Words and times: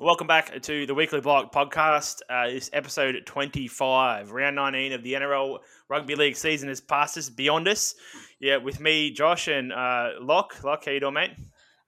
Welcome 0.00 0.28
back 0.28 0.62
to 0.62 0.86
the 0.86 0.94
Weekly 0.94 1.20
Block 1.20 1.52
podcast. 1.52 2.20
Uh, 2.30 2.46
it's 2.48 2.70
episode 2.72 3.16
25. 3.26 4.30
Round 4.30 4.54
19 4.54 4.92
of 4.92 5.02
the 5.02 5.14
NRL 5.14 5.58
Rugby 5.88 6.14
League 6.14 6.36
season 6.36 6.68
has 6.68 6.80
passed 6.80 7.18
us, 7.18 7.28
beyond 7.28 7.66
us. 7.66 7.96
Yeah, 8.38 8.58
with 8.58 8.78
me, 8.78 9.10
Josh, 9.10 9.48
and 9.48 9.72
uh, 9.72 10.10
Locke. 10.20 10.62
Locke, 10.62 10.84
how 10.84 10.92
you 10.92 11.00
doing, 11.00 11.14
mate? 11.14 11.30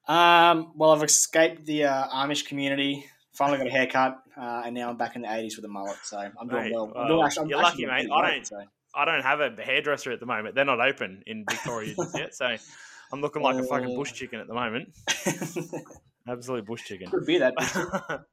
Um, 0.08 0.72
well, 0.74 0.90
I've 0.90 1.04
escaped 1.04 1.66
the 1.66 1.84
uh, 1.84 2.08
Amish 2.08 2.46
community. 2.46 3.04
Finally 3.32 3.58
got 3.58 3.67
a 3.69 3.71
haircut, 3.71 4.19
uh, 4.37 4.63
and 4.67 4.74
now 4.74 4.90
I'm 4.90 4.97
back 4.97 5.15
in 5.15 5.22
the 5.22 5.29
80s 5.29 5.54
with 5.54 5.65
a 5.65 5.69
mullet. 5.69 5.97
So 6.03 6.19
I'm 6.19 6.49
doing 6.49 6.65
Mate, 6.65 6.72
well. 6.74 6.92
I'm 6.97 7.06
doing 7.06 7.24
actually, 7.24 7.45
I'm 7.45 7.49
you're 7.51 7.63
lucky, 7.63 7.87
mate. 7.87 8.08
I 8.13 8.21
great, 8.29 8.47
so. 8.47 8.56
I 8.92 9.04
don't 9.04 9.22
have 9.22 9.38
a 9.40 9.51
hairdresser 9.63 10.11
at 10.11 10.19
the 10.19 10.27
moment. 10.27 10.56
They're 10.56 10.65
not 10.65 10.81
open 10.81 11.22
in 11.29 11.45
Victoria 11.49 11.95
just 11.95 12.19
yet, 12.19 12.35
so 12.35 12.56
I'm 13.13 13.21
looking 13.21 13.40
like 13.40 13.54
a 13.56 13.63
fucking 13.63 13.95
bush 13.95 14.11
Uh. 14.11 14.15
chicken 14.17 14.40
at 14.40 14.49
the 14.49 14.54
moment. 14.54 14.88
Absolute 16.28 16.66
bush 16.66 16.84
chicken. 16.84 17.10
Could 17.10 17.27
be 17.27 17.38
that. 17.38 17.55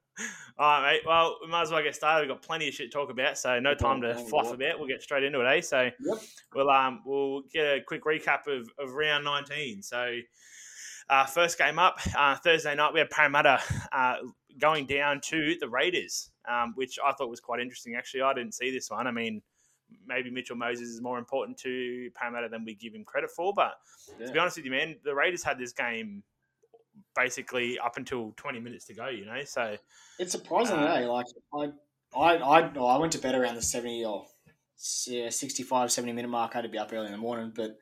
All 0.59 0.81
right, 0.81 0.93
mate. 0.93 1.01
Well, 1.05 1.37
we 1.43 1.47
might 1.47 1.61
as 1.61 1.71
well 1.71 1.83
get 1.83 1.95
started. 1.95 2.27
We've 2.27 2.35
got 2.35 2.41
plenty 2.41 2.67
of 2.67 2.73
shit 2.73 2.91
to 2.91 2.97
talk 2.97 3.11
about, 3.11 3.37
so 3.37 3.59
no 3.59 3.75
time 3.75 4.01
to 4.01 4.15
fluff 4.15 4.51
about. 4.51 4.79
We'll 4.79 4.87
get 4.87 5.03
straight 5.03 5.23
into 5.23 5.41
it, 5.41 5.45
eh? 5.45 5.61
So 5.61 5.91
Yep. 5.99 6.17
we'll 6.55 6.69
um 6.71 7.01
we'll 7.05 7.43
get 7.53 7.65
a 7.65 7.81
quick 7.81 8.03
recap 8.03 8.47
of, 8.47 8.67
of 8.79 8.93
round 8.93 9.23
19. 9.25 9.83
So 9.83 10.17
uh, 11.09 11.25
first 11.25 11.57
game 11.59 11.77
up 11.77 11.99
uh, 12.17 12.35
Thursday 12.35 12.73
night, 12.75 12.93
we 12.93 12.99
had 12.99 13.09
Parramatta 13.11 13.61
uh, 13.91 14.15
going 14.59 14.87
down 14.87 15.21
to 15.25 15.55
the 15.59 15.69
Raiders, 15.69 16.31
um, 16.49 16.73
which 16.75 16.97
I 17.05 17.11
thought 17.13 17.29
was 17.29 17.39
quite 17.39 17.59
interesting. 17.59 17.95
Actually, 17.95 18.23
I 18.23 18.33
didn't 18.33 18.55
see 18.55 18.71
this 18.71 18.89
one. 18.89 19.05
I 19.05 19.11
mean, 19.11 19.41
maybe 20.07 20.31
Mitchell 20.31 20.55
Moses 20.57 20.89
is 20.89 21.01
more 21.01 21.19
important 21.19 21.57
to 21.59 22.09
Parramatta 22.15 22.49
than 22.49 22.65
we 22.65 22.73
give 22.73 22.93
him 22.95 23.03
credit 23.05 23.29
for, 23.29 23.53
but 23.55 23.73
to 24.25 24.33
be 24.33 24.39
honest 24.39 24.57
with 24.57 24.65
you, 24.65 24.71
man, 24.71 24.95
the 25.03 25.13
Raiders 25.13 25.43
had 25.43 25.59
this 25.59 25.71
game 25.71 26.23
basically 27.15 27.77
up 27.79 27.97
until 27.97 28.33
20 28.37 28.59
minutes 28.59 28.85
to 28.85 28.93
go. 28.93 29.07
You 29.07 29.25
know, 29.25 29.43
so. 29.45 29.77
It's 30.19 30.31
surprising, 30.31 30.77
Uh, 30.77 30.93
eh? 30.95 31.05
Like 31.07 31.25
I, 31.53 31.71
I, 32.15 32.35
I, 32.35 32.59
I 32.77 32.97
went 32.97 33.11
to 33.13 33.19
bed 33.19 33.35
around 33.35 33.55
the 33.55 33.61
70 33.61 34.05
or 34.05 34.25
yeah, 35.07 35.29
65, 35.29 35.91
70 35.91 36.13
minute 36.13 36.27
mark. 36.29 36.51
I 36.53 36.59
had 36.59 36.61
to 36.63 36.69
be 36.69 36.77
up 36.77 36.91
early 36.93 37.07
in 37.07 37.11
the 37.11 37.17
morning, 37.17 37.51
but 37.55 37.77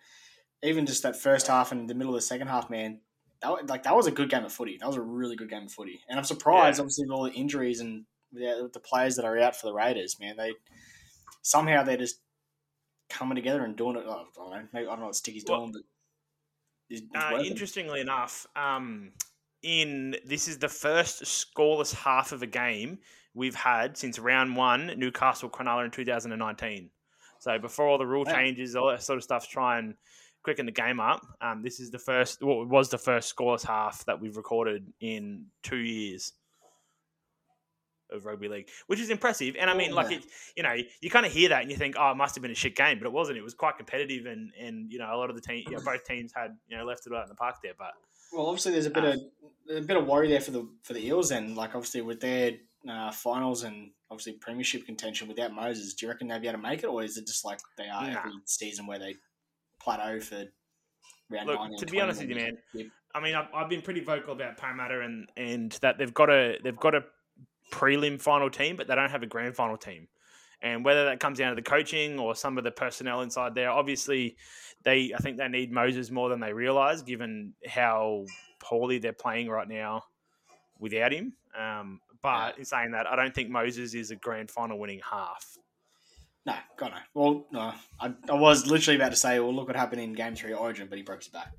even 0.63 0.85
just 0.85 1.03
that 1.03 1.15
first 1.15 1.47
half 1.47 1.71
and 1.71 1.89
the 1.89 1.93
middle 1.93 2.13
of 2.13 2.17
the 2.17 2.25
second 2.25 2.47
half, 2.47 2.69
man, 2.69 3.01
that 3.41 3.67
like 3.67 3.83
that 3.83 3.95
was 3.95 4.07
a 4.07 4.11
good 4.11 4.29
game 4.29 4.45
of 4.45 4.53
footy. 4.53 4.77
That 4.79 4.87
was 4.87 4.95
a 4.95 5.01
really 5.01 5.35
good 5.35 5.49
game 5.49 5.63
of 5.63 5.71
footy, 5.71 5.99
and 6.09 6.17
I'm 6.17 6.23
surprised, 6.25 6.77
Yeah. 6.77 6.83
obviously, 6.83 7.05
with 7.05 7.11
all 7.11 7.23
the 7.25 7.31
injuries 7.33 7.81
and 7.81 8.05
with 8.31 8.73
the 8.73 8.79
players 8.79 9.15
that 9.17 9.25
are 9.25 9.37
out 9.39 9.55
for 9.55 9.67
the 9.67 9.73
Raiders, 9.73 10.17
man, 10.19 10.37
they 10.37 10.51
somehow 11.41 11.83
they're 11.83 11.97
just 11.97 12.21
coming 13.09 13.35
together 13.35 13.63
and 13.63 13.75
doing 13.75 13.97
it. 13.97 14.03
Oh, 14.07 14.11
I 14.11 14.23
don't 14.35 14.51
know. 14.51 14.67
Maybe, 14.73 14.87
I 14.87 14.89
don't 14.91 14.99
know 15.01 15.05
what 15.07 15.15
Sticky's 15.15 15.43
Well, 15.47 15.59
doing, 15.59 15.73
but 15.73 15.81
Uh, 17.15 17.41
interestingly 17.43 18.01
enough, 18.01 18.45
um, 18.55 19.11
in 19.63 20.15
this 20.25 20.47
is 20.47 20.59
the 20.59 20.69
first 20.69 21.23
scoreless 21.23 21.93
half 21.93 22.31
of 22.31 22.43
a 22.43 22.47
game 22.47 22.99
we've 23.33 23.55
had 23.55 23.97
since 23.97 24.19
round 24.19 24.55
one, 24.55 24.93
Newcastle 24.97 25.49
Cronulla 25.49 25.85
in 25.85 25.91
2019. 25.91 26.89
So 27.39 27.59
before 27.59 27.87
all 27.87 27.97
the 27.97 28.05
rule 28.05 28.25
changes, 28.25 28.75
all 28.75 28.89
that 28.89 29.03
sort 29.03 29.17
of 29.17 29.23
stuff, 29.23 29.47
try 29.47 29.79
and 29.79 29.95
quicken 30.43 30.65
the 30.65 30.71
game 30.71 30.99
up. 30.99 31.25
Um, 31.41 31.61
this 31.63 31.79
is 31.79 31.91
the 31.91 31.99
first, 31.99 32.41
well, 32.41 32.61
it 32.61 32.67
was 32.67 32.89
the 32.89 32.97
first 32.97 33.35
scoreless 33.35 33.65
half 33.65 34.05
that 34.05 34.19
we've 34.19 34.37
recorded 34.37 34.85
in 35.01 35.45
two 35.63 35.77
years 35.77 36.33
of 38.15 38.25
rugby 38.25 38.47
league, 38.47 38.69
which 38.87 38.99
is 38.99 39.09
impressive. 39.09 39.55
And 39.59 39.69
I 39.69 39.75
mean, 39.75 39.91
like 39.91 40.11
it, 40.11 40.25
you 40.55 40.63
know, 40.63 40.75
you 41.01 41.09
kind 41.09 41.25
of 41.25 41.31
hear 41.31 41.49
that 41.49 41.61
and 41.61 41.69
you 41.71 41.77
think, 41.77 41.95
oh, 41.99 42.11
it 42.11 42.15
must 42.17 42.35
have 42.35 42.41
been 42.41 42.51
a 42.51 42.55
shit 42.55 42.75
game, 42.75 42.97
but 42.99 43.05
it 43.05 43.11
wasn't. 43.13 43.37
It 43.37 43.43
was 43.43 43.53
quite 43.53 43.77
competitive, 43.77 44.25
and 44.25 44.51
and 44.59 44.91
you 44.91 44.97
know, 44.99 45.13
a 45.13 45.17
lot 45.17 45.29
of 45.29 45.35
the 45.35 45.41
team, 45.41 45.63
you 45.69 45.75
know, 45.77 45.83
both 45.83 46.03
teams 46.05 46.31
had 46.35 46.57
you 46.67 46.77
know 46.77 46.85
left 46.85 47.05
it 47.05 47.13
out 47.13 47.23
in 47.23 47.29
the 47.29 47.35
park 47.35 47.57
there. 47.61 47.73
But 47.77 47.91
Well, 48.33 48.47
obviously, 48.47 48.71
there's 48.71 48.87
a 48.87 48.89
bit 48.91 49.03
Uh, 49.03 49.07
of 49.69 49.77
a 49.77 49.81
bit 49.81 49.97
of 49.97 50.05
worry 50.07 50.27
there 50.29 50.41
for 50.41 50.51
the 50.51 50.67
for 50.83 50.93
the 50.93 51.05
Eels. 51.05 51.31
and 51.31 51.55
like 51.55 51.75
obviously 51.75 52.01
with 52.01 52.19
their 52.21 52.53
uh, 52.89 53.11
finals 53.11 53.63
and 53.63 53.91
obviously 54.11 54.33
premiership 54.33 54.85
contention 54.85 55.27
without 55.27 55.51
Moses, 55.51 55.93
do 55.95 56.05
you 56.05 56.11
reckon 56.11 56.27
they'll 56.27 56.39
be 56.39 56.47
able 56.47 56.59
to 56.59 56.63
make 56.63 56.83
it, 56.83 56.87
or 56.87 57.03
is 57.03 57.17
it 57.17 57.25
just 57.25 57.43
like 57.43 57.59
they 57.77 57.87
are 57.89 58.09
Nah. 58.09 58.19
every 58.19 58.31
season 58.45 58.85
where 58.85 58.99
they 58.99 59.15
plateau 59.81 60.19
for 60.19 60.43
round 61.29 61.47
Look, 61.47 61.59
nine? 61.59 61.75
to 61.77 61.85
be 61.87 61.99
honest 61.99 62.21
with 62.21 62.29
you, 62.29 62.35
man, 62.35 62.57
I 63.15 63.19
mean, 63.21 63.33
I've, 63.33 63.47
I've 63.53 63.69
been 63.69 63.81
pretty 63.81 64.01
vocal 64.01 64.33
about 64.33 64.57
Parramatta 64.57 65.01
and 65.01 65.27
and 65.37 65.71
that 65.81 65.97
they've 65.97 66.13
got 66.13 66.29
a 66.29 66.57
they've 66.63 66.75
got 66.77 66.93
a 66.95 67.01
prelim 67.71 68.21
final 68.21 68.49
team, 68.49 68.75
but 68.75 68.87
they 68.87 68.95
don't 68.95 69.11
have 69.11 69.23
a 69.23 69.27
grand 69.27 69.55
final 69.55 69.77
team. 69.77 70.07
And 70.61 70.83
whether 70.83 71.05
that 71.05 71.19
comes 71.19 71.37
down 71.37 71.49
to 71.49 71.55
the 71.55 71.67
coaching 71.67 72.17
or 72.17 72.35
some 72.35 72.57
of 72.57 72.63
the 72.63 72.71
personnel 72.71 73.21
inside 73.21 73.55
there, 73.55 73.69
obviously, 73.69 74.37
they 74.83 75.13
I 75.13 75.17
think 75.17 75.37
they 75.37 75.47
need 75.47 75.71
Moses 75.71 76.09
more 76.11 76.29
than 76.29 76.39
they 76.39 76.53
realize, 76.53 77.01
given 77.01 77.53
how 77.67 78.25
poorly 78.59 78.97
they're 78.97 79.13
playing 79.13 79.49
right 79.49 79.67
now 79.67 80.03
without 80.79 81.11
him. 81.11 81.33
Um, 81.57 81.99
but 82.21 82.57
in 82.57 82.65
saying 82.65 82.91
that, 82.91 83.05
I 83.05 83.15
don't 83.15 83.33
think 83.35 83.49
Moses 83.49 83.93
is 83.93 84.11
a 84.11 84.15
grand 84.15 84.49
final 84.49 84.79
winning 84.79 85.01
half. 85.09 85.57
No, 86.45 86.55
God 86.77 86.91
no. 86.91 86.97
Well, 87.13 87.45
no, 87.51 87.73
I, 87.99 88.13
I 88.29 88.33
was 88.33 88.67
literally 88.67 88.97
about 88.97 89.09
to 89.09 89.15
say, 89.15 89.39
well, 89.39 89.53
look 89.53 89.67
what 89.67 89.75
happened 89.75 90.01
in 90.01 90.13
Game 90.13 90.35
Three 90.35 90.53
Origin, 90.53 90.87
but 90.87 90.97
he 90.97 91.03
broke 91.03 91.23
his 91.23 91.27
back. 91.27 91.51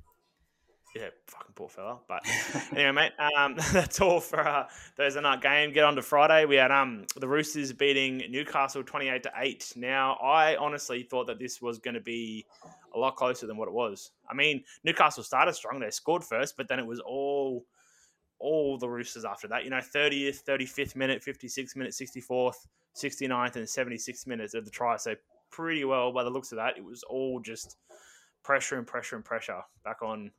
Yeah, 0.97 1.09
fucking 1.27 1.53
poor 1.53 1.69
fella. 1.69 1.99
But 2.07 2.23
anyway, 2.71 2.91
mate, 2.91 3.11
um, 3.37 3.55
that's 3.71 4.01
all 4.01 4.19
for 4.19 4.39
uh, 4.39 4.67
Thursday 4.95 5.21
night 5.21 5.41
game. 5.41 5.71
Get 5.71 5.83
on 5.83 5.95
to 5.95 6.01
Friday. 6.01 6.45
We 6.45 6.55
had 6.55 6.71
um 6.71 7.05
the 7.15 7.27
Roosters 7.27 7.71
beating 7.71 8.23
Newcastle 8.31 8.83
twenty 8.83 9.07
eight 9.07 9.21
to 9.23 9.31
eight. 9.37 9.73
Now, 9.75 10.13
I 10.15 10.55
honestly 10.55 11.03
thought 11.03 11.27
that 11.27 11.37
this 11.37 11.61
was 11.61 11.77
going 11.77 11.93
to 11.93 12.01
be 12.01 12.47
a 12.95 12.97
lot 12.97 13.15
closer 13.15 13.45
than 13.45 13.57
what 13.57 13.67
it 13.67 13.75
was. 13.75 14.11
I 14.27 14.33
mean, 14.33 14.63
Newcastle 14.83 15.23
started 15.23 15.53
strong. 15.53 15.79
They 15.79 15.91
scored 15.91 16.23
first, 16.23 16.57
but 16.57 16.67
then 16.67 16.79
it 16.79 16.87
was 16.87 16.99
all 16.99 17.63
all 18.39 18.79
the 18.79 18.89
Roosters 18.89 19.23
after 19.23 19.47
that. 19.49 19.65
You 19.65 19.69
know, 19.69 19.81
thirtieth, 19.81 20.39
thirty 20.39 20.65
fifth 20.65 20.95
minute, 20.95 21.21
fifty 21.21 21.47
sixth 21.47 21.75
minute, 21.75 21.93
sixty 21.93 22.21
fourth, 22.21 22.65
69th, 22.95 23.55
and 23.55 23.69
seventy 23.69 23.99
sixth 23.99 24.25
minutes 24.25 24.55
of 24.55 24.65
the 24.65 24.71
try. 24.71 24.97
So 24.97 25.13
pretty 25.51 25.85
well 25.85 26.11
by 26.11 26.23
the 26.23 26.31
looks 26.31 26.51
of 26.51 26.55
that. 26.55 26.75
It 26.75 26.83
was 26.83 27.03
all 27.03 27.39
just 27.39 27.77
pressure 28.43 28.79
and 28.79 28.87
pressure 28.87 29.15
and 29.15 29.23
pressure 29.23 29.61
back 29.83 30.01
on 30.01 30.31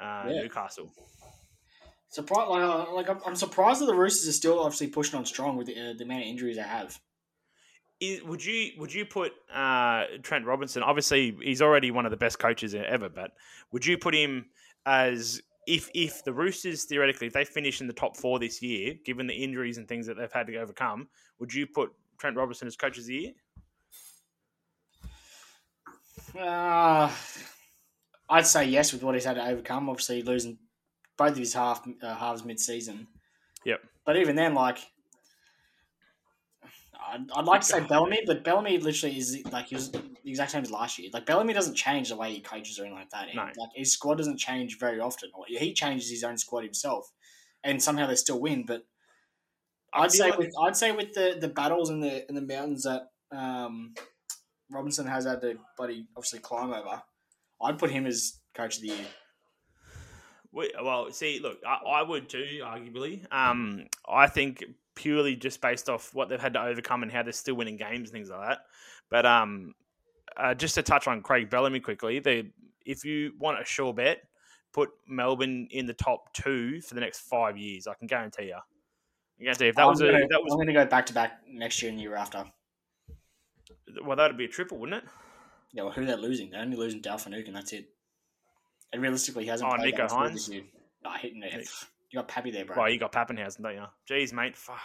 uh, 0.00 0.24
Yeah. 0.28 0.42
Newcastle. 0.42 0.92
Surprised, 2.10 2.48
like, 2.48 2.62
uh, 2.62 2.92
like 2.92 3.08
I'm, 3.10 3.20
I'm 3.26 3.36
surprised 3.36 3.82
that 3.82 3.86
the 3.86 3.94
Roosters 3.94 4.28
are 4.28 4.32
still 4.32 4.60
obviously 4.60 4.86
pushing 4.86 5.18
on 5.18 5.26
strong 5.26 5.56
with 5.56 5.66
the, 5.66 5.74
uh, 5.74 5.92
the 5.96 6.04
amount 6.04 6.22
of 6.22 6.28
injuries 6.28 6.56
they 6.56 6.62
have. 6.62 6.98
Is, 8.00 8.22
would 8.22 8.44
you 8.44 8.70
would 8.78 8.94
you 8.94 9.04
put 9.04 9.32
uh, 9.52 10.04
Trent 10.22 10.46
Robinson? 10.46 10.82
Obviously, 10.82 11.36
he's 11.42 11.60
already 11.60 11.90
one 11.90 12.06
of 12.06 12.10
the 12.10 12.16
best 12.16 12.38
coaches 12.38 12.74
ever. 12.74 13.08
But 13.08 13.32
would 13.72 13.84
you 13.84 13.98
put 13.98 14.14
him 14.14 14.46
as 14.86 15.42
if 15.66 15.90
if 15.94 16.24
the 16.24 16.32
Roosters 16.32 16.84
theoretically 16.84 17.26
if 17.26 17.32
they 17.32 17.44
finish 17.44 17.80
in 17.80 17.88
the 17.88 17.92
top 17.92 18.16
four 18.16 18.38
this 18.38 18.62
year, 18.62 18.94
given 19.04 19.26
the 19.26 19.34
injuries 19.34 19.78
and 19.78 19.86
things 19.86 20.06
that 20.06 20.16
they've 20.16 20.32
had 20.32 20.46
to 20.46 20.56
overcome, 20.56 21.08
would 21.40 21.52
you 21.52 21.66
put 21.66 21.90
Trent 22.18 22.36
Robinson 22.36 22.68
as 22.68 22.76
coach 22.76 22.98
of 22.98 23.06
the 23.06 23.14
year? 23.14 23.32
Uh, 26.38 27.10
I'd 28.30 28.46
say 28.46 28.66
yes 28.66 28.92
with 28.92 29.02
what 29.02 29.14
he's 29.14 29.24
had 29.24 29.34
to 29.34 29.46
overcome. 29.46 29.88
Obviously, 29.88 30.22
losing 30.22 30.58
both 31.16 31.32
of 31.32 31.38
his 31.38 31.54
half 31.54 31.86
uh, 32.02 32.14
halves 32.14 32.44
mid 32.44 32.60
season. 32.60 33.06
Yep. 33.64 33.80
But 34.04 34.16
even 34.16 34.36
then, 34.36 34.54
like, 34.54 34.78
I'd, 37.10 37.30
I'd 37.34 37.44
like 37.44 37.62
to 37.62 37.66
say 37.66 37.80
Bellamy, 37.80 38.22
but 38.26 38.44
Bellamy 38.44 38.78
literally 38.78 39.16
is 39.16 39.42
like 39.50 39.66
he 39.66 39.74
was 39.74 39.90
the 39.90 40.02
exact 40.24 40.50
same 40.50 40.62
as 40.62 40.70
last 40.70 40.98
year. 40.98 41.10
Like 41.12 41.26
Bellamy 41.26 41.52
doesn't 41.54 41.74
change 41.74 42.08
the 42.10 42.16
way 42.16 42.32
he 42.32 42.40
coaches 42.40 42.78
or 42.78 42.82
anything 42.82 42.98
like 42.98 43.10
that. 43.10 43.28
No. 43.34 43.42
Like 43.44 43.70
his 43.74 43.92
squad 43.92 44.16
doesn't 44.16 44.38
change 44.38 44.78
very 44.78 45.00
often. 45.00 45.30
He 45.46 45.72
changes 45.72 46.10
his 46.10 46.24
own 46.24 46.36
squad 46.36 46.64
himself, 46.64 47.10
and 47.64 47.82
somehow 47.82 48.06
they 48.06 48.14
still 48.16 48.40
win. 48.40 48.64
But 48.66 48.82
I'd 49.92 50.12
say 50.12 50.30
like- 50.30 50.38
with 50.38 50.52
I'd 50.62 50.76
say 50.76 50.92
with 50.92 51.14
the, 51.14 51.36
the 51.40 51.48
battles 51.48 51.90
in 51.90 52.00
the 52.00 52.28
in 52.28 52.34
the 52.34 52.42
mountains 52.42 52.84
that 52.84 53.08
um, 53.32 53.94
Robinson 54.70 55.06
has 55.06 55.24
had 55.24 55.40
to 55.40 55.58
bloody 55.76 56.06
obviously 56.16 56.40
climb 56.40 56.72
over, 56.72 57.02
I'd 57.62 57.78
put 57.78 57.90
him 57.90 58.06
as 58.06 58.38
coach 58.54 58.76
of 58.76 58.82
the 58.82 58.88
year. 58.88 59.06
We- 60.52 60.72
Well, 60.82 61.10
see, 61.12 61.40
look, 61.40 61.58
I, 61.66 61.76
I 61.86 62.02
would 62.02 62.28
too, 62.28 62.60
arguably. 62.62 63.30
Um, 63.32 63.86
I 64.08 64.26
think 64.26 64.64
purely 64.94 65.36
just 65.36 65.60
based 65.60 65.88
off 65.88 66.14
what 66.14 66.28
they've 66.28 66.40
had 66.40 66.54
to 66.54 66.62
overcome 66.62 67.02
and 67.02 67.12
how 67.12 67.22
they're 67.22 67.32
still 67.32 67.54
winning 67.54 67.76
games 67.76 68.08
and 68.08 68.10
things 68.10 68.30
like 68.30 68.48
that. 68.48 68.58
But 69.10 69.26
um, 69.26 69.74
uh, 70.36 70.54
just 70.54 70.74
to 70.76 70.82
touch 70.82 71.06
on 71.06 71.22
Craig 71.22 71.50
Bellamy 71.50 71.80
quickly, 71.80 72.18
they, 72.18 72.50
if 72.84 73.04
you 73.04 73.32
want 73.38 73.60
a 73.60 73.64
sure 73.64 73.92
bet, 73.94 74.22
put 74.72 74.90
Melbourne 75.06 75.68
in 75.70 75.86
the 75.86 75.94
top 75.94 76.32
two 76.34 76.80
for 76.80 76.94
the 76.94 77.00
next 77.00 77.20
five 77.20 77.56
years. 77.56 77.86
I 77.86 77.94
can 77.94 78.06
guarantee 78.06 78.46
you. 78.46 78.56
I 79.40 79.42
guarantee 79.44 79.68
if 79.68 79.76
that 79.76 79.82
I'm 79.82 79.88
was 79.90 80.00
gonna, 80.00 80.12
that 80.30 80.42
was 80.42 80.52
I'm 80.52 80.56
going 80.58 80.66
to 80.68 80.72
go 80.72 80.84
back 80.86 81.06
to 81.06 81.12
back 81.14 81.40
next 81.48 81.80
year 81.82 81.90
and 81.92 82.00
year 82.00 82.16
after. 82.16 82.44
well, 84.02 84.16
that'd 84.16 84.36
be 84.36 84.46
a 84.46 84.48
triple, 84.48 84.78
wouldn't 84.78 85.04
it? 85.04 85.10
Yeah, 85.72 85.82
well, 85.82 85.92
who 85.92 86.06
they're 86.06 86.16
losing? 86.16 86.50
They're 86.50 86.62
only 86.62 86.76
losing 86.76 87.00
Dale 87.00 87.18
Finucane, 87.18 87.48
and 87.48 87.56
that's 87.56 87.72
it. 87.72 87.88
And 88.92 89.02
realistically, 89.02 89.44
he 89.44 89.50
hasn't 89.50 89.70
Oh, 89.70 89.76
played 89.76 89.94
Nicho 89.94 90.08
Hynes? 90.08 90.50
Nah, 91.04 91.16
hitting 91.18 91.42
it. 91.42 91.68
You 92.10 92.18
got 92.18 92.28
Pappy 92.28 92.50
there, 92.50 92.64
bro. 92.64 92.76
Well, 92.76 92.90
you 92.90 92.98
got 92.98 93.12
Papenhuyzen, 93.12 93.62
don't 93.62 93.74
you? 93.74 93.84
Jeez, 94.08 94.32
mate, 94.32 94.56
fuck. 94.56 94.80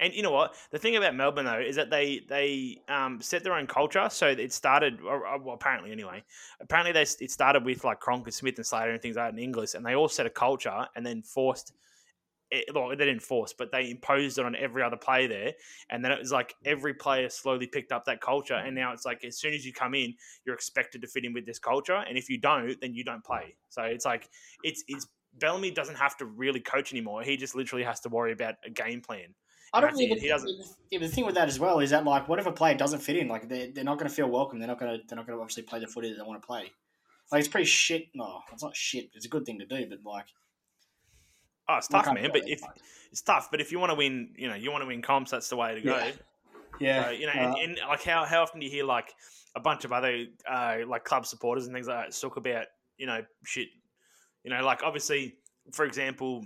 And 0.00 0.14
you 0.14 0.22
know 0.22 0.30
what? 0.30 0.54
The 0.70 0.78
thing 0.78 0.96
about 0.96 1.14
Melbourne 1.14 1.44
though 1.44 1.60
is 1.60 1.76
that 1.76 1.90
they 1.90 2.22
they 2.28 2.80
um, 2.88 3.20
set 3.20 3.44
their 3.44 3.52
own 3.52 3.66
culture. 3.66 4.08
So 4.10 4.28
it 4.28 4.52
started, 4.52 5.00
or, 5.02 5.26
or, 5.26 5.38
well, 5.38 5.54
apparently 5.54 5.92
anyway. 5.92 6.24
Apparently 6.60 6.92
they 6.92 7.02
it 7.02 7.30
started 7.30 7.64
with 7.64 7.84
like 7.84 8.00
Cronk 8.00 8.26
and 8.26 8.34
Smith 8.34 8.56
and 8.56 8.66
Slater 8.66 8.90
and 8.90 9.02
things 9.02 9.16
like 9.16 9.26
that 9.26 9.38
in 9.38 9.38
English, 9.38 9.74
and 9.74 9.84
they 9.84 9.94
all 9.94 10.08
set 10.08 10.26
a 10.26 10.30
culture 10.30 10.86
and 10.96 11.04
then 11.04 11.22
forced 11.22 11.74
it, 12.52 12.74
well, 12.74 12.90
they 12.90 12.96
didn't 12.96 13.22
force, 13.22 13.52
but 13.52 13.72
they 13.72 13.90
imposed 13.90 14.38
it 14.38 14.44
on 14.44 14.54
every 14.54 14.82
other 14.82 14.96
player 14.96 15.26
there. 15.26 15.52
And 15.90 16.04
then 16.04 16.12
it 16.12 16.18
was 16.18 16.30
like 16.30 16.50
mm. 16.50 16.70
every 16.70 16.94
player 16.94 17.28
slowly 17.28 17.66
picked 17.66 17.90
up 17.90 18.04
that 18.04 18.20
culture. 18.20 18.54
Mm. 18.54 18.66
And 18.66 18.74
now 18.76 18.92
it's 18.92 19.04
like 19.04 19.24
as 19.24 19.38
soon 19.38 19.54
as 19.54 19.64
you 19.66 19.72
come 19.72 19.94
in, 19.94 20.14
you're 20.44 20.54
expected 20.54 21.00
to 21.02 21.08
fit 21.08 21.24
in 21.24 21.32
with 21.32 21.46
this 21.46 21.58
culture. 21.58 22.04
And 22.06 22.16
if 22.18 22.28
you 22.28 22.38
don't, 22.38 22.80
then 22.80 22.94
you 22.94 23.02
don't 23.02 23.24
play. 23.24 23.56
So 23.70 23.82
it's 23.82 24.04
like 24.04 24.28
it's 24.62 24.84
it's 24.86 25.06
Bellamy 25.38 25.70
doesn't 25.70 25.96
have 25.96 26.16
to 26.18 26.26
really 26.26 26.60
coach 26.60 26.92
anymore. 26.92 27.22
He 27.22 27.36
just 27.36 27.54
literally 27.54 27.84
has 27.84 28.00
to 28.00 28.08
worry 28.08 28.32
about 28.32 28.56
a 28.66 28.70
game 28.70 29.00
plan. 29.00 29.34
I 29.74 29.80
don't 29.80 29.96
think 29.96 30.18
he 30.18 30.28
doesn't. 30.28 30.50
Yeah, 30.90 30.98
the 30.98 31.08
thing 31.08 31.24
with 31.24 31.34
that 31.36 31.48
as 31.48 31.58
well 31.58 31.80
is 31.80 31.88
that 31.90 32.04
like, 32.04 32.28
what 32.28 32.38
if 32.38 32.44
a 32.44 32.52
player 32.52 32.74
doesn't 32.74 32.98
fit 32.98 33.16
in? 33.16 33.28
Like, 33.28 33.48
they're, 33.48 33.68
they're 33.72 33.84
not 33.84 33.96
going 33.96 34.08
to 34.08 34.14
feel 34.14 34.28
welcome. 34.28 34.58
They're 34.58 34.68
not 34.68 34.78
going 34.78 34.98
to 34.98 35.06
they're 35.08 35.16
not 35.16 35.26
going 35.26 35.38
to 35.38 35.40
obviously 35.40 35.62
play 35.62 35.80
the 35.80 35.86
footy 35.86 36.10
that 36.10 36.16
they 36.16 36.22
want 36.22 36.42
to 36.42 36.46
play. 36.46 36.70
Like, 37.30 37.38
it's 37.38 37.48
pretty 37.48 37.64
shit. 37.64 38.08
No, 38.14 38.42
it's 38.52 38.62
not 38.62 38.76
shit. 38.76 39.08
It's 39.14 39.24
a 39.24 39.30
good 39.30 39.46
thing 39.46 39.58
to 39.60 39.64
do, 39.64 39.86
but 39.88 40.00
like, 40.04 40.26
Oh, 41.68 41.76
it's 41.76 41.88
tough, 41.88 42.06
man. 42.12 42.30
But 42.32 42.42
if 42.46 42.60
it's 43.10 43.22
tough, 43.22 43.48
but 43.50 43.60
if 43.60 43.72
you 43.72 43.78
want 43.78 43.90
to 43.90 43.94
win, 43.94 44.30
you 44.36 44.48
know, 44.48 44.54
you 44.54 44.70
want 44.70 44.82
to 44.82 44.86
win 44.86 45.02
comps, 45.02 45.30
that's 45.30 45.48
the 45.48 45.56
way 45.56 45.74
to 45.74 45.80
go. 45.80 45.96
Yeah. 45.96 46.12
yeah, 46.80 47.04
So, 47.04 47.10
you 47.10 47.26
know, 47.26 47.32
uh, 47.32 47.54
and, 47.56 47.56
and 47.56 47.78
like 47.88 48.02
how, 48.02 48.24
how 48.24 48.42
often 48.42 48.60
do 48.60 48.66
you 48.66 48.72
hear 48.72 48.84
like 48.84 49.12
a 49.54 49.60
bunch 49.60 49.84
of 49.84 49.92
other 49.92 50.24
uh, 50.50 50.78
like 50.86 51.04
club 51.04 51.26
supporters 51.26 51.66
and 51.66 51.74
things 51.74 51.86
like 51.86 52.06
that 52.06 52.18
talk 52.18 52.36
about 52.36 52.66
you 52.96 53.06
know 53.06 53.22
shit, 53.44 53.68
you 54.44 54.50
know, 54.50 54.64
like 54.64 54.82
obviously, 54.82 55.36
for 55.72 55.84
example, 55.84 56.44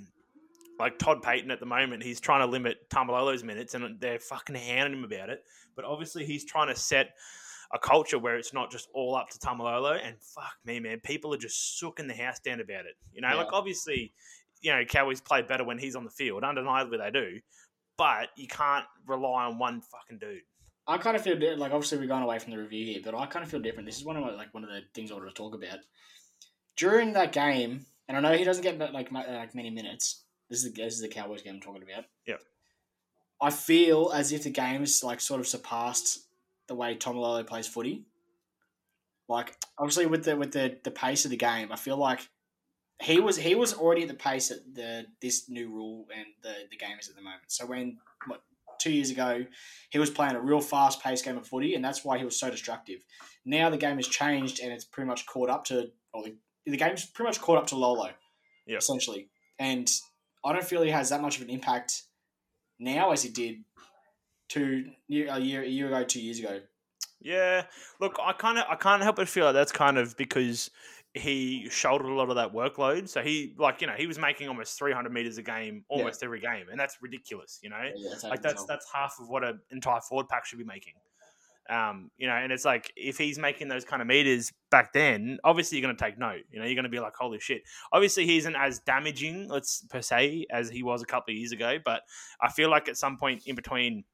like 0.79 0.99
Todd 0.99 1.23
Payten 1.23 1.51
at 1.51 1.61
the 1.61 1.67
moment, 1.67 2.03
he's 2.03 2.21
trying 2.21 2.41
to 2.41 2.47
limit 2.47 2.89
Taumalolo's 2.91 3.45
minutes 3.45 3.75
and 3.75 3.99
they're 4.01 4.19
fucking 4.19 4.57
hounding 4.57 4.99
him 4.99 5.05
about 5.05 5.31
it. 5.31 5.43
But 5.75 5.85
obviously, 5.85 6.25
he's 6.25 6.45
trying 6.45 6.69
to 6.69 6.77
set 6.77 7.11
a 7.73 7.79
culture 7.79 8.19
where 8.19 8.37
it's 8.37 8.53
not 8.53 8.71
just 8.71 8.89
all 8.95 9.15
up 9.17 9.29
to 9.31 9.39
Tamalolo. 9.39 9.99
And 10.03 10.17
fuck 10.21 10.55
me, 10.65 10.81
man, 10.81 11.01
people 11.01 11.35
are 11.35 11.39
just 11.39 11.79
sooking 11.79 12.07
the 12.07 12.15
house 12.15 12.39
down 12.39 12.61
about 12.61 12.87
it. 12.87 12.97
You 13.13 13.23
know, 13.23 13.37
like 13.37 13.53
obviously, 13.53 14.13
you 14.61 14.73
know, 14.73 14.85
Cowboys 14.85 15.21
play 15.21 15.43
better 15.43 15.65
when 15.65 15.79
he's 15.79 15.97
on 15.97 16.05
the 16.05 16.11
field. 16.11 16.45
Undeniably, 16.45 16.99
they 16.99 17.11
do. 17.11 17.41
But 17.99 18.29
you 18.37 18.47
can't 18.47 18.85
rely 19.07 19.45
on 19.45 19.59
one 19.59 19.81
fucking 19.81 20.19
dude. 20.19 20.43
I 20.87 20.99
kind 20.99 21.17
of 21.17 21.23
feel 21.23 21.39
di- 21.39 21.55
like 21.55 21.73
obviously 21.73 21.99
we're 21.99 22.07
going 22.07 22.23
away 22.23 22.39
from 22.39 22.53
the 22.53 22.59
review 22.59 22.85
here, 22.87 23.01
but 23.05 23.15
I 23.15 23.27
kind 23.27 23.45
of 23.45 23.51
feel 23.51 23.61
different. 23.61 23.87
This 23.87 23.97
is 23.99 24.05
one 24.05 24.17
of 24.17 24.23
my, 24.23 24.33
like 24.33 24.55
one 24.55 24.63
of 24.63 24.71
the 24.71 24.83
things 24.95 25.11
I 25.11 25.15
wanted 25.15 25.29
to 25.29 25.35
talk 25.35 25.55
about 25.55 25.81
during 26.77 27.13
that 27.15 27.33
game, 27.33 27.87
and 28.07 28.17
I 28.17 28.21
know 28.21 28.37
he 28.37 28.45
doesn't 28.45 28.63
get 28.63 28.79
like 28.93 29.13
uh, 29.13 29.23
like 29.29 29.55
many 29.55 29.71
minutes. 29.71 30.25
This 30.49 30.63
is 30.63 30.73
the 30.73 30.83
this 30.83 30.95
is 30.95 31.01
the 31.01 31.09
Cowboys 31.09 31.43
game 31.43 31.55
I'm 31.55 31.61
talking 31.61 31.83
about. 31.83 32.05
Yeah, 32.27 32.37
I 33.41 33.51
feel 33.51 34.13
as 34.15 34.33
if 34.33 34.45
the 34.45 34.51
game's 34.51 35.03
like 35.03 35.21
sort 35.21 35.41
of 35.41 35.49
surpassed 35.49 36.21
the 36.69 36.75
way 36.75 36.95
Taumalolo 36.97 37.45
plays 37.47 37.67
footy. 37.67 38.05
Like 39.29 39.57
obviously 39.79 40.07
with 40.07 40.25
the 40.25 40.37
with 40.37 40.53
the 40.53 40.79
the 40.85 40.93
pace 40.93 41.25
of 41.25 41.33
the 41.33 41.37
game, 41.37 41.73
I 41.73 41.77
feel 41.77 41.97
like 41.97 42.29
he 43.03 43.21
was 43.21 43.37
he 43.37 43.55
was 43.55 43.75
already 43.75 44.03
at 44.03 44.09
the 44.09 44.15
pace 44.15 44.51
at 44.51 44.59
the 44.75 45.07
this 45.21 45.49
new 45.49 45.69
rule 45.71 46.07
and 46.15 46.27
the 46.43 46.55
the 46.71 46.77
game 46.77 46.97
is 46.99 47.09
at 47.09 47.17
the 47.17 47.23
moment. 47.23 47.43
So 47.49 47.67
when 47.67 47.99
what 48.27 48.43
two 48.79 48.91
years 48.93 49.11
ago 49.11 49.45
he 49.91 49.99
was 49.99 50.11
playing 50.11 50.35
a 50.37 50.41
real 50.41 50.61
fast 50.61 51.03
paced 51.03 51.25
game 51.25 51.37
of 51.37 51.47
footy, 51.47 51.75
and 51.75 51.85
that's 51.85 52.05
why 52.05 52.19
he 52.19 52.25
was 52.25 52.39
so 52.39 52.51
destructive. 52.51 53.01
Now 53.45 53.71
the 53.71 53.77
game 53.77 53.97
has 53.97 54.09
changed, 54.09 54.61
and 54.61 54.73
it's 54.73 54.85
pretty 54.85 55.09
much 55.09 55.27
caught 55.27 55.49
up 55.51 55.65
to, 55.67 55.91
or 56.13 56.25
the, 56.25 56.37
the 56.67 56.77
game's 56.77 57.05
pretty 57.07 57.29
much 57.29 57.41
caught 57.41 57.59
up 57.59 57.67
to 57.69 57.77
Lolo, 57.77 58.11
Yep. 58.67 58.79
essentially. 58.79 59.29
And 59.59 59.91
I 60.45 60.53
don't 60.53 60.65
feel 60.65 60.83
he 60.83 60.91
has 60.91 61.11
that 61.11 61.23
much 61.23 61.37
of 61.37 61.43
an 61.43 61.51
impact 61.51 62.03
now 62.79 63.13
as 63.13 63.23
he 63.23 63.31
did 63.31 63.65
two 64.49 64.87
year, 65.09 65.29
a 65.31 65.39
year 65.39 65.63
a 65.63 65.69
year 65.69 65.87
ago, 65.89 66.05
two 66.05 66.21
years 66.21 66.39
ago. 66.39 66.61
Yeah, 67.21 67.65
look, 67.99 68.19
I 68.23 68.33
kind 68.33 68.59
of, 68.59 68.65
I 68.69 68.77
can't 68.77 69.03
help 69.03 69.17
but 69.17 69.29
feel 69.29 69.47
like 69.47 69.55
that's 69.55 69.73
kind 69.73 69.97
of 69.97 70.17
because 70.17 70.71
he 71.17 71.69
shouldered 71.71 72.07
a 72.07 72.15
lot 72.15 72.29
of 72.29 72.37
that 72.37 72.53
workload. 72.53 73.09
So 73.09 73.23
he, 73.23 73.55
like, 73.59 73.81
you 73.81 73.87
know, 73.87 73.95
he 73.95 74.07
was 74.07 74.19
making 74.19 74.49
almost 74.49 74.79
300 74.79 75.13
meters 75.13 75.39
a 75.39 75.43
game, 75.43 75.85
almost 75.89 76.23
every 76.23 76.41
game, 76.41 76.67
and 76.71 76.79
that's 76.79 76.99
ridiculous. 77.01 77.59
You 77.63 77.71
know, 77.71 77.91
Yeah, 77.95 78.11
that's 78.11 78.25
like 78.25 78.43
that's 78.43 78.65
that's 78.65 78.87
half 78.93 79.17
of 79.21 79.29
what 79.29 79.43
an 79.43 79.61
entire 79.71 80.01
forward 80.01 80.29
pack 80.29 80.47
should 80.47 80.59
be 80.59 80.65
making. 80.65 80.95
Um, 81.69 82.11
you 82.17 82.29
know, 82.29 82.35
and 82.35 82.53
it's 82.53 82.65
like 82.65 82.93
if 82.95 83.19
he's 83.19 83.39
making 83.39 83.69
those 83.69 83.85
kind 83.85 84.01
of 84.01 84.07
meters 84.07 84.53
back 84.71 84.93
then, 84.93 85.39
obviously 85.43 85.79
you're 85.79 85.87
going 85.87 85.97
to 85.97 86.05
take 86.05 86.19
note. 86.19 86.43
You 86.51 86.61
know, 86.61 86.65
you're 86.65 86.77
going 86.77 86.85
to 86.85 86.91
be 86.91 87.01
like, 87.01 87.15
holy 87.19 87.41
shit. 87.41 87.63
Obviously, 87.93 88.25
he 88.25 88.37
isn't 88.37 88.55
as 88.55 88.79
damaging, 88.81 89.49
let's 89.49 89.85
per 89.91 90.01
se, 90.01 90.47
as 90.51 90.71
he 90.71 90.85
was 90.85 91.03
a 91.03 91.07
couple 91.07 91.33
of 91.33 91.39
years 91.39 91.51
ago. 91.51 91.79
But 91.85 92.03
I 92.41 92.51
feel 92.51 92.71
like 92.71 92.89
at 92.89 92.97
some 92.97 93.17
point 93.17 93.43
in 93.47 93.57
between 93.57 94.05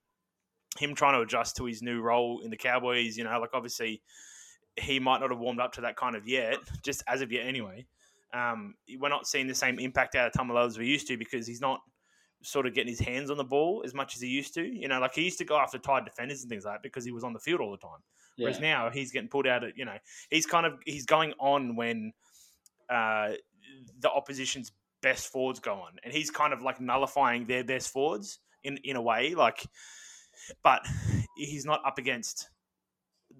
him 0.78 0.94
trying 0.94 1.14
to 1.14 1.20
adjust 1.20 1.56
to 1.56 1.66
his 1.66 1.82
new 1.82 2.00
role 2.00 2.40
in 2.42 2.50
the 2.50 2.56
Cowboys, 2.56 3.18
you 3.18 3.24
know, 3.24 3.38
like 3.38 3.50
obviously 3.52 4.00
he 4.76 4.98
might 4.98 5.20
not 5.20 5.30
have 5.30 5.38
warmed 5.38 5.60
up 5.60 5.72
to 5.74 5.82
that 5.82 5.96
kind 5.96 6.16
of 6.16 6.26
yet, 6.26 6.56
just 6.82 7.02
as 7.06 7.20
of 7.20 7.30
yet 7.30 7.46
anyway. 7.46 7.86
Um, 8.34 8.74
we're 8.98 9.10
not 9.10 9.26
seeing 9.26 9.46
the 9.46 9.54
same 9.54 9.78
impact 9.78 10.14
out 10.14 10.28
of 10.28 10.32
Taumalolo 10.32 10.66
as 10.66 10.78
we 10.78 10.86
used 10.86 11.06
to 11.08 11.16
because 11.16 11.46
he's 11.46 11.60
not 11.60 11.80
sort 12.42 12.66
of 12.66 12.74
getting 12.74 12.88
his 12.88 13.00
hands 13.00 13.30
on 13.30 13.36
the 13.36 13.44
ball 13.44 13.82
as 13.84 13.94
much 13.94 14.16
as 14.16 14.22
he 14.22 14.28
used 14.28 14.54
to. 14.54 14.62
You 14.62 14.88
know, 14.88 14.98
like 15.00 15.14
he 15.14 15.22
used 15.22 15.38
to 15.38 15.44
go 15.44 15.56
after 15.58 15.78
tied 15.78 16.04
defenders 16.04 16.42
and 16.42 16.50
things 16.50 16.64
like 16.64 16.74
that 16.74 16.82
because 16.82 17.04
he 17.04 17.12
was 17.12 17.24
on 17.24 17.32
the 17.32 17.38
field 17.38 17.60
all 17.60 17.70
the 17.70 17.76
time. 17.76 18.00
yeah. 18.36 18.44
Whereas 18.44 18.60
now 18.60 18.90
he's 18.90 19.12
getting 19.12 19.28
pulled 19.28 19.46
out. 19.46 19.64
At, 19.64 19.76
you 19.76 19.84
know, 19.84 19.96
he's 20.30 20.46
kind 20.46 20.66
of 20.66 20.74
he's 20.84 21.06
going 21.06 21.34
on 21.38 21.76
when 21.76 22.12
uh, 22.90 23.32
the 24.00 24.10
opposition's 24.10 24.72
best 25.02 25.28
forwards 25.28 25.60
go 25.60 25.74
on, 25.74 25.92
and 26.02 26.12
he's 26.12 26.30
kind 26.30 26.52
of 26.52 26.62
like 26.62 26.80
nullifying 26.80 27.46
their 27.46 27.64
best 27.64 27.90
forwards 27.90 28.38
in 28.64 28.78
in 28.84 28.96
a 28.96 29.02
way. 29.02 29.34
Like, 29.34 29.66
but 30.62 30.86
he's 31.36 31.64
not 31.64 31.80
up 31.86 31.98
against 31.98 32.48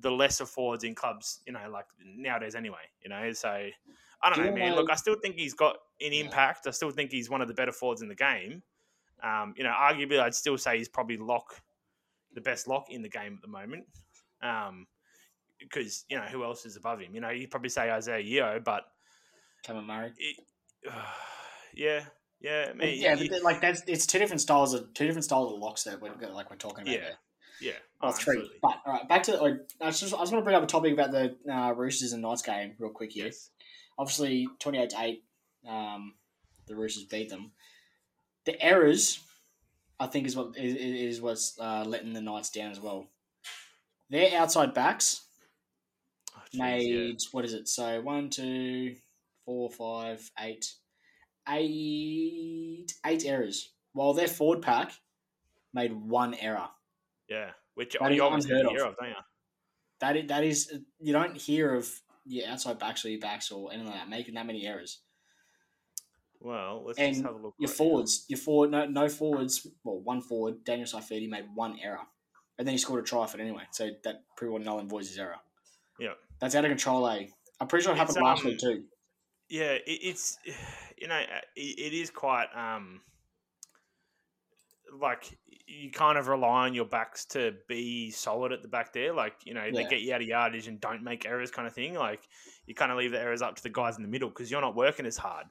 the 0.02 0.10
lesser 0.10 0.44
forwards 0.46 0.84
in 0.84 0.94
clubs. 0.94 1.40
You 1.46 1.52
know, 1.54 1.68
like 1.70 1.86
nowadays 2.04 2.54
anyway. 2.54 2.84
You 3.02 3.10
know, 3.10 3.32
so 3.32 3.48
I 3.48 4.30
don't 4.30 4.38
Do 4.38 4.44
know, 4.50 4.52
man. 4.56 4.70
know- 4.70 4.76
Look, 4.82 4.90
I 4.90 4.96
still 4.96 5.16
think 5.22 5.36
he's 5.36 5.54
got 5.54 5.76
an 6.00 6.12
impact. 6.12 6.66
I 6.66 6.70
still 6.70 6.90
think 6.90 7.10
he's 7.10 7.30
one 7.30 7.40
of 7.40 7.48
the 7.48 7.54
better 7.54 7.72
forwards 7.72 8.02
in 8.02 8.08
the 8.08 8.14
game. 8.14 8.62
Um, 9.22 9.54
you 9.56 9.64
know, 9.64 9.70
arguably, 9.70 10.20
I'd 10.20 10.34
still 10.34 10.58
say 10.58 10.78
he's 10.78 10.88
probably 10.88 11.16
lock 11.16 11.60
the 12.34 12.40
best 12.40 12.66
lock 12.66 12.90
in 12.90 13.02
the 13.02 13.08
game 13.08 13.34
at 13.36 13.42
the 13.42 13.48
moment. 13.48 13.84
Um, 14.42 14.86
because 15.60 16.04
you 16.08 16.16
know 16.16 16.24
who 16.24 16.42
else 16.42 16.66
is 16.66 16.76
above 16.76 16.98
him? 17.00 17.14
You 17.14 17.20
know, 17.20 17.30
you'd 17.30 17.50
probably 17.50 17.68
say 17.68 17.88
Isaah 17.88 18.18
Yeo, 18.20 18.60
but 18.64 18.82
Cameron 19.62 19.86
Murray. 19.86 20.12
it, 20.18 20.36
yeah, 21.74 22.04
yeah, 22.40 22.66
I 22.70 22.72
mean, 22.74 23.00
yeah, 23.00 23.14
but 23.14 23.42
like 23.44 23.60
that's 23.60 23.82
it's 23.86 24.06
two 24.06 24.18
different 24.18 24.40
styles 24.40 24.74
of 24.74 24.92
two 24.94 25.06
different 25.06 25.24
styles 25.24 25.52
of 25.52 25.58
locks 25.60 25.84
that 25.84 26.00
we're 26.00 26.10
like 26.32 26.50
we're 26.50 26.56
talking 26.56 26.82
about. 26.82 26.92
Yeah. 26.94 27.00
there. 27.00 27.16
Yeah, 27.62 27.72
Oh, 28.00 28.08
oh, 28.08 28.12
three. 28.12 28.34
absolutely. 28.36 28.58
But 28.62 28.76
all 28.84 28.92
right, 28.92 29.08
back 29.08 29.22
to 29.24 29.40
I 29.40 29.46
I 29.86 29.90
just 29.90 30.02
I 30.14 30.18
just 30.18 30.32
want 30.32 30.32
to 30.32 30.42
bring 30.42 30.56
up 30.56 30.62
a 30.62 30.66
topic 30.66 30.92
about 30.92 31.12
the 31.12 31.36
uh, 31.50 31.72
Roosters 31.72 32.12
and 32.12 32.22
Knights 32.22 32.42
game 32.42 32.74
real 32.78 32.90
quick 32.90 33.12
here. 33.12 33.26
Yes. 33.26 33.50
Obviously, 33.98 34.48
twenty 34.58 34.78
eight 34.78 34.90
to 34.90 35.00
eight, 35.00 35.24
um, 35.68 36.14
the 36.66 36.74
Roosters 36.76 37.04
beat 37.04 37.30
them. 37.30 37.52
The 38.44 38.60
errors, 38.60 39.20
I 40.00 40.06
think, 40.08 40.26
is 40.26 40.34
what 40.36 40.56
is, 40.58 40.74
is 40.74 41.20
what's 41.20 41.56
uh, 41.60 41.84
letting 41.86 42.12
the 42.12 42.20
Knights 42.20 42.50
down 42.50 42.72
as 42.72 42.80
well. 42.80 43.06
Their 44.10 44.36
outside 44.38 44.74
backs 44.74 45.22
Oh, 46.36 46.40
jeez, 46.52 46.58
made 46.58 47.18
what 47.32 47.44
is 47.44 47.54
it? 47.54 47.68
So 47.68 48.00
one, 48.00 48.28
two, 48.30 48.96
four, 49.44 49.70
five, 49.70 50.28
eight, 50.40 50.66
eight, 51.48 52.92
eight 53.06 53.24
errors. 53.26 53.70
While 53.92 54.14
their 54.14 54.28
forward 54.28 54.62
pack 54.62 54.92
made 55.74 55.92
one 55.92 56.34
error. 56.34 56.68
Yeah. 57.32 57.50
Which 57.74 57.96
That 57.98 58.14
you 58.14 58.22
obviously 58.22 58.54
hear 58.54 58.84
of. 58.84 58.90
of, 58.90 58.96
don't 58.96 59.08
you? 59.08 59.14
That 60.00 60.16
is, 60.16 60.28
that 60.28 60.44
is 60.44 60.78
you 61.00 61.12
don't 61.12 61.36
hear 61.36 61.74
of 61.74 61.88
your 62.26 62.48
outside 62.48 62.78
backs 62.78 63.04
or 63.04 63.08
your 63.08 63.20
backs 63.20 63.50
or 63.50 63.72
anything 63.72 63.90
like 63.90 64.00
that 64.00 64.08
making 64.08 64.34
that 64.34 64.46
many 64.46 64.66
errors. 64.66 65.00
Well, 66.40 66.84
let's 66.86 66.98
And 66.98 67.14
just 67.14 67.24
have 67.24 67.34
a 67.34 67.38
look. 67.38 67.54
Your 67.58 67.68
right 67.68 67.76
forwards, 67.76 68.24
your 68.28 68.38
forward, 68.38 68.70
no, 68.70 68.84
no 68.86 69.08
forwards. 69.08 69.66
Well, 69.84 70.00
one 70.00 70.20
forward, 70.20 70.64
Daniel 70.64 70.88
Saifiti 70.88 71.28
made 71.28 71.44
one 71.54 71.78
error, 71.82 72.00
and 72.58 72.66
then 72.66 72.72
he 72.72 72.78
scored 72.78 73.00
a 73.02 73.06
try 73.06 73.26
for 73.26 73.38
it 73.38 73.42
anyway. 73.42 73.62
So 73.70 73.90
that 74.04 74.24
pretty 74.36 74.52
well 74.52 74.62
null 74.62 74.80
and 74.80 74.90
voids 74.90 75.08
his 75.08 75.18
error. 75.18 75.36
Yeah. 76.00 76.14
that's 76.40 76.54
out 76.54 76.64
of 76.64 76.70
control. 76.70 77.08
Eh? 77.08 77.26
I'm 77.60 77.68
pretty 77.68 77.84
sure 77.84 77.94
it 77.94 77.96
happened 77.98 78.18
last 78.20 78.44
um, 78.44 78.50
week 78.50 78.58
too. 78.58 78.82
yeah, 79.48 79.72
it, 79.72 79.82
it's 79.86 80.36
you 80.98 81.06
know 81.06 81.18
it, 81.18 81.44
it 81.56 81.92
is 81.92 82.10
quite 82.10 82.48
um 82.56 83.00
like 85.00 85.38
you 85.66 85.90
kind 85.90 86.18
of 86.18 86.28
rely 86.28 86.66
on 86.66 86.74
your 86.74 86.84
backs 86.84 87.24
to 87.26 87.54
be 87.68 88.10
solid 88.10 88.52
at 88.52 88.62
the 88.62 88.68
back 88.68 88.92
there. 88.92 89.12
Like 89.14 89.34
you 89.44 89.54
know 89.54 89.70
they 89.72 89.82
Yeah. 89.82 89.88
get 89.88 90.00
you 90.02 90.14
out 90.14 90.20
of 90.20 90.28
yardage 90.28 90.68
and 90.68 90.80
don't 90.80 91.02
make 91.02 91.24
errors, 91.26 91.50
kind 91.50 91.66
of 91.66 91.74
thing. 91.74 91.94
Like 91.94 92.28
you 92.66 92.74
kind 92.74 92.92
of 92.92 92.98
leave 92.98 93.12
the 93.12 93.20
errors 93.20 93.42
up 93.42 93.56
to 93.56 93.62
the 93.62 93.70
guys 93.70 93.96
in 93.96 94.02
the 94.02 94.08
middle 94.08 94.28
because 94.28 94.50
you're 94.50 94.60
not 94.60 94.74
working 94.76 95.06
as 95.06 95.16
hard. 95.16 95.46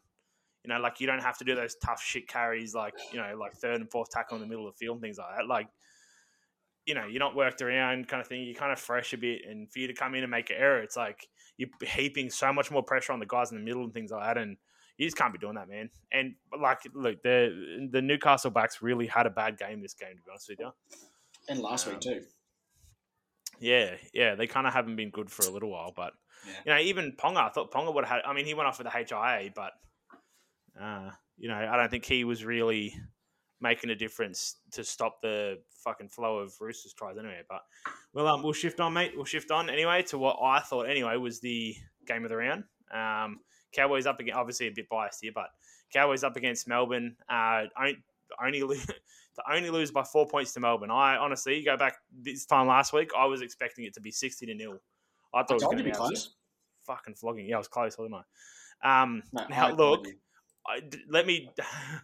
You 0.64 0.70
know, 0.70 0.80
like 0.80 1.00
you 1.02 1.08
don't 1.08 1.24
have 1.24 1.40
to 1.40 1.44
do 1.44 1.56
those 1.56 1.76
tough 1.84 2.02
shit 2.04 2.28
carries, 2.28 2.76
like 2.76 2.94
you 3.12 3.20
know, 3.20 3.36
like 3.36 3.54
third 3.54 3.82
and 3.82 3.90
fourth 3.90 4.12
tackle 4.12 4.36
in 4.36 4.42
the 4.42 4.48
middle 4.48 4.68
of 4.68 4.74
the 4.74 4.78
field 4.78 4.98
and 4.98 5.02
things 5.02 5.18
like 5.18 5.36
that. 5.38 5.48
Like 5.48 5.68
you 6.86 6.96
know, 6.96 7.06
you're 7.06 7.20
not 7.20 7.36
worked 7.36 7.62
around 7.62 8.08
kind 8.08 8.22
of 8.22 8.28
thing. 8.28 8.44
You're 8.44 8.56
kind 8.56 8.72
of 8.72 8.80
fresh 8.80 9.14
a 9.14 9.18
bit, 9.18 9.42
and 9.48 9.72
for 9.72 9.80
you 9.80 9.88
to 9.88 9.94
come 9.94 10.16
in 10.16 10.24
and 10.24 10.32
make 10.32 10.50
an 10.50 10.58
error, 10.60 10.82
it's 10.82 10.98
like 10.98 11.28
you're 11.58 11.70
heaping 11.84 12.30
so 12.30 12.52
much 12.52 12.72
more 12.72 12.84
pressure 12.84 13.14
on 13.14 13.20
the 13.20 13.26
guys 13.26 13.52
in 13.52 13.58
the 13.58 13.64
middle 13.64 13.84
and 13.84 13.94
things 13.94 14.12
like 14.12 14.24
that, 14.24 14.38
and 14.42 14.58
you 15.02 15.08
just 15.08 15.18
can't 15.18 15.34
be 15.34 15.40
doing 15.40 15.56
that, 15.56 15.68
man. 15.68 15.90
And 16.12 16.36
like, 16.62 16.78
look, 16.94 17.24
the 17.24 17.90
the 17.92 18.04
Newcastle 18.04 18.52
backs 18.52 18.84
really 18.84 19.08
had 19.08 19.26
a 19.26 19.32
bad 19.32 19.58
game 19.58 19.82
this 19.82 19.96
game, 19.96 20.12
to 20.12 20.16
be 20.22 20.30
honest 20.30 20.50
with 20.50 20.60
you. 20.60 20.70
And 21.50 21.60
last 21.60 21.88
um, 21.88 21.94
week 21.94 22.02
too. 22.02 22.22
Yeah, 23.60 23.96
yeah, 24.14 24.36
they 24.36 24.46
kind 24.46 24.68
of 24.68 24.74
haven't 24.74 24.98
been 24.98 25.10
good 25.10 25.32
for 25.32 25.44
a 25.48 25.50
little 25.50 25.72
while, 25.72 25.92
but 25.96 26.14
Yeah. 26.46 26.54
you 26.66 26.72
know, 26.74 26.80
even 26.82 27.14
Ponga, 27.14 27.38
I 27.38 27.50
thought 27.50 27.72
Ponga 27.72 27.92
would 27.92 28.06
have 28.06 28.22
had. 28.22 28.30
I 28.30 28.34
mean, 28.34 28.46
he 28.46 28.54
went 28.54 28.68
off 28.68 28.78
with 28.78 28.86
the 28.86 28.92
HIA, 28.92 29.50
but 29.56 29.72
uh, 30.80 31.10
you 31.36 31.48
know, 31.48 31.56
I 31.56 31.76
don't 31.78 31.90
think 31.90 32.06
he 32.06 32.24
was 32.24 32.46
really 32.46 32.96
making 33.60 33.90
a 33.90 33.96
difference 33.96 34.58
to 34.74 34.84
stop 34.84 35.20
the 35.24 35.58
fucking 35.84 36.10
flow 36.10 36.38
of 36.38 36.54
Roosters 36.62 36.94
tries 36.94 37.18
anyway. 37.18 37.42
But 37.50 37.62
well, 38.14 38.28
um, 38.28 38.44
we'll 38.44 38.54
shift 38.54 38.80
on, 38.80 38.94
mate. 38.94 39.14
We'll 39.16 39.26
shift 39.26 39.50
on 39.50 39.68
anyway 39.68 40.04
to 40.10 40.20
what 40.20 40.38
I 40.44 40.60
thought 40.60 40.84
anyway 40.84 41.18
was 41.18 41.40
the 41.40 41.76
game 42.06 42.24
of 42.24 42.30
the 42.30 42.38
round. 42.38 42.66
Um, 42.94 43.40
Cowboys 43.74 44.06
up 44.06 44.20
against, 44.20 44.38
obviously 44.38 44.68
a 44.68 44.72
bit 44.72 44.90
biased 44.90 45.20
here, 45.22 45.32
but 45.34 45.48
Cowboys 45.94 46.24
up 46.24 46.36
against 46.36 46.68
Melbourne. 46.68 47.16
Uh, 47.30 47.64
only 48.44 48.64
lose, 48.64 48.86
to 49.36 49.44
only 49.52 49.70
lose 49.70 49.92
by 49.92 50.04
four 50.04 50.28
points 50.28 50.54
to 50.54 50.60
Melbourne. 50.60 50.92
I 50.92 51.18
honestly 51.18 51.64
go 51.64 51.78
back 51.78 51.96
this 52.12 52.46
time 52.46 52.68
last 52.68 52.94
week. 52.94 53.12
I 53.18 53.26
was 53.26 53.42
expecting 53.42 53.86
it 53.86 53.94
to 53.96 54.02
be 54.02 54.12
sixty 54.12 54.46
to 54.46 54.54
nil. 54.54 54.80
I 55.34 55.44
thought 55.44 55.52
I 55.52 55.54
it 55.54 55.56
was 55.56 55.64
going 55.64 55.78
to 55.78 55.84
be 55.84 55.92
close. 55.92 56.36
Fucking 56.86 57.16
flogging. 57.16 57.48
Yeah, 57.48 57.56
I 57.56 57.60
was 57.60 57.68
close, 57.68 57.98
wasn't 57.98 58.16
I? 58.16 59.02
Um, 59.04 59.24
no, 59.32 59.46
now 59.50 59.68
I 59.68 59.72
look, 59.72 60.08
I, 60.68 60.82
let 61.10 61.26
me 61.26 61.50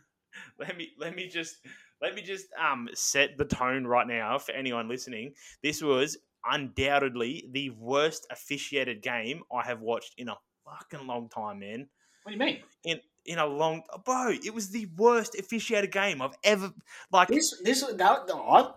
let 0.60 0.77
me 0.77 0.91
let 0.98 1.15
me 1.15 1.27
just 1.27 1.58
let 2.01 2.15
me 2.15 2.22
just 2.22 2.48
um 2.53 2.88
set 2.94 3.38
the 3.38 3.46
tone 3.46 3.86
right 3.86 4.08
now 4.08 4.38
for 4.38 4.51
anyone 4.53 4.88
listening. 4.88 5.34
This 5.63 5.82
was 5.82 6.17
undoubtedly 6.50 7.50
the 7.51 7.72
worst 7.72 8.27
officiated 8.32 9.01
game 9.01 9.41
I 9.51 9.63
have 9.63 9.82
watched 9.82 10.13
in 10.17 10.29
a 10.29 10.38
fucking 10.69 11.07
long 11.07 11.29
time, 11.29 11.59
man. 11.59 11.88
What 12.24 12.31
do 12.31 12.33
you 12.33 12.39
mean? 12.39 12.59
In 12.83 13.00
in 13.25 13.39
a 13.39 13.45
long 13.45 13.83
bro, 14.05 14.29
it 14.31 14.53
was 14.53 14.69
the 14.69 14.88
worst 14.97 15.38
officiated 15.38 15.91
game 15.91 16.21
I've 16.21 16.38
ever 16.43 16.71
like. 17.12 17.27
This 17.27 17.53
this 17.63 17.81
that, 17.81 18.29
I 18.31 18.69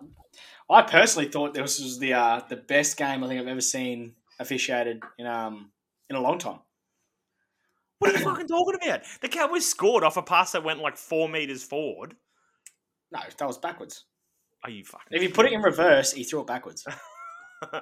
I 0.69 0.81
personally 0.83 1.29
thought 1.29 1.53
this 1.53 1.79
was 1.79 1.99
the 1.99 2.13
uh, 2.13 2.41
the 2.49 2.57
best 2.57 2.97
game 2.97 3.23
I 3.23 3.27
think 3.27 3.41
I've 3.41 3.47
ever 3.47 3.61
seen 3.61 4.13
officiated 4.39 5.03
in 5.17 5.25
um 5.25 5.71
in 6.09 6.15
a 6.15 6.21
long 6.21 6.37
time. 6.37 6.59
What 7.99 8.11
are 8.11 8.17
you 8.17 8.23
fucking 8.23 8.47
talking 8.47 8.75
about? 8.81 9.01
The 9.21 9.29
Cowboys 9.29 9.65
scored 9.65 10.03
off 10.03 10.17
a 10.17 10.23
pass 10.23 10.51
that 10.53 10.63
went 10.63 10.79
like 10.79 10.97
four 10.97 11.29
meters 11.29 11.63
forward. 11.63 12.15
No, 13.11 13.19
that 13.37 13.45
was 13.45 13.57
backwards. 13.57 14.05
Are 14.63 14.69
you 14.69 14.83
fucking? 14.83 15.07
If 15.11 15.23
you 15.23 15.29
put 15.29 15.45
it 15.45 15.53
in 15.53 15.61
reverse, 15.61 16.13
he 16.13 16.23
threw 16.23 16.41
it 16.41 16.47
backwards. 16.47 16.85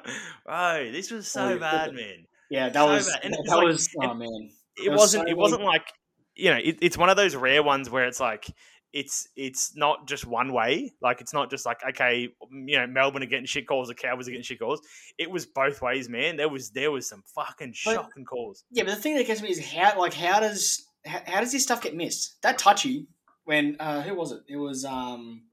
oh, 0.47 0.91
this 0.91 1.11
was 1.11 1.27
so 1.27 1.53
oh, 1.53 1.59
bad, 1.59 1.93
man. 1.93 2.25
Yeah, 2.49 2.69
that 2.69 2.73
so 2.73 2.87
was 2.87 3.07
that, 3.07 3.21
that 3.21 3.47
like, 3.47 3.65
was 3.65 3.89
oh 4.01 4.13
man. 4.13 4.49
It, 4.77 4.87
it 4.87 4.89
wasn't. 4.91 5.27
So 5.27 5.29
it 5.29 5.37
wasn't 5.37 5.63
like 5.63 5.91
you 6.35 6.51
know. 6.51 6.57
It, 6.57 6.79
it's 6.81 6.97
one 6.97 7.09
of 7.09 7.17
those 7.17 7.35
rare 7.35 7.61
ones 7.63 7.89
where 7.89 8.05
it's 8.05 8.19
like 8.19 8.47
it's 8.91 9.27
it's 9.35 9.75
not 9.75 10.07
just 10.07 10.25
one 10.25 10.51
way. 10.51 10.93
Like 11.01 11.21
it's 11.21 11.33
not 11.33 11.49
just 11.49 11.65
like 11.65 11.79
okay, 11.89 12.29
you 12.51 12.77
know, 12.77 12.87
Melbourne 12.87 13.23
are 13.23 13.27
getting 13.27 13.45
shit 13.45 13.67
calls, 13.67 13.87
the 13.87 13.95
Cowboys 13.95 14.27
are 14.27 14.31
getting 14.31 14.43
shit 14.43 14.59
calls. 14.59 14.81
It 15.17 15.29
was 15.29 15.45
both 15.45 15.81
ways, 15.81 16.09
man. 16.09 16.37
There 16.37 16.49
was 16.49 16.71
there 16.71 16.91
was 16.91 17.07
some 17.07 17.23
fucking 17.35 17.73
shocking 17.73 18.25
calls. 18.25 18.63
Yeah, 18.71 18.83
but 18.83 18.95
the 18.95 19.01
thing 19.01 19.15
that 19.17 19.27
gets 19.27 19.41
me 19.41 19.49
is 19.49 19.71
how 19.71 19.97
like 19.99 20.13
how 20.13 20.39
does 20.39 20.87
how, 21.05 21.21
how 21.25 21.39
does 21.39 21.51
this 21.51 21.63
stuff 21.63 21.81
get 21.81 21.95
missed? 21.95 22.41
That 22.41 22.57
touchy 22.57 23.07
when 23.43 23.77
uh, 23.79 24.01
who 24.01 24.15
was 24.15 24.31
it? 24.31 24.41
It 24.47 24.57
was 24.57 24.85
um, 24.85 25.43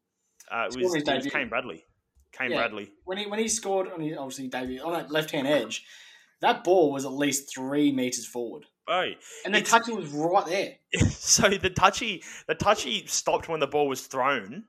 uh, 0.51 0.69
it 0.71 0.77
was, 0.77 0.95
it 0.95 1.07
was 1.07 1.27
Kane 1.27 1.49
Bradley. 1.49 1.85
Kane 2.33 2.51
yeah. 2.51 2.59
Bradley 2.59 2.91
when 3.05 3.19
he 3.19 3.27
when 3.27 3.39
he 3.39 3.49
scored 3.49 3.91
on 3.91 4.01
his 4.01 4.17
obviously 4.17 4.49
debut 4.49 4.81
on 4.83 4.93
that 4.93 5.11
left 5.11 5.31
hand 5.31 5.47
edge, 5.47 5.85
that 6.41 6.65
ball 6.65 6.93
was 6.93 7.05
at 7.05 7.13
least 7.13 7.53
three 7.55 7.93
meters 7.93 8.27
forward. 8.27 8.65
Oh, 8.89 9.11
and 9.45 9.55
the 9.55 9.63
touchy 9.63 9.93
was 9.93 10.09
right 10.09 10.47
there. 10.47 10.75
So 11.11 11.49
the 11.49 11.71
touchy, 11.71 12.23
the 12.47 12.55
touchy 12.55 13.07
stopped 13.07 13.49
when 13.49 13.61
the 13.61 13.67
ball 13.67 13.89
was 13.89 14.03
thrown, 14.03 14.65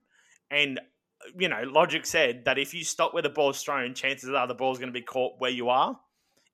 and 0.49 0.79
you 1.37 1.49
know, 1.49 1.61
logic 1.65 2.05
said 2.05 2.45
that 2.45 2.57
if 2.57 2.73
you 2.73 2.83
stop 2.83 3.13
where 3.13 3.23
the 3.23 3.29
ball's 3.29 3.61
thrown, 3.61 3.93
chances 3.93 4.29
are 4.29 4.47
the 4.47 4.53
ball's 4.53 4.79
going 4.79 4.89
to 4.89 4.99
be 4.99 5.03
caught 5.03 5.39
where 5.39 5.51
you 5.51 5.69
are 5.69 5.99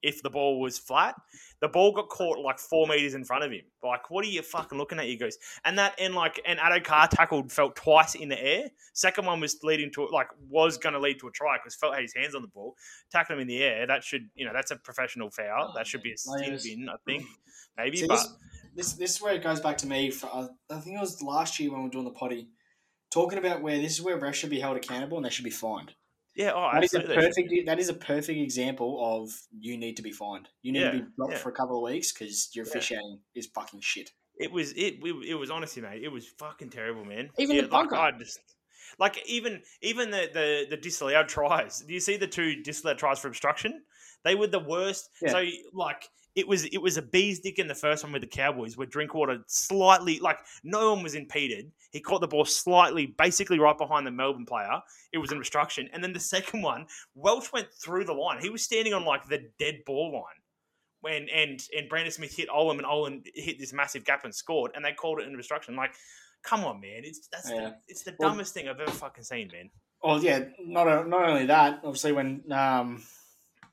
if 0.04 0.22
the 0.22 0.30
ball 0.30 0.60
was 0.60 0.78
flat. 0.78 1.16
The 1.62 1.70
ball 1.70 1.94
got 1.94 2.10
caught 2.10 2.38
like 2.40 2.60
four 2.60 2.88
meters 2.88 3.14
in 3.14 3.24
front 3.24 3.44
of 3.44 3.52
him. 3.52 3.62
Like, 3.82 4.12
what 4.12 4.26
are 4.26 4.28
you 4.28 4.42
fucking 4.42 4.78
looking 4.78 5.00
at? 5.00 5.08
You 5.08 5.18
goes, 5.18 5.38
and 5.64 5.80
that 5.80 5.96
and 6.00 6.14
like 6.14 6.42
and 6.46 6.60
Addo-Carr 6.60 7.08
tackled 7.08 7.50
Feldt 7.50 7.76
twice 7.76 8.16
in 8.16 8.30
the 8.30 8.42
air. 8.42 8.70
Second 8.94 9.26
one 9.26 9.40
was 9.40 9.58
leading 9.64 9.92
to 9.94 10.06
like 10.08 10.28
was 10.50 10.78
going 10.78 10.94
to 10.94 11.00
lead 11.00 11.20
to 11.20 11.28
a 11.28 11.32
try 11.32 11.58
because 11.58 11.78
Feldt 11.78 11.94
had 11.94 12.02
his 12.02 12.14
hands 12.14 12.36
on 12.36 12.42
the 12.42 12.50
ball, 12.50 12.76
tackled 13.12 13.38
him 13.38 13.42
in 13.42 13.48
the 13.48 13.64
air. 13.64 13.88
That 13.88 14.04
should 14.04 14.30
you 14.36 14.46
know 14.46 14.52
that's 14.54 14.72
a 14.72 14.76
professional 14.76 15.32
foul. 15.32 15.70
Oh, 15.70 15.74
that 15.76 15.88
should 15.88 16.04
be 16.04 16.12
a 16.12 16.18
sin 16.18 16.60
bin, 16.64 16.90
I 16.90 16.96
think, 17.06 17.26
maybe. 17.78 17.98
See, 17.98 18.08
but 18.08 18.16
this, 18.16 18.30
this, 18.76 18.94
this 18.94 19.12
is 19.16 19.22
where 19.22 19.34
it 19.34 19.44
goes 19.44 19.62
back 19.62 19.78
to 19.80 19.88
me. 19.88 20.12
For, 20.12 20.30
uh, 20.32 20.48
I 20.70 20.80
think 20.80 20.98
it 20.98 21.02
was 21.02 21.22
last 21.22 21.60
year 21.60 21.72
when 21.72 21.80
we 21.80 21.86
were 21.86 21.92
doing 21.92 22.06
the 22.06 22.12
potty, 22.12 22.50
talking 23.10 23.40
about 23.40 23.62
where 23.62 23.78
this 23.78 23.94
is 23.94 24.02
where 24.02 24.20
refs 24.20 24.34
should 24.34 24.50
be 24.50 24.60
held 24.60 24.76
accountable 24.76 25.18
and 25.18 25.26
they 25.26 25.30
should 25.30 25.46
be 25.46 25.50
fined. 25.50 25.94
Yeah, 26.36 26.52
oh, 26.56 26.70
that 26.74 26.84
is 26.84 26.94
a 26.94 27.02
perfect. 27.02 27.66
That 27.66 27.80
is 27.80 27.90
a 27.90 27.94
perfect 27.94 28.40
example 28.40 29.00
of 29.02 29.32
you 29.60 29.78
need 29.78 29.98
to 29.98 30.02
be 30.02 30.12
fined. 30.12 30.50
You 30.64 30.72
need 30.72 30.82
yeah, 30.82 30.92
to 30.92 31.00
be 31.00 31.06
dropped 31.16 31.34
yeah. 31.34 31.40
for 31.40 31.50
a 31.50 31.54
couple 31.54 31.78
of 31.78 31.92
weeks 31.92 32.12
because 32.12 32.50
your 32.54 32.66
officiating 32.66 33.20
yeah. 33.34 33.40
is 33.40 33.48
fucking 33.54 33.82
shit. 33.82 34.10
It 34.38 34.52
was 34.52 34.72
it, 34.72 34.96
it. 35.04 35.30
It 35.30 35.36
was 35.36 35.52
honestly, 35.52 35.84
mate. 35.84 36.02
It 36.04 36.12
was 36.12 36.28
fucking 36.40 36.70
terrible, 36.70 37.06
man. 37.06 37.30
Even 37.38 37.58
the 37.58 37.68
bunker. 37.68 37.96
Like, 37.96 38.16
I 38.16 38.18
just 38.18 38.40
like 39.00 39.22
even 39.28 39.62
even 39.82 40.10
the 40.10 40.30
the 40.34 40.66
the 40.72 40.78
disallowed 40.78 41.28
tries. 41.28 41.82
Do 41.82 41.94
you 41.94 42.00
see 42.00 42.18
the 42.18 42.28
two 42.28 42.64
disallowed 42.64 42.98
tries 42.98 43.20
for 43.20 43.28
obstruction? 43.28 43.84
They 44.24 44.36
were 44.36 44.48
the 44.48 44.60
worst. 44.60 45.10
So 45.28 45.46
like 45.74 46.08
it 46.36 46.48
was 46.48 46.66
it 46.66 46.82
was 46.82 46.98
a 46.98 47.02
bee's 47.02 47.40
dick 47.40 47.60
in 47.60 47.68
the 47.68 47.76
first 47.76 48.04
one 48.04 48.12
with 48.12 48.22
the 48.22 48.28
Cowboys 48.28 48.76
where 48.76 48.88
Drinkwater 48.88 49.44
slightly 49.48 50.20
like 50.20 50.40
no 50.64 50.94
one 50.94 51.04
was 51.04 51.14
impeded. 51.16 51.72
He 51.92 52.00
caught 52.00 52.22
the 52.22 52.28
ball 52.28 52.46
slightly, 52.46 53.06
basically 53.06 53.60
right 53.60 53.78
behind 53.78 54.08
the 54.08 54.12
Melbourne 54.12 54.46
player. 54.46 54.82
It 55.12 55.20
was 55.20 55.32
an 55.32 55.38
obstruction. 55.38 55.90
And 55.94 56.04
then 56.04 56.12
the 56.12 56.20
second 56.20 56.62
one, 56.64 56.88
Welch 57.14 57.54
went 57.54 57.68
through 57.72 58.06
the 58.06 58.14
line. 58.14 58.42
He 58.42 58.50
was 58.50 58.64
standing 58.64 58.94
on 58.94 59.06
like 59.06 59.28
the 59.28 59.50
dead 59.60 59.80
ball 59.86 60.12
line. 60.14 60.24
When 61.02 61.28
and 61.30 61.62
and 61.78 61.90
Brandon 61.90 62.12
Smith 62.12 62.36
hit 62.36 62.50
Olam 62.50 62.78
and 62.78 62.86
Olam 62.86 63.22
hit 63.36 63.60
this 63.60 63.74
massive 63.74 64.06
gap 64.06 64.24
and 64.24 64.34
scored, 64.34 64.72
and 64.74 64.84
they 64.84 64.94
called 64.94 65.20
it 65.20 65.28
an 65.28 65.36
obstruction. 65.36 65.76
Like, 65.76 65.94
come 66.44 66.64
on, 66.64 66.80
man! 66.80 67.02
It's 67.04 67.28
that's 67.28 67.50
yeah. 67.50 67.60
the, 67.60 67.76
it's 67.90 68.04
the 68.04 68.16
dumbest 68.22 68.54
thing 68.54 68.70
I've 68.70 68.80
ever 68.80 68.90
fucking 68.90 69.26
seen, 69.26 69.50
man. 69.52 69.70
Well, 70.02 70.24
yeah, 70.24 70.46
not 70.60 71.10
not 71.10 71.28
only 71.28 71.46
that. 71.48 71.82
Obviously, 71.84 72.14
when 72.14 72.50
um, 72.54 73.04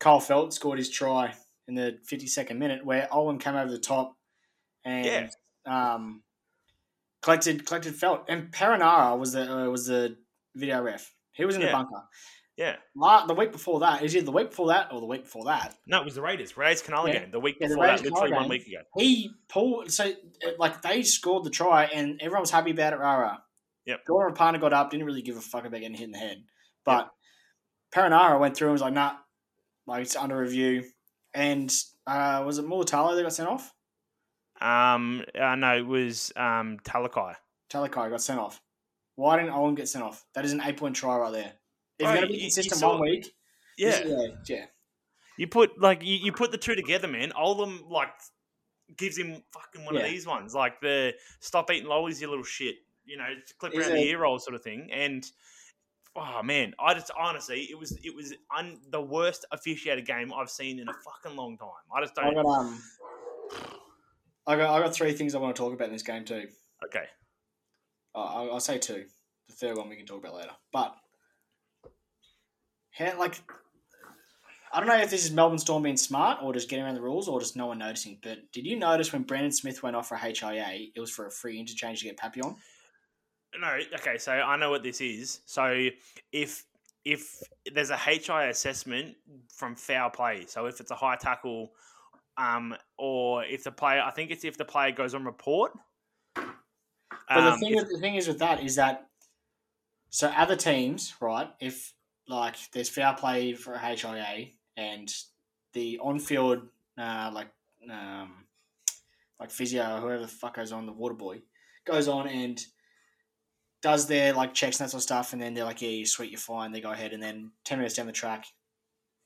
Kyle 0.00 0.20
Feldt 0.20 0.52
scored 0.52 0.78
his 0.78 0.90
try 0.90 1.32
in 1.70 1.76
the 1.76 1.98
52nd 2.10 2.58
minute 2.58 2.84
where 2.84 3.08
Olam 3.12 3.40
came 3.40 3.54
over 3.54 3.70
the 3.70 3.78
top 3.78 4.16
and 4.84 5.06
yeah. 5.06 5.94
um, 5.94 6.22
collected 7.22 7.64
collected 7.64 7.94
Feldt 7.94 8.24
and 8.28 8.52
Perenara 8.52 9.18
was 9.18 9.32
the 9.32 9.50
uh, 9.50 9.70
was 9.70 9.86
the 9.86 10.16
video 10.54 10.82
ref. 10.82 11.14
He 11.32 11.44
was 11.44 11.54
in 11.54 11.62
yeah. 11.62 11.68
the 11.68 11.72
bunker. 11.72 12.02
Yeah. 12.56 12.76
the 13.26 13.34
week 13.34 13.52
before 13.52 13.80
that, 13.80 14.02
is 14.02 14.14
it 14.14 14.26
the 14.26 14.32
week 14.32 14.50
before 14.50 14.68
that 14.68 14.92
or 14.92 15.00
the 15.00 15.06
week 15.06 15.22
before 15.22 15.46
that? 15.46 15.76
No, 15.86 16.02
it 16.02 16.04
was 16.04 16.14
the 16.14 16.20
Raiders. 16.20 16.58
Raiders 16.58 16.82
Canala 16.82 17.06
yeah. 17.06 17.20
game. 17.20 17.30
The 17.30 17.40
week 17.40 17.56
yeah, 17.58 17.68
before 17.68 17.86
that, 17.86 18.02
literally 18.02 18.32
one 18.32 18.48
week 18.50 18.66
ago. 18.66 18.82
He 18.98 19.30
pulled 19.48 19.90
so 19.90 20.12
like 20.58 20.82
they 20.82 21.02
scored 21.02 21.44
the 21.44 21.50
try 21.50 21.84
and 21.84 22.20
everyone 22.20 22.42
was 22.42 22.50
happy 22.50 22.72
about 22.72 22.92
it. 22.92 22.98
Rara. 22.98 23.42
Yep. 23.86 24.04
Gordon 24.06 24.34
Parner 24.34 24.58
got 24.58 24.74
up, 24.74 24.90
didn't 24.90 25.06
really 25.06 25.22
give 25.22 25.38
a 25.38 25.40
fuck 25.40 25.64
about 25.64 25.80
getting 25.80 25.96
hit 25.96 26.04
in 26.04 26.12
the 26.12 26.18
head. 26.18 26.44
But 26.84 27.10
yep. 27.94 28.10
Perenara 28.10 28.38
went 28.38 28.56
through 28.56 28.68
and 28.68 28.72
was 28.72 28.82
like, 28.82 28.92
nah, 28.92 29.14
like 29.86 30.02
it's 30.02 30.16
under 30.16 30.38
review. 30.38 30.84
And 31.34 31.72
uh, 32.06 32.42
was 32.44 32.58
it 32.58 32.66
Mulitalo 32.66 33.16
that 33.16 33.22
got 33.22 33.32
sent 33.32 33.48
off? 33.48 33.72
Um, 34.60 35.24
uh, 35.38 35.54
no, 35.54 35.76
it 35.76 35.86
was 35.86 36.32
um, 36.36 36.78
Talakai. 36.84 37.34
Talakai 37.70 38.10
got 38.10 38.20
sent 38.20 38.40
off. 38.40 38.60
Why 39.16 39.36
didn't 39.38 39.52
Owen 39.52 39.74
get 39.74 39.88
sent 39.88 40.04
off? 40.04 40.24
That 40.34 40.44
is 40.44 40.52
an 40.52 40.60
eight 40.64 40.76
point 40.76 40.96
try 40.96 41.16
right 41.16 41.32
there. 41.32 41.52
If 41.98 42.06
you're 42.06 42.14
going 42.14 42.26
to 42.26 42.32
be 42.32 42.40
consistent 42.40 42.82
one 42.82 43.00
week, 43.00 43.32
yeah. 43.76 44.00
yeah, 44.04 44.26
yeah. 44.46 44.64
You 45.36 45.46
put 45.46 45.80
like 45.80 46.02
you, 46.02 46.16
you 46.16 46.32
put 46.32 46.52
the 46.52 46.58
two 46.58 46.74
together, 46.74 47.08
man. 47.08 47.32
Oldham 47.32 47.84
like 47.88 48.08
gives 48.96 49.16
him 49.16 49.42
fucking 49.52 49.84
one 49.84 49.94
yeah. 49.94 50.02
of 50.02 50.10
these 50.10 50.26
ones, 50.26 50.54
like 50.54 50.80
the 50.80 51.14
stop 51.40 51.70
eating 51.70 51.88
lollies, 51.88 52.20
you 52.20 52.28
little 52.28 52.44
shit. 52.44 52.76
You 53.04 53.16
know, 53.16 53.28
clip 53.58 53.74
around 53.74 53.92
the 53.92 54.02
ear 54.02 54.18
roll 54.18 54.38
sort 54.38 54.54
of 54.54 54.62
thing, 54.62 54.88
and 54.92 55.24
oh 56.16 56.42
man, 56.42 56.74
I 56.78 56.94
just 56.94 57.10
honestly, 57.18 57.68
it 57.70 57.78
was 57.78 57.98
it 58.02 58.14
was 58.14 58.34
un, 58.56 58.78
the 58.90 59.00
worst 59.00 59.44
officiated 59.52 60.06
game 60.06 60.32
I've 60.32 60.50
seen 60.50 60.78
in 60.78 60.88
a 60.88 60.92
fucking 60.92 61.36
long 61.36 61.56
time. 61.56 61.68
I 61.94 62.00
just 62.00 62.14
don't. 62.14 62.26
I 62.26 62.34
got 62.34 62.46
um, 62.46 62.82
I 64.46 64.56
got 64.56 64.70
I 64.70 64.82
got 64.82 64.94
three 64.94 65.12
things 65.12 65.34
I 65.34 65.38
want 65.38 65.54
to 65.54 65.60
talk 65.62 65.72
about 65.72 65.88
in 65.88 65.92
this 65.92 66.02
game 66.02 66.24
too. 66.24 66.46
Okay. 66.84 67.04
Uh, 68.14 68.18
I'll, 68.18 68.52
I'll 68.52 68.60
say 68.60 68.78
two. 68.78 69.04
The 69.48 69.54
third 69.54 69.76
one 69.76 69.88
we 69.88 69.96
can 69.96 70.06
talk 70.06 70.18
about 70.18 70.34
later. 70.34 70.52
But 70.72 70.94
how 72.92 73.18
like. 73.18 73.40
I 74.72 74.78
don't 74.78 74.88
know 74.88 74.98
if 74.98 75.10
this 75.10 75.24
is 75.24 75.32
Melbourne 75.32 75.58
Storm 75.58 75.82
being 75.82 75.96
smart 75.96 76.38
or 76.44 76.52
just 76.52 76.68
getting 76.68 76.84
around 76.84 76.94
the 76.94 77.00
rules 77.00 77.26
or 77.26 77.40
just 77.40 77.56
no 77.56 77.66
one 77.66 77.78
noticing. 77.78 78.20
But 78.22 78.52
did 78.52 78.66
you 78.66 78.78
notice 78.78 79.12
when 79.12 79.24
Brandon 79.24 79.50
Smith 79.50 79.82
went 79.82 79.96
off 79.96 80.08
for 80.08 80.16
HIA, 80.16 80.90
it 80.94 81.00
was 81.00 81.10
for 81.10 81.26
a 81.26 81.30
free 81.30 81.58
interchange 81.58 81.98
to 81.98 82.04
get 82.04 82.16
Papillon? 82.16 82.54
No, 83.58 83.78
okay, 83.94 84.18
so 84.18 84.32
I 84.32 84.56
know 84.56 84.70
what 84.70 84.82
this 84.82 85.00
is. 85.00 85.40
So 85.46 85.88
if 86.32 86.64
if 87.04 87.42
there's 87.72 87.90
a 87.90 87.96
HI 87.96 88.46
assessment 88.46 89.16
from 89.48 89.74
foul 89.74 90.10
play, 90.10 90.44
so 90.46 90.66
if 90.66 90.80
it's 90.80 90.90
a 90.90 90.94
high 90.94 91.16
tackle, 91.16 91.72
um, 92.36 92.74
or 92.98 93.44
if 93.44 93.64
the 93.64 93.72
player, 93.72 94.02
I 94.04 94.10
think 94.10 94.30
it's 94.30 94.44
if 94.44 94.56
the 94.56 94.64
player 94.64 94.92
goes 94.92 95.14
on 95.14 95.24
report. 95.24 95.72
But 96.34 96.44
um, 97.28 97.44
the 97.44 97.56
thing, 97.58 97.76
if, 97.76 97.88
the 97.88 97.98
thing 97.98 98.14
is 98.16 98.28
with 98.28 98.38
that 98.40 98.62
is 98.62 98.76
that 98.76 99.08
so 100.10 100.28
other 100.28 100.56
teams, 100.56 101.14
right? 101.20 101.48
If 101.60 101.94
like 102.28 102.56
there's 102.72 102.88
foul 102.88 103.14
play 103.14 103.54
for 103.54 103.74
a 103.74 103.78
HIA 103.78 104.48
and 104.76 105.12
the 105.72 105.98
on-field, 106.00 106.62
uh, 106.98 107.30
like 107.32 107.48
um, 107.90 108.32
like 109.38 109.50
physio 109.50 109.96
or 109.96 110.00
whoever 110.00 110.22
the 110.22 110.28
fuck 110.28 110.56
goes 110.56 110.72
on 110.72 110.86
the 110.86 110.92
water 110.92 111.14
boy 111.14 111.40
goes 111.86 112.08
on 112.08 112.28
and 112.28 112.60
does 113.82 114.06
their 114.06 114.32
like 114.34 114.52
checks 114.54 114.78
and 114.78 114.86
that 114.86 114.90
sort 114.90 114.98
of 115.00 115.04
stuff, 115.04 115.32
and 115.32 115.40
then 115.40 115.54
they're 115.54 115.64
like, 115.64 115.80
"Yeah, 115.82 115.88
you're 115.90 116.06
sweet, 116.06 116.30
you're 116.30 116.38
fine." 116.40 116.72
They 116.72 116.80
go 116.80 116.90
ahead, 116.92 117.12
and 117.12 117.22
then 117.22 117.50
ten 117.64 117.78
minutes 117.78 117.94
down 117.94 118.06
the 118.06 118.12
track, 118.12 118.44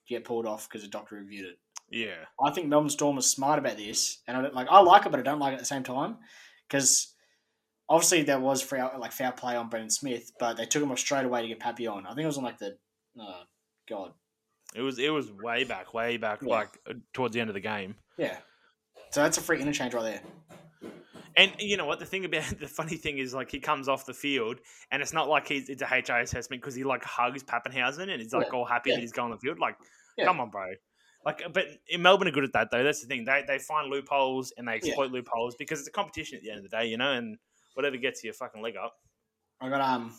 you 0.07 0.17
get 0.17 0.25
pulled 0.25 0.47
off 0.47 0.69
because 0.69 0.85
a 0.85 0.89
doctor 0.89 1.17
reviewed 1.17 1.47
it. 1.47 1.59
Yeah. 1.91 2.25
I 2.43 2.51
think 2.51 2.69
Melbourne 2.69 2.91
Storm 2.91 3.17
was 3.17 3.31
smart 3.31 3.59
about 3.59 3.77
this, 3.77 4.19
and 4.27 4.37
I 4.37 4.43
don't, 4.43 4.55
like 4.55 4.69
I 4.71 4.81
like 4.81 5.07
it, 5.07 5.11
but 5.11 5.21
I 5.21 5.23
don't 5.23 5.39
like 5.39 5.53
it 5.53 5.55
at 5.57 5.61
the 5.61 5.65
same 5.67 5.83
time 5.83 6.17
because 6.69 7.13
obviously 7.89 8.23
there 8.23 8.41
was 8.41 8.63
foul, 8.63 8.93
like 8.99 9.13
foul 9.13 9.33
play 9.33 9.57
on 9.57 9.69
Brandon 9.69 9.91
Smith, 9.91 10.33
but 10.39 10.57
they 10.57 10.67
took 10.67 10.83
him 10.83 10.91
off 10.93 10.99
straight 10.99 11.25
away 11.25 11.43
to 11.43 11.49
get 11.49 11.61
Pappy 11.61 11.87
on. 11.87 12.07
I 12.07 12.11
think 12.11 12.21
it 12.25 12.27
was 12.27 12.39
on 12.39 12.45
like 12.45 12.59
the 12.59 12.77
oh 13.19 13.43
god, 13.89 14.13
It 14.75 14.81
was 14.83 14.99
it 14.99 15.11
was 15.13 15.31
way 15.31 15.65
back, 15.65 15.93
way 15.95 16.17
back, 16.17 16.41
Yeah. 16.43 16.49
like 16.55 16.79
uh, 16.89 16.95
towards 17.13 17.35
the 17.35 17.41
end 17.41 17.51
of 17.51 17.55
the 17.55 17.61
game. 17.61 17.97
yeah. 18.17 18.37
So 19.11 19.23
that's 19.23 19.39
a 19.39 19.43
free 19.43 19.61
interchange 19.61 19.95
right 19.95 20.03
there. 20.03 20.21
And 21.37 21.53
you 21.59 21.77
know 21.77 21.85
what? 21.85 21.99
The 21.99 22.07
thing 22.07 22.25
about 22.25 22.45
the 22.61 22.69
funny 22.69 22.97
thing 22.97 23.19
is, 23.19 23.35
like, 23.35 23.51
he 23.51 23.59
comes 23.61 23.89
off 23.89 24.07
the 24.07 24.15
field, 24.15 24.61
and 24.91 25.03
it's 25.03 25.13
not 25.13 25.29
like 25.29 25.49
he's 25.49 25.69
it's 25.69 25.83
a 25.83 25.87
HI 25.87 26.21
assessment 26.21 26.63
because 26.63 26.75
he 26.75 26.85
like 26.85 27.03
hugs 27.05 27.43
Papenhuyzen 27.43 28.09
and 28.11 28.21
he's 28.23 28.33
like 28.33 28.47
Yeah. 28.53 28.59
all 28.59 28.65
happy 28.65 28.91
Yeah. 28.91 28.97
that 28.97 29.01
he's 29.03 29.13
going 29.13 29.33
on 29.33 29.37
the 29.39 29.41
field. 29.41 29.59
Like, 29.59 29.77
Yeah. 30.17 30.27
come 30.27 30.41
on, 30.41 30.51
bro. 30.51 30.75
Like, 31.25 31.43
but 31.53 31.65
in 31.89 32.03
Melbourne 32.03 32.29
are 32.29 32.33
good 32.33 32.45
at 32.45 32.53
that 32.53 32.71
though. 32.71 32.85
That's 32.85 33.01
the 33.01 33.07
thing. 33.09 33.25
They 33.25 33.43
they 33.47 33.59
find 33.59 33.89
loopholes 33.91 34.53
and 34.57 34.69
they 34.69 34.75
exploit 34.75 35.11
loopholes 35.11 35.57
because 35.57 35.79
it's 35.81 35.89
a 35.89 35.93
competition 35.93 36.37
at 36.37 36.43
the 36.43 36.51
end 36.51 36.59
of 36.59 36.65
the 36.71 36.77
day, 36.77 36.87
you 36.87 36.99
know. 36.99 37.13
And 37.13 37.39
whatever 37.75 37.97
gets 37.97 38.23
your 38.23 38.35
fucking 38.35 38.63
leg 38.63 38.77
up. 38.77 38.95
I 39.61 39.71
got 39.71 39.81
um 39.81 40.15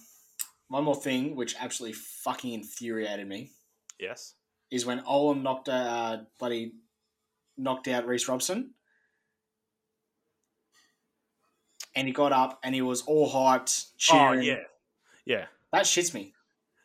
one 0.67 0.83
more 0.83 0.95
thing 0.95 1.35
which 1.35 1.55
absolutely 1.59 1.93
fucking 1.93 2.51
infuriated 2.53 3.27
me 3.27 3.51
Yes. 3.99 4.33
is 4.71 4.83
when 4.85 5.01
Olam 5.03 5.43
knocked 5.43 5.69
uh 5.69 6.23
bloody 6.39 6.73
knocked 7.55 7.87
out 7.87 8.07
Reece 8.07 8.27
Robson. 8.27 8.73
And 11.95 12.07
he 12.07 12.13
got 12.13 12.31
up 12.31 12.59
and 12.63 12.75
he 12.75 12.81
was 12.81 13.01
all 13.03 13.29
hyped, 13.29 13.91
cheering. 13.97 14.39
Oh 14.39 14.41
yeah, 14.41 14.59
yeah. 15.25 15.45
That 15.71 15.83
shits 15.83 16.13
me. 16.13 16.33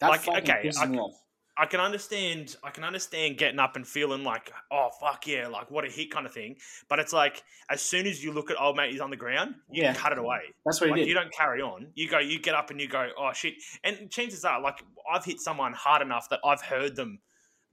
That 0.00 0.08
Like, 0.10 0.20
fucking 0.20 0.42
okay, 0.50 0.68
pisses 0.68 0.78
I 0.80 0.86
me 0.86 0.96
can- 0.96 1.00
off. 1.04 1.14
I 1.58 1.66
can 1.66 1.80
understand. 1.80 2.56
I 2.64 2.70
can 2.70 2.84
understand 2.84 3.36
getting 3.36 3.58
up 3.58 3.76
and 3.76 3.86
feeling 3.86 4.24
like, 4.24 4.50
oh 4.70 4.88
fuck 4.98 5.26
yeah, 5.26 5.46
like 5.48 5.70
what 5.70 5.84
a 5.84 5.88
hit 5.90 6.10
kind 6.10 6.24
of 6.24 6.32
thing. 6.32 6.56
But 6.88 7.00
it's 7.00 7.12
like 7.12 7.42
as 7.68 7.82
soon 7.82 8.06
as 8.06 8.24
you 8.24 8.32
look 8.32 8.50
at 8.50 8.58
old 8.58 8.76
mate, 8.76 8.92
he's 8.92 9.00
on 9.02 9.10
the 9.10 9.16
ground, 9.16 9.56
you 9.70 9.82
Yeah. 9.82 9.92
cut 9.92 10.12
it 10.12 10.18
away. 10.18 10.40
That's 10.64 10.80
what 10.80 10.88
he 10.90 10.96
did. 10.96 11.08
you 11.08 11.12
don't 11.12 11.30
carry 11.32 11.60
on. 11.60 11.88
You 11.94 12.08
go, 12.08 12.18
you 12.18 12.38
get 12.40 12.54
up 12.54 12.70
and 12.70 12.80
you 12.80 12.88
go, 12.88 13.10
oh 13.18 13.32
shit. 13.34 13.54
And 13.84 14.10
chances 14.10 14.42
are, 14.46 14.58
like 14.62 14.82
I've 15.12 15.24
hit 15.24 15.38
someone 15.40 15.74
hard 15.74 16.00
enough 16.00 16.30
that 16.30 16.40
I've 16.46 16.62
heard 16.62 16.96
them, 16.96 17.18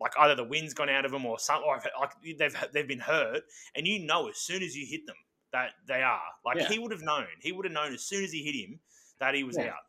like 0.01 0.11
either 0.19 0.35
the 0.35 0.43
wind's 0.43 0.73
gone 0.73 0.89
out 0.89 1.05
of 1.05 1.11
them 1.11 1.25
or 1.25 1.39
something, 1.39 1.65
or 1.65 1.77
I've, 1.77 1.87
like 1.97 2.11
they've 2.37 2.57
they've 2.73 2.87
been 2.87 2.99
hurt, 2.99 3.43
and 3.73 3.87
you 3.87 4.05
know 4.05 4.27
as 4.27 4.37
soon 4.37 4.63
as 4.63 4.75
you 4.75 4.85
hit 4.85 5.05
them 5.05 5.15
that 5.51 5.71
they 5.87 6.01
are. 6.03 6.21
Like 6.45 6.57
Yeah. 6.57 6.67
he 6.67 6.79
would 6.79 6.91
have 6.91 7.01
known. 7.01 7.27
He 7.41 7.51
would 7.51 7.65
have 7.65 7.73
known 7.73 7.93
as 7.93 8.03
soon 8.03 8.23
as 8.23 8.31
he 8.31 8.43
hit 8.43 8.55
him 8.55 8.79
that 9.19 9.33
he 9.33 9.43
was 9.43 9.57
Yeah. 9.57 9.67
out. 9.69 9.83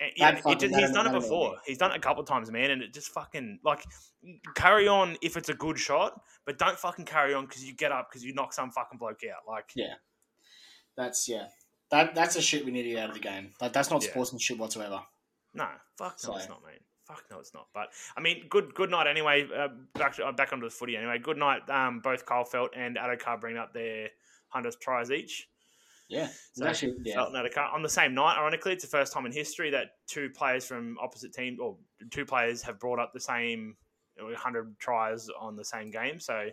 And, 0.00 0.12
yeah, 0.16 0.32
just, 0.32 0.62
he's 0.74 0.92
done 0.92 1.06
it 1.06 1.12
before. 1.12 1.58
He's 1.66 1.76
done 1.76 1.90
it 1.92 1.96
a 1.98 2.00
couple 2.00 2.22
of 2.22 2.28
times, 2.28 2.50
man, 2.50 2.70
and 2.70 2.82
it 2.82 2.94
just 2.94 3.08
fucking 3.08 3.60
like 3.62 3.84
carry 4.54 4.88
on 4.88 5.18
if 5.20 5.36
it's 5.36 5.50
a 5.50 5.54
good 5.54 5.78
shot, 5.78 6.22
but 6.46 6.58
don't 6.58 6.78
fucking 6.78 7.04
carry 7.04 7.34
on 7.34 7.44
because 7.44 7.62
you 7.64 7.74
get 7.74 7.92
up 7.92 8.08
because 8.10 8.24
you 8.24 8.32
knock 8.32 8.54
some 8.54 8.70
fucking 8.70 8.98
bloke 8.98 9.20
out. 9.24 9.46
Like, 9.46 9.70
Yeah. 9.74 9.94
That's 10.96 11.28
yeah. 11.28 11.48
That 11.90 12.14
that's 12.14 12.36
a 12.36 12.42
shit 12.42 12.64
we 12.64 12.70
need 12.70 12.84
to 12.84 12.90
get 12.90 12.98
out 13.02 13.08
of 13.10 13.14
the 13.14 13.20
game. 13.20 13.52
Like 13.60 13.72
that's 13.72 13.90
not 13.90 14.02
Yeah. 14.02 14.10
sportsmanship 14.10 14.58
whatsoever. 14.58 15.02
No, 15.54 15.68
fuck 15.98 16.16
no, 16.26 16.36
it's 16.36 16.48
not, 16.48 16.62
mate. 16.64 16.80
Fuck 17.04 17.24
no, 17.30 17.40
it's 17.40 17.52
not. 17.52 17.68
But 17.74 17.92
I 18.16 18.20
mean, 18.20 18.46
good 18.48 18.74
good 18.74 18.90
night 18.90 19.06
anyway. 19.06 19.48
Uh, 19.54 19.68
back 19.94 20.18
uh, 20.18 20.32
back 20.32 20.52
onto 20.52 20.66
the 20.66 20.70
footy 20.70 20.96
anyway. 20.96 21.18
Good 21.18 21.36
night. 21.36 21.68
Um, 21.68 22.00
both 22.00 22.24
Kyle 22.24 22.44
Feldt 22.44 22.68
and 22.76 22.96
Addo-Carr 22.96 23.38
bring 23.38 23.56
up 23.58 23.74
their 23.74 24.10
hundredth 24.50 24.80
tries 24.80 25.10
each. 25.10 25.48
Yeah. 26.08 26.28
So, 26.54 26.66
actually 26.66 26.96
yeah. 27.04 27.16
Feldt 27.16 27.28
and 27.28 27.36
Addo-Carr 27.36 27.72
on 27.72 27.82
the 27.82 27.88
same 27.88 28.14
night. 28.14 28.36
Ironically, 28.36 28.72
it's 28.72 28.82
the 28.82 28.90
first 28.90 29.12
time 29.12 29.26
in 29.26 29.32
history 29.32 29.70
that 29.70 29.92
two 30.08 30.28
players 30.30 30.66
from 30.66 30.98
opposite 31.00 31.32
teams 31.32 31.60
or 31.60 31.76
two 32.10 32.26
players 32.26 32.62
have 32.62 32.80
brought 32.80 32.98
up 32.98 33.12
the 33.14 33.20
same 33.20 33.76
hundred 34.36 34.76
tries 34.78 35.28
on 35.40 35.56
the 35.56 35.64
same 35.64 35.90
game. 35.90 36.18
So 36.20 36.50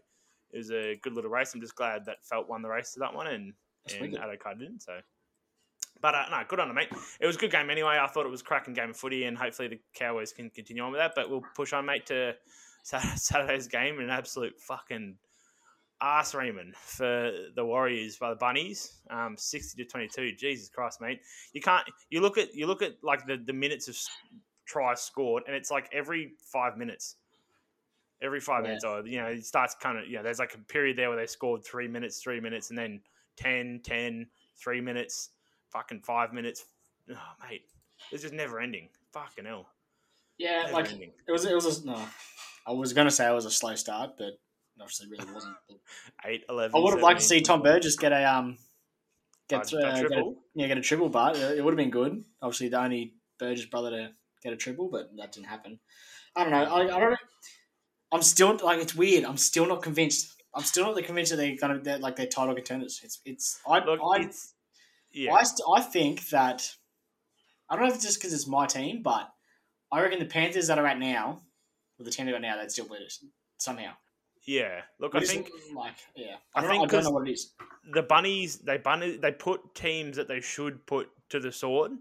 it 0.52 0.58
was 0.58 0.72
a 0.72 0.98
good 1.02 1.14
little 1.14 1.32
race. 1.32 1.54
I'm 1.54 1.62
just 1.62 1.76
glad 1.76 2.06
that 2.06 2.18
Feldt 2.32 2.48
won 2.48 2.62
the 2.62 2.70
race 2.70 2.94
to 2.94 3.00
that 3.00 3.14
one 3.14 3.28
and 3.28 3.54
That's 3.86 4.00
and. 4.00 4.14
Addo-Carr 4.14 4.56
didn't. 4.56 4.84
So. 4.84 5.00
But 6.02 6.16
uh, 6.16 6.26
no, 6.30 6.44
good 6.48 6.60
on 6.60 6.68
them, 6.68 6.76
mate. 6.76 6.90
It 7.20 7.26
was 7.26 7.36
a 7.36 7.40
good 7.40 7.52
game 7.52 7.70
anyway. 7.70 7.98
I 8.00 8.08
thought 8.08 8.26
it 8.26 8.30
was 8.30 8.42
a 8.42 8.46
cracking 8.46 8.76
game 8.76 8.92
of 8.92 8.98
footy, 8.98 9.24
and 9.24 9.36
hopefully 9.36 9.68
the 9.68 9.80
Cowboys 9.96 10.32
can 10.32 10.52
continue 10.52 10.84
on 10.84 10.92
with 10.92 11.00
that. 11.00 11.14
But 11.16 11.30
we'll 11.30 11.44
push 11.56 11.74
on, 11.74 11.88
mate, 11.88 12.06
to 12.08 12.36
Saturday's 12.84 13.68
game. 13.68 14.00
An 14.00 14.12
absolute 14.12 14.54
fucking 14.60 15.16
ass 16.02 16.36
reaming 16.36 16.72
for 16.76 17.32
the 17.56 17.66
Warriors 17.66 18.18
by 18.18 18.30
the 18.30 18.36
Bunnies, 18.36 19.00
um, 19.10 19.36
sixty 19.38 19.84
to 19.84 19.90
twenty-two. 19.90 20.34
Jesus 20.34 20.70
Christ, 20.70 21.02
mate! 21.02 21.22
You 21.54 21.62
can't. 21.62 21.88
You 22.10 22.22
look 22.22 22.38
at 22.38 22.54
you 22.54 22.68
look 22.68 22.82
at 22.82 22.96
like 23.04 23.26
the, 23.26 23.38
the 23.38 23.54
minutes 23.54 23.88
of 23.88 23.98
tries 24.66 25.02
scored, 25.02 25.44
and 25.48 25.56
it's 25.56 25.72
like 25.72 25.90
every 25.92 26.34
five 26.52 26.78
minutes. 26.78 27.16
Every 28.22 28.40
five 28.40 28.64
Yeah. 28.64 28.70
minutes, 28.70 28.84
or 28.84 29.06
you 29.06 29.18
know, 29.20 29.28
it 29.28 29.46
starts 29.46 29.76
kind 29.80 29.98
of. 29.98 30.08
You 30.08 30.18
know, 30.18 30.24
there's 30.24 30.40
like 30.40 30.56
a 30.56 30.60
period 30.60 30.98
there 30.98 31.10
where 31.10 31.18
they 31.18 31.28
scored 31.28 31.64
three 31.64 31.88
minutes, 31.88 32.20
three 32.22 32.40
minutes, 32.40 32.70
and 32.70 32.78
then 32.78 33.00
10, 33.38 33.82
10, 33.84 34.28
three 34.56 34.82
minutes, 34.82 35.30
fucking 35.70 36.02
five 36.02 36.34
minutes. 36.34 36.66
Oh, 37.12 37.16
mate, 37.48 37.62
it's 38.12 38.24
just 38.24 38.34
never 38.34 38.60
ending. 38.60 38.90
Fucking 39.14 39.46
hell, 39.46 39.68
Yeah, 40.38 40.64
never 40.64 40.74
like 40.74 40.92
ending. 40.92 41.12
it 41.28 41.32
was 41.32 41.46
it 41.46 41.54
was 41.54 41.84
a 41.84 41.86
no. 41.86 42.06
I 42.66 42.72
was 42.72 42.92
gonna 42.92 43.12
say 43.12 43.30
it 43.30 43.34
was 43.34 43.46
a 43.46 43.52
slow 43.52 43.76
start, 43.76 44.12
but 44.18 44.40
obviously 44.80 45.08
really 45.10 45.32
wasn't. 45.34 45.56
Eight, 46.26 46.44
11, 46.50 46.76
I 46.76 46.84
would 46.84 46.94
have 46.94 47.02
liked 47.04 47.20
to 47.20 47.26
see 47.26 47.42
Tom 47.42 47.62
Burgess 47.62 47.96
get 47.96 48.12
a 48.12 48.24
um 48.26 48.58
get, 49.50 49.72
A- 49.72 49.78
a 49.78 49.80
uh, 49.80 49.96
get 49.96 50.06
a, 50.06 50.08
triple? 50.08 50.36
yeah 50.56 50.68
get 50.68 50.78
a 50.78 50.82
triple, 50.82 51.10
but 51.10 51.38
it 51.38 51.64
would 51.64 51.72
have 51.72 51.78
been 51.78 51.90
good. 51.92 52.24
Obviously, 52.42 52.70
the 52.70 52.82
only 52.82 53.14
Burgess 53.40 53.66
brother 53.66 53.92
to 53.92 54.10
get 54.44 54.54
a 54.54 54.58
triple, 54.58 54.90
but 54.92 55.10
that 55.18 55.32
didn't 55.32 55.48
happen. 55.48 55.80
I 56.36 56.44
don't 56.44 56.52
know. 56.52 56.64
I, 56.64 56.82
I 56.84 57.00
don't. 57.00 57.12
know. 57.12 57.18
I'm 58.12 58.22
still 58.22 58.58
like 58.64 58.80
it's 58.80 58.96
weird. 58.96 59.26
I'm 59.26 59.38
still 59.38 59.66
not 59.68 59.82
convinced. 59.82 60.34
I'm 60.54 60.64
still 60.64 60.86
not 60.94 61.04
convinced 61.04 61.32
that 61.32 61.38
they're 61.38 61.56
gonna 61.58 61.80
they're, 61.80 61.98
like 62.00 62.16
they're 62.16 62.26
title 62.28 62.56
contenders. 62.56 63.02
It's 63.04 63.20
it's 63.26 63.60
I 63.68 63.84
Look, 63.84 64.00
I 64.02 64.24
it's 64.24 64.54
yeah. 65.12 65.34
I, 65.34 65.44
st- 65.44 65.68
I 65.76 65.82
think 65.82 66.30
that 66.30 66.70
I 67.70 67.76
don't 67.76 67.84
know 67.84 67.90
if 67.90 67.96
it's 67.96 68.06
just 68.06 68.20
because 68.20 68.34
it's 68.34 68.48
my 68.48 68.66
team, 68.66 69.02
but 69.04 69.30
I 69.92 70.02
reckon 70.02 70.20
the 70.20 70.26
Panthers 70.26 70.68
that 70.68 70.78
are 70.80 70.86
at 70.88 71.00
now, 71.00 71.42
with 71.98 72.06
the 72.06 72.12
team 72.12 72.26
they 72.26 72.32
got 72.32 72.42
now, 72.42 72.58
they'd 72.58 72.72
still 72.72 72.86
beat 72.88 73.02
us 73.06 73.24
somehow. 73.58 73.92
Yeah, 74.48 74.80
look, 74.98 75.14
I 75.14 75.20
think 75.20 75.50
like 75.76 75.92
yeah, 76.16 76.38
I 76.56 76.60
I, 76.60 76.62
don't, 76.62 76.72
think 76.72 76.82
know, 76.82 76.86
I 76.86 77.02
don't 77.02 77.04
know 77.04 77.20
what 77.20 77.28
it 77.28 77.34
is. 77.34 77.52
the 77.92 78.02
bunnies 78.02 78.60
they 78.60 78.78
bunny 78.78 79.18
they 79.18 79.34
put 79.34 79.76
teams 79.76 80.16
that 80.16 80.30
they 80.30 80.40
should 80.40 80.86
put 80.86 81.10
to 81.32 81.42
the 81.42 81.52
sword, 81.52 81.92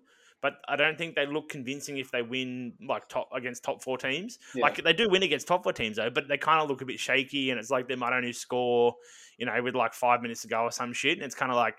but 0.41 0.59
I 0.69 0.77
don't 0.77 0.97
think 0.97 1.17
they 1.17 1.27
look 1.27 1.49
convincing 1.49 1.99
if 1.99 2.13
they 2.13 2.23
win 2.23 2.75
like 2.87 3.09
top 3.09 3.31
against 3.35 3.65
top 3.65 3.83
four 3.83 3.99
teams. 3.99 4.39
Yeah. 4.55 4.63
Like 4.63 4.85
they 4.85 4.93
do 4.93 5.09
win 5.11 5.25
against 5.25 5.49
top 5.49 5.65
four 5.65 5.73
teams 5.73 5.97
though, 5.97 6.09
but 6.09 6.29
they 6.29 6.39
kind 6.39 6.61
of 6.63 6.69
look 6.69 6.83
a 6.83 6.87
bit 6.87 7.01
shaky, 7.01 7.51
and 7.51 7.59
it's 7.59 7.71
like 7.71 7.89
they 7.89 7.97
might 7.97 8.17
only 8.17 8.33
score, 8.33 8.95
you 9.39 9.47
know, 9.47 9.61
with 9.61 9.75
like 9.75 9.93
five 9.93 10.23
minutes 10.23 10.43
to 10.43 10.49
go 10.49 10.63
or 10.63 10.71
some 10.71 10.93
shit, 10.93 11.19
and 11.19 11.25
it's 11.25 11.35
kind 11.35 11.51
of 11.51 11.57
like 11.57 11.75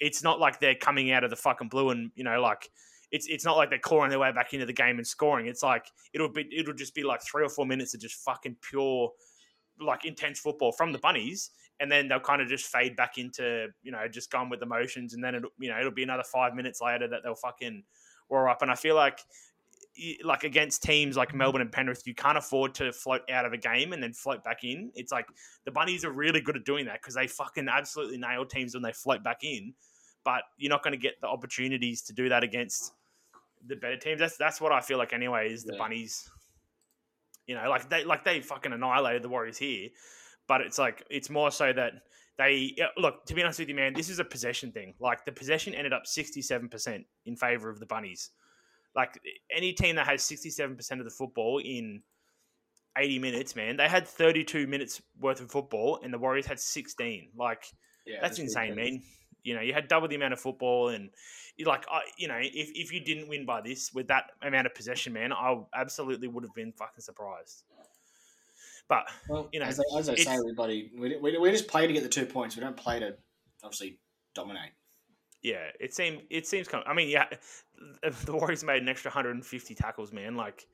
it's 0.00 0.22
not 0.22 0.40
like 0.40 0.60
they're 0.60 0.74
coming 0.74 1.10
out 1.12 1.24
of 1.24 1.30
the 1.30 1.36
fucking 1.36 1.68
blue 1.68 1.90
and 1.90 2.10
you 2.14 2.24
know 2.24 2.40
like. 2.40 2.70
It's, 3.12 3.28
it's 3.28 3.44
not 3.44 3.56
like 3.56 3.70
they're 3.70 3.78
clawing 3.78 4.10
their 4.10 4.18
way 4.18 4.32
back 4.32 4.52
into 4.52 4.66
the 4.66 4.72
game 4.72 4.98
and 4.98 5.06
scoring. 5.06 5.46
It's 5.46 5.62
like 5.62 5.86
it'll 6.12 6.28
be 6.28 6.44
it'll 6.52 6.74
just 6.74 6.92
be 6.92 7.04
like 7.04 7.22
three 7.22 7.44
or 7.44 7.48
four 7.48 7.64
minutes 7.64 7.94
of 7.94 8.00
just 8.00 8.16
fucking 8.24 8.56
pure, 8.60 9.12
like 9.80 10.04
intense 10.04 10.38
football 10.40 10.72
from 10.72 10.92
the 10.92 10.98
bunnies, 10.98 11.50
and 11.80 11.90
then 11.90 12.08
they'll 12.08 12.20
kind 12.20 12.40
of 12.42 12.48
just 12.48 12.66
fade 12.66 12.96
back 12.96 13.18
into 13.18 13.68
you 13.82 13.92
know 13.92 14.06
just 14.08 14.30
going 14.30 14.48
with 14.48 14.60
the 14.60 14.66
motions, 14.66 15.14
and 15.14 15.22
then 15.22 15.34
it'll 15.34 15.50
you 15.58 15.70
know 15.70 15.78
it'll 15.78 15.90
be 15.90 16.02
another 16.02 16.24
five 16.24 16.54
minutes 16.54 16.80
later 16.80 17.08
that 17.08 17.22
they'll 17.22 17.34
fucking 17.34 17.82
roar 18.28 18.48
up. 18.48 18.62
And 18.62 18.70
I 18.70 18.74
feel 18.74 18.94
like 18.94 19.20
like 20.24 20.44
against 20.44 20.82
teams 20.82 21.16
like 21.16 21.34
Melbourne 21.34 21.62
and 21.62 21.72
Penrith, 21.72 22.06
you 22.06 22.14
can't 22.14 22.36
afford 22.36 22.74
to 22.74 22.92
float 22.92 23.22
out 23.30 23.46
of 23.46 23.52
a 23.54 23.56
game 23.56 23.94
and 23.94 24.02
then 24.02 24.12
float 24.12 24.44
back 24.44 24.62
in. 24.62 24.90
It's 24.94 25.10
like 25.10 25.26
the 25.64 25.70
bunnies 25.70 26.04
are 26.04 26.10
really 26.10 26.40
good 26.40 26.56
at 26.56 26.64
doing 26.64 26.84
that 26.86 27.00
because 27.00 27.14
they 27.14 27.26
fucking 27.26 27.68
absolutely 27.68 28.18
nail 28.18 28.44
teams 28.44 28.74
when 28.74 28.82
they 28.82 28.92
float 28.92 29.22
back 29.24 29.42
in. 29.42 29.72
But 30.22 30.42
you're 30.58 30.70
not 30.70 30.82
going 30.82 30.92
to 30.92 30.98
get 30.98 31.14
the 31.22 31.28
opportunities 31.28 32.02
to 32.02 32.12
do 32.12 32.28
that 32.28 32.42
against 32.42 32.92
the 33.66 33.76
better 33.76 33.96
teams. 33.96 34.20
That's 34.20 34.36
that's 34.36 34.60
what 34.60 34.72
I 34.72 34.80
feel 34.80 34.98
like 34.98 35.12
anyway. 35.14 35.50
Is 35.50 35.64
the 35.64 35.72
Yeah. 35.72 35.78
bunnies, 35.78 36.30
you 37.46 37.54
know, 37.54 37.68
like 37.68 37.88
they 37.88 38.04
like 38.04 38.24
they 38.24 38.40
fucking 38.40 38.72
annihilated 38.72 39.22
the 39.22 39.28
Warriors 39.28 39.58
here, 39.58 39.88
but 40.48 40.60
it's 40.60 40.78
like 40.78 41.04
it's 41.10 41.30
more 41.30 41.50
so 41.50 41.72
that 41.72 41.92
they 42.38 42.76
look. 42.96 43.24
To 43.26 43.34
be 43.34 43.42
honest 43.42 43.58
with 43.58 43.68
you, 43.68 43.74
man, 43.74 43.94
this 43.94 44.08
is 44.08 44.18
a 44.18 44.24
possession 44.24 44.72
thing. 44.72 44.94
Like 45.00 45.24
the 45.24 45.32
possession 45.32 45.74
ended 45.74 45.92
up 45.92 46.06
sixty 46.06 46.42
seven 46.42 46.68
percent 46.68 47.04
in 47.24 47.36
favor 47.36 47.70
of 47.70 47.80
the 47.80 47.86
bunnies. 47.86 48.30
Like 48.94 49.20
any 49.54 49.72
team 49.72 49.96
that 49.96 50.06
has 50.06 50.22
sixty 50.22 50.50
seven 50.50 50.76
percent 50.76 51.00
of 51.00 51.04
the 51.04 51.10
football 51.10 51.58
in 51.58 52.02
eighty 52.98 53.18
minutes, 53.18 53.54
man, 53.54 53.76
they 53.76 53.88
had 53.88 54.08
thirty 54.08 54.42
two 54.42 54.66
minutes 54.66 55.00
worth 55.20 55.40
of 55.40 55.50
football, 55.50 56.00
and 56.02 56.12
the 56.12 56.18
Warriors 56.18 56.46
had 56.46 56.58
sixteen. 56.58 57.30
Like 57.36 57.64
Yeah, 58.06 58.18
that's 58.20 58.38
insane, 58.38 58.74
man. 58.74 59.02
You 59.46 59.54
know, 59.54 59.60
you 59.60 59.72
had 59.72 59.88
double 59.88 60.08
the 60.08 60.16
amount 60.16 60.32
of 60.32 60.40
football, 60.40 60.88
and 60.88 61.10
you 61.56 61.66
like, 61.66 61.86
I, 61.90 62.00
you 62.18 62.28
know, 62.28 62.38
if, 62.38 62.70
if 62.74 62.92
you 62.92 63.00
didn't 63.00 63.28
win 63.28 63.46
by 63.46 63.60
this 63.60 63.92
with 63.94 64.08
that 64.08 64.24
amount 64.42 64.66
of 64.66 64.74
possession, 64.74 65.12
man, 65.12 65.32
I 65.32 65.56
absolutely 65.74 66.28
would 66.28 66.44
have 66.44 66.54
been 66.54 66.72
fucking 66.72 67.00
surprised. 67.02 67.62
But 68.88 69.06
Well, 69.28 69.48
you 69.52 69.60
know, 69.60 69.66
as 69.66 69.80
I, 69.80 69.98
as 69.98 70.08
I 70.08 70.14
say, 70.14 70.34
everybody, 70.34 70.90
we, 70.96 71.16
we, 71.16 71.38
we 71.38 71.50
just 71.50 71.66
play 71.66 71.86
to 71.86 71.92
get 71.92 72.02
the 72.02 72.08
two 72.08 72.26
points. 72.26 72.56
We 72.56 72.62
don't 72.62 72.76
play 72.76 73.00
to 73.00 73.16
obviously 73.62 73.98
dominate. 74.34 74.72
Yeah, 75.42 75.66
it 75.80 75.94
seemed 75.94 76.22
it 76.30 76.46
seems 76.46 76.68
kind. 76.68 76.84
Of, 76.84 76.90
I 76.90 76.94
mean, 76.94 77.08
yeah, 77.08 77.26
the 78.24 78.32
Warriors 78.32 78.64
made 78.64 78.82
an 78.82 78.88
extra 78.88 79.10
150 79.10 79.74
tackles, 79.74 80.12
man. 80.12 80.36
Like, 80.36 80.66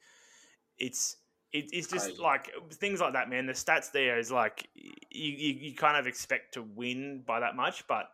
it's 0.78 1.16
it, 1.52 1.66
it's 1.72 1.88
just 1.88 2.06
Crazy. 2.06 2.22
like 2.22 2.50
things 2.72 3.00
like 3.00 3.12
that, 3.12 3.28
man. 3.28 3.46
The 3.46 3.52
stats 3.52 3.92
there 3.92 4.18
is 4.18 4.30
like 4.30 4.68
you, 4.74 5.32
you, 5.32 5.54
you 5.54 5.74
kind 5.74 5.96
of 5.96 6.06
expect 6.06 6.54
to 6.54 6.62
win 6.62 7.22
by 7.26 7.40
that 7.40 7.56
much, 7.56 7.86
but 7.86 8.10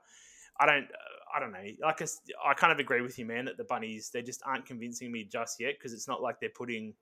I 0.60 0.66
don't. 0.66 0.86
I 1.34 1.40
don't 1.40 1.52
know. 1.52 1.64
Like 1.82 2.00
I 2.44 2.54
kind 2.54 2.72
of 2.72 2.78
agree 2.78 3.02
with 3.02 3.18
you, 3.18 3.26
man. 3.26 3.44
That 3.44 3.56
the 3.56 3.64
bunnies 3.64 4.10
they 4.10 4.22
just 4.22 4.42
aren't 4.44 4.66
convincing 4.66 5.12
me 5.12 5.24
just 5.24 5.60
yet 5.60 5.74
because 5.78 5.92
it's 5.92 6.08
not 6.08 6.22
like 6.22 6.40
they're 6.40 6.48
putting 6.48 6.94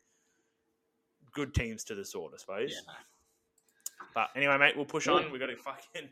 good 1.33 1.55
teams 1.55 1.85
to 1.85 1.95
the 1.95 2.05
sword. 2.05 2.33
I 2.35 2.39
suppose. 2.39 2.71
Yeah, 2.73 2.81
no. 2.87 2.95
But 4.15 4.31
anyway, 4.35 4.57
mate, 4.57 4.75
we'll 4.77 4.87
push 4.87 5.09
on. 5.09 5.31
We 5.31 5.39
got 5.39 5.47
to 5.47 5.57
fucking 5.65 6.09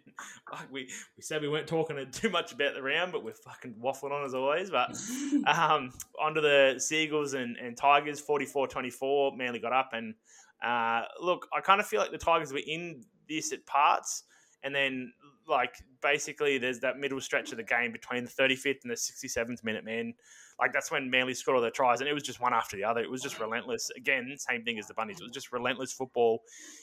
like 0.52 0.70
we 0.70 0.90
we 1.16 1.22
said 1.22 1.42
we 1.42 1.48
weren't 1.48 1.66
talking 1.66 1.96
too 2.12 2.30
much 2.30 2.52
about 2.52 2.74
the 2.74 2.82
round, 2.82 3.12
but 3.12 3.24
we're 3.24 3.32
fucking 3.32 3.74
waffling 3.82 4.12
on 4.12 4.24
as 4.24 4.34
always. 4.34 4.70
But 4.70 4.90
um, 5.46 5.90
onto 6.20 6.40
the 6.40 6.74
Seagulls 6.78 7.34
and, 7.34 7.56
and 7.56 7.76
Tigers, 7.76 8.22
44-24. 8.22 9.36
Manly 9.36 9.58
got 9.58 9.72
up 9.72 9.90
and 9.92 10.14
uh, 10.62 11.02
look, 11.20 11.46
I 11.56 11.60
kind 11.60 11.80
of 11.80 11.86
feel 11.86 12.00
like 12.00 12.10
the 12.10 12.18
Tigers 12.18 12.52
were 12.52 12.60
in 12.66 13.02
this 13.28 13.52
at 13.52 13.64
parts, 13.66 14.24
and 14.64 14.74
then 14.74 15.12
like 15.46 15.76
basically 16.02 16.56
there's 16.58 16.80
that 16.80 16.98
middle 16.98 17.20
stretch 17.20 17.50
of 17.52 17.58
the 17.58 17.62
game 17.62 17.92
between 17.92 18.24
the 18.24 18.30
35th 18.30 18.78
and 18.82 18.90
the 18.90 18.94
67th 18.96 19.62
minute, 19.62 19.84
man. 19.84 20.14
Like 20.58 20.72
that's 20.72 20.90
when 20.90 21.10
Manly 21.10 21.34
scored 21.34 21.56
all 21.56 21.62
their 21.62 21.70
tries, 21.70 22.00
and 22.00 22.08
it 22.08 22.12
was 22.12 22.22
just 22.22 22.40
one 22.40 22.54
after 22.54 22.76
the 22.76 22.84
other. 22.84 23.00
It 23.00 23.10
was 23.10 23.22
just 23.22 23.38
relentless. 23.38 23.90
Again, 23.96 24.34
same 24.38 24.64
thing 24.64 24.78
as 24.78 24.86
the 24.88 24.94
Bunnies. 24.94 25.20
It 25.20 25.24
was 25.24 25.32
just 25.32 25.52
relentless 25.52 25.92
football 25.92 26.40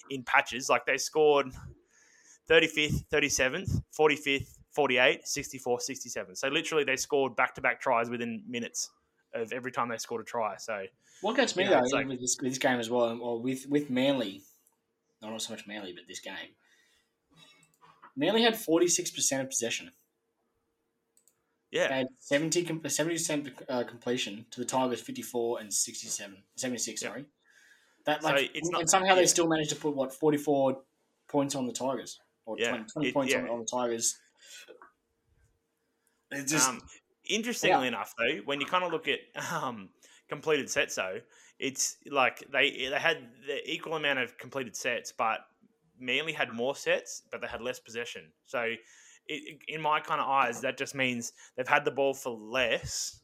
in 0.09 0.23
patches. 0.23 0.69
Like 0.69 0.85
they 0.85 0.97
scored 0.97 1.47
35th, 2.49 3.05
37th, 3.11 3.81
45th, 3.97 4.57
48, 4.71 5.27
64, 5.27 5.79
67. 5.79 6.35
So 6.35 6.47
literally 6.49 6.83
they 6.83 6.95
scored 6.97 7.35
back 7.35 7.55
to 7.55 7.61
back 7.61 7.79
tries 7.79 8.09
within 8.09 8.43
minutes 8.47 8.89
of 9.33 9.51
every 9.53 9.71
time 9.71 9.89
they 9.89 9.97
scored 9.97 10.21
a 10.21 10.25
try. 10.25 10.57
So 10.57 10.83
What 11.21 11.35
gets 11.37 11.55
me 11.55 11.63
Yeah, 11.63 11.81
though 11.81 11.97
like- 11.97 12.07
with, 12.07 12.19
this, 12.19 12.37
with 12.41 12.51
this 12.51 12.57
game 12.59 12.79
as 12.79 12.89
well, 12.89 13.17
or 13.21 13.41
with 13.41 13.67
with 13.69 13.89
Manly, 13.89 14.43
not 15.21 15.41
so 15.41 15.53
much 15.53 15.65
Manly, 15.67 15.93
but 15.93 16.03
this 16.07 16.19
game, 16.19 16.35
Manly 18.21 18.43
had 18.43 18.55
forty 18.55 18.87
six 18.87 19.09
percent 19.09 19.41
of 19.41 19.49
possession. 19.49 19.89
They 21.71 21.79
yeah, 21.79 21.91
had 21.91 22.07
70 22.19 22.65
percent 22.79 23.49
uh, 23.67 23.83
completion 23.83 24.45
to 24.51 24.59
the 24.59 24.65
Tigers 24.65 25.01
fifty 25.01 25.23
four 25.23 25.59
and 25.59 25.73
67, 25.73 26.37
76, 26.55 27.01
Yeah. 27.01 27.09
Sorry, 27.09 27.25
that 28.05 28.21
So 28.21 28.27
like 28.29 28.51
it's 28.53 28.69
not- 28.69 28.81
and 28.81 28.89
somehow 28.89 29.15
they 29.15 29.25
still 29.25 29.47
managed 29.47 29.71
to 29.71 29.75
put 29.75 29.95
what 29.95 30.13
forty 30.13 30.37
four 30.37 30.83
points 31.27 31.55
on 31.55 31.65
the 31.65 31.73
Tigers 31.73 32.19
or 32.45 32.57
Yeah, 32.59 32.69
20, 32.69 32.83
20 32.93 33.07
it- 33.07 33.13
points 33.13 33.33
yeah. 33.33 33.39
on, 33.41 33.49
on 33.49 33.59
the 33.59 33.65
Tigers. 33.65 34.19
It 36.29 36.47
just 36.47 36.69
um, 36.69 36.81
interestingly 37.25 37.87
enough, 37.87 38.13
though, 38.17 38.37
when 38.45 38.61
you 38.61 38.67
kind 38.67 38.83
of 38.83 38.91
look 38.91 39.07
at 39.07 39.19
um, 39.51 39.89
completed 40.29 40.69
sets, 40.69 40.95
though, 40.95 41.19
it's 41.57 41.97
like 42.09 42.43
they 42.51 42.87
they 42.89 42.99
had 42.99 43.17
the 43.47 43.57
equal 43.69 43.95
amount 43.95 44.19
of 44.19 44.37
completed 44.37 44.75
sets, 44.75 45.11
but 45.11 45.39
Manly 46.01 46.33
had 46.33 46.51
more 46.53 46.75
sets, 46.75 47.23
but 47.31 47.41
they 47.41 47.47
had 47.47 47.61
less 47.61 47.79
possession. 47.79 48.23
So, 48.45 48.73
it, 49.27 49.59
in 49.67 49.81
my 49.81 49.99
kind 49.99 50.19
of 50.19 50.27
eyes, 50.27 50.61
that 50.61 50.77
just 50.77 50.95
means 50.95 51.33
they've 51.55 51.67
had 51.67 51.85
the 51.85 51.91
ball 51.91 52.13
for 52.13 52.31
less, 52.31 53.21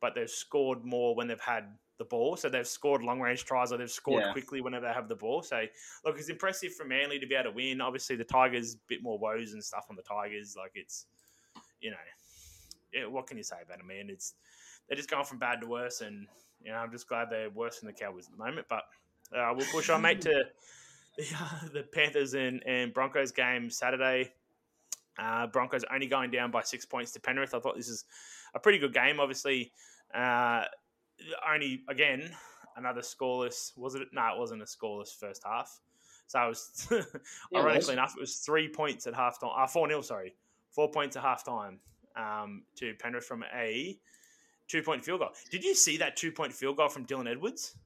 but 0.00 0.14
they've 0.14 0.28
scored 0.30 0.84
more 0.84 1.14
when 1.14 1.28
they've 1.28 1.40
had 1.40 1.66
the 1.98 2.04
ball. 2.04 2.36
So 2.36 2.48
they've 2.48 2.66
scored 2.66 3.02
long 3.02 3.20
range 3.20 3.44
tries 3.44 3.70
or 3.72 3.76
they've 3.76 3.90
scored 3.90 4.22
Yeah. 4.24 4.32
quickly 4.32 4.60
whenever 4.60 4.86
they 4.86 4.92
have 4.92 5.08
the 5.08 5.14
ball. 5.14 5.42
So 5.42 5.64
look, 6.04 6.18
it's 6.18 6.28
impressive 6.28 6.74
for 6.74 6.84
Manly 6.84 7.18
to 7.20 7.26
be 7.26 7.34
able 7.34 7.50
to 7.50 7.54
win. 7.54 7.80
Obviously, 7.80 8.16
the 8.16 8.24
Tigers 8.24 8.76
bit 8.88 9.02
more 9.02 9.18
woes 9.18 9.52
and 9.52 9.62
stuff 9.62 9.86
on 9.90 9.96
the 9.96 10.02
Tigers. 10.02 10.56
Like 10.56 10.72
it's, 10.74 11.06
you 11.80 11.90
know, 11.90 11.96
yeah, 12.92 13.06
what 13.06 13.26
can 13.26 13.36
you 13.36 13.44
say 13.44 13.56
about 13.62 13.78
it, 13.78 13.84
man? 13.84 14.08
It's 14.10 14.34
they're 14.88 14.96
just 14.96 15.10
going 15.10 15.24
from 15.24 15.38
bad 15.38 15.60
to 15.60 15.66
worse, 15.66 16.00
and 16.00 16.26
you 16.62 16.72
know, 16.72 16.78
I'm 16.78 16.90
just 16.90 17.08
glad 17.08 17.28
they're 17.30 17.50
worse 17.50 17.80
than 17.80 17.86
the 17.86 17.92
Cowboys 17.92 18.26
at 18.26 18.32
the 18.32 18.44
moment. 18.44 18.66
But 18.68 18.84
uh, 19.36 19.52
we'll 19.56 19.66
push 19.66 19.88
on, 19.88 20.02
mate, 20.02 20.20
to 20.22 20.44
the, 21.16 21.24
the 21.72 21.82
Panthers 21.82 22.34
and, 22.34 22.62
and 22.66 22.92
Broncos 22.92 23.32
game 23.32 23.70
Saturday. 23.70 24.32
Uh, 25.18 25.46
Broncos 25.46 25.84
only 25.92 26.06
going 26.06 26.30
down 26.30 26.50
by 26.50 26.62
six 26.62 26.84
points 26.84 27.12
to 27.12 27.20
Penrith. 27.20 27.54
I 27.54 27.60
thought 27.60 27.76
this 27.76 27.88
is 27.88 28.04
a 28.54 28.58
pretty 28.58 28.78
good 28.78 28.92
game. 28.92 29.20
Obviously, 29.20 29.70
uh, 30.14 30.64
only 31.48 31.82
again 31.88 32.30
another 32.76 33.00
scoreless. 33.00 33.76
Was 33.76 33.94
it? 33.94 34.02
No, 34.12 34.26
it 34.34 34.38
wasn't 34.38 34.62
a 34.62 34.64
scoreless 34.64 35.14
first 35.18 35.42
half. 35.44 35.80
So 36.26 36.38
I 36.38 36.48
was, 36.48 36.88
Yeah, 36.90 36.98
it 36.98 37.04
was. 37.52 37.64
ironically 37.64 37.92
enough, 37.92 38.14
it 38.16 38.20
was 38.20 38.36
three 38.36 38.68
points 38.68 39.06
at 39.06 39.14
half 39.14 39.40
time. 39.40 39.50
Uh, 39.56 39.66
four 39.66 39.88
0 39.88 40.00
sorry, 40.00 40.34
four 40.70 40.90
points 40.90 41.16
at 41.16 41.22
half 41.22 41.44
time 41.44 41.78
um, 42.16 42.62
to 42.76 42.94
Penrith 42.94 43.24
from 43.24 43.44
a 43.54 43.96
two 44.66 44.82
point 44.82 45.04
field 45.04 45.20
goal. 45.20 45.30
Did 45.50 45.62
you 45.62 45.74
see 45.74 45.96
that 45.98 46.16
two 46.16 46.32
point 46.32 46.52
field 46.52 46.76
goal 46.76 46.88
from 46.88 47.06
Dylan 47.06 47.30
Edwards? 47.30 47.76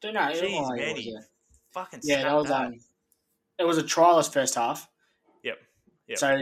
don't 0.00 0.14
know. 0.14 0.20
Jeez, 0.20 0.76
man, 0.76 0.94
was, 0.94 0.98
he 0.98 1.12
yeah. 1.12 1.18
Fucking 1.76 2.00
Yeah, 2.04 2.22
that 2.22 2.34
was 2.34 2.50
um, 2.50 2.74
it 3.58 3.64
was 3.64 3.76
a 3.76 3.82
trialist 3.82 4.32
first 4.32 4.54
half. 4.54 4.88
Yep. 5.44 5.58
Yep. 6.08 6.18
So 6.18 6.38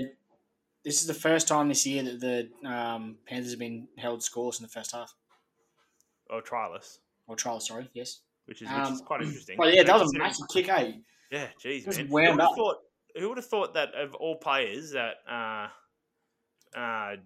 this 0.85 1.01
is 1.01 1.09
the 1.09 1.14
first 1.14 1.49
time 1.49 1.68
this 1.68 1.85
year 1.85 2.05
that 2.05 2.20
the 2.20 2.68
um, 2.70 3.16
Panthers 3.27 3.51
have 3.51 3.59
been 3.59 3.88
held 3.99 4.20
scoreless 4.20 4.61
in 4.61 4.62
the 4.62 4.68
first 4.68 4.92
half. 4.92 5.12
or 6.31 6.40
trialist, 6.40 6.99
Or 7.27 7.35
trial, 7.35 7.59
sorry, 7.59 7.90
yes. 7.94 8.20
which 8.47 8.62
is 8.62 8.68
which 8.68 8.79
is 8.90 9.01
Um, 9.01 9.07
quite 9.07 9.23
interesting. 9.23 9.57
But 9.59 9.75
yeah, 9.75 9.83
that 9.83 9.92
was 9.94 10.03
a 10.14 10.18
Considering- 10.18 10.23
massive 10.29 10.49
kick, 10.53 10.68
eh? 10.68 10.92
Yeah, 11.33 11.49
jeez, 11.62 11.85
Just 11.85 11.99
man. 11.99 12.09
wound 12.11 12.27
who 12.29 12.33
would 12.35 12.40
up. 12.40 12.49
have 12.51 12.57
thought? 12.57 12.77
Who 13.16 13.29
would 13.29 13.38
have 13.38 13.47
thought 13.47 13.75
that 13.75 13.94
of 13.94 14.14
all 14.14 14.37
players 14.37 14.92
that 14.92 15.16
uh, 15.29 15.68
uh, 16.79 17.16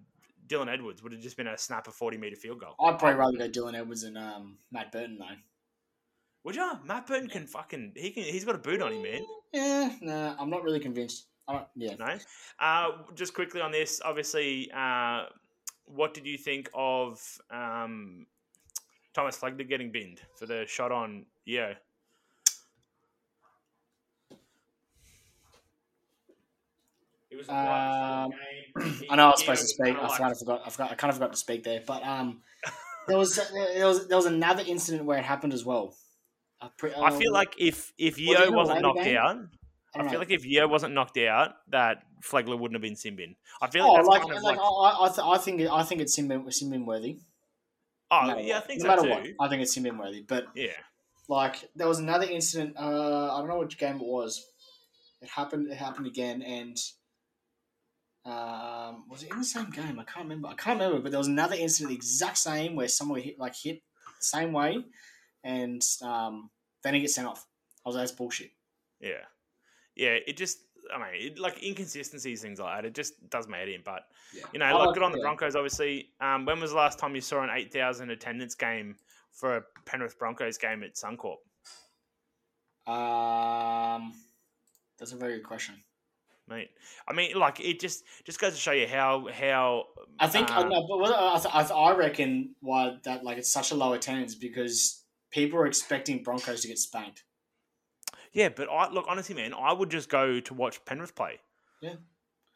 Dylan 0.47 0.67
Edwards 0.73 1.03
would 1.03 1.11
have 1.11 1.21
just 1.21 1.37
been 1.37 1.47
a 1.47 1.57
snap 1.59 1.87
a 1.87 1.91
forty 1.91 2.17
meter 2.17 2.35
field 2.35 2.59
goal? 2.59 2.73
I'd 2.79 2.97
probably 2.97 3.19
rather 3.19 3.37
go 3.37 3.49
Dylan 3.49 3.75
Edwards 3.77 4.01
and 4.03 4.17
um, 4.17 4.57
Matt 4.71 4.91
Burton 4.91 5.17
though. 5.19 5.35
Would 6.49 6.55
you? 6.55 6.71
Matt 6.83 7.05
Burton 7.05 7.29
can 7.29 7.45
fucking 7.45 7.91
he 7.95 8.09
can 8.09 8.23
he's 8.23 8.43
got 8.43 8.55
a 8.55 8.57
boot 8.57 8.81
on 8.81 8.91
him, 8.91 9.03
man. 9.03 9.21
Yeah, 9.53 9.91
nah, 10.01 10.35
I'm 10.39 10.49
not 10.49 10.63
really 10.63 10.79
convinced. 10.79 11.27
I 11.47 11.53
don't, 11.53 11.67
yeah. 11.75 11.93
No. 11.99 12.17
Uh, 12.59 13.03
just 13.13 13.35
quickly 13.35 13.61
on 13.61 13.71
this, 13.71 14.01
obviously, 14.03 14.67
uh, 14.75 15.25
what 15.85 16.15
did 16.15 16.25
you 16.25 16.39
think 16.39 16.67
of 16.73 17.21
um, 17.51 18.25
Thomas 19.13 19.37
Flegler 19.37 19.69
getting 19.69 19.91
binned 19.91 20.21
for 20.39 20.47
the 20.47 20.65
shot 20.65 20.91
on 20.91 21.27
Yeah. 21.45 21.73
It 27.29 27.37
was 27.37 27.47
Um, 27.47 28.31
before 28.31 28.83
the 28.83 28.89
game. 28.89 29.07
I 29.11 29.15
know 29.17 29.27
I 29.27 29.29
was 29.29 29.41
supposed 29.41 29.61
to 29.61 29.67
speak. 29.67 29.95
I 30.01 30.17
kind 30.17 30.31
of 30.31 30.39
forgot. 30.39 30.63
I 30.65 30.69
forgot. 30.71 30.91
I 30.93 30.95
kind 30.95 31.09
of 31.11 31.17
forgot 31.17 31.31
to 31.33 31.37
speak 31.37 31.63
there. 31.63 31.83
But 31.85 32.03
um, 32.03 32.41
there 33.07 33.19
was 33.19 33.35
there 33.35 33.85
was 33.85 34.07
there 34.07 34.17
was 34.17 34.25
another 34.25 34.63
incident 34.65 35.05
where 35.05 35.19
it 35.19 35.25
happened 35.25 35.53
as 35.53 35.63
well. 35.63 35.93
I, 36.61 36.67
pre- 36.77 36.93
I 36.93 37.09
feel 37.11 37.29
um, 37.29 37.33
like 37.33 37.55
if 37.57 37.93
if 37.97 38.15
Was 38.15 38.19
Yeo 38.19 38.47
in 38.47 38.55
wasn't 38.55 38.81
knocked 38.81 39.03
game? 39.03 39.17
out, 39.17 39.37
I, 39.95 39.99
I, 39.99 40.03
feel 40.03 40.13
know. 40.13 40.19
like 40.19 40.31
if 40.31 40.45
Yeo 40.45 40.67
wasn't 40.67 40.93
knocked 40.93 41.17
out, 41.17 41.55
that 41.69 42.03
Flegler 42.21 42.59
wouldn't 42.59 42.75
have 42.75 42.81
been 42.81 42.95
sin 42.95 43.15
bin. 43.15 43.35
I 43.61 43.67
feel 43.67 43.83
like 43.83 43.91
oh, 43.91 43.95
that's 43.95 44.07
like, 44.07 44.23
of 44.23 44.43
like, 44.43 44.57
like, 44.57 44.59
I, 44.59 45.05
I, 45.05 45.07
th- 45.07 45.27
I 45.27 45.37
think 45.37 45.61
I 45.61 45.83
think 45.83 46.01
it's 46.01 46.15
sin 46.15 46.27
bin 46.27 46.43
Simbin 46.43 46.85
worthy. 46.85 47.19
oh 48.11 48.25
no 48.27 48.37
yeah, 48.39 48.57
I 48.57 48.61
think 48.61 48.81
no 48.81 48.83
so 48.83 48.87
matter 48.87 49.23
too. 49.23 49.33
what, 49.37 49.47
I 49.47 49.49
think 49.49 49.61
it's 49.61 49.73
sin 49.73 49.83
bin 49.83 49.97
worthy. 49.97 50.21
But 50.21 50.47
Yeah, 50.53 50.71
like 51.27 51.69
there 51.75 51.87
was 51.87 51.99
another 51.99 52.25
incident. 52.25 52.75
Uh, 52.77 53.33
I 53.33 53.39
don't 53.39 53.47
know 53.47 53.59
which 53.59 53.77
game 53.77 53.95
it 53.95 54.05
was. 54.05 54.45
It 55.21 55.29
happened. 55.29 55.71
It 55.71 55.77
happened 55.77 56.07
again, 56.07 56.41
and 56.41 56.77
um, 58.25 59.05
was 59.09 59.23
it 59.23 59.31
in 59.31 59.39
the 59.39 59.45
same 59.45 59.69
game? 59.69 59.99
I 59.99 60.03
can't 60.03 60.25
remember. 60.25 60.49
I 60.49 60.55
can't 60.55 60.79
remember. 60.79 61.01
But 61.01 61.11
there 61.11 61.19
was 61.19 61.27
another 61.27 61.55
incident, 61.55 61.89
the 61.89 61.95
exact 61.95 62.37
same, 62.37 62.75
where 62.75 62.87
someone 62.87 63.21
hit 63.21 63.39
like 63.39 63.55
hit 63.55 63.81
the 64.19 64.25
same 64.25 64.51
way, 64.53 64.83
and 65.43 65.81
um, 66.01 66.49
then 66.83 66.93
he 66.93 67.01
gets 67.01 67.15
sent 67.15 67.27
off. 67.27 67.45
I 67.85 67.89
was 67.89 67.95
like, 67.95 68.03
that's 68.03 68.11
bullshit. 68.11 68.51
yeah, 68.99 69.23
yeah. 69.95 70.17
It 70.27 70.37
just, 70.37 70.59
I 70.93 70.97
mean, 70.97 71.31
it, 71.31 71.39
like 71.39 71.63
inconsistencies, 71.63 72.41
things 72.41 72.59
like 72.59 72.77
that. 72.77 72.85
It 72.87 72.95
just 72.95 73.29
does 73.29 73.47
my 73.47 73.57
head 73.57 73.69
in. 73.69 73.81
But 73.83 74.03
Yeah. 74.33 74.43
you 74.53 74.59
know, 74.59 74.65
I 74.65 74.71
like 74.73 74.87
like- 74.87 74.93
good 74.95 75.03
on 75.03 75.11
the. 75.11 75.19
Broncos. 75.19 75.55
Obviously, 75.55 76.09
um, 76.21 76.45
when 76.45 76.59
was 76.59 76.71
the 76.71 76.77
last 76.77 76.99
time 76.99 77.15
you 77.15 77.21
saw 77.21 77.41
an 77.43 77.49
eight 77.53 77.71
thousand 77.71 78.09
attendance 78.11 78.55
game 78.55 78.95
for 79.31 79.57
a 79.57 79.63
Penrith 79.85 80.17
Broncos 80.19 80.57
game 80.57 80.83
at 80.83 80.95
Suncorp? 80.95 81.37
Um, 82.87 84.13
that's 84.97 85.11
a 85.11 85.15
very 85.17 85.35
good 85.35 85.45
question. 85.45 85.75
Mate, 86.47 86.69
I 87.07 87.13
mean, 87.13 87.37
like 87.37 87.59
it 87.59 87.79
just 87.79 88.03
just 88.25 88.39
goes 88.39 88.53
to 88.53 88.59
show 88.59 88.71
you 88.71 88.87
how 88.87 89.27
how 89.31 89.83
I 90.19 90.27
think 90.27 90.49
I 90.49 90.61
um, 90.61 90.69
no, 90.69 90.87
but 90.87 90.97
what, 90.99 91.13
I, 91.13 91.61
I, 91.61 91.63
I 91.91 91.95
reckon 91.95 92.55
why 92.61 92.97
that 93.03 93.23
like 93.23 93.37
it's 93.37 93.51
such 93.51 93.69
a 93.71 93.75
low 93.75 93.93
attendance 93.93 94.33
because 94.33 95.03
people 95.31 95.59
are 95.59 95.67
expecting 95.67 96.23
Broncos 96.23 96.61
to 96.61 96.67
get 96.67 96.77
spanked. 96.77 97.23
yeah. 98.33 98.49
But 98.49 98.69
I 98.69 98.89
look 98.91 99.05
honestly, 99.07 99.35
man, 99.35 99.53
I 99.53 99.73
would 99.73 99.89
just 99.89 100.09
go 100.09 100.39
to 100.39 100.53
watch 100.53 100.83
Penrith 100.85 101.15
play. 101.15 101.39
Yeah, 101.81 101.95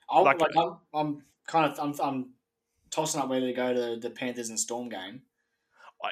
I 0.09 0.19
Like- 0.19 0.41
like, 0.41 0.55
I'm, 0.57 0.77
I'm 0.93 1.23
kind 1.47 1.71
of 1.71 1.79
I'm, 1.79 1.93
I'm 2.01 2.29
tossing 2.91 3.21
up 3.21 3.29
whether 3.29 3.47
to 3.47 3.53
go 3.53 3.73
to 3.73 3.99
the 3.99 4.09
Panthers 4.09 4.49
and 4.49 4.59
Storm 4.59 4.89
game. 4.89 5.21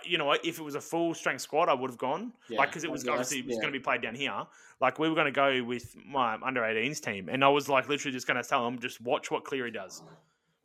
You 0.06 0.17
know? 0.17 0.32
If 0.32 0.58
it 0.58 0.62
was 0.62 0.76
a 0.76 0.82
full 0.82 1.13
strength 1.13 1.41
squad, 1.41 1.67
I 1.67 1.74
would 1.74 1.89
have 1.89 1.97
gone. 1.97 2.32
Yeah, 2.50 2.60
like 2.60 2.69
because 2.69 2.86
it 2.86 2.91
was 2.91 3.04
yeah, 3.04 3.12
obviously 3.12 3.39
it 3.39 3.45
was 3.45 3.56
yeah. 3.56 3.62
going 3.62 3.74
to 3.74 3.78
be 3.78 3.84
played 3.84 4.02
down 4.02 4.15
here. 4.15 4.45
Like 4.80 5.00
we 5.00 5.10
were 5.10 5.15
going 5.15 5.26
to 5.26 5.32
go 5.34 5.62
with 5.63 5.95
my 6.06 6.36
under 6.41 6.62
18s 6.62 7.02
team, 7.02 7.28
and 7.28 7.43
I 7.43 7.50
was 7.50 7.67
like 7.67 7.89
literally 7.89 8.13
just 8.13 8.26
going 8.26 8.41
to 8.41 8.47
tell 8.47 8.63
them 8.63 8.80
just 8.80 9.02
watch 9.02 9.30
what 9.30 9.43
Cleary 9.43 9.69
does. 9.71 10.02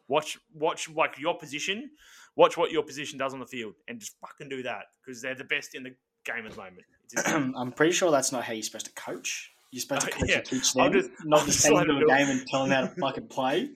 Watch 0.06 0.38
watch 0.54 0.88
like 0.90 1.18
your 1.18 1.36
position. 1.36 1.90
Watch 2.36 2.56
what 2.56 2.70
your 2.70 2.82
position 2.82 3.18
does 3.18 3.32
on 3.34 3.40
the 3.40 3.46
field, 3.46 3.74
and 3.88 3.98
just 3.98 4.16
fucking 4.20 4.48
do 4.48 4.62
that 4.62 4.84
because 5.04 5.22
they're 5.22 5.34
the 5.34 5.44
best 5.44 5.74
in 5.74 5.82
the 5.82 5.94
game 6.24 6.44
at 6.46 6.52
the 6.52 6.56
moment. 6.58 7.54
I'm 7.56 7.72
pretty 7.72 7.92
sure 7.92 8.10
that's 8.10 8.30
not 8.32 8.44
how 8.44 8.52
you're 8.52 8.62
supposed 8.62 8.86
to 8.86 8.92
coach. 8.92 9.50
You're 9.72 9.80
supposed 9.80 10.02
to 10.02 10.12
Uh, 10.14 10.16
coach 10.20 10.28
yeah. 10.28 10.36
and 10.38 10.44
teach 10.46 10.72
them, 10.74 10.92
just- 10.92 11.10
not 11.24 11.40
I'll 11.40 11.46
just 11.46 11.62
just 11.62 11.74
them 11.74 11.86
to 11.86 12.04
a 12.04 12.06
game 12.06 12.28
and 12.28 12.46
tell 12.46 12.66
them 12.66 12.70
how 12.72 12.80
to 12.88 12.94
fucking 13.00 13.28
play. 13.28 13.70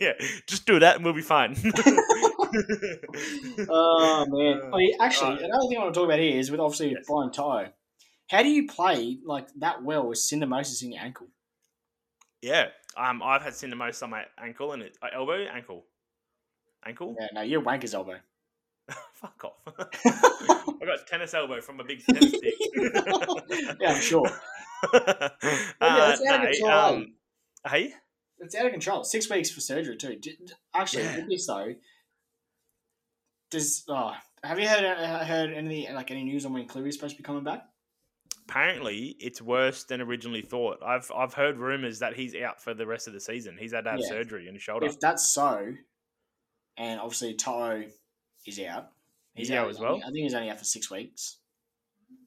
yeah, 0.00 0.12
just 0.46 0.64
do 0.66 0.78
that 0.78 0.96
and 0.96 1.04
we'll 1.04 1.14
be 1.14 1.22
fine. 1.22 1.56
Oh 3.68 4.26
man! 4.28 4.60
Uh, 4.72 5.04
actually, 5.04 5.30
right. 5.34 5.42
another 5.42 5.66
thing 5.68 5.78
I 5.78 5.82
want 5.82 5.94
to 5.94 5.98
talk 6.00 6.06
about 6.06 6.18
here 6.20 6.38
is 6.38 6.50
with 6.50 6.60
obviously 6.60 6.90
Yes. 6.92 7.04
Brian 7.06 7.32
Tyre. 7.32 7.72
How 8.30 8.42
do 8.42 8.48
you 8.48 8.66
play 8.68 9.18
like 9.24 9.48
that 9.58 9.82
well 9.82 10.06
with 10.08 10.18
syndesmosis 10.18 10.82
in 10.82 10.92
your 10.92 11.02
ankle? 11.02 11.26
yeah, 12.42 12.66
um, 12.96 13.22
I've 13.22 13.42
had 13.42 13.54
syndesmosis 13.54 14.02
on 14.02 14.10
my 14.10 14.24
ankle 14.38 14.72
and 14.72 14.82
it, 14.82 14.96
uh, 15.02 15.08
elbow, 15.14 15.44
ankle, 15.52 15.84
ankle. 16.86 17.16
Yeah, 17.18 17.26
no, 17.34 17.40
you're 17.42 17.60
wanker's 17.62 17.94
elbow. 17.94 18.16
Fuck 19.14 19.44
off. 19.44 19.54
I 20.06 20.84
got 20.84 21.06
tennis 21.06 21.32
elbow 21.34 21.60
from 21.60 21.80
a 21.80 21.84
big 21.84 22.04
tennis 22.04 22.28
stick. 22.28 22.54
yeah, 23.80 23.92
I'm 23.92 24.00
sure. 24.00 24.28
uh, 24.92 25.28
out 25.80 26.18
no, 26.60 26.68
um, 26.70 27.14
hey, 27.66 27.94
It's 28.38 28.54
out 28.54 28.66
of 28.66 28.72
control. 28.72 29.04
Six 29.04 29.30
weeks 29.30 29.50
for 29.50 29.60
surgery 29.60 29.96
too. 29.96 30.18
Actually, 30.74 31.04
Yeah. 31.04 31.24
this 31.28 31.46
though, 31.46 31.74
does 33.50 33.84
oh, 33.88 34.12
have 34.42 34.58
you 34.58 34.68
heard 34.68 34.84
uh, 34.84 35.24
heard 35.24 35.52
any 35.52 35.88
like 35.92 36.10
any 36.10 36.24
news 36.24 36.44
on 36.44 36.52
when 36.52 36.66
Cleary's 36.66 36.94
supposed 36.96 37.16
to 37.16 37.22
be 37.22 37.26
coming 37.26 37.44
back? 37.44 37.64
apparently 38.46 39.16
it's 39.20 39.40
worse 39.40 39.84
than 39.84 40.02
originally 40.02 40.42
thought. 40.42 40.78
I've 40.84 41.10
I've 41.16 41.32
heard 41.32 41.56
rumors 41.56 42.00
that 42.00 42.14
he's 42.14 42.34
out 42.36 42.60
for 42.62 42.74
the 42.74 42.86
rest 42.86 43.06
of 43.06 43.14
the 43.14 43.20
season. 43.20 43.56
He's 43.58 43.72
had 43.72 43.84
to 43.84 43.92
have 43.92 44.00
Yeah. 44.00 44.08
surgery 44.08 44.48
in 44.48 44.54
his 44.54 44.62
shoulder. 44.62 44.84
If 44.86 45.00
that's 45.00 45.26
so, 45.32 45.72
and 46.76 47.00
obviously 47.00 47.34
Toto 47.34 47.84
is 48.46 48.60
out. 48.60 48.90
He's 49.34 49.50
out 49.50 49.68
as 49.68 49.78
well? 49.78 49.96
I 49.96 50.06
think 50.06 50.18
he's 50.18 50.34
only 50.34 50.50
out 50.50 50.58
for 50.58 50.64
six 50.64 50.90
weeks. 50.90 51.38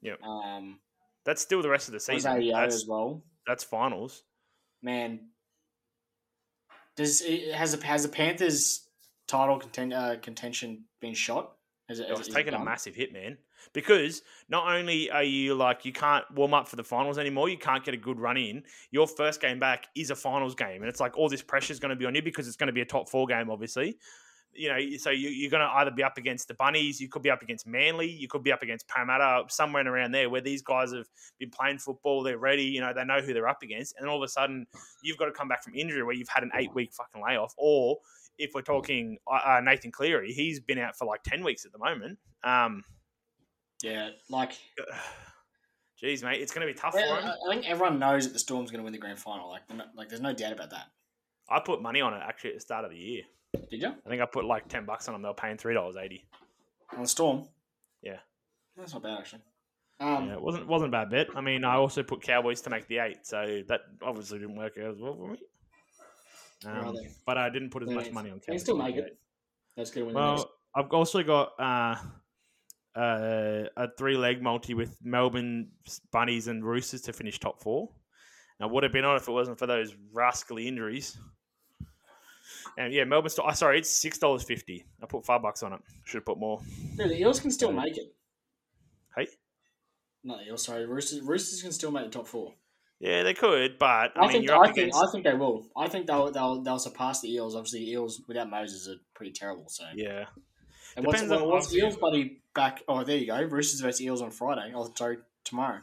Yep. 0.02 0.22
Um, 0.22 0.78
That's 1.24 1.40
still 1.40 1.62
the 1.62 1.70
rest 1.70 1.88
of 1.88 1.92
the 1.94 2.00
season. 2.00 2.30
Jose 2.30 2.50
Allen 2.50 2.62
That's 2.62 2.74
as 2.74 2.86
well. 2.86 3.22
that's 3.46 3.64
finals. 3.64 4.22
Man, 4.82 5.20
does 6.96 7.22
it, 7.22 7.54
has 7.54 7.76
the 7.76 7.86
has 7.86 8.02
the 8.02 8.08
Panthers 8.08 8.88
title 9.26 9.58
content, 9.58 9.92
uh, 9.92 10.16
contention 10.20 10.84
been 11.00 11.14
shot? 11.14 11.52
Is 11.88 12.00
it, 12.00 12.08
it's 12.10 12.20
is 12.20 12.28
it 12.28 12.32
taken 12.32 12.54
a 12.54 12.62
massive 12.62 12.94
hit, 12.94 13.12
man. 13.12 13.38
Because 13.72 14.22
not 14.48 14.70
only 14.72 15.10
are 15.10 15.22
you 15.22 15.54
like 15.54 15.84
you 15.84 15.92
can't 15.92 16.24
warm 16.34 16.54
up 16.54 16.68
for 16.68 16.76
the 16.76 16.84
finals 16.84 17.18
anymore, 17.18 17.48
you 17.48 17.58
can't 17.58 17.84
get 17.84 17.94
a 17.94 17.98
good 17.98 18.20
run 18.20 18.36
in. 18.36 18.62
Your 18.90 19.06
first 19.06 19.40
game 19.40 19.58
back 19.58 19.86
is 19.96 20.10
a 20.10 20.16
finals 20.16 20.54
game, 20.54 20.82
and 20.82 20.88
it's 20.88 21.00
like 21.00 21.16
all 21.16 21.28
this 21.28 21.42
pressure 21.42 21.72
is 21.72 21.80
going 21.80 21.90
to 21.90 21.96
be 21.96 22.04
on 22.04 22.14
you 22.14 22.22
because 22.22 22.46
it's 22.46 22.56
going 22.56 22.68
to 22.68 22.72
be 22.72 22.82
a 22.82 22.86
top 22.86 23.08
four 23.08 23.26
game, 23.26 23.50
obviously. 23.50 23.98
You 24.54 24.70
know, 24.70 24.78
so 24.96 25.10
you, 25.10 25.28
you're 25.28 25.50
going 25.50 25.62
to 25.62 25.72
either 25.76 25.90
be 25.92 26.02
up 26.02 26.18
against 26.18 26.48
the 26.48 26.54
Bunnies, 26.54 27.00
you 27.00 27.08
could 27.08 27.22
be 27.22 27.30
up 27.30 27.42
against 27.42 27.66
Manly, 27.66 28.10
you 28.10 28.26
could 28.26 28.42
be 28.42 28.50
up 28.50 28.62
against 28.62 28.88
Parramatta, 28.88 29.44
somewhere 29.48 29.86
around 29.86 30.12
there 30.12 30.28
where 30.28 30.40
these 30.40 30.62
guys 30.62 30.92
have 30.92 31.06
been 31.38 31.50
playing 31.50 31.78
football, 31.78 32.22
they're 32.24 32.38
ready, 32.38 32.64
you 32.64 32.80
know, 32.80 32.92
they 32.92 33.04
know 33.04 33.20
who 33.20 33.32
they're 33.32 33.46
up 33.46 33.62
against, 33.62 33.94
and 33.98 34.08
all 34.08 34.16
of 34.16 34.26
a 34.26 34.28
sudden 34.28 34.66
you've 35.02 35.16
got 35.16 35.26
to 35.26 35.32
come 35.32 35.46
back 35.46 35.62
from 35.62 35.74
injury 35.76 36.02
where 36.02 36.14
you've 36.14 36.28
had 36.28 36.42
an 36.42 36.50
eight 36.54 36.74
week 36.74 36.92
fucking 36.92 37.22
layoff, 37.22 37.54
or 37.56 37.98
if 38.38 38.50
we're 38.54 38.62
talking 38.62 39.18
uh, 39.30 39.40
uh, 39.44 39.60
Nathan 39.62 39.92
Cleary, 39.92 40.32
he's 40.32 40.58
been 40.60 40.78
out 40.78 40.96
for 40.96 41.04
like 41.04 41.22
ten 41.22 41.44
weeks 41.44 41.64
at 41.64 41.72
the 41.72 41.78
moment. 41.78 42.18
Um, 42.42 42.82
Yeah, 43.82 44.10
like 44.28 44.52
Jeez, 46.02 46.22
mate, 46.22 46.40
it's 46.40 46.52
going 46.52 46.66
to 46.66 46.72
be 46.72 46.78
tough 46.78 46.94
I, 46.94 47.00
for 47.00 47.20
him. 47.20 47.24
I- 47.24 47.48
I 47.48 47.54
think 47.54 47.68
everyone 47.68 47.98
knows 47.98 48.24
that 48.24 48.32
the 48.32 48.38
Storm's 48.38 48.70
going 48.70 48.78
to 48.78 48.84
win 48.84 48.92
the 48.92 48.98
grand 48.98 49.18
final. 49.18 49.50
Like, 49.50 49.62
not- 49.74 49.94
like 49.96 50.08
there's 50.08 50.20
no 50.20 50.32
doubt 50.32 50.52
about 50.52 50.70
that. 50.70 50.86
I 51.48 51.60
put 51.60 51.82
money 51.82 52.00
on 52.00 52.14
it 52.14 52.22
actually 52.24 52.50
at 52.50 52.56
the 52.56 52.60
start 52.60 52.84
of 52.84 52.90
the 52.90 52.96
year. 52.96 53.22
Did 53.70 53.82
you 53.82 53.88
I 53.88 54.08
think 54.08 54.22
I 54.22 54.26
put 54.26 54.44
like 54.44 54.68
ten 54.68 54.84
bucks 54.84 55.08
on 55.08 55.14
them. 55.14 55.22
They 55.22 55.28
were 55.28 55.34
paying 55.34 55.56
three 55.56 55.74
dollars 55.74 55.96
eighty. 55.96 56.26
on 56.94 57.02
the 57.02 57.08
Storm? 57.08 57.48
Yeah. 58.02 58.18
that's 58.76 58.92
not 58.92 59.02
bad 59.02 59.18
actually. 59.18 59.42
Um, 60.00 60.28
yeah, 60.28 60.34
it 60.34 60.42
wasn't 60.42 60.66
wasn't 60.66 60.90
a 60.90 60.92
bad 60.92 61.10
bet. 61.10 61.26
I 61.34 61.40
mean, 61.40 61.64
I 61.64 61.74
also 61.74 62.02
put 62.02 62.22
Cowboys 62.22 62.60
to 62.62 62.70
make 62.70 62.86
the 62.86 62.98
eight, 62.98 63.26
so 63.26 63.62
that 63.68 63.80
obviously 64.02 64.38
didn't 64.38 64.56
work 64.56 64.74
out 64.78 64.92
as 64.92 65.00
well 65.00 65.16
for 65.16 65.32
me. 65.32 65.38
Um, 66.66 66.96
but 67.26 67.38
I 67.38 67.50
didn't 67.50 67.70
put 67.70 67.82
as 67.82 67.90
much 67.90 68.12
money 68.12 68.30
on 68.30 68.38
they 68.38 68.46
Cowboys. 68.46 68.62
still 68.62 68.76
to 68.76 68.82
make 68.82 68.96
it. 68.96 69.04
eight. 69.06 69.18
that's 69.76 69.90
good. 69.90 70.00
to 70.00 70.06
win 70.06 70.14
Well, 70.14 70.50
I've 70.74 70.92
also 70.92 71.22
got 71.22 71.52
uh, 71.58 71.96
uh, 72.98 73.64
a 73.76 73.88
three 73.96 74.16
leg 74.16 74.42
multi 74.42 74.74
with 74.74 74.96
Melbourne 75.02 75.70
Bunnies 76.12 76.48
and 76.48 76.64
Roosters 76.64 77.02
to 77.02 77.12
finish 77.12 77.38
top 77.38 77.60
four. 77.60 77.90
Now, 78.60 78.68
would 78.68 78.82
have 78.82 78.92
been 78.92 79.04
on 79.04 79.16
if 79.16 79.28
it 79.28 79.32
wasn't 79.32 79.58
for 79.58 79.66
those 79.66 79.94
rascally 80.12 80.66
injuries. 80.66 81.18
And 82.76 82.92
yeah, 82.92 83.04
Melbourne. 83.04 83.30
St- 83.30 83.46
oh, 83.48 83.52
sorry, 83.52 83.78
it's 83.78 83.90
six 83.90 84.18
dollars 84.18 84.42
fifty. 84.42 84.84
I 85.02 85.06
put 85.06 85.24
five 85.24 85.42
bucks 85.42 85.62
on 85.62 85.72
it. 85.72 85.80
Should 86.04 86.18
have 86.18 86.26
put 86.26 86.38
more. 86.38 86.60
Dude, 86.96 87.10
the 87.10 87.20
Eels 87.20 87.40
can 87.40 87.50
still 87.50 87.72
make 87.72 87.96
it. 87.96 88.14
Hey? 89.16 89.28
Not 90.24 90.38
the 90.40 90.46
Eels, 90.46 90.64
sorry. 90.64 90.86
Roosters, 90.86 91.22
Roosters 91.22 91.62
can 91.62 91.72
still 91.72 91.90
make 91.90 92.04
the 92.04 92.10
top 92.10 92.26
four. 92.26 92.54
Yeah, 93.00 93.22
they 93.22 93.34
could, 93.34 93.78
but 93.78 93.86
I, 93.86 94.10
I, 94.16 94.20
mean, 94.22 94.30
think 94.32 94.44
you're 94.46 94.56
up 94.56 94.62
I 94.62 94.66
think 94.66 94.78
against. 94.78 94.98
I 94.98 95.12
think 95.12 95.24
they 95.24 95.34
will. 95.34 95.68
I 95.76 95.88
think 95.88 96.06
they'll 96.08 96.32
they'll 96.32 96.62
they'll 96.62 96.80
surpass 96.80 97.20
the 97.20 97.32
Eels. 97.32 97.54
Obviously, 97.54 97.80
the 97.80 97.90
Eels 97.92 98.22
without 98.26 98.50
Moses 98.50 98.88
are 98.88 99.00
pretty 99.14 99.32
terrible. 99.32 99.68
So 99.68 99.84
yeah, 99.94 100.24
and 100.96 101.06
what's, 101.06 101.22
on- 101.22 101.48
what's 101.48 101.72
Eels 101.72 101.96
buddy 101.96 102.42
back? 102.54 102.82
Oh, 102.88 103.04
there 103.04 103.16
you 103.16 103.26
go. 103.26 103.40
Roosters 103.42 103.80
versus 103.80 104.02
Eels 104.02 104.20
on 104.20 104.32
Friday. 104.32 104.72
Oh, 104.74 104.92
sorry, 104.96 105.18
tomorrow. 105.44 105.80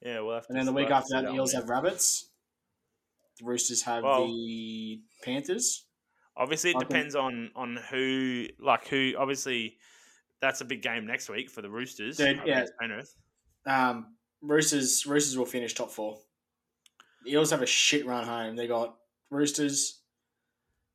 yeah. 0.00 0.20
We'll 0.20 0.36
have 0.36 0.46
to 0.46 0.52
And 0.52 0.58
then 0.58 0.64
the 0.64 0.72
week 0.72 0.90
after 0.90 1.08
that, 1.12 1.26
the 1.26 1.34
Eels 1.34 1.52
have 1.52 1.68
Rabbits. 1.68 2.29
The 3.40 3.46
Roosters 3.46 3.82
have 3.82 4.04
Well- 4.04 4.26
the 4.26 5.00
Panthers. 5.22 5.86
Obviously, 6.36 6.70
it 6.70 6.76
I 6.76 6.78
think- 6.80 6.88
depends 6.90 7.14
on 7.14 7.50
on 7.56 7.76
who, 7.90 8.46
like 8.58 8.86
who. 8.88 9.14
Obviously, 9.18 9.78
that's 10.40 10.60
a 10.60 10.64
big 10.64 10.82
game 10.82 11.06
next 11.06 11.28
week 11.28 11.50
for 11.50 11.60
the 11.62 11.68
Roosters. 11.70 12.16
Dude, 12.18 12.40
yeah. 12.46 12.66
Penrith. 12.80 13.14
Um, 13.66 14.16
Roosters 14.40 15.04
Roosters 15.06 15.36
will 15.36 15.44
finish 15.46 15.74
top 15.74 15.90
four. 15.90 16.18
The 17.24 17.32
Eels 17.32 17.50
have 17.50 17.60
a 17.62 17.66
shit 17.66 18.06
run 18.06 18.24
home. 18.24 18.56
They 18.56 18.66
got 18.66 18.96
Roosters, 19.30 20.00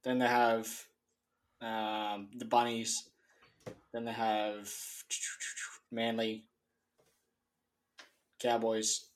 then 0.03 0.17
they 0.19 0.27
have 0.27 0.67
um, 1.61 2.29
the 2.37 2.45
Bunnies, 2.45 3.09
then 3.91 4.05
they 4.05 4.11
have 4.13 4.71
Manly, 5.91 6.47
Cowboys, 8.39 9.09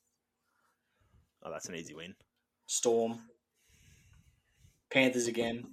Oh, 1.41 1.49
that's 1.51 1.67
an 1.69 1.75
easy 1.75 1.93
win. 1.95 2.15
Storm, 2.69 3.19
Panthers 4.91 5.25
again. 5.25 5.65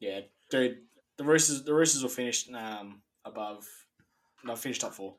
Yeah, 0.00 0.20
dude, 0.48 0.78
the 1.18 1.24
Roosters 1.24 1.62
the 1.62 1.74
Roosters 1.74 2.02
will 2.02 2.08
finish 2.08 2.48
um, 2.54 3.02
above. 3.26 3.66
They'll 4.42 4.56
finish 4.56 4.78
top 4.78 4.94
four. 4.94 5.14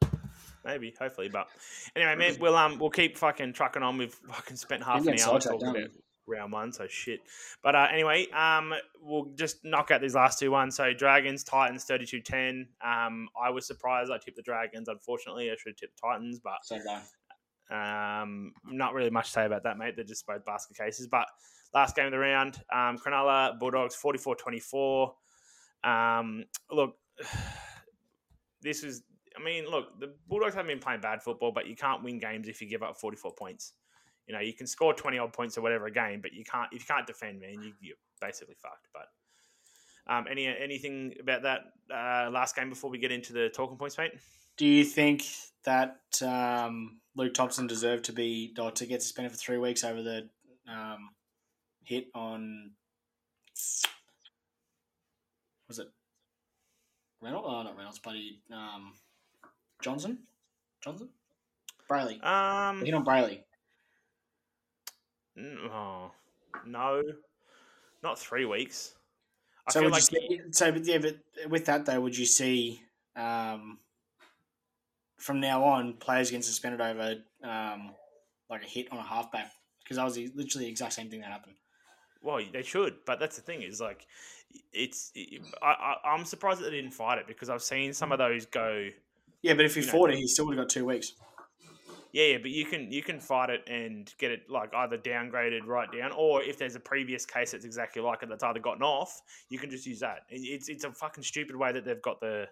Maybe, 0.65 0.91
hopefully, 0.97 1.29
but 1.29 1.49
anyway, 1.95 2.15
man, 2.15 2.37
we'll 2.39 2.55
um 2.55 2.79
we'll 2.79 2.89
keep 2.89 3.15
fucking 3.15 3.53
trucking 3.53 3.83
on. 3.83 3.99
We've 3.99 4.11
fucking 4.11 4.57
spent 4.57 4.83
half 4.83 5.05
an 5.05 5.19
hour 5.19 5.39
talking 5.39 5.67
about 5.67 5.89
round 6.25 6.51
one, 6.51 6.73
so 6.73 6.87
shit. 6.87 7.19
But 7.61 7.75
uh, 7.75 7.87
anyway, 7.93 8.25
um, 8.31 8.73
we'll 8.99 9.25
just 9.35 9.63
knock 9.63 9.91
out 9.91 10.01
these 10.01 10.15
last 10.15 10.39
two 10.39 10.49
ones. 10.49 10.75
So 10.75 10.93
Dragons, 10.93 11.43
Titans, 11.43 11.85
32-10. 11.85 12.65
Um, 12.83 13.27
I 13.39 13.49
was 13.51 13.67
surprised 13.67 14.09
I 14.09 14.17
tipped 14.17 14.37
the 14.37 14.41
Dragons. 14.41 14.87
Unfortunately, 14.87 15.51
I 15.51 15.55
should 15.59 15.71
have 15.71 15.75
tipped 15.75 16.01
the 16.01 16.07
Titans, 16.07 16.39
but 16.39 16.53
So. 16.63 16.77
Um, 17.71 18.53
not 18.65 18.93
really 18.93 19.09
much 19.09 19.27
to 19.27 19.31
say 19.31 19.45
about 19.45 19.63
that, 19.63 19.77
mate. 19.77 19.95
They're 19.95 20.05
just 20.05 20.25
both 20.25 20.45
basket 20.45 20.77
cases. 20.77 21.07
But 21.07 21.27
last 21.73 21.95
game 21.95 22.05
of 22.05 22.11
the 22.11 22.19
round, 22.19 22.59
um, 22.73 22.97
Cronulla 22.97 23.57
Bulldogs 23.59 23.97
44-24. 24.01 25.11
Um, 25.83 26.43
look, 26.71 26.95
this 28.61 28.83
is. 28.83 29.03
I 29.35 29.43
mean, 29.43 29.65
look, 29.65 29.99
the 29.99 30.13
Bulldogs 30.27 30.53
haven't 30.53 30.69
been 30.69 30.79
playing 30.79 31.01
bad 31.01 31.23
football, 31.23 31.51
but 31.51 31.65
you 31.65 31.75
can't 31.75 32.03
win 32.03 32.19
games 32.19 32.47
if 32.47 32.61
you 32.61 32.69
give 32.69 32.83
up 32.83 32.97
44 32.97 33.33
points. 33.33 33.73
You 34.27 34.33
know, 34.33 34.39
you 34.39 34.53
can 34.53 34.67
score 34.67 34.93
20 34.93 35.17
odd 35.17 35.33
points 35.33 35.57
or 35.57 35.61
whatever 35.61 35.87
a 35.87 35.91
game, 35.91 36.21
but 36.21 36.33
you 36.33 36.43
can't 36.43 36.67
if 36.71 36.81
you 36.81 36.85
can't 36.85 37.07
defend, 37.07 37.41
man, 37.41 37.61
you, 37.61 37.73
you're 37.81 37.97
basically 38.21 38.55
fucked. 38.61 38.87
But 38.93 39.07
um, 40.07 40.25
any 40.29 40.45
anything 40.47 41.15
about 41.19 41.41
that 41.43 41.61
uh, 41.93 42.29
last 42.29 42.55
game 42.55 42.69
before 42.69 42.89
we 42.89 42.99
get 42.99 43.11
into 43.11 43.33
the 43.33 43.49
talking 43.49 43.77
points, 43.77 43.97
mate? 43.97 44.13
Do 44.55 44.67
you 44.67 44.85
think 44.85 45.25
that 45.65 45.97
um, 46.21 46.99
Luke 47.15 47.33
Thompson 47.33 47.67
deserved 47.67 48.05
to 48.05 48.13
be 48.13 48.53
or 48.59 48.71
to 48.71 48.85
get 48.85 49.01
suspended 49.01 49.31
for 49.31 49.37
three 49.37 49.57
weeks 49.57 49.83
over 49.83 50.01
the 50.01 50.29
um, 50.67 51.09
hit 51.83 52.07
on 52.15 52.71
was 55.67 55.79
it 55.79 55.87
Reynolds? 57.21 57.47
Oh, 57.49 57.63
not 57.63 57.77
Reynolds, 57.77 57.99
buddy. 57.99 58.41
Um, 58.51 58.93
Johnson, 59.81 60.19
Johnson, 60.83 61.09
Brayley. 61.87 62.19
Um, 62.21 62.79
The 62.79 62.85
hit 62.85 62.93
on 62.95 63.03
Brayley. 63.03 63.43
Oh, 65.37 66.11
no, 66.65 67.03
not 68.03 68.19
three 68.19 68.45
weeks. 68.45 68.95
I 69.67 69.71
So 69.71 69.83
would 69.83 69.91
like 69.91 70.11
you 70.11 70.19
see, 70.19 70.41
so 70.51 70.71
but 70.71 70.85
yeah, 70.85 70.97
but 70.97 71.17
with 71.49 71.65
that 71.65 71.85
though, 71.85 72.01
would 72.01 72.17
you 72.17 72.25
see 72.25 72.81
um, 73.15 73.79
from 75.23 75.39
now 75.39 75.63
on 75.63 75.93
players 75.93 76.29
getting 76.29 76.41
suspended 76.43 76.81
over 76.81 77.15
um, 77.43 77.91
like 78.49 78.61
a 78.63 78.67
hit 78.67 78.91
on 78.91 78.97
a 78.97 79.03
halfback 79.03 79.51
because 79.83 79.97
that 79.97 80.03
was 80.03 80.15
the- 80.15 80.31
literally 80.35 80.65
the 80.65 80.71
exact 80.71 80.93
same 80.93 81.09
thing 81.09 81.21
that 81.21 81.31
happened. 81.31 81.55
well, 82.21 82.39
they 82.51 82.61
should, 82.63 82.93
but 83.05 83.19
that's 83.19 83.35
the 83.37 83.41
thing 83.41 83.61
is 83.61 83.79
like, 83.79 84.05
it's. 84.71 85.11
I, 85.61 85.71
I 86.03 86.09
I'm 86.13 86.25
surprised 86.25 86.59
that 86.59 86.65
they 86.69 86.75
didn't 86.81 86.93
fight 86.93 87.17
it 87.17 87.27
because 87.27 87.49
I've 87.49 87.63
seen 87.63 87.93
some 87.93 88.11
of 88.11 88.17
those 88.19 88.45
go. 88.45 88.89
Yeah, 89.41 89.53
but 89.55 89.65
if 89.65 89.75
he 89.75 89.81
You 89.81 89.87
know- 89.87 89.91
fought 89.93 90.09
it, 90.11 90.17
he 90.17 90.27
still 90.27 90.45
would 90.45 90.57
have 90.57 90.65
got 90.65 90.69
two 90.69 90.85
weeks. 90.85 91.13
Yeah, 92.11 92.25
yeah, 92.25 92.37
but 92.37 92.51
you 92.51 92.65
can 92.65 92.91
you 92.91 93.01
can 93.01 93.19
fight 93.19 93.49
it 93.49 93.63
and 93.67 94.13
get 94.19 94.29
it 94.31 94.41
like 94.47 94.71
either 94.75 94.97
downgraded 94.99 95.65
right 95.65 95.91
down, 95.91 96.11
or 96.15 96.43
if 96.43 96.59
there's 96.59 96.75
a 96.75 96.79
previous 96.79 97.25
case 97.25 97.51
that's 97.53 97.65
exactly 97.65 98.01
like 98.03 98.21
it 98.21 98.29
that's 98.29 98.43
either 98.43 98.59
gotten 98.59 98.83
off, 98.83 99.19
you 99.49 99.57
can 99.57 99.71
just 99.71 99.87
use 99.87 100.01
that. 100.01 100.19
It's 100.29 100.69
it's 100.69 100.83
a 100.83 100.91
fucking 100.91 101.23
stupid 101.23 101.55
way 101.55 101.71
that 101.71 101.83
they've 101.85 102.01
got 102.03 102.19
the 102.21 102.47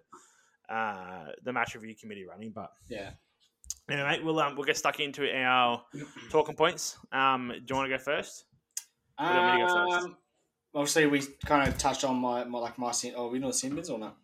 uh, 0.71 1.31
the 1.43 1.51
match 1.53 1.75
review 1.75 1.95
committee 1.95 2.25
running, 2.25 2.51
but 2.51 2.71
Yeah. 2.89 3.11
anyway, 3.89 4.07
mate, 4.09 4.23
we'll 4.23 4.39
um, 4.39 4.55
we'll 4.55 4.65
get 4.65 4.77
stuck 4.77 4.99
into 4.99 5.29
our 5.35 5.83
talking 6.29 6.55
points. 6.55 6.97
Um, 7.11 7.49
do 7.49 7.61
you 7.69 7.75
want 7.75 7.91
to 7.91 7.97
go 7.97 8.03
first? 8.03 8.45
do 9.19 9.25
you 9.25 9.33
want 9.33 9.45
me 9.45 9.59
to 9.59 9.67
go 9.67 9.73
first? 9.73 10.05
Um, 10.05 10.17
obviously, 10.73 11.05
we 11.07 11.21
kind 11.45 11.67
of 11.67 11.77
touched 11.77 12.03
on 12.03 12.17
my, 12.17 12.43
my 12.45 12.59
like 12.59 12.77
my 12.77 12.91
sin. 12.91 13.13
Oh, 13.15 13.29
we 13.29 13.39
know 13.39 13.51
sin 13.51 13.75
bins 13.75 13.89
or 13.89 13.99
not? 13.99 14.17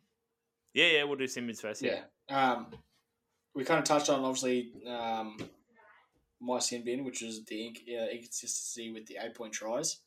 Yeah, 0.73 0.87
yeah, 0.87 1.03
we'll 1.03 1.17
do 1.17 1.27
Simmons 1.27 1.59
first. 1.61 1.81
Yeah, 1.81 2.01
Um, 2.29 2.67
we 3.55 3.63
kind 3.63 3.79
of 3.79 3.85
touched 3.85 4.09
on 4.09 4.19
obviously 4.23 4.71
um, 4.87 5.37
my 6.39 6.59
sin 6.59 6.83
bin, 6.85 7.03
which 7.03 7.21
is 7.23 7.43
the 7.45 7.73
uh, 7.99 8.05
inconsistency 8.11 8.91
with 8.91 9.07
the 9.07 9.17
eight 9.21 9.33
point 9.35 9.53
tries. 9.53 9.97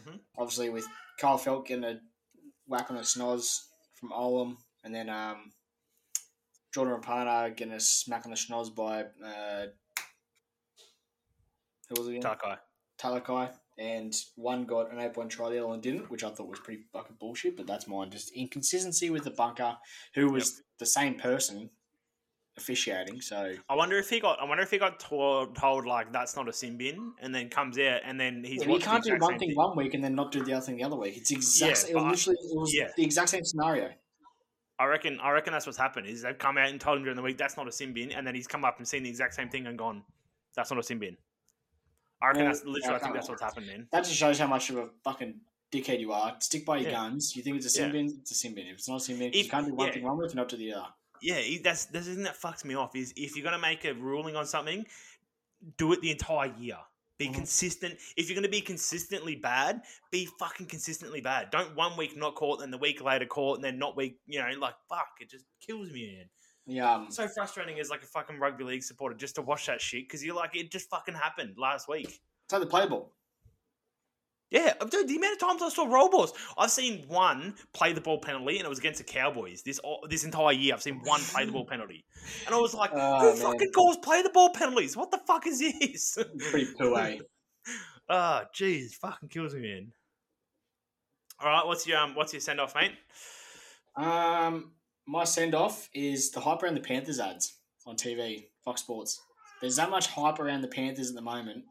Mhm. 0.00 0.20
Obviously, 0.38 0.70
with 0.70 0.86
Kyle 1.18 1.38
Feldt 1.38 1.66
getting 1.66 1.84
a 1.84 2.00
whack 2.66 2.90
on 2.90 2.96
the 2.96 3.02
schnoz 3.02 3.60
from 3.94 4.10
Olam, 4.10 4.56
and 4.84 4.94
then 4.94 5.08
um, 5.08 5.52
Jordan 6.76 7.00
Rapana 7.00 7.56
getting 7.56 7.72
a 7.72 7.80
smack 7.80 8.26
on 8.26 8.30
the 8.30 8.36
schnoz 8.36 8.74
by 8.74 9.04
uh, 9.26 9.66
who 11.88 11.94
was 11.98 12.06
it 12.06 12.10
again? 12.10 12.20
Takai. 12.20 12.56
Talakai, 12.98 13.50
and 13.78 14.14
one 14.34 14.66
got 14.66 14.92
an 14.92 15.00
eight 15.00 15.14
point 15.14 15.30
try, 15.30 15.48
the 15.48 15.56
other 15.56 15.68
one 15.68 15.80
didn't, 15.80 16.10
which 16.10 16.22
I 16.22 16.28
thought 16.28 16.48
was 16.48 16.60
pretty 16.60 16.82
fucking 16.92 17.16
bullshit. 17.18 17.56
But 17.56 17.66
that's 17.66 17.88
mine. 17.88 18.10
Just 18.10 18.30
inconsistency 18.32 19.08
with 19.08 19.24
the 19.24 19.30
bunker, 19.30 19.78
who 20.14 20.30
was 20.30 20.64
the 20.78 20.84
same 20.84 21.14
person 21.14 21.70
officiating. 22.58 23.22
So 23.22 23.54
I 23.70 23.74
wonder 23.74 23.96
if 23.96 24.10
he 24.10 24.20
got. 24.20 24.38
I 24.38 24.44
wonder 24.44 24.62
if 24.62 24.70
he 24.70 24.76
got 24.76 25.00
told, 25.00 25.56
told 25.56 25.86
like 25.86 26.12
that's 26.12 26.36
not 26.36 26.46
a 26.46 26.52
sim 26.52 26.76
bin, 26.76 27.14
and 27.22 27.34
then 27.34 27.48
comes 27.48 27.78
out, 27.78 28.02
and 28.04 28.20
then 28.20 28.44
he's. 28.44 28.62
Yeah, 28.62 28.68
you 28.68 28.80
can't 28.80 29.02
do 29.02 29.16
one 29.16 29.30
same 29.30 29.38
thing 29.38 29.54
one 29.54 29.74
week 29.78 29.94
and 29.94 30.04
then 30.04 30.14
not 30.14 30.30
do 30.30 30.44
the 30.44 30.52
other 30.52 30.66
thing 30.66 30.76
the 30.76 30.84
other 30.84 30.96
week. 30.96 31.16
It's 31.16 31.30
exactly. 31.30 31.94
Yeah, 31.94 32.00
it 32.00 32.02
was 32.02 32.02
but 32.02 32.04
I- 32.04 32.10
literally 32.10 32.38
it 32.42 32.60
was 32.60 32.74
yeah. 32.74 32.88
the 32.94 33.02
exact 33.02 33.30
same 33.30 33.46
scenario. 33.46 33.92
I 34.78 34.84
reckon. 34.86 35.18
I 35.20 35.30
reckon 35.30 35.52
that's 35.52 35.66
what's 35.66 35.78
happened. 35.78 36.06
Is 36.06 36.22
they've 36.22 36.36
come 36.38 36.58
out 36.58 36.68
and 36.68 36.80
told 36.80 36.98
him 36.98 37.04
during 37.04 37.16
the 37.16 37.22
week 37.22 37.38
that's 37.38 37.56
not 37.56 37.66
a 37.68 37.72
sim 37.72 37.92
bin, 37.92 38.12
and 38.12 38.26
then 38.26 38.34
he's 38.34 38.46
come 38.46 38.64
up 38.64 38.78
and 38.78 38.86
seen 38.86 39.02
the 39.02 39.08
exact 39.08 39.34
same 39.34 39.48
thing 39.48 39.66
and 39.66 39.78
gone, 39.78 40.02
"That's 40.54 40.70
not 40.70 40.78
a 40.78 40.82
sim 40.82 40.98
bin." 40.98 41.16
I 42.20 42.28
reckon 42.28 42.42
Yeah, 42.42 42.48
that's 42.48 42.64
literally. 42.64 42.80
yeah, 42.84 42.94
I 42.94 42.98
think 42.98 43.14
that's 43.14 43.28
what's 43.28 43.42
happened, 43.42 43.66
man. 43.66 43.88
That 43.92 44.04
just 44.04 44.16
shows 44.16 44.38
how 44.38 44.46
much 44.46 44.70
of 44.70 44.76
a 44.76 44.88
fucking 45.04 45.40
dickhead 45.72 46.00
you 46.00 46.12
are. 46.12 46.36
Stick 46.40 46.64
by 46.66 46.78
your 46.78 46.90
Yeah. 46.90 46.96
guns. 46.96 47.34
You 47.36 47.42
think 47.42 47.56
it's 47.56 47.66
a 47.66 47.70
sin 47.70 47.92
bin, 47.92 48.06
it's 48.20 48.30
a 48.30 48.34
sin 48.34 48.54
bin. 48.54 48.66
If 48.66 48.74
it's 48.74 48.88
not 48.88 48.96
a 48.96 49.00
sin 49.00 49.18
bin, 49.18 49.28
If- 49.28 49.44
you 49.44 49.50
can't 49.50 49.66
do 49.66 49.74
one 49.74 49.92
thing 49.92 50.02
one 50.02 50.16
week 50.18 50.26
and 50.28 50.36
not 50.36 50.48
do 50.48 50.56
the 50.56 50.72
other. 50.74 50.88
Yeah, 51.22 51.40
that's 51.62 51.86
that's 51.86 52.06
the 52.06 52.14
thing 52.14 52.24
that 52.24 52.38
fucks 52.38 52.64
me 52.64 52.74
off. 52.74 52.94
Is 52.94 53.12
if 53.16 53.34
you're 53.36 53.44
gonna 53.44 53.58
make 53.58 53.84
a 53.84 53.94
ruling 53.94 54.36
on 54.36 54.46
something, 54.46 54.86
do 55.78 55.92
it 55.92 56.00
the 56.02 56.10
entire 56.10 56.54
year. 56.58 56.78
Be 57.18 57.28
Mhm. 57.28 57.34
consistent. 57.34 57.98
If 58.16 58.28
you're 58.28 58.34
gonna 58.34 58.48
be 58.48 58.60
consistently 58.60 59.36
bad, 59.36 59.82
be 60.10 60.26
fucking 60.38 60.66
consistently 60.66 61.20
bad. 61.20 61.50
Don't 61.50 61.74
one 61.74 61.96
week 61.96 62.16
not 62.16 62.34
call 62.34 62.60
it, 62.60 62.64
and 62.64 62.72
the 62.72 62.78
week 62.78 63.00
later 63.00 63.24
call 63.26 63.54
it, 63.54 63.56
and 63.56 63.64
then 63.64 63.78
not 63.78 63.96
week. 63.96 64.18
You 64.26 64.40
know, 64.40 64.50
like 64.58 64.74
fuck, 64.88 65.08
it 65.20 65.30
just 65.30 65.46
kills 65.60 65.90
me, 65.90 66.14
man. 66.16 66.30
Yeah, 66.66 66.94
um, 66.94 67.10
so 67.10 67.26
frustrating 67.28 67.78
as 67.80 67.88
like 67.90 68.02
a 68.02 68.06
fucking 68.06 68.38
rugby 68.38 68.64
league 68.64 68.82
supporter 68.82 69.14
just 69.16 69.36
to 69.36 69.42
watch 69.42 69.66
that 69.66 69.80
shit 69.80 70.04
because 70.08 70.24
you're 70.24 70.34
like 70.34 70.54
it 70.56 70.70
just 70.70 70.90
fucking 70.90 71.14
happened 71.14 71.54
last 71.56 71.88
week. 71.88 72.20
so 72.50 72.60
the 72.60 72.66
play 72.66 72.86
ball. 72.86 73.15
Yeah, 74.50 74.74
dude, 74.90 75.08
the 75.08 75.16
amount 75.16 75.32
of 75.34 75.38
times 75.40 75.62
I 75.62 75.68
saw 75.70 75.86
balls, 76.08 76.32
I've 76.56 76.70
seen 76.70 77.04
one 77.08 77.56
play 77.72 77.92
the 77.92 78.00
ball 78.00 78.20
penalty, 78.20 78.58
and 78.58 78.64
it 78.66 78.68
was 78.68 78.78
against 78.78 78.98
the 78.98 79.04
Cowboys. 79.04 79.62
This 79.62 79.80
this 80.08 80.22
entire 80.24 80.52
year, 80.52 80.72
I've 80.74 80.82
seen 80.82 81.00
one 81.02 81.20
play 81.20 81.46
the 81.46 81.52
ball 81.52 81.64
penalty, 81.66 82.04
and 82.46 82.54
I 82.54 82.58
was 82.58 82.72
like, 82.72 82.90
Oh, 82.94 83.20
"Who 83.20 83.26
man. 83.26 83.36
fucking 83.52 83.72
calls 83.72 83.96
play 83.98 84.22
the 84.22 84.30
ball 84.30 84.50
penalties? 84.50 84.96
What 84.96 85.10
the 85.10 85.18
fuck 85.26 85.46
is 85.48 85.58
this?" 85.58 86.16
Pretty 86.50 86.72
poo, 86.78 86.96
eh? 86.96 87.18
Ah, 88.08 88.44
jeez, 88.54 88.92
fucking 88.94 89.28
kills 89.30 89.52
me, 89.52 89.62
man. 89.62 89.92
All 91.40 91.48
right, 91.48 91.66
what's 91.66 91.84
your 91.88 91.98
um, 91.98 92.14
what's 92.14 92.32
your 92.32 92.38
send 92.38 92.60
off, 92.60 92.72
mate? 92.76 92.92
Um, 93.96 94.74
my 95.08 95.24
send 95.24 95.56
off 95.56 95.88
is 95.92 96.30
the 96.30 96.38
hype 96.38 96.62
around 96.62 96.74
the 96.76 96.80
Panthers 96.80 97.18
ads 97.18 97.54
on 97.84 97.96
TV, 97.96 98.46
Fox 98.64 98.82
Sports. 98.82 99.20
There's 99.60 99.74
that 99.76 99.90
much 99.90 100.06
hype 100.06 100.38
around 100.38 100.60
the 100.60 100.68
Panthers 100.68 101.08
at 101.08 101.16
the 101.16 101.22
moment, 101.22 101.64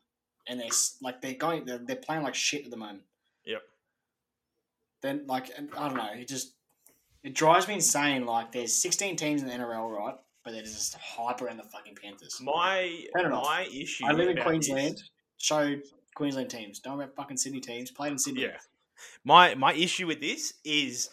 and 0.48 0.60
they're 0.60 0.70
like 1.02 1.22
they're 1.22 1.34
going, 1.34 1.66
they're, 1.66 1.78
they're 1.80 1.96
playing 1.96 2.24
like 2.24 2.36
shit 2.36 2.66
at 2.66 2.72
the 2.72 2.78
moment. 2.78 3.04
Yep. 3.46 3.62
Then 5.02 5.24
like 5.28 5.52
I 5.58 5.88
don't 5.88 5.98
know, 5.98 6.10
it 6.14 6.28
just 6.28 6.54
it 7.24 7.34
drives 7.34 7.68
me 7.68 7.76
insane. 7.76 8.26
Like 8.26 8.52
there's 8.52 8.74
16 8.74 9.16
teams 9.16 9.42
in 9.42 9.48
the 9.48 9.54
NRL, 9.54 9.90
right? 9.90 10.16
But 10.44 10.52
there's 10.54 10.74
just 10.74 10.96
hype 10.96 11.42
around 11.42 11.58
the 11.58 11.64
fucking 11.64 11.96
Panthers. 12.02 12.40
My 12.42 12.80
it 12.82 13.32
off. 13.32 13.44
my 13.44 13.64
issue. 13.74 14.06
I 14.06 14.12
live 14.12 14.30
in 14.30 14.38
about 14.38 14.52
this- 14.54 14.68
Queensland. 14.68 15.04
Show 15.38 15.76
Queensland 16.16 16.50
teams. 16.50 16.80
Don't 16.80 16.96
about 16.96 17.16
fucking 17.16 17.38
Sydney 17.38 17.60
teams. 17.60 17.92
Played 17.92 18.14
in 18.14 18.18
Sydney. 18.20 18.44
Yeah. 18.44 18.58
My 19.24 19.56
my 19.56 19.74
issue 19.74 20.08
with 20.08 20.22
this 20.22 20.54
is 20.64 21.10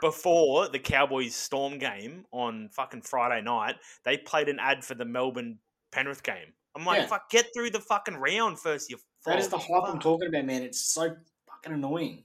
before 0.00 0.68
the 0.68 0.78
Cowboys 0.78 1.34
Storm 1.34 1.78
game 1.78 2.24
on 2.32 2.68
fucking 2.70 3.02
Friday 3.02 3.42
night, 3.42 3.76
they 4.04 4.16
played 4.16 4.48
an 4.48 4.58
ad 4.58 4.84
for 4.84 4.94
the 4.94 5.04
Melbourne 5.04 5.58
Penrith 5.92 6.22
game. 6.22 6.52
I'm 6.76 6.84
like, 6.84 7.00
Yeah. 7.02 7.06
fuck, 7.06 7.30
get 7.30 7.46
through 7.54 7.70
the 7.70 7.80
fucking 7.80 8.16
round 8.16 8.60
first. 8.60 8.90
You. 8.90 8.98
That 9.24 9.38
is 9.38 9.48
the 9.48 9.58
hype 9.58 9.84
I'm 9.86 9.98
talking 9.98 10.28
about, 10.28 10.44
man. 10.44 10.62
It's 10.62 10.80
so 10.92 11.16
fucking 11.48 11.72
annoying. 11.72 12.24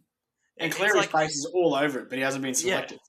And 0.58 0.68
It's 0.68 0.76
Cleary's 0.78 0.96
like- 0.96 1.12
face 1.12 1.36
is 1.36 1.46
all 1.54 1.74
over 1.74 2.00
it, 2.00 2.10
but 2.10 2.18
he 2.18 2.24
hasn't 2.24 2.42
been 2.44 2.52
Yeah. 2.52 2.56
selected. 2.76 3.00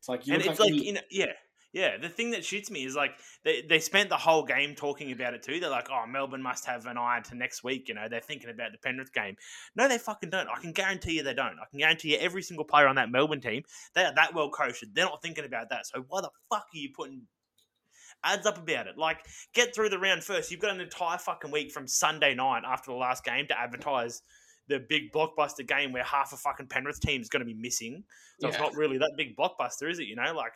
It's 0.00 0.08
like 0.08 0.26
you 0.26 0.34
and 0.34 0.42
it's 0.44 0.58
like, 0.58 0.70
like, 0.72 0.82
you 0.82 0.92
know, 0.94 1.00
yeah, 1.10 1.32
yeah. 1.72 1.96
The 1.98 2.08
thing 2.08 2.30
that 2.30 2.44
shoots 2.44 2.70
me 2.70 2.84
is 2.84 2.94
like 2.96 3.18
they, 3.44 3.62
they 3.62 3.78
spent 3.80 4.08
the 4.08 4.16
whole 4.16 4.44
game 4.44 4.74
talking 4.74 5.12
about 5.12 5.34
it 5.34 5.42
too. 5.42 5.60
They're 5.60 5.68
like, 5.68 5.88
oh, 5.90 6.06
Melbourne 6.06 6.42
must 6.42 6.64
have 6.66 6.86
an 6.86 6.96
eye 6.96 7.20
to 7.26 7.34
next 7.36 7.62
week. 7.62 7.88
You 7.88 7.94
know, 7.94 8.08
they're 8.08 8.20
thinking 8.20 8.48
about 8.50 8.72
the 8.72 8.78
Penrith 8.78 9.12
game. 9.12 9.36
No, 9.76 9.86
they 9.88 9.98
fucking 9.98 10.30
don't. 10.30 10.48
I 10.48 10.60
can 10.60 10.72
guarantee 10.72 11.16
you 11.16 11.22
they 11.22 11.34
don't. 11.34 11.58
I 11.58 11.66
can 11.70 11.78
guarantee 11.80 12.12
you 12.12 12.18
every 12.18 12.42
single 12.42 12.64
player 12.64 12.86
on 12.86 12.96
that 12.96 13.10
Melbourne 13.10 13.40
team, 13.40 13.64
they 13.94 14.04
are 14.04 14.14
that 14.14 14.34
well 14.34 14.50
coached. 14.50 14.84
They're 14.94 15.04
not 15.04 15.20
thinking 15.20 15.44
about 15.44 15.68
that. 15.70 15.86
So 15.86 16.04
why 16.08 16.20
the 16.22 16.30
fuck 16.48 16.62
are 16.72 16.78
you 16.78 16.90
putting 16.96 17.26
ads 18.24 18.46
up 18.46 18.58
about 18.58 18.86
it? 18.86 18.96
Like, 18.96 19.18
get 19.54 19.74
through 19.74 19.90
the 19.90 19.98
round 19.98 20.24
first. 20.24 20.50
You've 20.50 20.60
got 20.60 20.74
an 20.74 20.80
entire 20.80 21.18
fucking 21.18 21.50
week 21.50 21.72
from 21.72 21.86
Sunday 21.86 22.34
night 22.34 22.62
after 22.66 22.90
the 22.90 22.96
last 22.96 23.24
game 23.24 23.46
to 23.48 23.58
advertise 23.58 24.22
the 24.68 24.78
big 24.78 25.12
blockbuster 25.12 25.66
game 25.66 25.92
where 25.92 26.04
half 26.04 26.32
a 26.32 26.36
fucking 26.36 26.66
Penrith 26.66 27.00
team 27.00 27.20
is 27.20 27.28
going 27.28 27.40
to 27.40 27.46
be 27.46 27.54
missing. 27.54 28.04
So 28.40 28.48
it's 28.48 28.58
not 28.58 28.74
really 28.74 28.98
that 28.98 29.14
big 29.16 29.36
blockbuster, 29.36 29.90
is 29.90 29.98
it? 29.98 30.06
You 30.06 30.16
know, 30.16 30.34
like, 30.34 30.52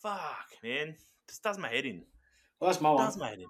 fuck, 0.00 0.46
man, 0.62 0.94
this 1.26 1.38
does 1.38 1.58
my 1.58 1.68
head 1.68 1.84
in. 1.84 2.02
well, 2.60 2.70
that's 2.70 2.80
my 2.80 2.90
one. 2.90 3.04
Does 3.04 3.16
my 3.16 3.30
head 3.30 3.38
in. 3.40 3.46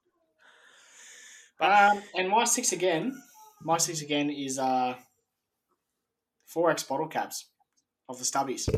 Um, 1.61 2.03
and 2.17 2.29
my 2.29 2.45
six 2.45 2.73
again, 2.73 3.21
my 3.63 3.79
six 3.79 4.03
again 4.03 4.31
is 4.31 4.59
uh, 4.59 4.95
four 6.47 6.71
X 6.71 6.83
bottle 6.83 7.07
caps 7.07 7.47
of 8.09 8.19
the 8.19 8.25
stubbies 8.25 8.69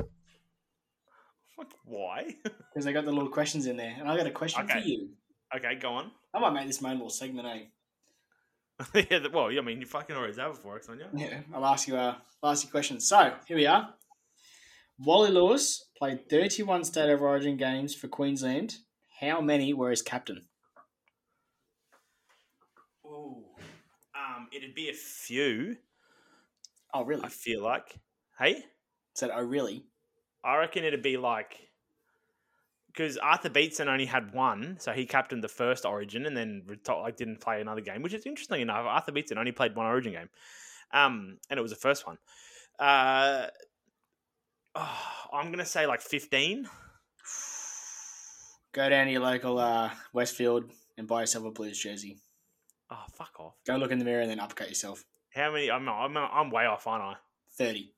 What? 1.56 1.72
Why? 1.84 2.36
because 2.44 2.84
they 2.84 2.92
got 2.92 3.04
the 3.04 3.12
little 3.12 3.30
questions 3.30 3.66
in 3.66 3.76
there, 3.76 3.96
and 3.98 4.08
I 4.08 4.16
got 4.16 4.26
a 4.26 4.30
question 4.30 4.66
for 4.68 4.78
you. 4.78 5.10
okay, 5.54 5.74
go 5.74 5.90
on. 5.90 6.10
I 6.34 6.38
might 6.38 6.52
make 6.52 6.66
this 6.66 6.80
my 6.80 6.92
little 6.92 7.10
segment, 7.10 7.48
eh? 7.48 9.04
yeah, 9.10 9.26
well, 9.32 9.46
I 9.46 9.60
mean, 9.62 9.80
you 9.80 9.86
fucking 9.86 10.14
always 10.14 10.36
have 10.36 10.52
a 10.52 10.54
forex 10.54 10.90
on 10.90 10.98
you. 10.98 11.06
Yeah, 11.14 11.40
I'll 11.54 11.64
ask 11.64 11.88
you. 11.88 11.96
Uh, 11.96 12.16
I'll 12.42 12.50
ask 12.50 12.64
you 12.64 12.70
questions. 12.70 13.08
So 13.08 13.32
here 13.46 13.56
we 13.56 13.66
are. 13.66 13.94
Wally 14.98 15.30
Lewis 15.30 15.86
played 15.98 16.28
31 16.28 16.84
state 16.84 17.08
of 17.08 17.22
origin 17.22 17.56
games 17.56 17.94
for 17.94 18.08
Queensland. 18.08 18.76
How 19.20 19.40
many 19.40 19.72
were 19.72 19.90
his 19.90 20.02
captain? 20.02 20.42
Ooh. 23.06 23.44
Um, 24.14 24.48
it'd 24.52 24.74
be 24.74 24.90
a 24.90 24.94
few. 24.94 25.76
Oh, 26.92 27.04
really? 27.04 27.24
I 27.24 27.28
feel 27.28 27.62
like. 27.62 27.98
Hey, 28.38 28.64
Said, 29.16 29.30
oh, 29.32 29.42
really? 29.42 29.86
I 30.47 30.59
reckon 30.59 30.84
it'd 30.84 31.03
be 31.03 31.16
like 31.16 31.66
because 32.86 33.18
Arthur 33.18 33.51
Beetson 33.51 33.88
only 33.88 34.07
had 34.07 34.32
one, 34.32 34.76
so 34.78 34.92
he 34.92 35.05
captained 35.05 35.44
the 35.44 35.49
first 35.49 35.84
Origin 35.84 36.24
and 36.24 36.36
then 36.36 36.62
reti- 36.66 37.03
like 37.03 37.16
didn't 37.16 37.40
play 37.40 37.61
another 37.61 37.82
game, 37.82 38.01
which 38.01 38.14
is 38.14 38.24
interesting 38.24 38.62
enough. 38.62 38.86
Arthur 38.86 39.12
Beetson 39.12 39.36
only 39.36 39.53
played 39.53 39.74
one 39.74 39.86
Origin 39.86 40.12
game, 40.12 40.28
um, 40.92 41.38
and 41.51 41.59
it 41.59 41.62
was 41.62 41.72
the 41.72 41.76
first 41.76 42.07
one. 42.07 42.16
Uh, 42.78 43.49
oh, 44.76 44.99
I'm 45.32 45.51
gonna 45.51 45.66
say 45.66 45.86
like 45.86 46.01
15. 46.01 46.68
Go 48.72 48.88
down 48.88 49.07
to 49.07 49.12
your 49.12 49.22
local 49.22 49.59
uh, 49.59 49.90
Westfield 50.12 50.70
and 50.97 51.09
buy 51.09 51.20
yourself 51.22 51.47
a 51.47 51.51
Blues 51.51 51.78
jersey. 51.78 52.18
Oh, 52.90 53.05
fuck 53.14 53.40
off! 53.40 53.55
Go 53.66 53.76
look 53.76 53.90
in 53.90 53.99
the 53.99 54.05
mirror 54.05 54.20
and 54.20 54.30
then 54.30 54.40
upcut 54.40 54.68
yourself. 54.68 55.05
How 55.34 55.53
many? 55.53 55.70
I'm 55.70 55.88
I'm 55.88 56.16
I'm 56.16 56.51
way 56.51 56.66
off, 56.66 56.86
aren't 56.86 57.03
I? 57.03 57.14
30. 57.59 57.90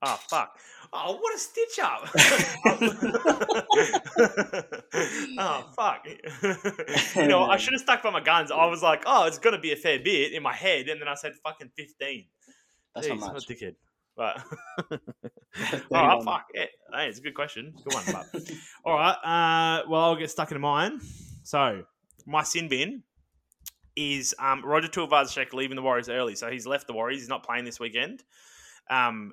Oh 0.00 0.18
fuck! 0.28 0.56
Oh, 0.92 1.16
what 1.16 1.34
a 1.34 1.38
stitch 1.38 1.78
up! 1.82 2.08
oh 5.38 5.64
fuck! 5.74 6.06
you 7.16 7.26
know, 7.26 7.42
I 7.42 7.56
should 7.56 7.72
have 7.72 7.80
stuck 7.80 8.02
by 8.02 8.10
my 8.10 8.20
guns. 8.20 8.52
I 8.52 8.66
was 8.66 8.82
like, 8.82 9.02
oh, 9.06 9.26
it's 9.26 9.38
gonna 9.38 9.58
be 9.58 9.72
a 9.72 9.76
fair 9.76 9.98
bit 9.98 10.32
in 10.32 10.42
my 10.42 10.54
head, 10.54 10.88
and 10.88 11.00
then 11.00 11.08
I 11.08 11.14
said 11.14 11.32
fucking 11.42 11.70
fifteen. 11.76 12.26
That's 12.94 13.08
Jeez, 13.08 13.20
not 13.20 13.34
much. 13.34 13.50
a 13.50 13.54
dickhead. 13.54 13.74
But 14.18 14.42
31. 15.54 16.24
fuck 16.24 16.46
it. 16.52 16.70
Hey, 16.92 17.08
it's 17.08 17.20
a 17.20 17.22
good 17.22 17.34
question. 17.34 17.72
Good 17.84 17.94
one. 17.94 18.26
But 18.32 18.50
all 18.84 18.94
right. 18.94 19.12
Uh, 19.12 19.84
well, 19.88 20.02
I'll 20.02 20.16
get 20.16 20.28
stuck 20.28 20.50
into 20.50 20.58
mine. 20.58 21.00
So 21.44 21.84
my 22.26 22.42
sin 22.42 22.68
bin 22.68 23.04
is 23.94 24.34
um, 24.40 24.64
Roger 24.64 24.88
Tuivasa-Sheck 24.88 25.52
leaving 25.52 25.76
the 25.76 25.82
Warriors 25.82 26.08
early. 26.08 26.34
So 26.34 26.50
he's 26.50 26.66
left 26.66 26.88
the 26.88 26.94
Warriors. 26.94 27.20
He's 27.20 27.28
not 27.28 27.44
playing 27.44 27.64
this 27.64 27.78
weekend. 27.78 28.24
Um, 28.90 29.32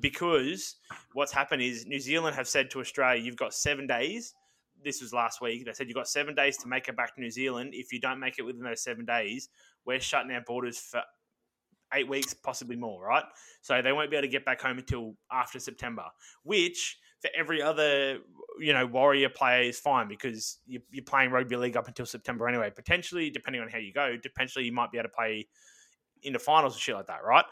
because 0.00 0.76
what's 1.12 1.32
happened 1.32 1.62
is 1.62 1.86
New 1.86 1.98
Zealand 1.98 2.36
have 2.36 2.46
said 2.46 2.70
to 2.70 2.80
Australia, 2.80 3.22
you've 3.22 3.36
got 3.36 3.52
seven 3.52 3.86
days. 3.86 4.34
This 4.84 5.00
was 5.00 5.12
last 5.12 5.40
week. 5.40 5.64
They 5.64 5.72
said 5.72 5.88
you've 5.88 5.96
got 5.96 6.08
seven 6.08 6.34
days 6.34 6.56
to 6.58 6.68
make 6.68 6.88
it 6.88 6.96
back 6.96 7.14
to 7.14 7.20
New 7.20 7.30
Zealand. 7.30 7.70
If 7.72 7.92
you 7.92 8.00
don't 8.00 8.20
make 8.20 8.38
it 8.38 8.42
within 8.42 8.62
those 8.62 8.82
seven 8.82 9.04
days, 9.04 9.48
we're 9.84 10.00
shutting 10.00 10.32
our 10.32 10.40
borders 10.40 10.78
for 10.78 11.02
eight 11.94 12.08
weeks, 12.08 12.34
possibly 12.34 12.76
more, 12.76 13.04
right? 13.04 13.24
So 13.60 13.82
they 13.82 13.92
won't 13.92 14.10
be 14.10 14.16
able 14.16 14.26
to 14.26 14.32
get 14.32 14.44
back 14.44 14.60
home 14.60 14.78
until 14.78 15.14
after 15.30 15.58
September, 15.58 16.04
which 16.42 16.98
for 17.20 17.30
every 17.36 17.62
other, 17.62 18.18
you 18.58 18.72
know, 18.72 18.86
Warrior 18.86 19.28
player 19.28 19.62
is 19.62 19.78
fine 19.78 20.08
because 20.08 20.58
you- 20.66 20.82
you're 20.90 21.04
playing 21.04 21.30
rugby 21.30 21.56
league 21.56 21.76
up 21.76 21.86
until 21.86 22.06
September 22.06 22.48
anyway. 22.48 22.70
Potentially, 22.70 23.30
depending 23.30 23.62
on 23.62 23.68
how 23.68 23.78
you 23.78 23.92
go, 23.92 24.16
potentially 24.18 24.64
you 24.64 24.72
might 24.72 24.90
be 24.90 24.98
able 24.98 25.08
to 25.08 25.14
play 25.14 25.48
in 26.22 26.32
the 26.32 26.38
finals 26.38 26.74
and 26.74 26.80
shit 26.80 26.94
like 26.94 27.06
that, 27.06 27.22
right? 27.24 27.44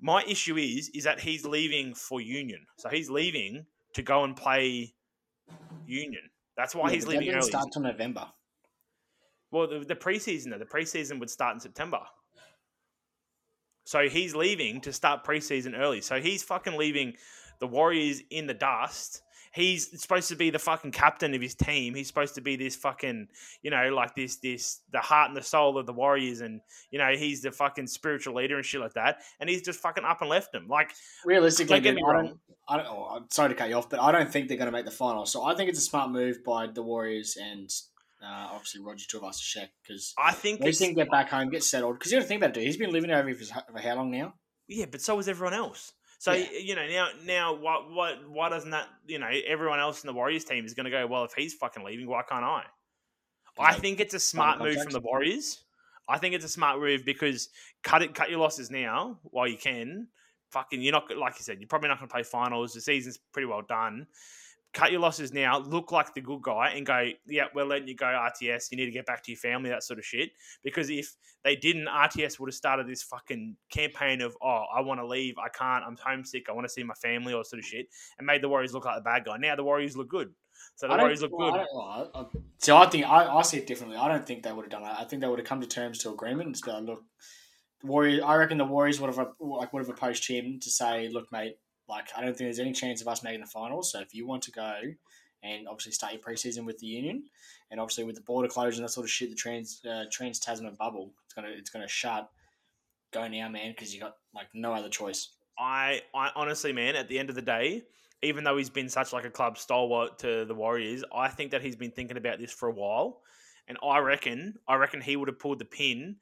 My 0.00 0.22
issue 0.24 0.56
is 0.56 0.90
is 0.90 1.04
that 1.04 1.20
he's 1.20 1.44
leaving 1.44 1.94
for 1.94 2.20
Union, 2.20 2.60
so 2.78 2.88
he's 2.88 3.08
leaving 3.10 3.66
to 3.94 4.02
go 4.02 4.24
and 4.24 4.36
play 4.36 4.94
Union. 5.86 6.22
That's 6.56 6.74
why 6.74 6.88
Yeah, 6.88 6.94
he's 6.94 7.06
leaving 7.06 7.30
early. 7.30 7.42
start 7.48 7.66
till 7.72 7.82
November. 7.82 8.26
Well, 9.50 9.68
the, 9.68 9.80
the 9.80 9.94
preseason 9.96 10.50
though, 10.50 10.58
the 10.58 10.64
preseason 10.66 11.18
would 11.20 11.30
start 11.30 11.54
in 11.54 11.60
September. 11.60 12.00
So 13.84 14.08
he's 14.08 14.34
leaving 14.34 14.80
to 14.82 14.92
start 14.92 15.24
preseason 15.24 15.78
early. 15.78 16.00
So 16.00 16.20
he's 16.20 16.42
fucking 16.42 16.76
leaving 16.76 17.14
the 17.60 17.68
Warriors 17.68 18.20
in 18.30 18.46
the 18.46 18.54
dust. 18.54 19.22
He's 19.56 20.02
supposed 20.02 20.28
to 20.28 20.36
be 20.36 20.50
the 20.50 20.58
fucking 20.58 20.92
captain 20.92 21.34
of 21.34 21.40
his 21.40 21.54
team. 21.54 21.94
He's 21.94 22.08
supposed 22.08 22.34
to 22.34 22.42
be 22.42 22.56
this 22.56 22.76
fucking, 22.76 23.28
you 23.62 23.70
know, 23.70 23.88
like 23.88 24.14
this, 24.14 24.36
this, 24.36 24.82
the 24.92 24.98
heart 24.98 25.28
and 25.28 25.36
the 25.36 25.42
soul 25.42 25.78
of 25.78 25.86
the 25.86 25.94
Warriors, 25.94 26.42
and 26.42 26.60
you 26.90 26.98
know, 26.98 27.12
he's 27.16 27.40
the 27.40 27.50
fucking 27.50 27.86
spiritual 27.86 28.34
leader 28.34 28.56
and 28.56 28.66
shit 28.66 28.82
like 28.82 28.92
that. 28.92 29.22
And 29.40 29.48
he's 29.48 29.62
just 29.62 29.80
fucking 29.80 30.04
up 30.04 30.20
and 30.20 30.28
left 30.28 30.54
him. 30.54 30.68
Like, 30.68 30.92
Realistically, 31.24 31.80
dude, 31.80 31.96
I 32.06 32.12
don't. 32.12 32.38
I 32.68 32.76
don't. 32.76 32.86
Oh, 32.86 33.16
I'm 33.16 33.30
sorry 33.30 33.48
to 33.48 33.54
cut 33.54 33.70
you 33.70 33.76
off, 33.76 33.88
but 33.88 33.98
I 33.98 34.12
don't 34.12 34.30
think 34.30 34.48
they're 34.48 34.58
going 34.58 34.66
to 34.66 34.72
make 34.72 34.84
the 34.84 34.90
final. 34.90 35.24
So 35.24 35.42
I 35.42 35.54
think 35.54 35.70
it's 35.70 35.78
a 35.78 35.82
smart 35.82 36.10
move 36.10 36.44
by 36.44 36.66
the 36.66 36.82
Warriors 36.82 37.38
and 37.40 37.70
uh, 38.22 38.48
obviously 38.52 38.82
Roger 38.82 39.06
Tuivasa-Sheck 39.06 39.68
because 39.82 40.12
I 40.18 40.32
think, 40.32 40.60
they 40.60 40.72
can 40.72 40.94
get 40.94 41.10
back 41.10 41.30
home, 41.30 41.48
get 41.48 41.62
settled. 41.62 41.98
Because 41.98 42.12
you 42.12 42.18
got 42.18 42.22
to 42.22 42.28
think 42.28 42.40
about 42.40 42.50
it, 42.50 42.54
dude. 42.54 42.64
He's 42.64 42.76
been 42.76 42.92
living 42.92 43.10
over 43.10 43.28
here 43.28 43.38
for, 43.38 43.72
for 43.72 43.80
how 43.80 43.96
long 43.96 44.10
now? 44.10 44.34
Yeah, 44.68 44.86
but 44.90 45.00
so 45.00 45.18
is 45.18 45.28
everyone 45.28 45.54
else. 45.54 45.92
So 46.26 46.32
Yeah. 46.32 46.48
you 46.58 46.74
know 46.74 46.88
now 46.88 47.08
now 47.24 47.54
what 47.54 47.88
what 47.92 48.28
why 48.28 48.48
doesn't 48.48 48.70
that 48.72 48.88
you 49.06 49.20
know 49.20 49.30
everyone 49.46 49.78
else 49.78 50.02
in 50.02 50.08
the 50.08 50.12
Warriors 50.12 50.44
team 50.44 50.64
is 50.64 50.74
going 50.74 50.86
to 50.86 50.90
go 50.90 51.06
well 51.06 51.22
if 51.22 51.32
he's 51.34 51.54
fucking 51.54 51.84
leaving 51.84 52.08
why 52.08 52.22
can't 52.28 52.44
I? 52.44 52.64
I 53.56 53.74
think 53.74 54.00
it's 54.00 54.12
a 54.12 54.18
smart 54.18 54.58
move 54.58 54.82
from 54.82 54.92
the 54.92 54.98
Warriors. 54.98 55.62
I 56.08 56.18
think 56.18 56.34
it's 56.34 56.44
a 56.44 56.48
smart 56.48 56.80
move 56.80 57.04
because 57.04 57.50
cut 57.84 58.02
it 58.02 58.12
cut 58.12 58.28
your 58.28 58.40
losses 58.40 58.72
now 58.72 59.20
while 59.22 59.46
you 59.46 59.56
can. 59.56 60.08
Fucking 60.50 60.82
you're 60.82 60.90
not 60.90 61.04
like 61.16 61.38
you 61.38 61.44
said 61.44 61.60
you're 61.60 61.68
probably 61.68 61.90
not 61.90 62.00
going 62.00 62.08
to 62.08 62.12
play 62.12 62.24
finals. 62.24 62.72
The 62.72 62.80
season's 62.80 63.18
pretty 63.32 63.46
well 63.46 63.62
done. 63.62 64.08
Cut 64.76 64.92
your 64.92 65.00
losses 65.00 65.32
now. 65.32 65.58
Look 65.58 65.90
like 65.90 66.12
the 66.12 66.20
good 66.20 66.42
guy 66.42 66.72
and 66.76 66.84
go. 66.84 67.08
Yeah, 67.26 67.44
we're 67.54 67.64
letting 67.64 67.88
you 67.88 67.96
go. 67.96 68.04
RTS. 68.04 68.70
You 68.70 68.76
need 68.76 68.84
to 68.84 68.90
get 68.90 69.06
back 69.06 69.22
to 69.24 69.32
your 69.32 69.38
family. 69.38 69.70
That 69.70 69.82
sort 69.82 69.98
of 69.98 70.04
shit. 70.04 70.32
Because 70.62 70.90
if 70.90 71.16
they 71.44 71.56
didn't, 71.56 71.86
RTS 71.86 72.38
would 72.38 72.48
have 72.50 72.54
started 72.54 72.86
this 72.86 73.02
fucking 73.02 73.56
campaign 73.70 74.20
of, 74.20 74.36
oh, 74.42 74.64
I 74.76 74.82
want 74.82 75.00
to 75.00 75.06
leave, 75.06 75.36
I 75.38 75.48
can't, 75.48 75.82
I'm 75.82 75.96
homesick, 75.96 76.50
I 76.50 76.52
want 76.52 76.66
to 76.66 76.72
see 76.72 76.82
my 76.82 76.92
family, 76.92 77.32
or 77.32 77.42
sort 77.42 77.60
of 77.60 77.64
shit, 77.64 77.86
and 78.18 78.26
made 78.26 78.42
the 78.42 78.50
Warriors 78.50 78.74
look 78.74 78.84
like 78.84 78.96
the 78.96 79.00
bad 79.02 79.24
guy. 79.24 79.38
Now 79.38 79.56
the 79.56 79.64
Warriors 79.64 79.96
look 79.96 80.08
good. 80.10 80.28
So 80.74 80.88
the 80.88 80.92
I 80.92 80.98
Warriors 80.98 81.22
look 81.22 81.32
well, 81.32 81.52
good. 81.52 81.60
I 81.60 82.18
I- 82.18 82.20
I- 82.22 82.26
So 82.58 82.76
I 82.76 82.86
think 82.86 83.06
I, 83.06 83.34
I 83.34 83.40
see 83.42 83.56
it 83.56 83.66
differently. 83.66 83.96
I 83.96 84.08
don't 84.08 84.26
think 84.26 84.42
they 84.42 84.52
would 84.52 84.66
have 84.66 84.70
done 84.72 84.82
that. 84.82 84.98
I 85.00 85.04
think 85.04 85.22
they 85.22 85.28
would 85.28 85.38
have 85.38 85.48
come 85.48 85.62
to 85.62 85.66
terms 85.66 85.98
to 86.00 86.10
agreement 86.10 86.48
and 86.48 86.66
like, 86.66 86.82
look, 86.84 87.02
Warriors. 87.82 88.22
I 88.22 88.34
reckon 88.36 88.58
the 88.58 88.64
Warriors 88.66 89.00
would 89.00 89.08
have 89.14 89.26
like 89.40 89.72
would 89.72 89.80
have 89.80 89.88
approached 89.88 90.28
him 90.28 90.58
to 90.60 90.70
say, 90.70 91.08
look, 91.08 91.30
mate, 91.32 91.56
like 91.88 92.08
I 92.16 92.20
don't 92.20 92.36
think 92.36 92.46
there's 92.46 92.58
any 92.58 92.72
chance 92.72 93.00
of 93.00 93.08
us 93.08 93.22
making 93.22 93.40
the 93.40 93.46
finals. 93.46 93.92
So 93.92 94.00
if 94.00 94.14
you 94.14 94.26
want 94.26 94.42
to 94.44 94.52
go 94.52 94.80
and 95.42 95.68
obviously 95.68 95.92
start 95.92 96.12
your 96.12 96.22
preseason 96.22 96.64
with 96.64 96.78
the 96.78 96.86
Union, 96.86 97.24
and 97.70 97.80
obviously 97.80 98.04
with 98.04 98.16
the 98.16 98.22
border 98.22 98.48
closure 98.48 98.76
and 98.76 98.84
that 98.84 98.92
sort 98.92 99.04
of 99.04 99.10
shit, 99.10 99.30
the 99.30 99.36
trans 99.36 99.80
uh, 99.88 100.04
trans 100.10 100.40
Tasman 100.40 100.74
bubble, 100.78 101.12
it's 101.24 101.34
gonna 101.34 101.50
it's 101.50 101.70
gonna 101.70 101.88
shut. 101.88 102.28
Go 103.12 103.28
now, 103.28 103.48
man, 103.48 103.70
because 103.70 103.94
you 103.94 104.00
got 104.00 104.16
like 104.34 104.48
no 104.52 104.74
other 104.74 104.88
choice. 104.88 105.30
I, 105.58 106.02
I 106.14 106.30
honestly, 106.36 106.72
man, 106.72 106.96
at 106.96 107.08
the 107.08 107.18
end 107.18 107.30
of 107.30 107.34
the 107.34 107.42
day, 107.42 107.82
even 108.22 108.44
though 108.44 108.56
he's 108.56 108.68
been 108.68 108.88
such 108.88 109.12
like 109.12 109.24
a 109.24 109.30
club 109.30 109.56
stalwart 109.56 110.18
to 110.18 110.44
the 110.44 110.54
Warriors, 110.54 111.04
I 111.14 111.28
think 111.28 111.52
that 111.52 111.62
he's 111.62 111.76
been 111.76 111.92
thinking 111.92 112.16
about 112.16 112.38
this 112.38 112.52
for 112.52 112.68
a 112.68 112.72
while, 112.72 113.20
and 113.68 113.78
I 113.82 113.98
reckon, 113.98 114.56
I 114.68 114.74
reckon 114.74 115.00
he 115.00 115.16
would 115.16 115.28
have 115.28 115.38
pulled 115.38 115.60
the 115.60 115.64
pin, 115.64 116.16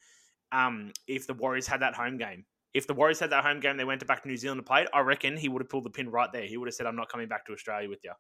um, 0.53 0.93
if 1.09 1.27
the 1.27 1.35
Warriors 1.35 1.67
had 1.67 1.81
that 1.81 1.95
home 1.95 2.17
game. 2.17 2.45
If 2.75 2.87
the 2.89 2.95
Warriors 2.95 3.21
had 3.21 3.31
that 3.31 3.45
home 3.45 3.61
game, 3.61 3.77
they 3.77 3.85
went 3.85 4.01
to 4.01 4.07
back 4.07 4.23
to 4.23 4.29
New 4.29 4.37
Zealand 4.37 4.59
to 4.59 4.65
play 4.65 4.83
it. 4.83 4.89
I 4.93 5.01
reckon 5.01 5.37
he 5.37 5.49
would 5.49 5.63
have 5.63 5.69
pulled 5.69 5.85
the 5.85 5.91
pin 5.91 6.11
right 6.11 6.31
there. 6.33 6.43
He 6.45 6.57
would 6.57 6.67
have 6.67 6.75
said, 6.75 6.87
"I'm 6.87 6.97
not 6.97 7.09
coming 7.09 7.29
back 7.29 7.47
to 7.47 7.53
Australia 7.53 7.89
with 7.89 8.01
you." 8.05 8.13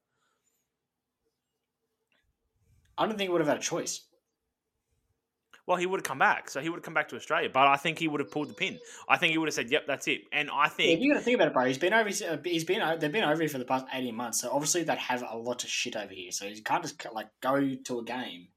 I 2.97 3.07
don't 3.07 3.17
think 3.19 3.29
he 3.29 3.33
would 3.33 3.41
have 3.41 3.49
had 3.49 3.59
a 3.59 3.61
choice. 3.63 4.07
Well, 5.67 5.79
he 5.79 5.87
would 5.87 5.99
have 5.99 6.05
come 6.05 6.19
back, 6.19 6.51
so 6.51 6.61
he 6.61 6.69
would 6.69 6.77
have 6.77 6.85
come 6.85 6.93
back 6.95 7.09
to 7.09 7.17
Australia. 7.17 7.49
But 7.53 7.67
I 7.67 7.77
think 7.77 7.99
he 7.99 8.07
would 8.07 8.21
have 8.21 8.31
pulled 8.31 8.51
the 8.51 8.55
pin. 8.55 8.79
I 9.09 9.17
think 9.17 9.33
he 9.33 9.39
would 9.39 9.49
have 9.49 9.55
said, 9.55 9.71
"Yep, 9.71 9.87
that's 9.87 10.07
it." 10.07 10.21
And 10.31 10.51
I 10.51 10.65
Yeah, 10.65 10.69
think 10.69 11.01
you 11.01 11.13
got 11.13 11.19
to 11.19 11.25
think 11.25 11.37
about 11.37 11.49
it, 11.49 11.55
bro. 11.55 11.65
He's 11.65 11.79
been 11.79 11.95
over. 11.95 12.09
He's 12.09 12.23
uh, 12.23 12.37
been. 12.37 12.83
Uh, 12.83 12.97
they've 12.97 13.11
been 13.11 13.25
over 13.25 13.41
here 13.41 13.49
for 13.49 13.59
the 13.59 13.65
past 13.65 13.87
eighteen 13.93 14.15
months. 14.15 14.41
So 14.41 14.51
obviously 14.53 14.83
they'd 14.85 14.99
have 14.99 15.25
a 15.29 15.37
lot 15.37 15.65
of 15.65 15.71
shit 15.71 15.97
over 15.97 16.13
here. 16.13 16.31
So 16.31 16.45
you 16.45 16.63
can't 16.63 16.83
just 16.83 17.05
like 17.13 17.29
go 17.41 17.75
to 17.75 17.99
a 17.99 18.05
game 18.05 18.49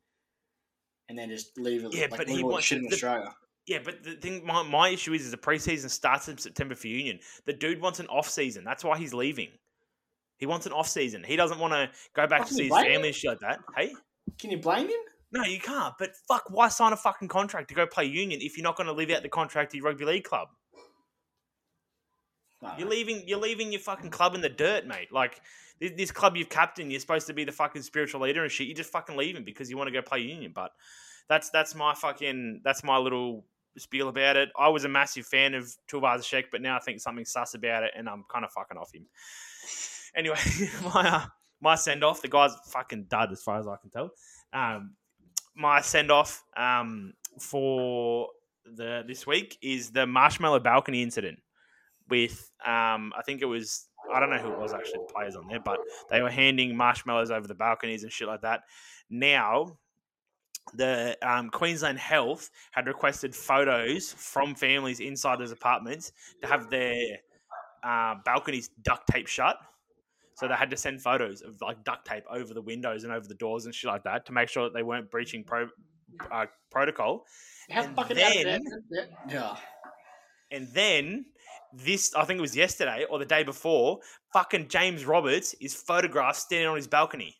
and 1.07 1.17
then 1.17 1.29
just 1.29 1.57
leave 1.57 1.85
it. 1.85 1.93
Yeah, 1.95 2.07
like, 2.11 2.17
but 2.17 2.27
he 2.29 2.43
wants- 2.43 2.65
shit 2.67 2.79
in 2.79 2.83
the- 2.83 2.93
Australia. 2.93 3.33
Yeah, 3.67 3.79
but 3.83 4.01
the 4.01 4.15
thing, 4.15 4.45
my, 4.45 4.63
my 4.63 4.89
issue 4.89 5.13
is, 5.13 5.25
is 5.25 5.31
the 5.31 5.37
preseason 5.37 5.89
starts 5.89 6.29
in 6.29 6.37
September 6.37 6.73
for 6.73 6.87
Union. 6.87 7.19
The 7.45 7.53
dude 7.53 7.81
wants 7.81 7.99
an 7.99 8.07
off 8.07 8.29
season. 8.29 8.63
That's 8.63 8.83
why 8.83 8.97
he's 8.97 9.13
leaving. 9.13 9.49
He 10.37 10.45
wants 10.45 10.65
an 10.65 10.71
off 10.71 10.87
season. 10.87 11.23
He 11.23 11.35
doesn't 11.35 11.59
want 11.59 11.73
to 11.73 11.89
go 12.15 12.27
back 12.27 12.47
to 12.47 12.53
see 12.53 12.69
his 12.69 12.73
family 12.73 13.07
and 13.09 13.15
shit 13.15 13.31
like 13.31 13.39
that. 13.39 13.59
Hey, 13.75 13.93
Can 14.39 14.51
you 14.51 14.57
blame 14.57 14.87
him? 14.87 14.99
no, 15.33 15.43
you 15.43 15.59
can't. 15.59 15.93
But 15.99 16.11
fuck, 16.27 16.43
why 16.49 16.69
sign 16.69 16.93
a 16.93 16.97
fucking 16.97 17.27
contract 17.27 17.67
to 17.69 17.75
go 17.75 17.85
play 17.85 18.05
Union 18.05 18.39
if 18.41 18.57
you're 18.57 18.63
not 18.63 18.77
going 18.77 18.87
to 18.87 18.93
live 18.93 19.09
out 19.09 19.21
the 19.21 19.29
contract 19.29 19.73
of 19.73 19.75
your 19.79 19.85
rugby 19.85 20.05
league 20.05 20.23
club? 20.23 20.47
Don't 22.61 22.79
You're 22.79 22.87
leaving. 22.87 23.23
You're 23.27 23.39
leaving 23.39 23.71
your 23.71 23.81
fucking 23.81 24.11
club 24.11 24.33
in 24.33 24.41
the 24.41 24.49
dirt, 24.49 24.87
mate. 24.87 25.11
Like 25.11 25.41
this, 25.79 25.91
this 25.97 26.11
club 26.11 26.37
you've 26.37 26.49
captained, 26.49 26.91
you're 26.91 27.01
supposed 27.01 27.27
to 27.27 27.33
be 27.33 27.43
the 27.43 27.51
fucking 27.51 27.81
spiritual 27.81 28.21
leader 28.21 28.43
and 28.43 28.51
shit. 28.51 28.67
You're 28.67 28.77
just 28.77 28.91
fucking 28.91 29.17
leaving 29.17 29.43
because 29.43 29.69
you 29.69 29.77
want 29.77 29.89
to 29.89 29.93
go 29.93 30.01
play 30.01 30.19
Union. 30.19 30.53
But 30.55 30.71
that's 31.29 31.49
that's 31.49 31.75
my 31.75 31.93
fucking 31.93 32.61
that's 32.63 32.83
my 32.83 32.97
little 32.97 33.45
spiel 33.77 34.09
about 34.09 34.35
it. 34.35 34.49
I 34.57 34.69
was 34.69 34.85
a 34.85 34.89
massive 34.89 35.25
fan 35.25 35.53
of 35.53 35.71
Tuivasa-Sheck, 35.91 36.45
but 36.51 36.61
now 36.61 36.75
I 36.75 36.79
think 36.79 36.99
something 36.99 37.25
sus 37.25 37.53
about 37.53 37.83
it, 37.83 37.91
and 37.95 38.09
I'm 38.09 38.23
kind 38.31 38.45
of 38.45 38.51
fucking 38.51 38.77
off 38.77 38.93
him. 38.93 39.05
Anyway, 40.15 40.39
my 40.93 41.09
uh, 41.09 41.25
my 41.61 41.75
send 41.75 42.03
off. 42.03 42.21
The 42.21 42.27
guy's 42.27 42.51
fucking 42.67 43.05
dud 43.09 43.31
as 43.31 43.41
far 43.41 43.59
as 43.59 43.67
I 43.67 43.75
can 43.77 43.89
tell. 43.89 44.11
Um, 44.53 44.95
my 45.55 45.81
send 45.81 46.11
off 46.11 46.43
um, 46.55 47.13
for 47.39 48.29
the 48.65 49.03
this 49.07 49.25
week 49.25 49.57
is 49.61 49.91
the 49.91 50.05
marshmallow 50.05 50.59
balcony 50.59 51.01
incident 51.01 51.39
with 52.09 52.51
um, 52.65 53.13
I 53.17 53.21
think 53.25 53.41
it 53.41 53.45
was 53.45 53.87
I 54.13 54.19
don't 54.19 54.29
know 54.29 54.37
who 54.37 54.51
it 54.51 54.59
was 54.59 54.73
actually 54.73 54.99
the 55.07 55.13
players 55.13 55.35
on 55.35 55.47
there, 55.47 55.59
but 55.59 55.79
they 56.09 56.21
were 56.21 56.29
handing 56.29 56.75
marshmallows 56.75 57.31
over 57.31 57.47
the 57.47 57.55
balconies 57.55 58.03
and 58.03 58.11
shit 58.11 58.27
like 58.27 58.41
that. 58.41 58.61
Now, 59.09 59.77
the 60.73 61.17
um, 61.21 61.49
Queensland 61.49 61.99
Health 61.99 62.49
had 62.71 62.87
requested 62.87 63.35
photos 63.35 64.13
from 64.13 64.55
families 64.55 64.99
inside 64.99 65.39
those 65.39 65.51
apartments 65.51 66.11
to 66.41 66.47
have 66.47 66.69
their 66.69 67.01
uh, 67.83 68.15
balconies 68.25 68.69
duct 68.83 69.07
tape 69.07 69.27
shut. 69.27 69.57
So 70.35 70.47
they 70.47 70.53
had 70.53 70.69
to 70.69 70.77
send 70.77 71.01
photos 71.01 71.41
of 71.41 71.59
like 71.61 71.83
duct 71.83 72.05
tape 72.05 72.23
over 72.29 72.53
the 72.53 72.61
windows 72.61 73.03
and 73.03 73.11
over 73.11 73.27
the 73.27 73.33
doors 73.35 73.65
and 73.65 73.73
shit 73.73 73.89
like 73.89 74.03
that 74.03 74.25
to 74.27 74.31
make 74.31 74.49
sure 74.49 74.65
that 74.65 74.73
they 74.73 74.83
weren't 74.83 75.09
breaching 75.09 75.43
pro- 75.43 75.69
uh, 76.31 76.45
protocol. 76.69 77.25
How 77.71 77.83
and 77.83 77.95
fucking 77.95 78.17
then- 78.17 78.63
yeah, 78.91 79.05
yeah. 79.29 79.55
And 80.51 80.67
then 80.73 81.25
this, 81.73 82.13
I 82.15 82.23
think 82.23 82.37
it 82.37 82.41
was 82.41 82.55
yesterday 82.55 83.05
or 83.09 83.19
the 83.19 83.25
day 83.25 83.43
before, 83.43 83.99
fucking 84.31 84.67
James 84.69 85.05
Roberts 85.05 85.53
is 85.59 85.73
photographed 85.73 86.39
standing 86.39 86.67
on 86.67 86.75
his 86.77 86.87
balcony 86.87 87.35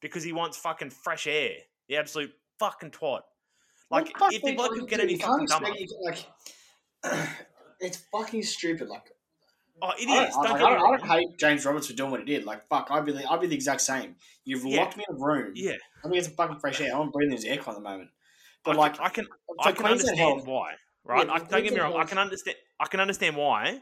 because 0.00 0.22
he 0.22 0.32
wants 0.32 0.56
fucking 0.58 0.90
fresh 0.90 1.26
air. 1.26 1.52
The 1.88 1.96
absolute 1.96 2.32
fucking 2.58 2.90
twat. 2.90 3.20
Like, 3.90 4.16
fuck, 4.18 4.32
if 4.32 4.42
the 4.42 4.52
bloke 4.54 4.72
could 4.72 4.88
get 4.88 5.00
any 5.00 5.16
fucking 5.18 5.46
dumber. 5.46 5.68
like, 6.02 6.26
it's 7.80 7.98
fucking 8.12 8.42
stupid. 8.42 8.88
Like 8.88 9.10
Oh, 9.84 9.90
it 9.98 10.08
I 10.08 10.28
is. 10.28 10.34
don't, 10.34 10.44
Don't 10.44 10.52
I, 10.54 10.58
get 10.58 10.62
I 10.66 10.70
me 10.70 10.76
don't, 10.78 10.94
I 10.94 10.96
don't 10.96 11.08
hate 11.10 11.38
James 11.38 11.66
Roberts 11.66 11.88
for 11.88 11.92
doing 11.94 12.12
what 12.12 12.20
he 12.20 12.26
did. 12.26 12.44
Like 12.44 12.68
fuck, 12.68 12.86
I'd 12.90 13.04
be 13.04 13.12
the, 13.12 13.28
I'd 13.28 13.40
be 13.40 13.48
the 13.48 13.54
exact 13.56 13.80
same. 13.80 14.14
You've 14.44 14.64
Yeah. 14.64 14.80
locked 14.82 14.96
me 14.96 15.04
in 15.08 15.16
a 15.16 15.18
room. 15.18 15.52
Yeah. 15.56 15.72
I 16.04 16.08
think 16.08 16.16
it's 16.24 16.28
fucking 16.28 16.60
fresh 16.60 16.80
air. 16.80 16.94
I'm 16.96 17.10
breathing 17.10 17.32
his 17.34 17.44
aircon 17.44 17.68
at 17.68 17.74
the 17.74 17.80
moment. 17.80 18.10
But 18.64 18.76
I 18.76 18.78
like, 18.78 18.94
can, 18.94 19.04
I 19.04 19.08
can, 19.08 19.26
I 19.58 19.72
can 19.72 19.84
Queensland 19.84 19.92
understand 19.92 20.18
Health, 20.18 20.46
why. 20.46 20.74
right? 21.04 21.26
Yeah, 21.26 21.32
I, 21.32 21.38
don't 21.40 21.64
get 21.64 21.72
me 21.72 21.80
wrong. 21.80 21.96
I 21.96 22.04
can 22.04 22.18
understand. 22.18 22.56
I 22.78 22.86
can 22.86 23.00
understand 23.00 23.34
why 23.36 23.80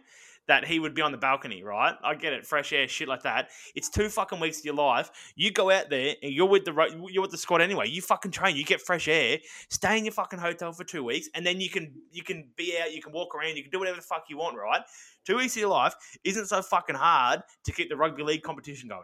that 0.48 0.64
he 0.64 0.78
would 0.80 0.94
be 0.94 1.02
on 1.02 1.12
the 1.12 1.18
balcony, 1.18 1.62
right? 1.62 1.94
I 2.02 2.14
get 2.16 2.32
it, 2.32 2.44
fresh 2.46 2.72
air, 2.72 2.88
shit 2.88 3.06
like 3.08 3.22
that. 3.22 3.50
It's 3.74 3.88
two 3.88 4.08
fucking 4.08 4.40
weeks 4.40 4.58
of 4.58 4.64
your 4.64 4.74
life. 4.74 5.10
You 5.36 5.52
go 5.52 5.70
out 5.70 5.90
there 5.90 6.16
and 6.22 6.32
you're 6.32 6.48
with 6.48 6.64
the 6.64 6.72
you're 7.10 7.22
with 7.22 7.30
the 7.30 7.38
squad 7.38 7.60
anyway. 7.60 7.88
You 7.88 8.02
fucking 8.02 8.32
train. 8.32 8.56
You 8.56 8.64
get 8.64 8.80
fresh 8.80 9.06
air. 9.08 9.38
Stay 9.68 9.98
in 9.98 10.04
your 10.04 10.12
fucking 10.12 10.38
hotel 10.40 10.72
for 10.72 10.84
two 10.84 11.04
weeks, 11.04 11.28
and 11.34 11.46
then 11.46 11.60
you 11.60 11.70
can 11.70 11.92
you 12.10 12.22
can 12.22 12.48
be 12.56 12.76
out. 12.82 12.92
You 12.92 13.00
can 13.00 13.12
walk 13.12 13.34
around. 13.34 13.56
You 13.56 13.62
can 13.62 13.70
do 13.70 13.78
whatever 13.78 13.96
the 13.96 14.02
fuck 14.02 14.24
you 14.28 14.38
want, 14.38 14.56
right? 14.56 14.82
Two 15.24 15.36
weeks 15.36 15.54
of 15.56 15.60
your 15.60 15.70
life 15.70 15.94
isn't 16.24 16.46
so 16.46 16.62
fucking 16.62 16.96
hard 16.96 17.42
to 17.64 17.72
keep 17.72 17.88
the 17.88 17.96
rugby 17.96 18.22
league 18.22 18.42
competition 18.42 18.88
going. 18.88 19.02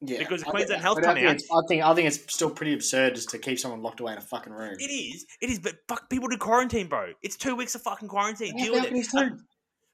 Yeah, 0.00 0.20
Because 0.20 0.44
I 0.44 0.50
Queensland 0.50 0.80
Health 0.80 0.98
but 0.98 1.04
I 1.04 1.06
come 1.08 1.14
think 1.16 1.26
out- 1.28 1.34
it's- 1.34 1.48
I 1.52 1.60
think 1.66 1.82
I 1.82 1.94
think 1.94 2.06
it's 2.06 2.32
still 2.32 2.50
pretty 2.50 2.72
absurd 2.72 3.16
just 3.16 3.30
to 3.30 3.38
keep 3.38 3.58
someone 3.58 3.82
locked 3.82 3.98
away 3.98 4.12
in 4.12 4.18
a 4.18 4.22
fucking 4.22 4.52
room. 4.52 4.76
It 4.78 4.84
is. 4.84 5.26
It 5.40 5.50
is. 5.50 5.58
But 5.58 5.78
fuck, 5.88 6.08
people 6.08 6.28
do 6.28 6.36
quarantine, 6.38 6.86
bro. 6.86 7.14
It's 7.20 7.36
two 7.36 7.56
weeks 7.56 7.74
of 7.74 7.82
fucking 7.82 8.06
quarantine. 8.08 8.56
Yeah, 8.56 8.64
Deal 8.66 8.72
with 8.74 8.84
it. 8.84 9.10
too. 9.10 9.38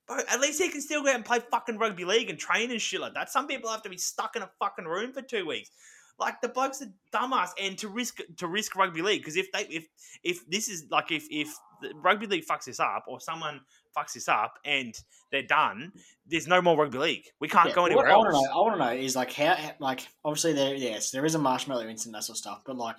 Bro, 0.06 0.18
at 0.28 0.40
least 0.40 0.60
he 0.60 0.68
can 0.68 0.80
still 0.82 1.02
go 1.02 1.08
out 1.08 1.14
and 1.16 1.24
play 1.24 1.40
fucking 1.50 1.78
rugby 1.78 2.04
league 2.04 2.28
and 2.28 2.38
train 2.38 2.70
and 2.70 2.80
shit 2.80 3.00
like 3.00 3.14
that. 3.14 3.30
Some 3.30 3.46
people 3.46 3.70
have 3.70 3.82
to 3.82 3.88
be 3.88 3.96
stuck 3.96 4.36
in 4.36 4.42
a 4.42 4.50
fucking 4.58 4.84
room 4.84 5.12
for 5.12 5.22
two 5.22 5.46
weeks. 5.46 5.70
Like 6.18 6.40
the 6.40 6.48
blokes 6.48 6.80
are 6.82 6.92
dumbass, 7.12 7.50
and 7.60 7.76
to 7.78 7.88
risk 7.88 8.20
to 8.36 8.46
risk 8.46 8.76
rugby 8.76 9.02
league 9.02 9.20
because 9.20 9.36
if 9.36 9.50
they 9.50 9.62
if 9.62 9.86
if 10.22 10.48
this 10.48 10.68
is 10.68 10.84
like 10.90 11.10
if 11.10 11.26
if 11.30 11.52
the 11.80 11.92
rugby 11.96 12.26
league 12.26 12.44
fucks 12.46 12.66
this 12.66 12.78
up 12.78 13.06
or 13.08 13.18
someone 13.18 13.60
fucks 13.96 14.12
this 14.12 14.28
up 14.28 14.58
and 14.64 14.94
they're 15.32 15.42
done, 15.42 15.92
there's 16.26 16.46
no 16.46 16.62
more 16.62 16.76
rugby 16.76 16.98
league. 16.98 17.24
We 17.40 17.48
can't 17.48 17.68
Yeah, 17.70 17.74
go 17.74 17.86
anywhere 17.86 18.08
I 18.08 18.16
want 18.16 18.30
to 18.30 18.36
else. 18.36 18.44
know, 18.46 18.52
I 18.52 18.56
want 18.56 18.74
to 18.80 18.84
know 18.84 18.92
is 18.92 19.16
like 19.16 19.32
how, 19.32 19.56
like 19.80 20.06
obviously 20.24 20.52
there, 20.52 20.74
yes, 20.76 21.10
there 21.10 21.24
is 21.24 21.34
a 21.34 21.38
marshmallow 21.38 21.88
incident, 21.88 22.14
that 22.14 22.22
sort 22.22 22.34
of 22.34 22.38
stuff, 22.38 22.62
but 22.64 22.76
like, 22.76 22.96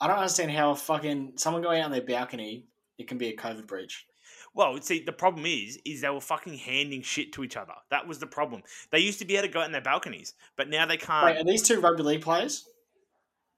I 0.00 0.06
don't 0.06 0.18
understand 0.18 0.52
how 0.52 0.74
fucking 0.74 1.32
someone 1.36 1.62
going 1.62 1.80
out 1.80 1.86
on 1.86 1.90
their 1.90 2.02
balcony, 2.02 2.66
it 2.98 3.08
can 3.08 3.18
be 3.18 3.28
a 3.28 3.36
COVID 3.36 3.66
breach. 3.66 4.06
Well, 4.54 4.80
see, 4.80 5.02
the 5.04 5.12
problem 5.12 5.46
is, 5.46 5.78
is 5.84 6.00
they 6.00 6.08
were 6.08 6.20
fucking 6.20 6.58
handing 6.58 7.02
shit 7.02 7.32
to 7.34 7.44
each 7.44 7.56
other. 7.56 7.74
That 7.90 8.08
was 8.08 8.18
the 8.18 8.26
problem. 8.26 8.62
They 8.90 8.98
used 8.98 9.20
to 9.20 9.24
be 9.24 9.36
able 9.36 9.46
to 9.46 9.52
go 9.52 9.60
out 9.60 9.66
in 9.66 9.72
their 9.72 9.80
balconies, 9.80 10.34
but 10.56 10.68
now 10.68 10.86
they 10.86 10.96
can't. 10.96 11.24
Wait, 11.24 11.40
are 11.40 11.44
these 11.44 11.62
two 11.62 11.80
rugby 11.80 12.02
league 12.02 12.22
players? 12.22 12.64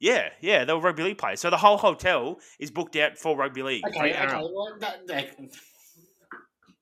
Yeah, 0.00 0.30
yeah, 0.40 0.64
they 0.64 0.72
were 0.72 0.80
rugby 0.80 1.04
league 1.04 1.18
players. 1.18 1.40
So 1.40 1.48
the 1.48 1.56
whole 1.56 1.78
hotel 1.78 2.40
is 2.58 2.70
booked 2.70 2.96
out 2.96 3.16
for 3.16 3.36
rugby 3.36 3.62
league. 3.62 3.84
Okay, 3.86 4.12
the 4.12 4.22
okay. 4.26 4.36
Well, 4.36 4.76
that, 4.80 5.06
that, 5.06 5.36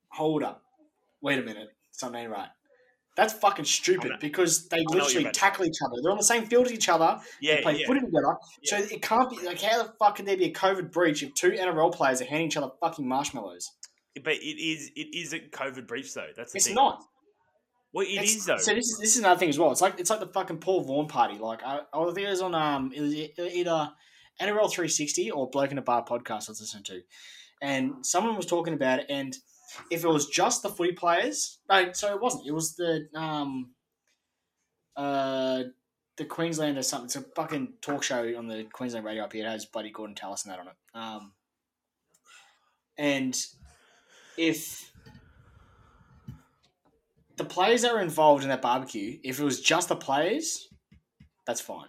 hold 0.08 0.42
up. 0.42 0.62
Wait 1.20 1.38
a 1.38 1.42
minute. 1.42 1.68
Something 1.92 2.22
ain't 2.22 2.30
right. 2.30 2.48
That's 3.16 3.34
fucking 3.34 3.66
stupid 3.66 4.12
because 4.20 4.68
they 4.68 4.82
literally 4.88 5.30
tackle 5.32 5.66
each 5.66 5.78
other. 5.84 5.96
They're 6.02 6.12
on 6.12 6.16
the 6.16 6.24
same 6.24 6.46
field 6.46 6.66
as 6.66 6.72
each 6.72 6.88
other. 6.88 7.20
Yeah, 7.40 7.56
they 7.56 7.62
play 7.62 7.80
yeah. 7.80 7.86
footy 7.86 8.00
together. 8.00 8.36
Yeah. 8.62 8.78
So 8.78 8.94
it 8.94 9.02
can't 9.02 9.28
be 9.28 9.44
like 9.44 9.61
how 9.61 9.82
the 9.82 9.92
fuck 9.98 10.16
can 10.16 10.24
there 10.24 10.38
be 10.38 10.46
a 10.46 10.52
COVID 10.52 10.90
breach 10.90 11.22
if 11.22 11.34
two 11.34 11.50
NRL 11.50 11.92
players 11.92 12.22
are 12.22 12.24
handing 12.24 12.46
each 12.46 12.56
other 12.56 12.70
fucking 12.80 13.06
marshmallows? 13.06 13.70
But 14.24 14.34
it 14.34 14.58
is 14.61 14.90
it 14.96 15.14
is 15.16 15.32
a 15.32 15.38
COVID 15.40 15.86
breach 15.86 16.12
though. 16.14 16.26
That's 16.36 16.52
the 16.52 16.56
It's 16.58 16.66
thing. 16.66 16.74
not. 16.74 17.02
Well, 17.92 18.06
it 18.06 18.11
It's- 18.12 18.36
is 18.36 18.44
though. 18.46 18.56
So 18.58 18.74
this 18.74 18.86
is 18.86 18.98
this 19.00 19.11
is 19.14 19.18
another 19.18 19.38
thing 19.38 19.48
as 19.48 19.58
well. 19.58 19.70
It's 19.72 19.80
like 19.80 19.98
it's 20.00 20.11
like 20.11 20.20
the 20.20 20.26
fucking 20.26 20.58
Paul 20.58 20.82
Vaughan 20.82 21.06
party. 21.08 21.38
Like 21.38 21.62
I, 21.64 21.80
I 21.92 22.04
think 22.12 22.26
it 22.26 22.30
was 22.30 22.42
on 22.42 22.54
um 22.54 22.92
it 22.94 23.00
was 23.00 23.14
either 23.14 23.92
NRL 24.40 24.70
three 24.72 24.88
sixty 24.88 25.30
or 25.30 25.48
Bloke 25.50 25.70
in 25.72 25.78
a 25.78 25.82
Bar 25.82 26.04
podcast 26.04 26.48
I 26.48 26.52
was 26.52 26.61
listening 26.61 26.84
to, 26.84 27.02
and 27.62 28.04
someone 28.06 28.36
was 28.36 28.46
talking 28.46 28.74
about 28.74 29.00
it. 29.00 29.06
And 29.08 29.36
if 29.90 30.02
it 30.04 30.08
was 30.08 30.26
just 30.26 30.62
the 30.62 30.68
footy 30.68 30.92
players, 30.92 31.58
no, 31.68 31.92
so 31.92 32.12
it 32.14 32.20
wasn't. 32.20 32.46
It 32.46 32.52
was 32.52 32.74
the 32.76 33.06
um 33.14 33.72
uh 34.96 35.62
the 36.16 36.24
Queensland 36.24 36.76
or 36.78 36.82
something. 36.82 37.06
It's 37.06 37.16
a 37.16 37.22
fucking 37.36 37.74
talk 37.80 38.02
show 38.02 38.36
on 38.36 38.46
the 38.48 38.64
Queensland 38.72 39.06
radio 39.06 39.24
up 39.24 39.32
here. 39.32 39.46
It 39.46 39.50
has 39.50 39.64
Buddy 39.66 39.90
Gordon 39.90 40.14
Tallis 40.16 40.44
and 40.44 40.52
that 40.52 40.61
on 40.61 40.66
it. 40.68 40.74
Um, 40.94 41.32
and 42.98 43.34
if 44.41 44.91
the 47.36 47.45
players 47.45 47.82
that 47.82 47.93
were 47.93 48.01
involved 48.01 48.43
in 48.43 48.49
that 48.49 48.62
barbecue, 48.62 49.18
if 49.22 49.38
it 49.38 49.45
was 49.45 49.61
just 49.61 49.88
the 49.88 49.97
players, 49.97 50.68
that's 51.47 51.61
fine. 51.61 51.88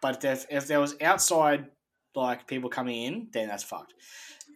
But 0.00 0.24
if, 0.24 0.46
if 0.50 0.66
there 0.66 0.80
was 0.80 0.96
outside 1.02 1.66
like 2.14 2.46
people 2.46 2.70
coming 2.70 3.02
in, 3.02 3.28
then 3.32 3.48
that's 3.48 3.62
fucked. 3.62 3.92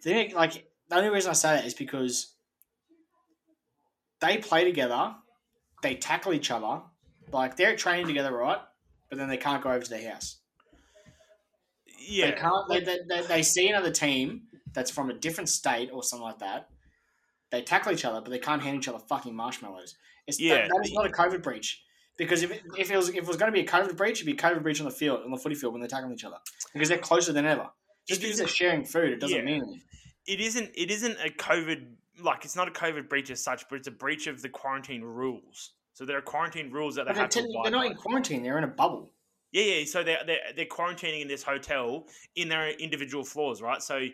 Then 0.03 0.31
like 0.31 0.65
the 0.89 0.95
only 0.95 1.09
reason 1.09 1.29
I 1.29 1.33
say 1.33 1.55
that 1.55 1.65
is 1.65 1.75
because 1.75 2.35
they 4.19 4.37
play 4.37 4.63
together, 4.63 5.15
they 5.83 5.95
tackle 5.95 6.33
each 6.33 6.49
other, 6.49 6.81
like 7.31 7.55
they're 7.55 7.75
training 7.75 8.07
together, 8.07 8.35
right? 8.35 8.59
But 9.09 9.19
then 9.19 9.29
they 9.29 9.37
can't 9.37 9.63
go 9.63 9.69
over 9.69 9.83
to 9.83 9.89
their 9.89 10.11
house. 10.11 10.37
yeah, 11.99 12.31
They 12.31 12.37
can't. 12.37 12.69
They, 12.69 12.79
they, 12.79 12.99
they, 13.07 13.21
they 13.27 13.43
see 13.43 13.69
another 13.69 13.91
team 13.91 14.43
that's 14.73 14.89
from 14.89 15.11
a 15.11 15.13
different 15.13 15.49
state 15.49 15.89
or 15.93 16.01
something 16.03 16.23
like 16.23 16.39
that. 16.39 16.69
They 17.51 17.61
tackle 17.61 17.91
each 17.91 18.05
other, 18.05 18.21
but 18.21 18.29
they 18.31 18.39
can't 18.39 18.61
hand 18.61 18.77
each 18.77 18.87
other 18.87 18.99
fucking 18.99 19.35
marshmallows. 19.35 19.95
It's, 20.27 20.39
Yeah. 20.39 20.55
that, 20.55 20.69
that 20.69 20.85
is 20.85 20.93
not 20.93 21.05
a 21.05 21.09
COVID 21.09 21.43
breach. 21.43 21.83
Because 22.17 22.43
if 22.43 22.51
it, 22.51 22.61
if 22.77 22.91
it 22.91 22.95
was 22.97 23.09
if 23.09 23.15
it 23.15 23.27
was 23.27 23.37
going 23.37 23.51
to 23.51 23.53
be 23.53 23.65
a 23.65 23.69
COVID 23.69 23.97
breach, 23.97 24.17
it'd 24.21 24.25
be 24.25 24.33
a 24.33 24.35
COVID 24.35 24.61
breach 24.63 24.79
on 24.79 24.85
the 24.85 24.91
field 24.91 25.21
on 25.23 25.31
the 25.31 25.37
footy 25.37 25.55
field 25.55 25.73
when 25.73 25.81
they're 25.81 25.89
tackling 25.89 26.13
each 26.13 26.23
other 26.25 26.37
because 26.73 26.89
they're 26.89 26.97
closer 26.97 27.33
than 27.33 27.45
ever. 27.45 27.67
Just 28.07 28.21
because 28.21 28.37
they're 28.37 28.47
sharing 28.47 28.83
food, 28.83 29.11
it 29.13 29.19
doesn't 29.19 29.37
Yeah. 29.37 29.43
mean 29.43 29.61
anything. 29.63 29.81
it 30.27 30.39
isn't. 30.41 30.69
It 30.75 30.91
isn't 30.91 31.17
a 31.23 31.29
COVID 31.29 31.87
like 32.21 32.45
it's 32.45 32.55
not 32.55 32.67
a 32.67 32.71
COVID 32.71 33.09
breach 33.09 33.31
as 33.31 33.41
such, 33.43 33.67
but 33.69 33.77
it's 33.77 33.87
a 33.87 33.91
breach 33.91 34.27
of 34.27 34.41
the 34.41 34.49
quarantine 34.49 35.01
rules. 35.01 35.71
So 35.93 36.05
there 36.05 36.17
are 36.17 36.21
quarantine 36.21 36.71
rules 36.71 36.95
that 36.95 37.05
they 37.05 37.09
But 37.09 37.15
they're, 37.15 37.23
have 37.23 37.29
to 37.31 37.39
abide 37.39 37.63
they're 37.65 37.71
not 37.71 37.85
in 37.87 37.95
quarantine; 37.95 38.43
they're 38.43 38.57
in 38.57 38.63
a 38.65 38.67
bubble. 38.67 39.13
Yeah, 39.51 39.63
yeah. 39.63 39.85
So 39.85 40.03
they're, 40.03 40.23
they're 40.25 40.39
they're 40.55 40.65
quarantining 40.65 41.21
in 41.21 41.27
this 41.27 41.43
hotel 41.43 42.07
in 42.35 42.49
their 42.49 42.69
individual 42.69 43.23
floors, 43.23 43.61
right? 43.61 43.81
So 43.81 44.07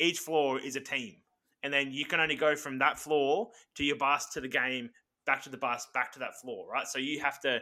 each 0.00 0.18
floor 0.18 0.58
is 0.60 0.76
a 0.76 0.80
team, 0.80 1.16
and 1.64 1.72
then 1.72 1.90
you 1.90 2.04
can 2.04 2.20
only 2.20 2.36
go 2.36 2.54
from 2.54 2.78
that 2.78 2.98
floor 2.98 3.50
to 3.74 3.82
your 3.82 3.96
bus 3.96 4.26
to 4.34 4.40
the 4.40 4.46
game, 4.46 4.90
back 5.26 5.42
to 5.42 5.48
the 5.48 5.56
bus, 5.56 5.88
back 5.92 6.12
to 6.12 6.20
that 6.20 6.38
floor, 6.40 6.70
right? 6.70 6.86
So 6.86 6.98
you 7.00 7.20
have 7.20 7.40
to, 7.40 7.60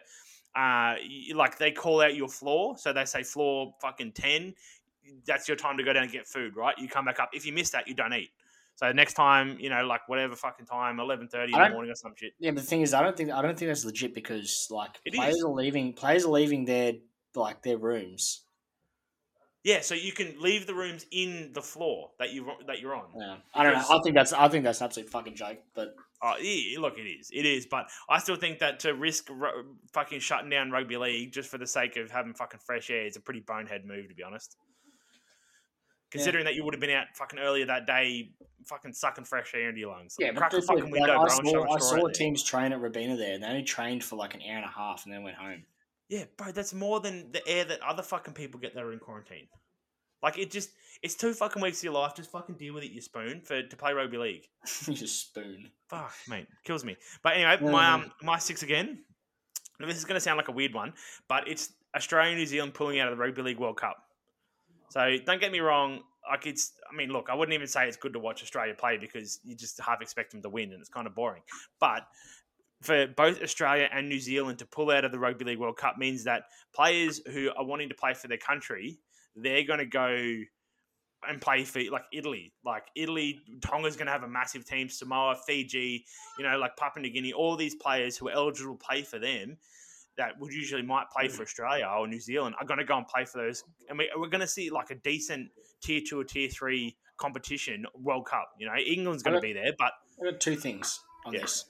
uh, 0.54 0.96
you, 1.02 1.34
like 1.34 1.56
they 1.56 1.70
call 1.70 2.02
out 2.02 2.14
your 2.14 2.28
floor, 2.28 2.76
so 2.76 2.92
they 2.92 3.06
say 3.06 3.22
floor 3.22 3.72
fucking 3.80 4.12
ten. 4.12 4.54
That's 5.26 5.48
your 5.48 5.56
time 5.56 5.78
to 5.78 5.84
go 5.84 5.92
down 5.92 6.02
and 6.02 6.12
get 6.12 6.26
food, 6.26 6.56
right? 6.56 6.76
You 6.76 6.88
come 6.88 7.06
back 7.06 7.20
up. 7.20 7.30
If 7.32 7.46
you 7.46 7.52
miss 7.52 7.70
that, 7.70 7.88
you 7.88 7.94
don't 7.94 8.12
eat. 8.12 8.30
So 8.74 8.90
next 8.90 9.14
time, 9.14 9.56
you 9.60 9.68
know, 9.70 9.84
like 9.84 10.08
whatever 10.08 10.34
fucking 10.34 10.66
time, 10.66 10.98
eleven 10.98 11.28
thirty 11.28 11.52
in 11.52 11.60
the 11.60 11.70
morning 11.70 11.90
or 11.90 11.94
some 11.94 12.14
shit. 12.16 12.32
Yeah, 12.38 12.50
but 12.50 12.60
the 12.62 12.66
thing 12.66 12.82
is, 12.82 12.94
I 12.94 13.02
don't 13.02 13.16
think 13.16 13.30
I 13.30 13.40
don't 13.42 13.56
think 13.56 13.68
that's 13.68 13.84
legit 13.84 14.14
because 14.14 14.66
like 14.70 14.98
It 15.04 15.14
players 15.14 15.36
is. 15.36 15.44
are 15.44 15.50
leaving. 15.50 15.92
Players 15.92 16.24
are 16.24 16.30
leaving 16.30 16.64
their 16.64 16.94
like 17.34 17.62
their 17.62 17.78
rooms. 17.78 18.42
Yeah, 19.64 19.80
so 19.80 19.94
you 19.94 20.10
can 20.12 20.34
leave 20.40 20.66
the 20.66 20.74
rooms 20.74 21.06
in 21.12 21.52
the 21.52 21.62
floor 21.62 22.10
that 22.18 22.32
you 22.32 22.50
that 22.66 22.80
you're 22.80 22.96
on. 22.96 23.06
Yeah, 23.16 23.36
I 23.54 23.62
don't 23.62 23.74
know. 23.74 23.84
I 23.90 24.00
think 24.02 24.16
that's 24.16 24.32
I 24.32 24.48
think 24.48 24.64
that's 24.64 24.80
an 24.80 24.86
absolute 24.86 25.08
fucking 25.10 25.36
joke. 25.36 25.58
But 25.74 25.94
Oh, 26.24 26.36
yeah, 26.40 26.78
look, 26.78 26.98
it 26.98 27.02
is. 27.02 27.30
It 27.32 27.44
is. 27.44 27.66
But 27.66 27.90
I 28.08 28.18
still 28.20 28.36
think 28.36 28.60
that 28.60 28.78
to 28.80 28.94
risk 28.94 29.28
ru- 29.28 29.76
fucking 29.92 30.20
shutting 30.20 30.50
down 30.50 30.70
rugby 30.70 30.96
league 30.96 31.32
just 31.32 31.50
for 31.50 31.58
the 31.58 31.66
sake 31.66 31.96
of 31.96 32.12
having 32.12 32.32
fucking 32.32 32.60
fresh 32.64 32.90
air 32.90 33.06
is 33.06 33.16
a 33.16 33.20
pretty 33.20 33.40
bonehead 33.40 33.84
move, 33.84 34.08
to 34.08 34.14
be 34.14 34.22
honest. 34.22 34.56
Considering 36.12 36.44
that 36.44 36.54
you 36.54 36.64
would 36.64 36.74
have 36.74 36.80
been 36.80 36.90
out 36.90 37.06
fucking 37.14 37.40
earlier 37.40 37.66
that 37.66 37.86
day, 37.86 38.30
fucking 38.66 38.92
sucking 38.92 39.24
fresh 39.24 39.52
air 39.54 39.70
into 39.70 39.80
your 39.80 39.90
lungs. 39.90 40.14
yeah, 40.20 40.30
crack 40.32 40.52
a 40.52 40.62
fucking 40.62 40.84
like, 40.84 40.92
window, 40.92 41.12
I 41.14 41.26
bro. 41.26 41.36
and 41.38 41.48
saw, 41.48 41.74
I 41.74 41.78
saw 41.78 41.96
out 41.96 42.02
there. 42.04 42.12
teams 42.12 42.44
train 42.44 42.72
at 42.72 42.80
Robina 42.80 43.16
there, 43.16 43.34
and 43.34 43.42
they 43.42 43.48
only 43.48 43.62
trained 43.64 44.04
for 44.04 44.14
like 44.16 44.34
an 44.34 44.42
hour 44.48 44.56
and 44.56 44.64
a 44.64 44.68
half, 44.68 45.04
and 45.04 45.12
then 45.12 45.24
went 45.24 45.36
home. 45.36 45.64
Yeah, 46.12 46.24
bro, 46.36 46.52
that's 46.52 46.74
more 46.74 47.00
than 47.00 47.32
the 47.32 47.40
air 47.48 47.64
that 47.64 47.80
other 47.80 48.02
fucking 48.02 48.34
people 48.34 48.60
get 48.60 48.74
that 48.74 48.84
are 48.84 48.92
in 48.92 48.98
quarantine. 48.98 49.46
Like 50.22 50.36
it 50.36 50.50
just, 50.50 50.68
it's 51.02 51.14
two 51.14 51.32
fucking 51.32 51.62
weeks 51.62 51.78
of 51.78 51.84
your 51.84 51.94
life. 51.94 52.14
Just 52.14 52.30
fucking 52.30 52.56
deal 52.56 52.74
with 52.74 52.84
it, 52.84 52.90
you 52.90 53.00
spoon, 53.00 53.40
for 53.40 53.62
to 53.62 53.76
play 53.78 53.94
rugby 53.94 54.18
league. 54.18 54.46
you 54.86 54.92
just 54.92 55.18
spoon. 55.28 55.70
Fuck, 55.88 56.12
mate, 56.28 56.48
kills 56.64 56.84
me. 56.84 56.98
But 57.22 57.36
anyway, 57.36 57.56
Yeah, 57.62 57.70
my 57.70 57.92
um, 57.92 58.12
my 58.22 58.38
six 58.38 58.62
again. 58.62 58.98
Now, 59.80 59.86
This 59.86 59.96
is 59.96 60.04
going 60.04 60.16
to 60.16 60.20
sound 60.20 60.36
like 60.36 60.48
a 60.48 60.52
weird 60.52 60.74
one, 60.74 60.92
but 61.28 61.48
it's 61.48 61.72
Australia 61.96 62.32
and 62.32 62.38
New 62.38 62.44
Zealand 62.44 62.74
pulling 62.74 63.00
out 63.00 63.10
of 63.10 63.16
the 63.16 63.22
Rugby 63.24 63.40
League 63.40 63.58
World 63.58 63.78
Cup. 63.78 63.96
So 64.90 65.16
don't 65.24 65.40
get 65.40 65.50
me 65.50 65.60
wrong. 65.60 66.00
Like 66.30 66.46
it's, 66.46 66.74
I 66.92 66.94
mean, 66.94 67.08
look, 67.08 67.28
I 67.30 67.34
wouldn't 67.34 67.54
even 67.54 67.66
say 67.66 67.88
it's 67.88 67.96
good 67.96 68.12
to 68.12 68.18
watch 68.18 68.42
Australia 68.42 68.74
play 68.74 68.98
because 68.98 69.40
you 69.44 69.56
just 69.56 69.80
half 69.80 70.02
expect 70.02 70.32
them 70.32 70.42
to 70.42 70.50
win, 70.50 70.72
and 70.72 70.80
it's 70.80 70.90
kind 70.90 71.06
of 71.06 71.14
boring. 71.14 71.42
But 71.80 72.06
for 72.82 73.06
both 73.06 73.42
Australia 73.42 73.88
and 73.92 74.08
New 74.08 74.20
Zealand 74.20 74.58
to 74.58 74.66
pull 74.66 74.90
out 74.90 75.04
of 75.04 75.12
the 75.12 75.18
Rugby 75.18 75.44
League 75.44 75.58
World 75.58 75.76
Cup 75.76 75.98
means 75.98 76.24
that 76.24 76.44
players 76.74 77.20
who 77.32 77.50
are 77.56 77.64
wanting 77.64 77.88
to 77.88 77.94
play 77.94 78.14
for 78.14 78.28
their 78.28 78.38
country, 78.38 78.98
they're 79.36 79.64
going 79.64 79.78
to 79.78 79.86
go 79.86 80.40
and 81.28 81.40
play 81.40 81.64
for 81.64 81.80
like 81.90 82.04
Italy. 82.12 82.52
Like 82.64 82.84
Italy, 82.96 83.40
Tonga's 83.60 83.96
going 83.96 84.06
to 84.06 84.12
have 84.12 84.24
a 84.24 84.28
massive 84.28 84.64
team. 84.64 84.88
Samoa, 84.88 85.36
Fiji, 85.46 86.04
you 86.38 86.44
know, 86.44 86.58
like 86.58 86.76
Papua 86.76 87.02
New 87.02 87.10
Guinea. 87.12 87.32
All 87.32 87.56
these 87.56 87.74
players 87.76 88.16
who 88.16 88.28
are 88.28 88.32
eligible 88.32 88.76
to 88.76 88.84
play 88.84 89.02
for 89.02 89.18
them 89.18 89.56
that 90.18 90.38
would 90.38 90.52
usually 90.52 90.82
might 90.82 91.08
play 91.10 91.28
for 91.28 91.42
Australia 91.42 91.86
or 91.86 92.06
New 92.06 92.20
Zealand 92.20 92.54
are 92.60 92.66
going 92.66 92.78
to 92.78 92.84
go 92.84 92.98
and 92.98 93.06
play 93.06 93.24
for 93.24 93.38
those. 93.38 93.64
And 93.88 93.98
we, 93.98 94.10
we're 94.16 94.28
going 94.28 94.40
to 94.42 94.46
see 94.46 94.68
like 94.68 94.90
a 94.90 94.96
decent 94.96 95.48
tier 95.82 96.00
two 96.06 96.20
or 96.20 96.24
tier 96.24 96.48
three 96.48 96.96
competition 97.16 97.86
World 97.94 98.26
Cup. 98.26 98.50
You 98.58 98.66
know, 98.66 98.74
England's 98.76 99.22
going 99.22 99.36
to 99.36 99.40
be 99.40 99.52
there, 99.52 99.72
but 99.78 100.40
two 100.40 100.56
things 100.56 101.00
on 101.24 101.32
Yeah. 101.32 101.40
this. 101.42 101.64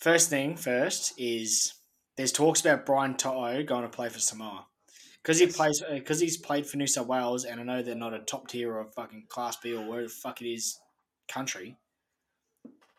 First 0.00 0.30
thing 0.30 0.56
first 0.56 1.12
is 1.18 1.74
there's 2.16 2.30
talks 2.30 2.60
about 2.60 2.86
Brian 2.86 3.16
To'o 3.16 3.64
going 3.64 3.82
to 3.82 3.88
play 3.88 4.08
for 4.08 4.20
Samoa 4.20 4.66
because 5.22 5.40
he 5.40 5.46
plays 5.48 5.82
uh, 5.82 5.94
because 5.94 6.20
he's 6.20 6.36
played 6.36 6.66
for 6.66 6.76
New 6.76 6.86
South 6.86 7.08
Wales, 7.08 7.44
and 7.44 7.60
I 7.60 7.64
know 7.64 7.82
they're 7.82 7.96
not 7.96 8.14
a 8.14 8.20
top 8.20 8.46
tier 8.48 8.72
or 8.74 8.84
fucking 8.84 9.24
Class 9.28 9.56
B 9.56 9.74
or 9.74 9.84
where 9.84 10.02
the 10.04 10.08
fuck 10.08 10.40
it 10.40 10.48
is 10.48 10.78
country. 11.28 11.76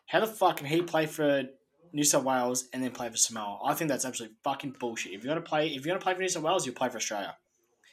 How 0.08 0.20
the 0.20 0.28
fuck 0.28 0.58
can 0.58 0.68
he 0.68 0.82
play 0.82 1.06
for 1.06 1.44
New 1.94 2.04
South 2.04 2.26
Wales 2.26 2.68
and 2.74 2.84
then 2.84 2.92
play 2.92 3.10
for 3.10 3.18
Samoa? 3.18 3.60
I 3.64 3.76
think 3.76 3.90
that's 3.90 4.06
absolutely 4.06 4.36
fucking 4.44 4.76
bullshit. 4.78 5.14
If 5.14 5.24
you're 5.24 5.34
gonna 5.34 5.46
play, 5.46 5.68
if 5.68 5.86
you're 5.86 5.96
gonna 5.96 6.04
play 6.04 6.16
for 6.16 6.22
New 6.22 6.28
South 6.28 6.44
Wales, 6.44 6.66
you 6.66 6.74
play 6.74 6.90
for 6.90 6.98
Australia. 6.98 7.36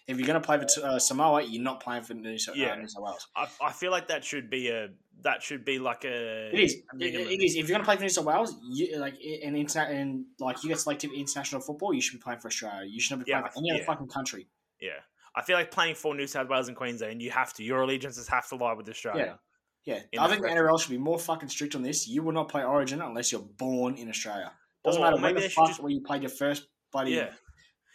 If 0.06 0.18
you're 0.18 0.26
gonna 0.26 0.40
play 0.40 0.58
for 0.58 0.66
uh, 0.86 0.98
Samoa, 0.98 1.42
you're 1.42 1.62
not 1.62 1.80
playing 1.82 2.02
for 2.04 2.14
New 2.14 2.38
South, 2.38 2.54
Yeah. 2.56 2.72
uh, 2.72 2.76
New 2.76 2.88
South 2.88 3.02
Wales. 3.02 3.26
I, 3.34 3.48
I 3.60 3.72
feel 3.72 3.90
like 3.90 4.06
that 4.08 4.24
should 4.24 4.48
be 4.48 4.68
a 4.68 4.90
that 5.22 5.42
should 5.42 5.64
be 5.64 5.78
like 5.80 6.04
a 6.04 6.48
It 6.54 6.60
is. 6.60 6.74
A 6.92 6.96
it, 7.04 7.14
it 7.14 7.42
is. 7.42 7.56
If 7.56 7.68
you're 7.68 7.74
gonna 7.76 7.84
play 7.84 7.96
for 7.96 8.02
New 8.02 8.08
South 8.08 8.24
Wales, 8.26 8.54
you 8.70 8.96
like 8.98 9.20
in 9.20 9.54
interna- 9.54 9.90
and 9.90 10.24
like 10.38 10.62
you 10.62 10.68
get 10.68 10.78
selected 10.78 11.10
in 11.12 11.20
international 11.20 11.60
football, 11.60 11.92
you 11.92 12.00
should 12.00 12.18
be 12.18 12.22
playing 12.22 12.38
for 12.38 12.46
Australia. 12.48 12.86
You 12.88 13.00
shouldn't 13.00 13.26
be 13.26 13.30
Yeah, 13.30 13.40
playing 13.40 13.52
for 13.52 13.58
any 13.58 13.70
other 13.72 13.80
yeah. 13.80 13.86
fucking 13.86 14.08
country. 14.08 14.46
Yeah, 14.80 14.90
I 15.34 15.42
feel 15.42 15.56
like 15.56 15.70
playing 15.72 15.96
for 15.96 16.14
New 16.14 16.26
South 16.28 16.48
Wales 16.48 16.68
and 16.68 16.76
Queensland, 16.76 17.20
you 17.20 17.30
have 17.32 17.52
to. 17.54 17.64
Your 17.64 17.82
allegiances 17.82 18.28
have 18.28 18.48
to 18.50 18.56
lie 18.56 18.74
with 18.74 18.88
Australia. 18.88 19.40
Yeah, 19.84 20.00
In 20.12 20.18
I 20.18 20.28
think 20.28 20.42
the 20.42 20.48
NRL 20.48 20.80
should 20.80 20.90
be 20.90 20.98
more 20.98 21.16
fucking 21.18 21.48
strict 21.48 21.76
on 21.76 21.82
this. 21.82 22.08
You 22.08 22.22
will 22.24 22.32
not 22.32 22.48
play 22.48 22.64
Origin 22.64 23.00
unless 23.00 23.30
you're 23.30 23.40
born 23.40 23.94
in 23.94 24.08
Australia. 24.08 24.52
Doesn't 24.84 25.00
Or 25.00 25.10
matter 25.12 25.22
where 25.22 25.32
the 25.32 25.48
fuck 25.48 25.68
just- 25.68 25.80
where 25.80 25.90
you 25.92 26.00
played 26.00 26.22
your 26.22 26.30
first 26.30 26.66
bloody 26.92 27.12
Yeah, 27.12 27.30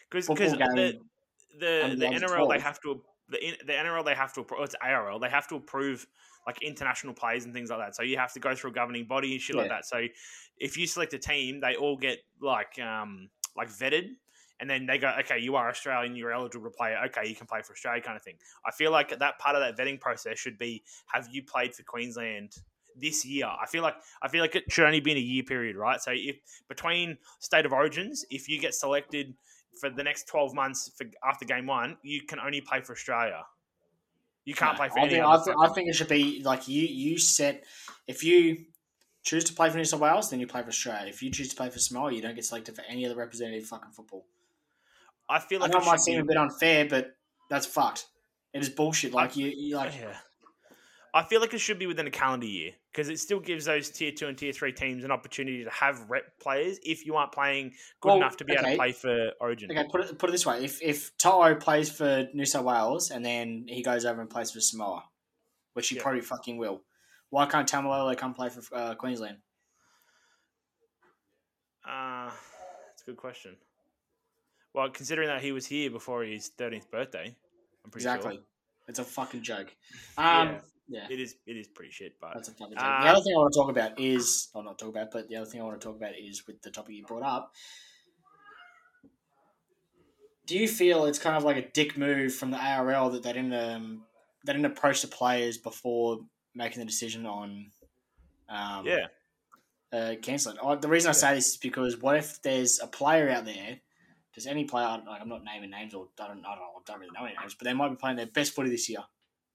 because 0.10 0.26
football 0.28 0.50
the 0.50 0.58
game. 0.76 1.02
The 1.60 1.90
the 1.90 1.96
the 1.96 2.08
age 2.08 2.22
of 2.22 2.32
NRL 2.32 2.50
they 2.50 2.60
have 2.60 2.80
to 2.82 3.02
the 3.30 3.40
the 3.66 3.74
NRL 3.74 4.06
they 4.06 4.16
have 4.16 4.34
to 4.34 4.44
appro- 4.44 4.58
oh, 4.60 4.64
it's 4.64 4.76
ARL 4.82 5.20
they 5.20 5.30
have 5.30 5.48
to 5.48 5.56
approve 5.56 6.06
like 6.48 6.62
international 6.62 7.14
players 7.14 7.46
and 7.46 7.54
things 7.54 7.70
like 7.70 7.80
that. 7.80 7.96
So 7.96 8.04
you 8.04 8.18
have 8.18 8.34
to 8.34 8.40
go 8.40 8.56
through 8.56 8.72
a 8.72 8.74
governing 8.74 9.06
body 9.06 9.34
and 9.34 9.42
shit 9.42 9.56
like 9.56 9.70
that. 9.70 9.86
So 9.86 10.02
if 10.58 10.78
you 10.78 10.88
select 10.88 11.14
a 11.14 11.20
team, 11.20 11.60
they 11.60 11.76
all 11.76 11.98
get 11.98 12.20
like 12.42 12.80
um 12.80 13.30
like 13.56 13.70
vetted. 13.70 14.10
And 14.60 14.70
then 14.70 14.86
they 14.86 15.00
go, 15.00 15.12
okay, 15.22 15.40
you 15.40 15.56
are 15.56 15.70
Australian, 15.70 16.16
you're 16.16 16.32
eligible 16.32 16.66
to 16.66 16.78
play. 16.78 16.96
Okay, 17.08 17.28
you 17.28 17.36
can 17.36 17.48
play 17.48 17.64
for 17.64 17.74
Australia, 17.74 18.00
kind 18.00 18.16
of 18.16 18.22
thing. 18.22 18.36
I 18.64 18.70
feel 18.70 18.92
like 18.92 19.18
that 19.18 19.40
part 19.40 19.56
of 19.56 19.62
that 19.62 19.76
vetting 19.76 20.00
process 20.00 20.38
should 20.38 20.60
be: 20.60 20.84
Have 21.08 21.28
you 21.32 21.42
played 21.44 21.74
for 21.74 21.82
Queensland 21.82 22.52
this 22.96 23.26
year? 23.26 23.48
I 23.48 23.66
feel 23.66 23.82
like 23.82 23.96
I 24.22 24.28
feel 24.28 24.42
like 24.42 24.56
it 24.56 24.72
should 24.72 24.86
only 24.86 25.00
be 25.00 25.12
in 25.12 25.18
a 25.18 25.22
year 25.22 25.42
period, 25.42 25.76
right? 25.76 26.00
So 26.00 26.12
if 26.14 26.36
between 26.70 27.18
state 27.40 27.66
of 27.66 27.74
origins, 27.74 28.24
if 28.30 28.48
you 28.48 28.60
get 28.60 28.76
selected 28.76 29.34
for 29.80 29.90
the 29.90 30.04
next 30.04 30.28
twelve 30.28 30.54
months 30.54 30.92
for 30.98 31.06
after 31.28 31.46
game 31.46 31.66
one, 31.68 31.98
you 32.04 32.22
can 32.24 32.40
only 32.40 32.62
play 32.62 32.82
for 32.82 32.94
Australia. 32.94 33.44
You 34.46 34.56
can't 34.56 34.74
No, 34.74 34.78
play 34.78 34.90
for 34.90 35.00
I 35.00 35.04
any 35.04 35.14
think, 35.14 35.26
other 35.26 35.42
I, 35.42 35.44
think, 35.44 35.58
I 35.60 35.74
think 35.74 35.90
it 35.90 35.96
should 35.96 36.08
be 36.08 36.42
like 36.44 36.68
you. 36.68 36.82
You 36.82 37.18
set 37.20 37.64
if 38.08 38.24
you 38.24 38.66
choose 39.24 39.44
to 39.46 39.54
play 39.54 39.70
for 39.70 39.78
New 39.78 39.86
South 39.86 40.00
Wales, 40.02 40.30
then 40.30 40.40
you 40.40 40.48
play 40.48 40.62
for 40.64 40.70
Australia. 40.70 41.10
If 41.10 41.22
you 41.22 41.32
choose 41.32 41.50
to 41.50 41.56
play 41.56 41.70
for 41.70 41.80
Samoa, 41.80 42.12
you 42.12 42.22
don't 42.22 42.36
get 42.36 42.46
selected 42.46 42.76
for 42.76 42.84
any 42.88 43.06
other 43.06 43.16
representative 43.16 43.68
fucking 43.68 43.92
football. 43.92 44.26
I 45.30 45.40
feel 45.40 45.60
I 45.60 45.64
like 45.64 45.74
know 45.74 45.80
it 45.80 45.86
might 45.86 46.00
seem 46.00 46.20
a 46.20 46.26
bit 46.26 46.38
unfair, 46.38 46.88
but 46.88 47.16
that's 47.50 47.66
fucked. 47.66 48.08
It 48.54 48.62
is 48.62 48.70
bullshit. 48.70 49.14
Like 49.14 49.38
you, 49.38 49.48
you 49.48 49.76
like 49.76 49.94
yeah. 49.96 50.18
I 51.14 51.24
feel 51.24 51.42
like 51.42 51.54
it 51.54 51.58
should 51.60 51.78
be 51.78 51.88
within 51.88 52.08
a 52.08 52.12
calendar 52.12 52.46
year 52.48 52.72
because 52.92 53.10
it 53.10 53.20
still 53.20 53.40
gives 53.42 53.66
those 53.66 53.90
tier 53.90 54.12
two 54.14 54.28
and 54.28 54.38
tier 54.38 54.54
three 54.54 54.72
teams 54.72 55.04
an 55.04 55.12
opportunity 55.12 55.64
to 55.64 55.70
have 55.70 56.10
rep 56.10 56.40
players 56.40 56.80
if 56.84 57.06
you 57.06 57.16
aren't 57.16 57.34
playing 57.34 57.74
good 58.00 58.10
Well, 58.10 58.18
enough 58.18 58.38
to 58.38 58.46
be 58.46 58.54
able 58.54 58.64
to 58.70 58.76
play 58.78 58.92
for 58.94 59.32
Origin. 59.42 59.70
Okay, 59.72 59.88
put 59.92 60.02
it 60.06 60.18
put 60.18 60.30
it 60.30 60.32
this 60.32 60.46
way: 60.46 60.64
if 60.64 60.82
if 60.82 61.16
To'o 61.18 61.56
plays 61.56 61.92
for 61.92 62.28
New 62.34 62.46
South 62.46 62.64
Wales 62.64 63.12
and 63.12 63.26
then 63.26 63.66
he 63.68 63.84
goes 63.84 64.06
over 64.06 64.22
and 64.22 64.30
plays 64.30 64.52
for 64.52 64.62
Samoa, 64.62 65.04
which 65.74 65.90
he 65.90 65.98
Yeah. 65.98 66.02
probably 66.04 66.22
fucking 66.22 66.58
will, 66.58 66.84
why 67.30 67.46
can't 67.46 67.70
Taumalolo 67.70 68.16
come 68.18 68.34
play 68.34 68.48
for 68.50 68.62
uh, 68.74 68.96
Queensland? 68.96 69.40
Uh, 71.88 72.30
that's 72.88 73.02
a 73.02 73.06
good 73.06 73.18
question. 73.18 73.58
Well, 74.74 74.90
considering 74.90 75.28
that 75.28 75.42
he 75.42 75.52
was 75.52 75.66
here 75.66 75.90
before 75.92 76.24
his 76.24 76.48
thirteenth 76.50 76.90
birthday, 76.90 77.36
I'm 77.84 77.92
pretty 77.92 78.06
Exactly, 78.06 78.36
sure. 78.36 78.44
it's 78.88 79.00
a 79.00 79.04
fucking 79.04 79.42
joke. 79.44 79.76
Um, 80.18 80.48
Yeah. 80.48 80.60
Yeah, 80.92 81.08
It 81.10 81.20
is. 81.20 81.36
It 81.48 81.56
is 81.56 81.68
pretty 81.68 81.92
shit, 81.92 82.16
but 82.20 82.32
that's 82.34 82.50
a 82.50 82.52
fucking 82.52 82.76
joke. 82.76 82.84
Uh, 82.84 83.04
the 83.04 83.10
other 83.10 83.22
thing 83.22 83.34
I 83.34 83.38
want 83.38 83.54
to 83.54 83.60
talk 83.60 83.70
about 83.70 84.00
is, 84.00 84.50
or 84.54 84.64
not 84.64 84.78
talk 84.78 84.90
about, 84.90 85.12
but 85.12 85.30
the 85.30 85.38
other 85.38 85.46
thing 85.46 85.62
I 85.62 85.64
want 85.64 85.80
to 85.80 85.88
talk 85.88 85.96
about 85.96 86.14
is 86.18 86.46
with 86.46 86.62
the 86.62 86.70
topic 86.70 86.96
you 86.96 87.06
brought 87.06 87.24
up. 87.24 87.54
Do 90.46 90.58
you 90.58 90.68
feel 90.68 91.06
it's 91.06 91.20
kind 91.20 91.38
of 91.38 91.44
like 91.44 91.56
a 91.56 91.70
dick 91.72 91.98
move 91.98 92.36
from 92.36 92.52
the 92.52 92.58
ARL 92.58 93.10
that 93.12 93.24
they 93.24 93.32
didn't 93.32 93.54
um, 93.54 94.04
they 94.46 94.52
didn't 94.52 94.66
approach 94.66 95.02
the 95.02 95.08
players 95.08 95.58
before 95.58 96.20
making 96.54 96.80
the 96.80 96.86
decision 96.86 97.26
on 97.26 97.68
um, 98.50 98.86
yeah, 98.86 99.08
uh, 99.94 100.16
cancelling. 100.22 100.58
Oh, 100.62 100.76
the 100.76 100.90
reason 100.90 101.10
I 101.10 101.14
say 101.14 101.36
this 101.36 101.52
is 101.52 101.58
because 101.58 101.98
what 101.98 102.18
if 102.18 102.42
there's 102.42 102.82
a 102.82 102.88
player 102.88 103.30
out 103.30 103.46
there? 103.46 103.80
Does 104.34 104.46
any 104.46 104.66
player? 104.66 105.02
Like, 105.08 105.22
I'm 105.22 105.30
not 105.30 105.44
naming 105.44 105.70
names 105.70 105.94
or 105.94 106.08
I 106.20 106.28
don't, 106.28 106.46
I 106.46 106.56
don't, 106.56 106.64
I 106.64 106.82
don't 106.86 107.00
really 107.00 107.12
know 107.14 107.26
any 107.26 107.36
names, 107.40 107.54
but 107.54 107.66
they 107.66 107.74
might 107.74 107.90
be 107.90 107.96
playing 107.96 108.18
their 108.18 108.28
best 108.28 108.54
footy 108.54 108.70
this 108.70 108.90
year. 108.90 109.04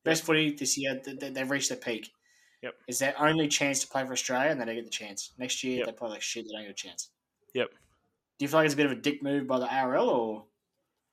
Best 0.07 0.25
footy 0.25 0.53
this 0.55 0.79
year. 0.79 1.01
They, 1.05 1.13
they- 1.15 1.31
they've 1.31 1.51
reached 1.51 1.69
their 1.69 1.79
peak. 1.79 2.11
Yep. 2.63 2.75
It's 2.89 2.99
their 3.01 3.15
only 3.21 3.49
chance 3.49 3.81
to 3.81 3.87
play 3.89 4.05
for 4.07 4.13
Australia, 4.13 4.51
and 4.51 4.61
they 4.61 4.65
don't 4.65 4.75
get 4.77 4.85
the 4.85 4.91
chance. 4.91 5.33
Next 5.39 5.63
year, 5.63 5.79
Yep. 5.79 5.87
they 5.87 5.93
play 5.93 6.09
like 6.09 6.23
shit. 6.23 6.47
They 6.47 6.53
don't 6.55 6.63
get 6.63 6.71
a 6.71 6.75
chance. 6.75 7.11
Yep. 7.55 7.69
Do 7.71 8.45
you 8.45 8.49
feel 8.49 8.59
like 8.61 8.65
it's 8.65 8.75
a 8.75 8.77
bit 8.79 8.87
of 8.87 8.93
a 8.93 8.97
dick 8.97 9.23
move 9.23 9.47
by 9.47 9.59
the 9.59 9.67
ARL, 9.67 10.09
or 10.09 10.45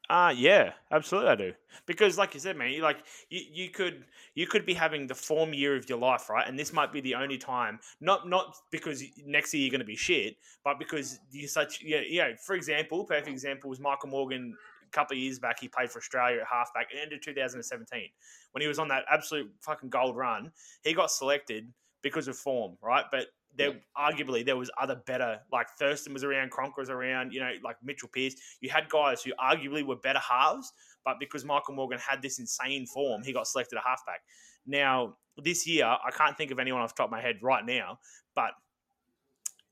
Uh 0.09 0.33
yeah, 0.35 0.73
absolutely 0.91 1.29
I 1.31 1.35
do. 1.35 1.53
Because 1.85 2.17
like 2.17 2.33
you 2.33 2.39
said, 2.39 2.57
man, 2.57 2.71
you 2.71 2.81
like 2.81 2.99
you, 3.29 3.41
you 3.51 3.69
could 3.69 4.05
you 4.35 4.45
could 4.47 4.65
be 4.65 4.73
having 4.73 5.07
the 5.07 5.15
form 5.15 5.53
year 5.53 5.75
of 5.75 5.87
your 5.87 5.97
life, 5.99 6.29
right? 6.29 6.45
And 6.47 6.57
this 6.59 6.73
might 6.73 6.91
be 6.91 6.99
the 7.01 7.15
only 7.15 7.37
time, 7.37 7.79
not 8.01 8.27
not 8.27 8.55
because 8.71 9.03
next 9.25 9.53
year 9.53 9.63
you're 9.63 9.71
gonna 9.71 9.85
be 9.85 9.95
shit, 9.95 10.35
but 10.65 10.79
because 10.79 11.19
you're 11.31 11.47
such 11.47 11.81
yeah, 11.81 12.01
yeah, 12.05 12.35
for 12.45 12.55
example, 12.55 13.05
perfect 13.05 13.29
example 13.29 13.69
was 13.69 13.79
Michael 13.79 14.09
Morgan 14.09 14.57
couple 14.93 15.15
of 15.15 15.21
years 15.21 15.39
back, 15.39 15.59
he 15.59 15.67
played 15.67 15.91
for 15.91 15.99
Australia 15.99 16.41
at 16.41 16.47
halfback 16.47 16.87
at 16.91 16.95
the 16.95 17.01
end 17.01 17.13
of 17.13 17.21
2017. 17.21 18.09
When 18.51 18.61
he 18.61 18.67
was 18.67 18.79
on 18.79 18.87
that 18.89 19.03
absolute 19.11 19.51
fucking 19.61 19.89
gold 19.89 20.15
run, 20.15 20.51
he 20.83 20.93
got 20.93 21.11
selected 21.11 21.71
because 22.01 22.27
of 22.27 22.37
form, 22.37 22.77
right? 22.81 23.05
But 23.11 23.27
there 23.55 23.73
arguably 23.97 24.45
there 24.45 24.57
was 24.57 24.71
other 24.81 24.95
better 25.05 25.39
like 25.51 25.67
Thurston 25.77 26.13
was 26.13 26.23
around, 26.23 26.51
Cronk 26.51 26.77
was 26.77 26.89
around, 26.89 27.33
you 27.33 27.39
know, 27.39 27.51
like 27.63 27.77
Mitchell 27.83 28.09
Pearce. 28.11 28.35
You 28.61 28.69
had 28.69 28.89
guys 28.89 29.21
who 29.21 29.31
arguably 29.41 29.85
were 29.85 29.95
better 29.97 30.19
halves, 30.19 30.71
but 31.05 31.19
because 31.19 31.45
Michael 31.45 31.75
Morgan 31.75 31.99
had 31.99 32.21
this 32.21 32.39
insane 32.39 32.85
form, 32.87 33.23
he 33.23 33.33
got 33.33 33.47
selected 33.47 33.77
a 33.77 33.87
halfback. 33.87 34.21
Now 34.65 35.17
this 35.37 35.67
year, 35.67 35.85
I 35.85 36.11
can't 36.11 36.37
think 36.37 36.51
of 36.51 36.59
anyone 36.59 36.81
off 36.81 36.95
the 36.95 37.03
top 37.03 37.07
of 37.07 37.11
my 37.11 37.21
head 37.21 37.37
right 37.41 37.65
now, 37.65 37.99
but 38.35 38.51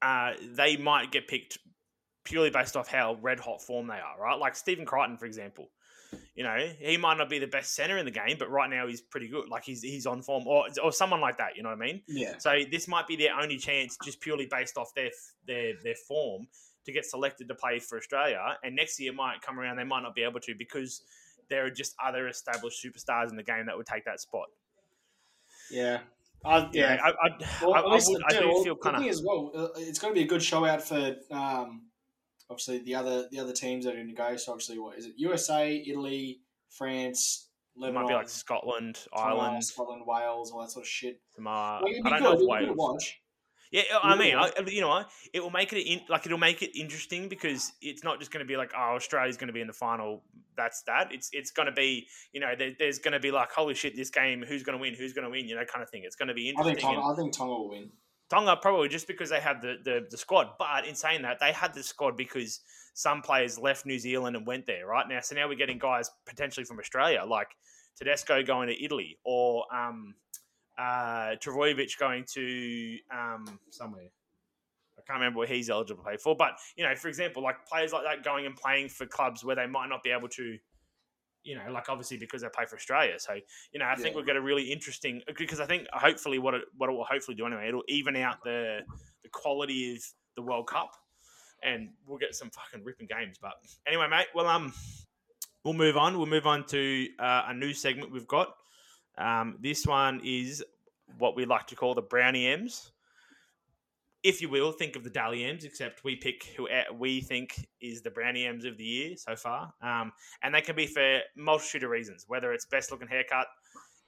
uh, 0.02 0.34
they 0.56 0.78
might 0.78 1.12
get 1.12 1.28
picked 1.28 1.60
purely 2.24 2.50
based 2.50 2.76
off 2.76 2.88
how 2.88 3.18
red 3.22 3.40
hot 3.40 3.62
form 3.62 3.88
they 3.88 3.96
are, 3.96 4.20
right? 4.20 4.38
Like 4.38 4.56
Stephen 4.56 4.86
Crichton, 4.86 5.18
for 5.18 5.26
example. 5.26 5.70
You 6.36 6.44
know, 6.44 6.58
he 6.80 6.98
might 6.98 7.18
not 7.18 7.30
be 7.30 7.40
the 7.40 7.48
best 7.48 7.74
center 7.74 7.98
in 7.98 8.06
the 8.06 8.12
game, 8.12 8.36
but 8.38 8.50
right 8.50 8.70
now 8.70 8.86
he's 8.86 9.00
pretty 9.00 9.30
good. 9.30 9.48
Like 9.48 9.64
he's 9.64 9.82
he's 9.82 10.06
on 10.06 10.22
form, 10.22 10.46
or 10.46 10.66
or 10.84 10.92
someone 10.92 11.22
like 11.22 11.38
that. 11.38 11.56
You 11.56 11.64
know 11.64 11.70
what 11.70 11.78
I 11.78 11.86
mean? 11.86 12.02
yeah? 12.08 12.34
So 12.38 12.60
this 12.70 12.88
might 12.88 13.08
be 13.08 13.16
their 13.16 13.34
only 13.34 13.58
chance, 13.58 13.98
just 14.04 14.20
purely 14.20 14.46
based 14.52 14.78
off 14.78 14.94
their 14.94 15.10
their 15.48 15.74
their 15.84 15.96
form, 16.08 16.48
to 16.86 16.92
get 16.92 17.06
selected 17.06 17.48
to 17.48 17.56
play 17.56 17.80
for 17.80 17.98
Australia. 17.98 18.40
And 18.64 18.76
next 18.76 19.00
year 19.00 19.14
might 19.14 19.42
come 19.42 19.60
around, 19.60 19.78
they 19.78 19.84
might 19.84 20.02
not 20.02 20.16
be 20.16 20.24
able 20.24 20.40
to 20.42 20.54
because 20.58 21.04
there 21.50 21.66
are 21.66 21.70
just 21.72 21.96
other 22.04 22.28
established 22.28 22.84
superstars 22.84 23.30
in 23.30 23.36
the 23.36 23.44
game 23.44 23.66
that 23.68 23.78
would 23.78 23.86
take 23.86 24.06
that 24.06 24.20
spot. 24.20 24.48
Yeah. 25.70 26.00
I, 26.44 26.60
You 26.60 26.70
yeah. 26.74 26.96
know, 26.96 27.04
I, 27.04 27.10
I, 27.10 27.66
Well, 27.66 27.74
I, 27.76 27.80
I, 27.80 28.02
would, 28.04 28.24
I 28.30 28.40
do 28.40 28.64
feel 28.64 28.76
kind 28.76 28.96
of 28.98 29.04
as 29.04 29.22
well. 29.24 29.52
uh, 29.56 29.68
It's 29.76 30.00
going 30.00 30.14
to 30.14 30.20
be 30.20 30.26
a 30.26 30.28
good 30.28 30.42
show 30.42 30.66
out 30.66 30.82
for 30.82 31.16
um, 31.30 31.84
obviously 32.52 32.80
the 32.80 32.94
other 32.96 33.28
the 33.32 33.40
other 33.40 33.54
teams 33.54 33.86
that 33.86 33.92
are 33.94 33.98
going 33.98 34.08
to 34.10 34.14
go. 34.14 34.36
So 34.36 34.52
obviously, 34.52 34.78
what 34.78 34.98
is 34.98 35.06
it? 35.08 35.14
USA, 35.18 35.76
Italy, 35.88 36.42
France, 36.70 37.48
it 37.76 37.80
Lebanon, 37.82 38.04
might 38.04 38.10
be 38.10 38.14
like 38.16 38.30
Scotland, 38.30 39.00
Ireland, 39.14 39.64
Scotland, 39.64 40.04
Wales, 40.06 40.52
all 40.52 40.62
that 40.62 40.72
sort 40.72 40.84
of 40.86 40.90
shit. 40.90 41.20
Like, 41.40 41.48
uh, 41.48 41.86
it'd 41.88 42.06
I 42.06 42.10
don't 42.10 42.20
good. 42.20 42.24
know 42.24 42.32
if 42.34 42.36
It'd 42.36 42.40
good 42.40 42.66
to 42.66 42.74
Wales. 42.74 42.78
watch. 42.78 43.18
Yeah, 43.72 43.84
I 44.04 44.18
mean, 44.18 44.36
I, 44.36 44.52
you 44.68 44.82
know, 44.82 44.90
what? 44.90 45.10
it 45.34 45.40
will 45.42 45.50
make 45.50 45.72
it 45.72 45.90
in, 45.90 46.02
like 46.10 46.26
it'll 46.26 46.38
make 46.38 46.62
it 46.62 46.78
interesting 46.78 47.30
because 47.30 47.72
it's 47.82 48.04
not 48.04 48.20
just 48.20 48.30
going 48.30 48.46
to 48.46 48.48
be 48.48 48.58
like, 48.58 48.74
oh, 48.78 48.96
Australia's 48.96 49.38
going 49.38 49.48
to 49.48 49.54
be 49.54 49.62
in 49.62 49.68
the 49.68 49.72
final. 49.74 50.24
That's 50.58 50.82
that. 50.88 51.14
It's 51.14 51.30
it's 51.32 51.52
going 51.52 51.68
to 51.68 51.72
be, 51.72 52.06
you 52.34 52.42
know, 52.42 52.52
there, 52.58 52.72
there's 52.78 53.00
going 53.00 53.14
to 53.14 53.20
be 53.22 53.32
like, 53.32 53.50
holy 53.54 53.74
shit, 53.74 53.96
this 53.96 54.10
game, 54.10 54.44
who's 54.46 54.64
going 54.64 54.78
to 54.78 54.82
win, 54.82 54.94
who's 54.94 55.14
going 55.14 55.24
to 55.24 55.32
win, 55.32 55.48
you 55.48 55.56
know, 55.56 55.64
kind 55.64 55.82
of 55.82 55.90
thing. 55.90 56.02
It's 56.04 56.18
going 56.18 56.28
to 56.28 56.34
be 56.34 56.50
I 56.50 56.64
think 56.64 56.80
interesting. 56.80 56.96
Tonga. 56.96 57.02
and 57.08 57.14
I 57.14 57.16
think 57.16 57.34
Tonga 57.38 57.54
will 57.54 57.70
win. 57.70 57.90
Tonga 58.32 58.56
probably 58.56 58.88
just 58.88 59.08
because 59.08 59.30
they 59.30 59.42
have 59.42 59.62
the, 59.62 59.76
the 59.84 60.08
the 60.10 60.18
squad. 60.18 60.52
But 60.58 60.88
in 60.88 60.96
saying 60.96 61.24
that, 61.24 61.40
they 61.42 61.52
had 61.52 61.74
the 61.74 61.84
squad 61.84 62.16
because 62.16 62.62
some 62.94 63.22
players 63.22 63.60
left 63.60 63.86
New 63.86 64.00
Zealand 64.00 64.38
and 64.38 64.48
went 64.48 64.66
there. 64.66 64.88
Right 64.88 65.06
now, 65.08 65.20
so 65.20 65.36
now 65.36 65.50
we're 65.50 65.56
getting 65.56 65.78
guys 65.78 66.10
potentially 66.26 66.64
from 66.64 66.80
Australia, 66.80 67.24
like 67.28 67.50
Tedesco 67.98 68.42
going 68.42 68.70
to 68.70 68.84
Italy 68.84 69.18
or 69.26 69.66
um, 69.76 70.16
uh, 70.80 71.36
Trbojevic 71.44 71.98
going 72.00 72.24
to 72.34 72.98
um, 73.14 73.60
somewhere. 73.70 74.08
I 74.98 75.02
can't 75.06 75.20
remember 75.20 75.40
where 75.40 75.48
he's 75.48 75.70
eligible 75.70 76.04
to 76.04 76.04
play 76.04 76.18
for, 76.18 76.36
but 76.36 76.52
you 76.78 76.86
know, 76.86 76.96
for 76.96 77.10
example, 77.10 77.44
like 77.44 77.66
players 77.66 77.92
like 77.92 78.04
that 78.04 78.24
going 78.24 78.46
and 78.46 78.56
playing 78.56 78.88
for 78.88 79.06
clubs 79.06 79.44
where 79.44 79.56
they 79.58 79.68
might 79.68 79.90
not 79.90 80.04
be 80.04 80.12
able 80.12 80.30
to, 80.30 80.58
you 81.44 81.56
know, 81.56 81.72
like 81.72 81.90
obviously 81.90 82.18
because 82.18 82.42
they 82.42 82.50
play 82.54 82.66
for 82.66 82.76
Australia. 82.76 83.20
So 83.20 83.34
you 83.72 83.80
know, 83.80 83.86
I 83.86 83.96
think 83.96 84.16
we'll 84.16 84.26
get 84.26 84.36
a 84.36 84.42
really 84.42 84.64
interesting 84.64 85.22
because 85.38 85.60
I 85.60 85.66
think 85.66 85.88
hopefully 85.94 86.40
what 86.40 86.54
it 86.54 86.64
what 86.78 86.90
it 86.90 86.94
will 86.94 87.06
hopefully 87.06 87.36
do 87.36 87.46
anyway, 87.46 87.68
it'll 87.68 87.84
even 87.88 88.16
out 88.16 88.44
the 88.44 88.82
the 89.24 89.30
quality 89.30 89.96
of 89.96 90.04
the 90.36 90.42
World 90.42 90.68
Cup, 90.68 90.92
and 91.64 91.90
we'll 92.06 92.18
get 92.18 92.36
some 92.36 92.50
fucking 92.50 92.86
ripping 92.86 93.08
games. 93.08 93.38
But 93.42 93.54
anyway, 93.88 94.08
mate, 94.10 94.28
well, 94.34 94.48
um, 94.48 94.74
we'll 95.64 95.74
move 95.74 95.98
on. 95.98 96.18
We'll 96.18 96.28
move 96.28 96.48
on 96.48 96.66
to 96.68 97.08
uh, 97.20 97.44
a 97.48 97.54
new 97.54 97.74
segment 97.74 98.12
we've 98.12 98.28
got. 98.28 98.56
Um, 99.18 99.58
this 99.60 99.86
one 99.86 100.22
is 100.24 100.64
what 101.18 101.36
we 101.36 101.46
like 101.46 101.68
to 101.68 101.76
call 101.76 101.94
the 101.94 102.02
Brownie 102.02 102.48
M's. 102.48 102.92
If 104.24 104.42
you 104.42 104.50
will, 104.50 104.72
think 104.72 104.96
of 104.96 105.04
the 105.04 105.10
Dally 105.10 105.44
M's, 105.44 105.64
except 105.64 106.04
we 106.04 106.16
pick 106.16 106.44
who 106.56 106.68
uh, 106.68 106.94
we 106.94 107.22
think 107.22 107.68
is 107.82 108.04
the 108.04 108.12
Brownie 108.12 108.46
M's 108.46 108.66
of 108.66 108.78
the 108.78 108.84
year 108.84 109.16
so 109.18 109.36
far. 109.36 109.74
Um, 109.82 110.12
and 110.44 110.54
they 110.54 110.62
can 110.62 110.76
be 110.76 110.86
for 110.86 111.20
multitude 111.36 111.84
of 111.84 111.90
reasons, 111.90 112.26
whether 112.28 112.54
it's 112.54 112.66
best 112.66 112.92
looking 112.92 113.08
haircut 113.08 113.48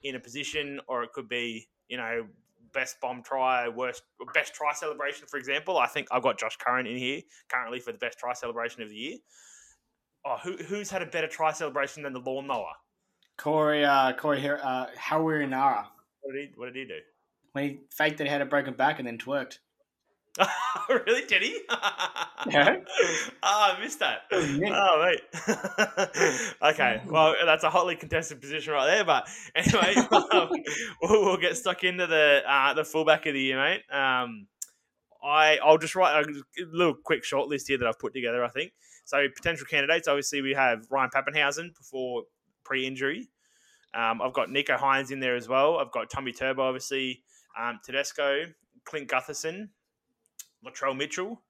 in 0.04 0.16
a 0.16 0.20
position 0.20 0.80
or 0.88 1.04
it 1.04 1.14
could 1.14 1.28
be, 1.28 1.68
you 1.88 1.98
know, 1.98 2.28
best 2.74 3.00
bomb 3.02 3.24
try, 3.24 3.68
worst 3.70 4.04
best 4.34 4.54
try 4.54 4.74
celebration, 4.74 5.28
for 5.28 5.38
example. 5.38 5.78
I 5.78 5.88
think 5.88 6.08
I've 6.12 6.24
got 6.24 6.38
Josh 6.38 6.58
Curran 6.58 6.86
in 6.86 6.98
here 6.98 7.22
currently 7.50 7.80
for 7.80 7.92
the 7.92 7.98
best 7.98 8.20
try 8.20 8.34
celebration 8.34 8.84
of 8.84 8.90
the 8.90 8.96
year. 8.96 9.18
Oh, 10.26 10.38
who, 10.44 10.58
who's 10.58 10.90
had 10.90 11.02
a 11.02 11.06
better 11.06 11.28
try 11.28 11.52
celebration 11.52 12.04
than 12.04 12.14
the 12.14 12.20
lawnmower? 12.20 12.72
Corey, 13.38 13.84
uh, 13.84 14.14
Corey, 14.14 14.48
uh, 14.48 14.86
Harawira-Naera. 14.98 15.88
What 16.22 16.34
did 16.34 16.42
he? 16.42 16.52
What 16.56 16.66
did 16.68 16.76
he 16.76 16.86
do? 16.86 17.00
When 17.54 17.64
he 17.64 17.80
faked 17.92 18.18
that 18.20 18.26
he 18.26 18.30
had 18.30 18.42
a 18.42 18.46
broken 18.46 18.74
back 18.74 19.00
and 19.00 19.08
then 19.08 19.18
twerked. 19.18 19.58
really, 20.90 21.26
did 21.26 21.42
he? 21.42 21.62
Yeah. 22.50 22.76
oh, 23.42 23.74
I 23.78 23.80
missed 23.80 24.00
that. 24.00 24.24
Oh, 24.30 25.06
mate. 25.06 26.58
okay, 26.74 27.02
well, 27.08 27.36
that's 27.46 27.64
a 27.64 27.70
hotly 27.70 27.96
contested 27.96 28.42
position 28.42 28.74
right 28.74 28.86
there. 28.86 29.06
But 29.06 29.30
anyway, 29.56 29.96
um, 30.12 30.50
we'll, 31.02 31.24
we'll 31.24 31.38
get 31.38 31.56
stuck 31.56 31.86
into 31.86 32.06
the 32.06 32.42
uh, 32.46 32.74
the 32.74 32.84
fullback 32.84 33.26
of 33.28 33.34
the 33.34 33.40
year, 33.40 33.58
mate. 33.58 33.84
Um, 33.90 34.48
I 35.24 35.58
I'll 35.64 35.78
just 35.78 35.96
write 35.96 36.22
a 36.22 36.44
little 36.70 36.96
quick 37.02 37.24
short 37.24 37.48
list 37.48 37.70
here 37.70 37.78
that 37.78 37.88
I've 37.88 37.98
put 37.98 38.14
together. 38.14 38.44
I 38.44 38.50
think 38.50 38.74
so. 39.06 39.26
Potential 39.34 39.66
candidates. 39.70 40.10
Obviously, 40.10 40.42
we 40.42 40.52
have 40.52 40.86
Ryan 40.92 41.12
Papenhuyzen 41.16 41.78
before 41.78 42.24
pre-injury. 42.66 43.30
Um, 43.94 44.22
I've 44.22 44.34
got 44.34 44.50
Nicho 44.50 44.78
Hynes 44.78 45.12
in 45.12 45.22
there 45.22 45.38
as 45.38 45.48
well. 45.48 45.78
I've 45.78 45.92
got 45.92 46.10
Tommy 46.10 46.34
Turbo, 46.34 46.64
obviously, 46.64 47.24
um, 47.58 47.80
Tedesco, 47.86 48.48
Clint 48.84 49.08
Gutherson, 49.08 49.70
Latrell 50.66 50.98
Mitchell. 50.98 51.42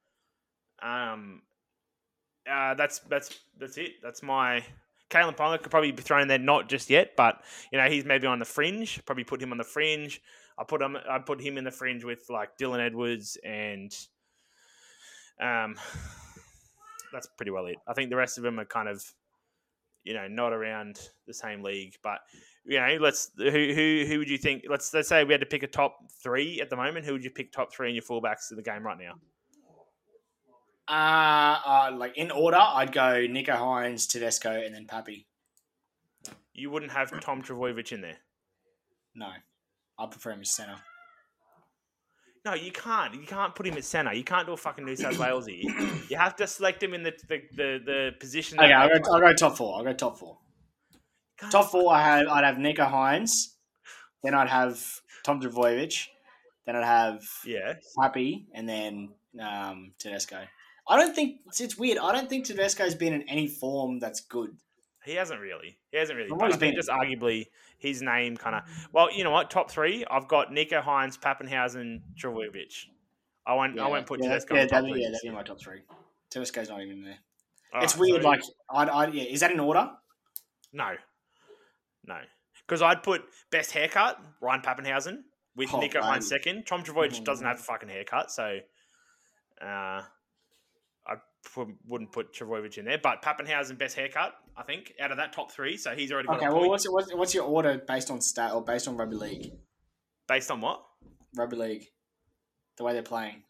Um, 0.82 1.42
uh, 2.50 2.74
that's 2.74 3.00
that's 3.00 3.38
that's 3.58 3.78
it. 3.78 3.92
That's 4.02 4.22
my 4.22 4.64
Kalyn 5.10 5.36
Ponga 5.36 5.62
could 5.62 5.70
probably 5.70 5.92
be 5.92 6.02
thrown 6.02 6.28
there, 6.28 6.38
not 6.38 6.68
just 6.68 6.90
yet, 6.90 7.16
but 7.16 7.42
you 7.72 7.78
know 7.78 7.88
he's 7.88 8.04
maybe 8.04 8.26
on 8.26 8.38
the 8.38 8.44
fringe. 8.44 9.00
Probably 9.06 9.24
put 9.24 9.40
him 9.40 9.52
on 9.52 9.58
the 9.58 9.64
fringe. 9.64 10.20
I 10.58 10.64
put 10.64 10.82
him. 10.82 10.96
I 11.08 11.18
put 11.18 11.40
him 11.40 11.58
in 11.58 11.64
the 11.64 11.70
fringe 11.70 12.04
with 12.04 12.26
like 12.28 12.58
Dylan 12.58 12.84
Edwards 12.84 13.38
and 13.44 13.94
um, 15.40 15.76
that's 17.12 17.28
pretty 17.36 17.50
well 17.50 17.66
it. 17.66 17.76
I 17.86 17.94
think 17.94 18.10
the 18.10 18.16
rest 18.16 18.38
of 18.38 18.44
them 18.44 18.58
are 18.60 18.64
kind 18.64 18.88
of 18.88 19.04
you 20.04 20.14
know 20.14 20.28
not 20.28 20.52
around 20.52 21.00
the 21.26 21.34
same 21.34 21.62
league, 21.62 21.94
but 22.02 22.18
you 22.64 22.80
know 22.80 22.98
let's 23.00 23.30
who 23.36 23.50
who 23.50 24.04
who 24.06 24.18
would 24.18 24.30
you 24.30 24.38
think? 24.38 24.64
Let's 24.68 24.92
let's 24.94 25.08
say 25.08 25.24
we 25.24 25.32
had 25.32 25.40
to 25.40 25.46
pick 25.46 25.62
a 25.62 25.66
top 25.66 25.98
three 26.22 26.60
at 26.60 26.70
the 26.70 26.76
moment. 26.76 27.04
Who 27.06 27.12
would 27.12 27.24
you 27.24 27.30
pick 27.30 27.52
top 27.52 27.72
three 27.72 27.90
in 27.90 27.94
your 27.94 28.02
fullbacks 28.02 28.50
in 28.50 28.56
the 28.56 28.62
game 28.62 28.82
right 28.84 28.98
now? 28.98 29.14
Uh, 30.86 31.58
uh, 31.66 31.96
like 31.96 32.16
in 32.16 32.30
order, 32.30 32.58
I'd 32.58 32.92
go 32.92 33.26
Nicho 33.26 33.56
Hynes, 33.56 34.06
Tedesco, 34.06 34.50
and 34.50 34.74
then 34.74 34.86
Pappy. 34.86 35.26
You 36.52 36.70
wouldn't 36.70 36.92
have 36.92 37.18
Tom 37.20 37.42
Trbojevic 37.42 37.92
in 37.92 38.00
there. 38.00 38.18
No, 39.14 39.28
I 39.98 40.06
prefer 40.06 40.32
him 40.32 40.40
as 40.40 40.50
centre. 40.50 40.76
No, 42.44 42.52
you 42.52 42.72
can't. 42.72 43.14
You 43.14 43.26
can't 43.26 43.54
put 43.54 43.66
him 43.66 43.74
at 43.78 43.84
centre. 43.84 44.12
You 44.12 44.24
can't 44.24 44.46
do 44.46 44.52
a 44.52 44.56
fucking 44.56 44.84
New 44.84 44.96
South 44.96 45.18
Wales 45.18 45.46
here. 45.46 45.62
You 46.10 46.18
have 46.18 46.36
to 46.36 46.46
select 46.46 46.82
him 46.82 46.92
in 46.92 47.02
the 47.02 47.12
the, 47.28 47.42
the, 47.56 47.80
the 47.84 48.10
position. 48.20 48.58
Okay, 48.60 48.72
I'll 48.72 48.88
go, 48.88 49.14
I'll 49.14 49.20
go 49.20 49.32
top 49.32 49.56
four. 49.56 49.78
I'll 49.78 49.84
go 49.84 49.94
top 49.94 50.18
four. 50.18 50.38
Can't 51.38 51.52
Top 51.52 51.70
four, 51.70 51.92
I 51.92 52.02
have 52.02 52.28
I'd 52.28 52.44
have 52.44 52.56
Nicho 52.56 52.90
Hynes, 52.90 53.54
then 54.22 54.34
I'd 54.34 54.48
have 54.48 54.80
Tom 55.24 55.40
Trbojevic, 55.40 56.06
then 56.66 56.76
I'd 56.76 56.84
have 56.84 57.22
Yeah. 57.44 57.74
Pappy, 58.00 58.46
and 58.54 58.68
then 58.68 59.10
um, 59.40 59.92
Tedesco. 59.98 60.44
I 60.88 60.96
don't 60.96 61.14
think 61.14 61.40
it's, 61.46 61.60
it's 61.60 61.76
weird. 61.78 61.98
I 61.98 62.12
don't 62.12 62.28
think 62.28 62.46
Tedesco's 62.46 62.94
been 62.94 63.12
in 63.14 63.22
any 63.28 63.48
form 63.48 63.98
that's 63.98 64.20
good. 64.20 64.56
He 65.04 65.14
hasn't 65.14 65.40
really. 65.40 65.76
He 65.90 65.98
hasn't 65.98 66.16
really. 66.16 66.28
From 66.28 66.38
But 66.38 66.44
what 66.44 66.52
I 66.52 66.54
he's 66.54 66.60
think 66.60 66.74
been- 66.74 66.78
just 66.80 66.88
arguably 66.90 67.46
his 67.78 68.00
name 68.00 68.36
kind 68.36 68.56
of. 68.56 68.62
Well, 68.92 69.10
you 69.12 69.24
know 69.24 69.30
what? 69.30 69.50
Top 69.50 69.70
three. 69.70 70.04
I've 70.10 70.28
got 70.28 70.50
Nicho 70.50 70.82
Hynes, 70.82 71.18
Papenhuyzen, 71.18 72.00
Trbojevic. 72.18 72.86
I 73.46 73.54
won't. 73.54 73.78
I 73.78 73.86
won't 73.88 74.06
put 74.06 74.20
yeah, 74.22 74.28
Tedesco 74.28 74.54
yeah, 74.54 74.62
on 74.62 74.68
top 74.68 74.82
that'd, 74.84 74.96
yeah, 74.96 75.08
that'd 75.08 75.20
be 75.22 75.30
my 75.30 75.42
top 75.42 75.60
three. 75.60 75.80
Tedesco's 76.30 76.68
not 76.70 76.80
even 76.80 77.02
there. 77.02 77.18
All 77.74 77.82
it's 77.82 77.94
right, 77.96 78.00
weird. 78.00 78.22
so- 78.22 78.28
like, 78.28 78.42
I'd, 78.70 78.88
I'd, 78.88 79.14
yeah, 79.14 79.24
is 79.24 79.40
that 79.40 79.50
in 79.50 79.60
order? 79.60 79.90
no, 80.72 80.92
no, 82.06 82.18
because 82.66 82.82
I'd 82.82 83.02
put 83.02 83.22
best 83.50 83.72
haircut 83.72 84.20
Ryan 84.40 84.62
Papenhuyzen 84.62 85.18
with 85.56 85.70
Oh, 85.72 85.78
Nicho 85.80 86.00
Hynes 86.00 86.24
second. 86.24 86.66
Tom 86.66 86.82
Trbojevic 86.82 87.20
Mhm. 87.20 87.24
doesn't 87.24 87.46
have 87.46 87.58
a 87.60 87.62
fucking 87.62 87.88
haircut, 87.88 88.30
so 88.30 88.58
uh, 89.62 90.02
I 91.06 91.16
wouldn't 91.86 92.10
put 92.12 92.32
Trbojevic 92.32 92.78
in 92.78 92.84
there. 92.86 92.98
But 92.98 93.22
Papenhuyzen 93.22 93.78
best 93.78 93.96
haircut, 93.96 94.34
I 94.56 94.62
think, 94.62 94.92
out 95.00 95.10
of 95.10 95.18
that 95.18 95.32
top 95.32 95.52
three. 95.52 95.76
So 95.76 95.94
he's 95.94 96.10
already 96.10 96.28
got 96.28 96.36
Okay, 96.38 96.46
a 96.46 96.50
well, 96.50 96.58
point. 96.60 96.70
what's, 96.70 96.88
what's 96.90 97.14
what's 97.14 97.34
your 97.34 97.44
order 97.44 97.78
based 97.86 98.10
on 98.10 98.20
stat 98.20 98.52
or 98.52 98.64
based 98.64 98.88
on 98.88 98.96
rugby 98.96 99.16
league? 99.16 99.52
based 100.26 100.50
on 100.50 100.60
what? 100.62 100.82
Rugby 101.36 101.56
league, 101.56 101.86
the 102.78 102.84
way 102.84 102.94
they're 102.94 103.02
playing. 103.02 103.42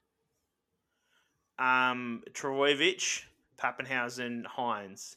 Um, 1.58 2.22
Trbojevic, 2.32 3.22
Papenhuyzen, 3.58 4.42
Hynes. 4.58 5.16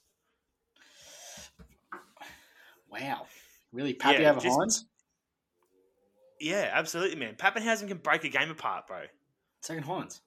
Wow, 2.90 3.28
really, 3.72 3.94
Pappy 3.94 4.24
Yeah, 4.24 4.32
over 4.32 4.40
just- 4.40 4.58
Hynes? 4.58 4.84
Yeah, 6.40 6.70
absolutely, 6.72 7.18
man. 7.18 7.36
Papenhuyzen 7.36 7.88
can 7.88 7.98
break 7.98 8.24
a 8.24 8.30
game 8.30 8.52
apart, 8.52 8.88
bro. 8.88 9.04
Second 9.62 9.86
Hynes. 9.86 10.20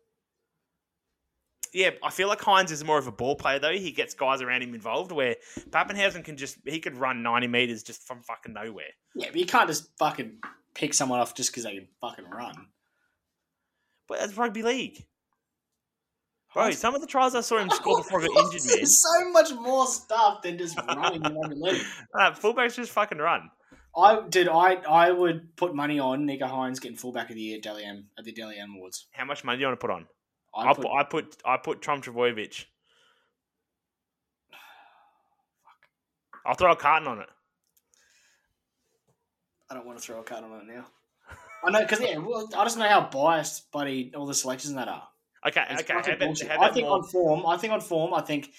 Yeah, 1.72 1.90
I 2.02 2.10
feel 2.10 2.26
like 2.26 2.40
Hynes 2.40 2.72
is 2.72 2.82
more 2.82 2.98
of 2.98 3.06
a 3.06 3.12
ball 3.12 3.36
player 3.36 3.60
though. 3.60 3.70
He 3.72 3.92
gets 3.92 4.12
guys 4.14 4.42
around 4.42 4.62
him 4.62 4.74
involved. 4.74 5.12
Where 5.12 5.36
Papenhuyzen 5.70 6.24
can 6.24 6.36
just 6.36 6.58
he 6.64 6.80
could 6.80 6.96
run 6.96 7.22
ninety 7.22 7.46
meters 7.46 7.84
just 7.84 8.02
from 8.08 8.22
fucking 8.22 8.54
nowhere. 8.54 8.90
Yeah, 9.14 9.28
but 9.28 9.36
you 9.36 9.46
can't 9.46 9.68
just 9.68 9.88
fucking 9.98 10.38
pick 10.74 10.94
someone 10.94 11.20
off 11.20 11.34
just 11.34 11.50
because 11.52 11.62
they 11.62 11.74
can 11.76 11.86
fucking 12.00 12.28
run. 12.28 12.66
But 14.08 14.18
that's 14.18 14.36
rugby 14.36 14.62
league, 14.64 15.06
bro. 16.52 16.70
Some 16.70 16.94
of 16.94 17.00
the 17.00 17.06
tries 17.06 17.34
I 17.34 17.40
saw 17.40 17.58
him 17.58 17.70
score 17.70 17.98
before 17.98 18.22
I 18.22 18.26
got 18.26 18.44
injured, 18.54 18.66
man. 18.66 18.76
There's 18.76 19.02
so 19.02 19.30
much 19.30 19.52
more 19.52 19.86
stuff 19.86 20.42
than 20.42 20.58
just 20.58 20.78
running 20.78 21.24
in 21.24 21.34
rugby 21.34 21.56
league. 21.56 21.82
Uh, 22.14 22.32
fullbacks 22.32 22.76
just 22.76 22.92
fucking 22.92 23.18
run. 23.18 23.50
I 23.96 24.22
did. 24.28 24.48
I 24.48 24.74
I 24.88 25.10
would 25.10 25.56
put 25.56 25.74
money 25.74 25.98
on 25.98 26.26
Nicho 26.26 26.42
Hynes 26.42 26.80
getting 26.80 26.96
fullback 26.96 27.30
of 27.30 27.36
the 27.36 27.42
year 27.42 27.58
at 27.58 27.66
M 27.66 28.06
at 28.18 28.24
the 28.24 28.32
Dally 28.32 28.56
M 28.58 28.74
Awards. 28.76 29.06
How 29.12 29.24
much 29.24 29.42
money 29.42 29.58
do 29.58 29.62
you 29.62 29.66
want 29.66 29.80
to 29.80 29.86
put 29.86 29.92
on? 29.92 30.06
I'll 30.54 30.74
put, 30.74 30.82
put, 30.82 30.92
I 30.92 31.04
put 31.04 31.36
I 31.44 31.56
put 31.56 31.82
Tom 31.82 32.00
Trbojevic. 32.00 32.66
I'll 36.46 36.54
throw 36.54 36.72
a 36.72 36.76
carton 36.76 37.08
on 37.08 37.18
it. 37.20 37.28
I 39.70 39.74
don't 39.74 39.86
want 39.86 39.98
to 39.98 40.04
throw 40.04 40.20
a 40.20 40.24
card 40.24 40.44
on 40.44 40.60
it 40.60 40.66
now. 40.66 40.86
I 41.64 41.70
know 41.70 41.80
because 41.80 42.00
yeah, 42.00 42.16
well, 42.18 42.48
I 42.56 42.64
just 42.64 42.78
know 42.78 42.88
how 42.88 43.08
biased 43.08 43.70
buddy 43.70 44.12
all 44.16 44.26
the 44.26 44.34
selections 44.34 44.74
that 44.74 44.88
are. 44.88 45.06
Okay, 45.46 45.64
It's 45.70 45.82
okay. 45.82 45.94
about, 45.94 46.70
I 46.70 46.72
think 46.72 46.86
more- 46.86 46.98
on 46.98 47.02
form, 47.04 47.46
I 47.46 47.56
think 47.56 47.72
on 47.72 47.80
form, 47.80 48.12
I 48.14 48.20
think 48.20 48.52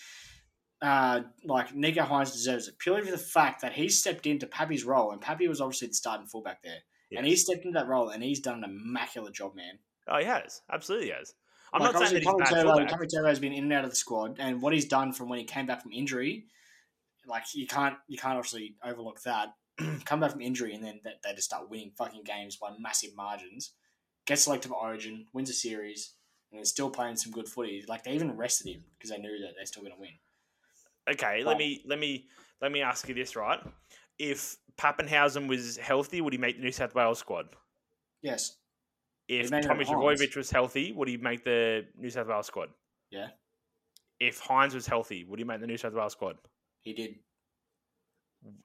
uh, 0.82 1.22
like 1.46 1.70
Nicho 1.76 2.06
Hynes 2.08 2.32
deserves 2.34 2.68
it 2.68 2.80
purely 2.80 3.04
for 3.04 3.12
the 3.12 3.18
fact 3.18 3.62
that 3.62 3.74
he 3.74 3.88
stepped 3.88 4.26
into 4.26 4.48
Pappy's 4.48 4.84
role, 4.84 5.12
and 5.12 5.22
Pappy 5.22 5.48
was 5.48 5.62
obviously 5.62 5.90
the 5.90 5.94
starting 5.94 6.26
fullback 6.26 6.64
there, 6.64 6.80
and 7.16 7.26
he 7.28 7.36
stepped 7.36 7.66
into 7.66 7.78
that 7.80 7.88
role, 7.88 8.10
and 8.10 8.24
he's 8.24 8.40
done 8.40 8.64
an 8.64 8.70
immaculate 8.70 9.34
job, 9.36 9.56
man. 9.56 9.78
Oh, 10.08 10.18
he 10.18 10.26
has. 10.26 10.62
Absolutely 10.72 11.12
has. 11.12 11.34
I'm 11.74 11.82
Like, 11.82 11.94
not 11.94 12.00
saying 12.10 12.14
that 12.16 12.24
he's 12.24 12.34
bad 12.40 12.50
Tommy 12.50 12.64
Turbo. 12.64 12.86
Tommy 12.88 13.08
Turbo's 13.08 13.40
been 13.40 13.54
in 13.54 13.64
and 13.66 13.74
out 13.74 13.84
of 13.84 13.92
the 13.92 13.96
squad, 13.96 14.38
and 14.40 14.60
what 14.62 14.74
he's 14.74 14.86
done 14.86 15.14
from 15.14 15.30
when 15.30 15.38
he 15.40 15.46
came 15.46 15.68
back 15.68 15.84
from 15.84 15.92
injury, 15.92 16.46
like 17.28 17.44
you 17.54 17.68
can't 17.68 17.96
you 18.08 18.18
can't 18.18 18.38
obviously 18.38 18.76
overlook 18.84 19.22
that. 19.22 19.50
Come 20.06 20.20
back 20.20 20.32
from 20.32 20.42
injury, 20.42 20.74
and 20.74 20.84
then 20.84 21.00
they, 21.04 21.12
they 21.24 21.34
just 21.36 21.48
start 21.48 21.70
winning 21.70 21.92
fucking 21.96 22.24
games 22.24 22.56
by 22.58 22.72
massive 22.80 23.12
margins. 23.16 23.74
Get 24.26 24.40
selected 24.40 24.70
for 24.70 24.76
Origin, 24.76 25.28
wins 25.32 25.50
a 25.50 25.54
series, 25.54 26.14
and 26.52 26.60
then 26.60 26.66
still 26.66 26.90
playing 26.90 27.16
some 27.16 27.32
good 27.32 27.48
footy. 27.48 27.84
Like 27.88 28.04
they 28.04 28.12
even 28.12 28.36
rested 28.36 28.68
him 28.68 28.84
because 28.98 29.10
they 29.10 29.18
knew 29.18 29.40
that 29.40 29.54
they're 29.56 29.66
still 29.66 29.84
going 29.84 29.94
to 29.96 30.00
win. 30.00 30.12
Okay, 31.10 31.44
let 31.44 31.58
me 31.58 31.82
let 31.86 32.00
me 32.00 32.28
let 32.62 32.72
me 32.72 32.82
ask 32.82 33.08
you 33.08 33.16
this, 33.16 33.36
right? 33.36 33.60
If 34.20 34.58
Papenhuyzen 34.78 35.48
was 35.48 35.78
healthy, 35.78 36.22
would 36.22 36.34
he 36.34 36.40
make 36.40 36.58
the 36.58 36.64
New 36.64 36.72
South 36.72 36.94
Wales 36.94 37.20
squad? 37.20 37.48
Yes, 38.22 38.58
If 39.28 39.50
Tommy 39.50 39.86
on 39.86 40.18
was 40.36 40.52
healthy, 40.52 40.92
would 40.92 41.08
he 41.08 41.18
make 41.18 41.44
the 41.44 41.88
New 41.98 42.10
South 42.12 42.28
Wales 42.28 42.46
squad? 42.46 42.70
Yeah. 43.10 43.30
If 44.20 44.40
Hynes 44.40 44.76
was 44.76 44.86
healthy, 44.86 45.24
would 45.24 45.40
he 45.40 45.46
make 45.46 45.60
the 45.60 45.66
New 45.66 45.78
South 45.78 45.94
Wales 45.94 46.12
squad? 46.12 46.38
he 46.82 46.94
did. 46.94 47.16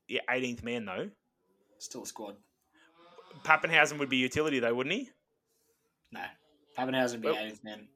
Yeah, 0.09 0.21
18th 0.31 0.63
man 0.63 0.85
though. 0.85 1.11
Still 1.79 2.03
a 2.03 2.07
squad. 2.07 2.37
Papenhuyzen 3.45 3.99
would 3.99 4.09
be 4.09 4.17
utility 4.17 4.59
though, 4.59 4.75
wouldn't 4.75 4.95
he? 4.95 5.11
No, 6.13 6.21
Papenhuyzen 6.77 7.21
be 7.21 7.29
Well- 7.29 7.37
eighth 7.39 7.63
man. 7.65 7.89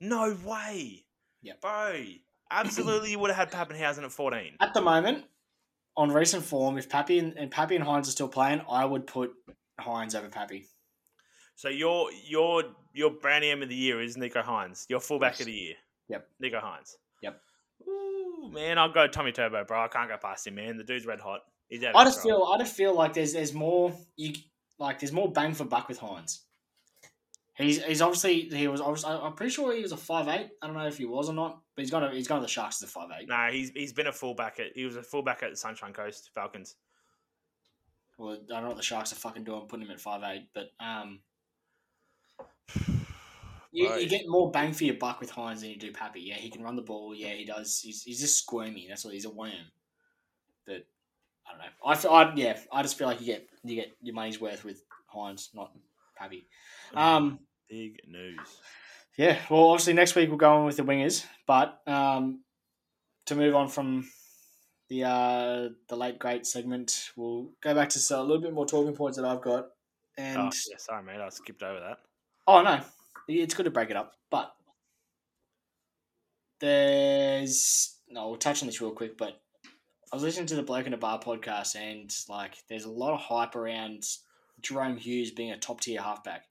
No 0.00 0.36
way. 0.44 1.04
Yep. 1.42 1.60
Bro. 1.60 2.04
Absolutely, 2.50 3.10
you 3.12 3.18
would 3.18 3.30
have 3.30 3.50
had 3.50 3.68
Papenhuyzen 3.68 4.02
at 4.04 4.10
14. 4.12 4.56
At 4.60 4.74
the 4.74 4.80
moment, 4.80 5.24
on 5.96 6.10
recent 6.10 6.42
form, 6.44 6.78
if 6.78 6.88
Pappy 6.88 7.18
and, 7.18 7.36
and 7.36 7.50
Pappy 7.50 7.76
and 7.76 7.84
Hynes 7.84 8.08
are 8.08 8.10
still 8.10 8.28
playing, 8.28 8.62
I 8.68 8.84
would 8.84 9.06
put 9.06 9.32
Hynes 9.80 10.14
over 10.14 10.28
Pappy. 10.28 10.66
So 11.54 11.68
your 11.68 12.10
your 12.26 12.64
your 12.94 13.10
brand 13.10 13.42
name 13.42 13.62
of 13.62 13.68
the 13.68 13.74
year 13.76 14.00
is 14.02 14.16
Nicho 14.16 14.42
Hynes. 14.42 14.86
Your 14.88 15.00
fullback 15.00 15.32
Yes. 15.34 15.40
of 15.40 15.46
the 15.46 15.52
year. 15.52 15.74
Yep. 16.08 16.28
Nicho 16.42 16.62
Hynes. 16.62 16.96
Yep. 17.22 17.40
Ooh, 17.86 18.50
man, 18.52 18.78
I'll 18.78 18.88
go 18.90 19.06
Tommy 19.06 19.30
Turbo, 19.32 19.64
bro. 19.64 19.82
I 19.84 19.88
can't 19.88 20.08
go 20.08 20.16
past 20.16 20.46
him, 20.46 20.54
man. 20.56 20.76
The 20.78 20.84
dude's 20.84 21.06
red 21.06 21.20
hot. 21.20 21.40
He's 21.68 21.84
out 21.84 21.94
I 21.94 22.04
just 22.04 22.22
feel 22.22 22.42
I 22.52 22.58
just 22.58 22.74
feel 22.74 22.94
like 22.94 23.12
there's 23.12 23.32
there's 23.34 23.52
more 23.52 23.92
you 24.16 24.32
like 24.78 24.98
there's 25.00 25.12
more 25.12 25.30
bang 25.30 25.54
for 25.54 25.64
buck 25.64 25.88
with 25.88 26.00
Hynes. 26.00 26.40
He's 27.60 27.82
he's 27.84 28.00
obviously 28.00 28.48
he 28.52 28.68
was 28.68 28.80
obviously 28.80 29.10
I'm 29.10 29.34
pretty 29.34 29.52
sure 29.52 29.74
he 29.74 29.82
was 29.82 29.92
a 29.92 29.96
five 29.96 30.28
eight. 30.28 30.50
I 30.62 30.66
don't 30.66 30.76
know 30.76 30.86
if 30.86 30.98
he 30.98 31.04
was 31.04 31.28
or 31.28 31.32
not, 31.32 31.60
but 31.74 31.82
he's 31.82 31.90
got 31.90 32.02
a, 32.02 32.10
he's 32.10 32.28
gone 32.28 32.38
to 32.38 32.42
the 32.42 32.48
Sharks 32.48 32.82
as 32.82 32.88
a 32.88 32.92
five 32.92 33.08
eight. 33.18 33.28
Nah, 33.28 33.50
he's 33.50 33.70
he's 33.70 33.92
been 33.92 34.06
a 34.06 34.12
fullback 34.12 34.60
at 34.60 34.68
he 34.74 34.84
was 34.84 34.96
a 34.96 35.02
fullback 35.02 35.42
at 35.42 35.50
the 35.50 35.56
Sunshine 35.56 35.92
Coast 35.92 36.30
Falcons. 36.34 36.76
Well, 38.18 38.32
I 38.32 38.36
don't 38.46 38.62
know 38.62 38.68
what 38.68 38.76
the 38.76 38.82
Sharks 38.82 39.12
are 39.12 39.16
fucking 39.16 39.44
doing 39.44 39.66
putting 39.68 39.86
him 39.86 39.92
at 39.92 40.00
five 40.00 40.22
eight, 40.22 40.48
but 40.54 40.70
um, 40.78 41.20
you, 43.72 43.94
you 43.94 44.08
get 44.08 44.28
more 44.28 44.50
bang 44.50 44.72
for 44.72 44.84
your 44.84 44.96
buck 44.96 45.20
with 45.20 45.32
Hynes 45.32 45.60
than 45.60 45.70
you 45.70 45.76
do 45.78 45.92
Pappy. 45.92 46.20
Yeah, 46.20 46.34
he 46.34 46.50
can 46.50 46.62
run 46.62 46.76
the 46.76 46.82
ball. 46.82 47.14
Yeah, 47.14 47.32
he 47.32 47.44
does. 47.44 47.80
He's, 47.80 48.02
he's 48.02 48.20
just 48.20 48.38
squirmy. 48.38 48.86
That's 48.88 49.04
what 49.04 49.14
he's 49.14 49.24
a 49.24 49.30
worm. 49.30 49.52
But 50.66 50.86
I 51.46 51.52
don't 51.52 51.58
know. 51.58 51.64
I, 51.86 51.96
feel, 51.96 52.10
I 52.10 52.32
yeah, 52.34 52.58
I 52.72 52.82
just 52.82 52.98
feel 52.98 53.06
like 53.06 53.20
you 53.20 53.26
get 53.26 53.48
you 53.64 53.76
get 53.76 53.92
your 54.02 54.14
money's 54.14 54.40
worth 54.40 54.64
with 54.64 54.82
Hynes, 55.14 55.48
not 55.54 55.72
Pappy. 56.16 56.46
Um, 56.94 57.38
Big 57.70 58.00
news. 58.06 58.38
yeah. 59.16 59.38
Well, 59.48 59.70
obviously 59.70 59.92
next 59.92 60.16
week 60.16 60.28
we'll 60.28 60.38
go 60.38 60.52
on 60.52 60.66
with 60.66 60.76
the 60.76 60.82
wingers, 60.82 61.24
but 61.46 61.80
um, 61.86 62.42
to 63.26 63.36
move 63.36 63.54
on 63.54 63.68
from 63.68 64.10
the 64.88 65.04
uh, 65.04 65.68
the 65.88 65.96
late 65.96 66.18
great 66.18 66.46
segment, 66.46 67.10
we'll 67.16 67.50
go 67.62 67.74
back 67.74 67.90
to 67.90 68.00
so 68.00 68.20
a 68.20 68.24
little 68.24 68.42
bit 68.42 68.52
more 68.52 68.66
talking 68.66 68.94
points 68.94 69.16
that 69.16 69.24
I've 69.24 69.40
got. 69.40 69.68
And 70.18 70.36
oh, 70.36 70.50
yeah, 70.68 70.76
sorry, 70.78 71.04
mate. 71.04 71.20
I 71.20 71.28
skipped 71.28 71.62
over 71.62 71.78
that. 71.78 71.98
Oh 72.46 72.62
no, 72.62 72.80
it's 73.28 73.54
good 73.54 73.64
to 73.64 73.70
break 73.70 73.90
it 73.90 73.96
up, 73.96 74.14
but 74.30 74.52
there's 76.58 77.96
no. 78.08 78.30
We'll 78.30 78.36
touch 78.36 78.62
on 78.62 78.66
this 78.66 78.80
real 78.80 78.90
quick, 78.90 79.16
but 79.16 79.40
I 80.12 80.16
was 80.16 80.24
listening 80.24 80.46
to 80.46 80.56
the 80.56 80.64
Bloke 80.64 80.88
in 80.88 80.94
a 80.94 80.98
Bar 80.98 81.20
podcast, 81.20 81.76
and 81.76 82.12
like, 82.28 82.56
there's 82.68 82.84
a 82.84 82.90
lot 82.90 83.14
of 83.14 83.20
hype 83.20 83.54
around 83.54 84.02
Jahrome 84.60 84.98
Hughes 84.98 85.30
being 85.30 85.52
a 85.52 85.56
top 85.56 85.80
tier 85.80 86.02
halfback. 86.02 86.46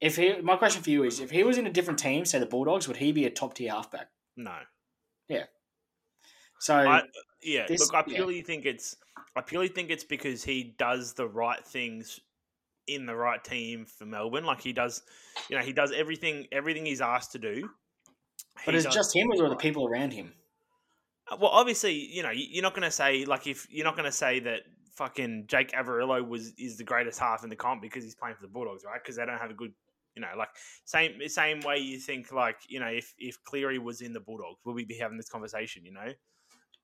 If 0.00 0.16
he, 0.16 0.40
my 0.40 0.56
question 0.56 0.82
for 0.82 0.90
you 0.90 1.04
is, 1.04 1.20
if 1.20 1.30
he 1.30 1.42
was 1.44 1.58
in 1.58 1.66
a 1.66 1.70
different 1.72 1.98
team, 1.98 2.24
say 2.24 2.38
the 2.38 2.46
Bulldogs, 2.46 2.88
would 2.88 2.96
he 2.96 3.12
be 3.12 3.26
a 3.26 3.30
top 3.30 3.54
tier 3.54 3.70
halfback? 3.70 4.08
No. 4.36 4.54
Yeah. 5.28 5.44
So 6.58 6.74
I, 6.74 7.02
yeah, 7.42 7.66
this- 7.66 7.80
look, 7.80 7.94
I 7.94 8.04
yeah. 8.10 8.16
purely 8.16 8.42
think 8.42 8.64
it's 8.66 8.96
I 9.36 9.42
purely 9.42 9.68
think 9.68 9.90
it's 9.90 10.04
because 10.04 10.42
he 10.42 10.74
does 10.78 11.12
the 11.14 11.26
right 11.28 11.64
things 11.64 12.20
in 12.86 13.06
the 13.06 13.14
right 13.14 13.42
team 13.42 13.84
for 13.86 14.04
Melbourne. 14.06 14.44
Like 14.44 14.60
he 14.60 14.72
does, 14.72 15.02
you 15.48 15.56
know, 15.56 15.62
he 15.62 15.72
does 15.72 15.92
everything 15.92 16.46
everything 16.52 16.86
he's 16.86 17.00
asked 17.00 17.32
to 17.32 17.38
do. 17.38 17.68
but 18.64 18.74
He 18.74 18.78
is 18.78 18.84
it 18.84 18.88
does- 18.88 18.94
just 18.94 19.14
him 19.16 19.30
or 19.30 19.48
the 19.48 19.56
people 19.56 19.86
around 19.86 20.12
him? 20.12 20.32
Uh, 21.30 21.36
Well, 21.40 21.50
obviously, 21.50 21.92
you 21.94 22.22
know, 22.22 22.30
you- 22.30 22.46
you're 22.50 22.62
not 22.62 22.72
going 22.74 22.82
to 22.82 22.90
say 22.90 23.24
like 23.24 23.46
if 23.46 23.66
you're 23.70 23.84
not 23.84 23.96
going 23.96 24.06
to 24.06 24.12
say 24.12 24.40
that 24.40 24.62
fucking 24.94 25.46
Jake 25.46 25.72
Averillo 25.72 26.26
was 26.26 26.52
is 26.58 26.76
the 26.76 26.84
greatest 26.84 27.18
half 27.20 27.44
in 27.44 27.48
the 27.50 27.56
comp 27.56 27.80
because 27.82 28.02
he's 28.04 28.14
playing 28.14 28.36
for 28.36 28.42
the 28.42 28.48
Bulldogs, 28.48 28.84
right? 28.84 29.00
Because 29.02 29.16
they 29.16 29.24
don't 29.24 29.38
have 29.38 29.50
a 29.50 29.54
good, 29.54 29.72
you 30.14 30.22
know, 30.22 30.28
like 30.36 30.48
same 30.84 31.20
same 31.28 31.60
way 31.60 31.78
you 31.78 31.98
think 31.98 32.32
like 32.32 32.56
you 32.68 32.80
know 32.80 32.88
if 32.88 33.14
if 33.18 33.42
Cleary 33.44 33.78
was 33.78 34.00
in 34.00 34.12
the 34.12 34.20
Bulldogs, 34.20 34.60
would 34.64 34.74
we 34.74 34.84
be 34.84 34.98
having 34.98 35.16
this 35.16 35.28
conversation? 35.28 35.84
You 35.84 35.92
know, 35.92 36.08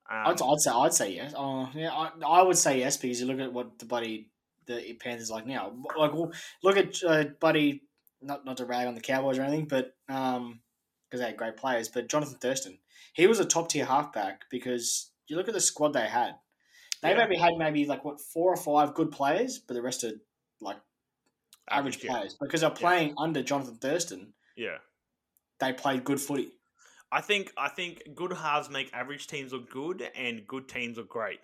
um, 0.09 0.27
I'd, 0.27 0.41
I'd 0.41 0.59
say 0.59 0.71
I'd 0.71 0.93
say 0.93 1.13
yes. 1.13 1.33
Oh, 1.35 1.69
yeah, 1.73 1.91
I, 1.91 2.11
I 2.25 2.41
would 2.41 2.57
say 2.57 2.79
yes 2.79 2.97
because 2.97 3.19
you 3.19 3.27
look 3.27 3.39
at 3.39 3.51
what 3.51 3.79
the 3.79 3.85
buddy 3.85 4.29
the 4.65 4.93
Panthers 4.99 5.31
like 5.31 5.45
now. 5.45 5.73
Like, 5.97 6.13
well, 6.13 6.31
look 6.63 6.77
at 6.77 7.03
uh, 7.03 7.25
buddy. 7.39 7.83
Not 8.21 8.45
not 8.45 8.57
to 8.57 8.65
rag 8.65 8.87
on 8.87 8.95
the 8.95 9.01
Cowboys 9.01 9.37
or 9.37 9.43
anything, 9.43 9.67
but 9.67 9.93
um, 10.09 10.61
because 11.07 11.19
they 11.19 11.27
had 11.27 11.37
great 11.37 11.55
players. 11.57 11.87
But 11.87 12.09
Jonathan 12.09 12.39
Thurston, 12.39 12.79
he 13.13 13.27
was 13.27 13.39
a 13.39 13.45
top 13.45 13.69
tier 13.69 13.85
halfback 13.85 14.45
because 14.49 15.11
you 15.27 15.35
look 15.35 15.47
at 15.47 15.53
the 15.53 15.61
squad 15.61 15.93
they 15.93 16.07
had. 16.07 16.31
They 17.03 17.11
Yeah. 17.11 17.17
maybe 17.17 17.37
had 17.37 17.53
maybe 17.57 17.85
like 17.85 18.03
what 18.03 18.19
four 18.19 18.51
or 18.51 18.57
five 18.57 18.95
good 18.95 19.11
players, 19.11 19.59
but 19.59 19.75
the 19.75 19.83
rest 19.83 20.03
are 20.03 20.13
average 21.69 22.03
yeah. 22.03 22.11
players 22.11 22.35
because 22.39 22.61
they're 22.61 22.69
playing 22.69 23.13
under 23.17 23.43
Jonathan 23.43 23.75
Thurston. 23.75 24.33
Yeah. 24.55 24.77
They 25.59 25.73
played 25.73 26.03
good 26.03 26.19
footy. 26.19 26.51
I 27.11 27.21
think 27.21 27.53
I 27.57 27.69
think 27.69 28.03
good 28.15 28.33
halves 28.33 28.69
make 28.69 28.93
average 28.93 29.27
teams 29.27 29.53
look 29.53 29.69
good 29.69 30.09
and 30.15 30.45
good 30.45 30.67
teams 30.67 30.97
look 30.97 31.09
great. 31.09 31.39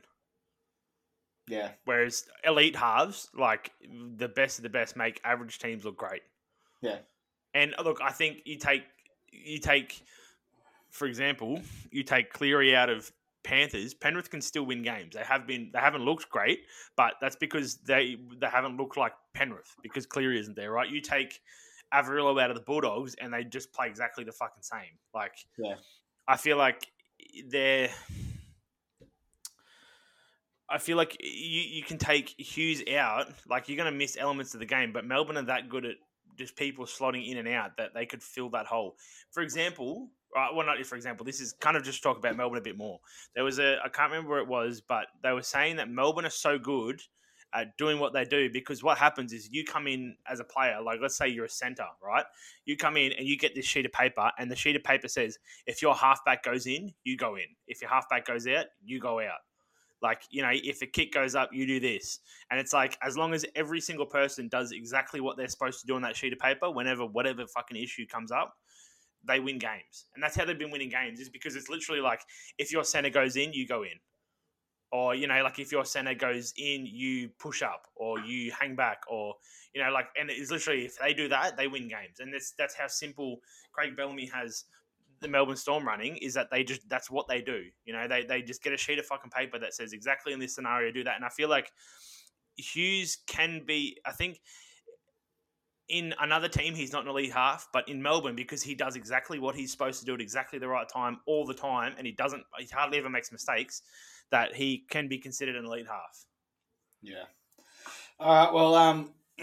Yeah, 1.47 1.71
Whereas 1.83 2.25
elite 2.45 2.75
halves, 2.75 3.27
like 3.35 3.71
the 4.17 4.29
best 4.29 4.59
of 4.59 4.63
the 4.63 4.69
best, 4.69 4.95
make 4.95 5.19
average 5.25 5.59
teams 5.59 5.83
look 5.83 5.97
great. 5.97 6.21
Yeah. 6.81 6.99
And 7.53 7.73
look, 7.83 7.99
I 8.01 8.11
think 8.11 8.39
you 8.45 8.57
take 8.57 8.83
you 9.31 9.59
take, 9.59 10.01
for 10.89 11.05
example, 11.05 11.61
you 11.91 12.03
take 12.03 12.31
Cleary 12.31 12.75
out 12.75 12.89
of 12.89 13.11
Panthers. 13.43 13.93
Penrith 13.93 14.29
can 14.29 14.41
still 14.41 14.65
win 14.65 14.81
games. 14.83 15.15
They 15.15 15.23
have 15.23 15.45
been 15.45 15.69
they 15.73 15.79
haven't 15.79 16.03
looked 16.03 16.29
great, 16.29 16.61
but 16.95 17.15
that's 17.21 17.35
because 17.35 17.77
they 17.77 18.17
they 18.39 18.47
haven't 18.47 18.77
looked 18.77 18.97
like 18.97 19.13
Penrith 19.33 19.75
because 19.81 20.05
Cleary 20.05 20.39
isn't 20.39 20.55
there, 20.55 20.71
right? 20.71 20.89
You 20.89 21.01
take 21.01 21.39
Averillo 21.93 22.41
out 22.41 22.49
of 22.49 22.55
the 22.55 22.63
Bulldogs 22.63 23.15
and 23.15 23.33
they 23.33 23.43
just 23.43 23.71
play 23.71 23.87
exactly 23.87 24.23
the 24.23 24.31
fucking 24.31 24.63
same. 24.63 24.97
Like, 25.13 25.35
Yeah. 25.57 25.75
I 26.27 26.37
feel 26.37 26.57
like 26.57 26.87
they're. 27.47 27.89
I 30.69 30.77
feel 30.79 30.97
like 30.97 31.17
you, 31.19 31.61
you 31.61 31.83
can 31.83 31.97
take 31.99 32.29
Hughes 32.39 32.81
out, 32.95 33.27
like 33.47 33.67
you're 33.67 33.77
going 33.77 33.91
to 33.91 33.97
miss 33.97 34.17
elements 34.17 34.55
of 34.55 34.59
the 34.59 34.65
game, 34.65 34.91
but 34.91 35.05
Melbourne 35.05 35.37
are 35.37 35.43
that 35.43 35.69
good 35.69 35.85
at 35.85 35.95
just 36.35 36.55
people 36.55 36.85
slotting 36.85 37.29
in 37.29 37.37
and 37.37 37.47
out 37.47 37.77
that 37.77 37.93
they 37.93 38.07
could 38.07 38.23
fill 38.23 38.49
that 38.51 38.65
hole. 38.65 38.95
For 39.31 39.43
example, 39.43 40.09
uh, 40.35 40.47
well, 40.53 40.65
not 40.65 40.83
for 40.85 40.95
example, 40.95 41.25
this 41.25 41.39
is 41.39 41.53
kind 41.53 41.77
of 41.77 41.83
just 41.83 42.03
talk 42.03 42.17
about 42.17 42.35
Melbourne 42.35 42.57
a 42.57 42.61
bit 42.61 42.77
more. 42.77 42.99
There 43.35 43.43
was 43.43 43.59
a, 43.59 43.77
I 43.83 43.89
can't 43.89 44.11
remember 44.11 44.31
where 44.31 44.39
it 44.39 44.47
was, 44.47 44.81
but 44.81 45.07
they 45.21 45.31
were 45.31 45.43
saying 45.43 45.77
that 45.77 45.89
Melbourne 45.89 46.25
are 46.25 46.31
so 46.31 46.57
good 46.57 47.01
at 47.53 47.77
doing 47.77 47.99
what 47.99 48.13
they 48.13 48.25
do 48.25 48.49
because 48.51 48.83
what 48.83 48.97
happens 48.97 49.31
is 49.31 49.49
you 49.51 49.63
come 49.63 49.87
in 49.87 50.15
as 50.27 50.39
a 50.39 50.43
player, 50.43 50.81
like 50.81 50.99
let's 51.01 51.15
say 51.15 51.27
you're 51.27 51.45
a 51.45 51.49
center, 51.49 51.85
right? 52.03 52.25
You 52.65 52.75
come 52.75 52.97
in 52.97 53.11
and 53.13 53.27
you 53.27 53.37
get 53.37 53.53
this 53.55 53.65
sheet 53.65 53.85
of 53.85 53.91
paper, 53.91 54.31
and 54.39 54.49
the 54.49 54.55
sheet 54.55 54.75
of 54.75 54.83
paper 54.83 55.07
says 55.07 55.37
if 55.67 55.81
your 55.81 55.93
halfback 55.93 56.43
goes 56.43 56.65
in, 56.65 56.93
you 57.03 57.15
go 57.15 57.35
in. 57.35 57.45
If 57.67 57.81
your 57.81 57.89
halfback 57.89 58.25
goes 58.25 58.47
out, 58.47 58.65
you 58.83 58.99
go 58.99 59.19
out. 59.19 59.39
Like, 60.01 60.23
you 60.31 60.41
know, 60.41 60.51
if 60.51 60.81
a 60.81 60.85
kick 60.85 61.13
goes 61.13 61.33
up, 61.33 61.51
you 61.53 61.65
do 61.65 61.79
this. 61.79 62.19
And 62.51 62.59
it's 62.59 62.73
like, 62.73 62.97
as 63.01 63.15
long 63.15 63.33
as 63.33 63.45
every 63.55 63.79
single 63.79 64.05
person 64.05 64.49
does 64.49 64.73
exactly 64.73 65.21
what 65.21 65.37
they're 65.37 65.47
supposed 65.47 65.79
to 65.79 65.87
do 65.87 65.95
on 65.95 66.01
that 66.01 66.17
sheet 66.17 66.33
of 66.33 66.39
paper, 66.39 66.69
whenever 66.69 67.05
whatever 67.05 67.47
fucking 67.47 67.77
issue 67.77 68.05
comes 68.05 68.29
up, 68.29 68.53
they 69.25 69.39
win 69.39 69.57
games. 69.57 70.05
And 70.13 70.23
that's 70.23 70.35
how 70.35 70.45
they've 70.45 70.57
been 70.57 70.71
winning 70.71 70.89
games, 70.89 71.19
is 71.19 71.29
because 71.29 71.55
it's 71.55 71.69
literally 71.69 72.01
like 72.01 72.21
if 72.57 72.71
your 72.71 72.83
center 72.83 73.09
goes 73.09 73.35
in, 73.35 73.53
you 73.53 73.67
go 73.67 73.83
in. 73.83 73.99
Or, 74.91 75.15
you 75.15 75.25
know, 75.25 75.41
like 75.43 75.57
if 75.57 75.71
your 75.71 75.85
center 75.85 76.13
goes 76.13 76.53
in, 76.55 76.85
you 76.85 77.29
push 77.39 77.63
up 77.63 77.87
or 77.95 78.19
you 78.19 78.51
hang 78.51 78.75
back 78.75 79.01
or, 79.07 79.33
you 79.73 79.83
know, 79.83 79.89
like, 79.89 80.05
and 80.19 80.29
it's 80.29 80.51
literally 80.51 80.85
if 80.85 80.99
they 80.99 81.15
do 81.15 81.27
that, 81.29 81.57
they 81.57 81.67
win 81.67 81.87
games. 81.87 82.19
And 82.19 82.31
that's, 82.31 82.53
that's 82.57 82.75
how 82.75 82.85
simple 82.85 83.37
Craig 83.71 83.97
Bellamy 83.97 84.27
has 84.27 84.65
the 85.23 85.27
Melbourne 85.27 85.55
Storm 85.55 85.87
running 85.87 86.17
is 86.17 86.35
that 86.35 86.51
they 86.51 86.63
just 86.63 86.87
that's 86.89 87.09
what 87.09 87.27
they 87.27 87.41
do. 87.41 87.63
You 87.85 87.93
know, 87.93 88.07
they 88.07 88.23
they 88.23 88.43
just 88.43 88.61
get 88.61 88.73
a 88.73 88.77
sheet 88.77 88.99
of 88.99 89.05
fucking 89.05 89.31
paper 89.31 89.57
that 89.57 89.73
says 89.73 89.93
exactly 89.93 90.33
in 90.33 90.39
this 90.39 90.53
scenario 90.53 90.91
do 90.91 91.03
that. 91.05 91.15
And 91.15 91.25
I 91.25 91.29
feel 91.29 91.49
like 91.49 91.71
Hughes 92.57 93.17
can 93.25 93.63
be. 93.65 93.97
I 94.05 94.11
think 94.11 94.41
in 95.89 96.13
another 96.19 96.47
team 96.47 96.75
he's 96.75 96.93
not 96.93 97.03
an 97.03 97.09
elite 97.09 97.31
half, 97.33 97.67
but 97.73 97.87
in 97.89 98.01
Melbourne 98.01 98.35
because 98.35 98.63
he 98.63 98.75
does 98.75 98.95
exactly 98.95 99.39
what 99.39 99.55
he's 99.55 99.71
supposed 99.71 99.99
to 99.99 100.05
do 100.05 100.13
at 100.13 100.21
exactly 100.21 100.59
the 100.59 100.67
right 100.67 100.87
time 100.87 101.19
all 101.25 101.45
the 101.45 101.53
time, 101.53 101.93
and 101.97 102.07
he 102.07 102.13
doesn't. 102.13 102.43
He 102.57 102.67
hardly 102.73 102.97
ever 102.97 103.09
makes 103.09 103.31
mistakes. 103.31 103.81
That 104.31 104.55
he 104.55 104.85
can 104.89 105.07
be 105.07 105.19
considered 105.19 105.55
an 105.55 105.65
elite 105.65 105.85
half. 105.85 106.25
Yeah. 107.03 107.25
All 108.19 108.33
right. 108.33 108.53
Well, 108.53 108.73
um, 108.73 109.11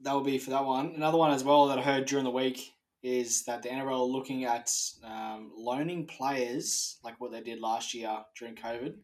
that 0.00 0.14
will 0.14 0.22
be 0.22 0.38
for 0.38 0.50
that 0.50 0.64
one. 0.64 0.92
Another 0.96 1.18
one 1.18 1.32
as 1.32 1.44
well 1.44 1.66
that 1.66 1.78
I 1.78 1.82
heard 1.82 2.06
during 2.06 2.24
the 2.24 2.30
week 2.30 2.72
is 3.02 3.44
that 3.44 3.62
the 3.62 3.68
NRL 3.68 4.00
are 4.00 4.04
looking 4.04 4.44
at 4.44 4.72
um, 5.04 5.52
loaning 5.56 6.06
players 6.06 6.98
like 7.04 7.20
what 7.20 7.32
they 7.32 7.40
did 7.40 7.60
last 7.60 7.92
year 7.92 8.10
during 8.38 8.54
COVID 8.54 8.94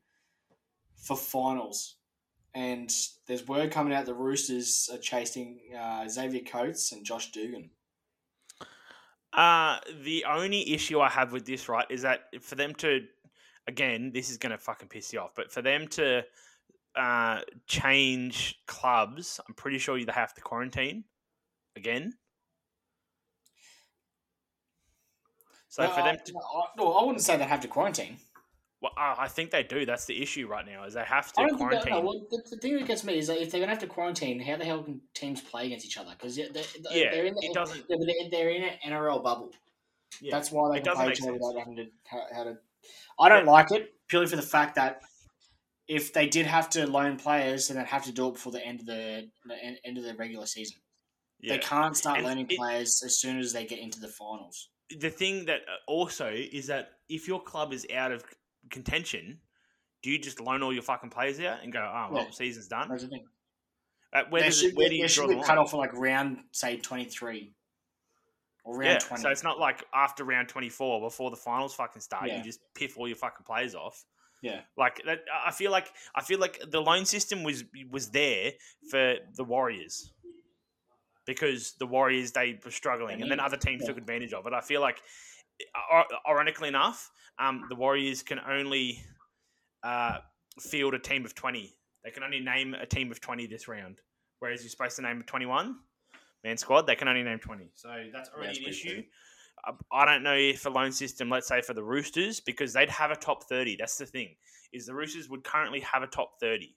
for 0.96 1.16
finals. 1.16 1.96
And 2.54 2.94
there's 3.26 3.48
word 3.48 3.70
coming 3.70 3.94
out 3.94 4.04
the 4.04 4.14
Roosters 4.14 4.90
are 4.92 4.98
chasing 4.98 5.60
uh, 5.78 6.06
Xavier 6.08 6.42
Coates 6.42 6.92
and 6.92 7.04
Josh 7.04 7.32
Dugan. 7.32 7.70
Uh, 9.32 9.78
the 10.02 10.26
only 10.26 10.70
issue 10.72 11.00
I 11.00 11.08
have 11.08 11.32
with 11.32 11.46
this, 11.46 11.68
right, 11.68 11.86
is 11.88 12.02
that 12.02 12.24
for 12.42 12.54
them 12.54 12.74
to, 12.76 13.00
again, 13.66 14.10
this 14.12 14.30
is 14.30 14.36
going 14.36 14.52
to 14.52 14.58
fucking 14.58 14.88
piss 14.88 15.12
you 15.12 15.20
off, 15.20 15.30
but 15.34 15.50
for 15.50 15.62
them 15.62 15.88
to 15.88 16.22
uh, 16.94 17.40
change 17.66 18.60
clubs, 18.66 19.40
I'm 19.48 19.54
pretty 19.54 19.78
sure 19.78 19.98
they 19.98 20.12
have 20.12 20.34
to 20.34 20.42
quarantine 20.42 21.04
again. 21.74 22.12
So 25.68 25.88
for 25.88 26.02
them 26.02 26.18
to, 26.26 26.32
I, 26.36 26.64
no, 26.76 26.92
I 26.92 27.02
wouldn't 27.02 27.22
say 27.22 27.38
they 27.38 27.44
have 27.44 27.60
to 27.60 27.68
quarantine. 27.68 28.18
Well, 28.82 28.92
uh, 28.98 29.14
I 29.16 29.28
think 29.28 29.50
they 29.52 29.62
do. 29.62 29.86
That's 29.86 30.04
the 30.06 30.20
issue 30.20 30.46
right 30.48 30.66
now. 30.66 30.84
Is 30.84 30.94
they 30.94 31.04
have 31.04 31.32
I 31.38 31.42
to 31.44 31.48
don't 31.48 31.58
think 31.58 31.70
that, 31.70 31.82
quarantine. 31.82 31.92
no, 31.92 32.00
well, 32.00 32.26
the, 32.30 32.42
the 32.50 32.56
thing 32.56 32.76
that 32.76 32.86
gets 32.86 33.04
me 33.04 33.16
is 33.18 33.28
that 33.28 33.40
if 33.40 33.50
they're 33.50 33.60
going 33.60 33.68
to 33.68 33.74
have 33.74 33.78
to 33.82 33.86
quarantine, 33.86 34.40
how 34.40 34.56
the 34.56 34.64
hell 34.64 34.82
can 34.82 35.00
teams 35.14 35.40
play 35.40 35.66
against 35.66 35.86
each 35.86 35.96
other? 35.98 36.10
Because 36.10 36.34
they're, 36.36 36.48
they're, 36.52 36.64
Yeah, 36.90 37.10
they're 37.12 37.26
in 37.26 37.34
the, 37.34 37.40
it 37.46 37.54
doesn't- 37.54 37.86
they're, 37.88 37.98
they're 38.30 38.50
in 38.50 38.64
an 38.64 38.74
NRL 38.86 39.22
bubble. 39.22 39.52
Yeah. 40.20 40.32
That's 40.36 40.50
why 40.52 40.72
they 40.72 40.78
It 40.80 40.84
can 40.84 40.94
play 40.96 41.12
each 41.12 41.22
other 41.22 41.32
without 41.32 41.56
having 41.58 41.76
to 41.76 41.86
how, 42.04 42.22
how 42.34 42.44
to. 42.44 42.56
I 43.20 43.28
don't 43.28 43.46
like 43.46 43.70
it 43.70 43.94
purely 44.08 44.26
for 44.26 44.36
the 44.36 44.42
fact 44.42 44.74
that 44.74 45.00
if 45.88 46.12
they 46.12 46.26
did 46.26 46.46
have 46.46 46.68
to 46.70 46.86
loan 46.86 47.16
players, 47.18 47.68
then 47.68 47.76
they'd 47.76 47.86
have 47.86 48.04
to 48.04 48.12
do 48.12 48.28
it 48.28 48.34
before 48.34 48.52
the 48.52 48.64
end 48.64 48.80
of 48.80 48.86
the, 48.86 49.28
the 49.46 49.54
en- 49.62 49.76
end 49.84 49.98
of 49.98 50.04
the 50.04 50.14
regular 50.14 50.46
season. 50.46 50.78
yeah. 51.40 51.54
They 51.54 51.58
can't 51.60 51.96
start 51.96 52.18
And 52.18 52.26
loaning 52.26 52.46
it- 52.50 52.56
players 52.58 53.02
as 53.04 53.20
soon 53.20 53.38
as 53.38 53.52
they 53.52 53.64
get 53.64 53.78
into 53.78 54.00
the 54.00 54.08
finals. 54.08 54.68
the 54.98 55.10
thing 55.10 55.46
that 55.46 55.60
uh, 55.68 55.76
also 55.90 56.28
is 56.30 56.66
that 56.66 56.90
if 57.08 57.26
your 57.28 57.40
club 57.42 57.72
is 57.72 57.86
out 57.94 58.12
of 58.12 58.22
contention, 58.70 59.40
do 60.02 60.10
you 60.10 60.18
just 60.18 60.40
loan 60.40 60.62
all 60.62 60.72
your 60.72 60.82
fucking 60.82 61.10
players 61.10 61.38
out 61.40 61.62
and 61.62 61.72
go, 61.72 61.80
oh 61.80 62.08
well, 62.12 62.24
Yeah. 62.24 62.30
season's 62.30 62.68
done? 62.68 62.88
That's 62.88 63.02
the 63.02 63.08
thing. 63.08 63.24
Uh, 64.12 64.22
where 64.30 64.42
does 64.42 64.60
should, 64.60 64.70
it, 64.70 64.76
where 64.76 64.88
do 64.88 64.94
you 64.96 65.08
draw 65.08 65.26
the 65.26 65.40
cut 65.42 65.56
off 65.58 65.72
like 65.72 65.92
round 65.94 66.38
say 66.52 66.76
twenty 66.76 67.04
three 67.06 67.54
or 68.64 68.76
round 68.78 68.92
Yeah, 68.92 68.98
twenty. 68.98 69.22
so 69.22 69.30
it's 69.30 69.42
not 69.42 69.58
like 69.58 69.84
after 69.94 70.24
round 70.24 70.48
twenty 70.48 70.68
four 70.68 71.00
before 71.00 71.30
the 71.30 71.36
finals 71.36 71.74
fucking 71.74 72.02
start, 72.02 72.28
Yeah. 72.28 72.38
you 72.38 72.44
just 72.44 72.60
piff 72.74 72.98
all 72.98 73.08
your 73.08 73.16
fucking 73.16 73.44
players 73.46 73.74
off. 73.74 74.04
yeah, 74.42 74.60
Like 74.76 75.00
that, 75.06 75.20
I 75.46 75.50
feel 75.52 75.70
like 75.70 75.90
I 76.14 76.22
feel 76.22 76.38
like 76.38 76.60
the 76.70 76.80
loan 76.80 77.04
system 77.06 77.42
was 77.42 77.64
was 77.90 78.10
there 78.10 78.52
for 78.90 79.14
the 79.36 79.44
Warriors 79.44 80.12
because 81.26 81.74
the 81.78 81.86
Warriors 81.86 82.32
they 82.32 82.58
were 82.64 82.70
struggling, 82.70 83.22
and 83.22 83.30
then 83.30 83.40
other 83.40 83.56
teams 83.56 83.82
Yeah. 83.82 83.88
took 83.88 83.98
advantage 83.98 84.32
of 84.32 84.46
it. 84.46 84.52
I 84.52 84.60
feel 84.60 84.80
like, 84.80 85.00
ironically 86.28 86.68
enough, 86.68 87.10
um, 87.38 87.64
the 87.68 87.74
Warriors 87.74 88.22
can 88.22 88.38
only 88.48 89.02
uh, 89.82 90.18
field 90.60 90.94
a 90.94 90.98
team 90.98 91.24
of 91.24 91.34
twenty. 91.34 91.74
They 92.04 92.10
can 92.10 92.22
only 92.22 92.40
name 92.40 92.74
a 92.74 92.86
team 92.86 93.10
of 93.10 93.20
twenty 93.20 93.46
this 93.46 93.68
round, 93.68 94.00
whereas 94.40 94.62
you're 94.62 94.70
supposed 94.70 94.96
to 94.96 95.02
name 95.02 95.20
a 95.20 95.24
twenty-one 95.24 95.76
man 96.44 96.56
squad. 96.56 96.86
They 96.86 96.96
can 96.96 97.08
only 97.08 97.22
name 97.22 97.38
twenty, 97.38 97.70
so 97.74 97.88
that's 98.12 98.30
already 98.30 98.48
that's 98.48 98.58
an 98.58 98.64
issue. 98.70 99.02
I- 99.64 99.72
I 99.92 100.04
don't 100.04 100.24
know 100.24 100.34
if 100.36 100.66
a 100.66 100.70
loan 100.70 100.90
system, 100.90 101.28
let's 101.30 101.46
say 101.46 101.60
for 101.62 101.72
the 101.74 101.84
Roosters, 101.84 102.40
because 102.40 102.72
they'd 102.72 102.90
have 102.90 103.12
a 103.12 103.16
top 103.16 103.44
30. 103.44 103.76
That's 103.78 103.96
the 103.96 104.06
thing, 104.06 104.34
is 104.72 104.86
the 104.86 104.94
Roosters 104.94 105.28
would 105.28 105.44
currently 105.44 105.78
have 105.80 106.02
a 106.02 106.08
top 106.08 106.32
30 106.40 106.74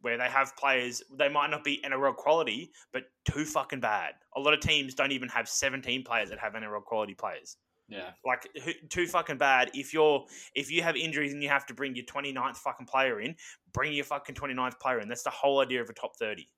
where 0.00 0.18
they 0.18 0.28
have 0.28 0.56
players, 0.56 1.02
they 1.16 1.28
might 1.28 1.50
not 1.50 1.62
be 1.62 1.80
NRL 1.84 2.16
quality, 2.16 2.72
but 2.92 3.04
too 3.30 3.44
fucking 3.44 3.78
bad. 3.80 4.14
A 4.36 4.40
lot 4.40 4.52
of 4.54 4.60
teams 4.60 4.94
don't 4.94 5.12
even 5.12 5.28
have 5.28 5.48
17 5.48 6.02
players 6.02 6.30
that 6.30 6.38
have 6.40 6.54
NRL 6.54 6.82
quality 6.82 7.14
players. 7.14 7.56
Yeah. 7.88 8.10
Like 8.24 8.48
who- 8.62 8.88
too 8.88 9.06
fucking 9.06 9.38
bad. 9.38 9.70
If 9.74 9.92
you're 9.92 10.24
if 10.54 10.70
you 10.70 10.82
have 10.82 10.96
injuries 10.96 11.32
and 11.32 11.42
you 11.42 11.48
have 11.48 11.66
to 11.66 11.74
bring 11.74 11.94
your 11.94 12.04
29th 12.06 12.56
fucking 12.56 12.86
player 12.86 13.20
in, 13.20 13.36
bring 13.72 13.92
your 13.92 14.04
fucking 14.04 14.34
29th 14.34 14.78
player 14.80 15.00
in. 15.00 15.08
That's 15.08 15.22
the 15.22 15.30
whole 15.30 15.60
idea 15.60 15.82
of 15.82 15.90
a 15.90 15.92
top 15.92 16.16
30. 16.16 16.48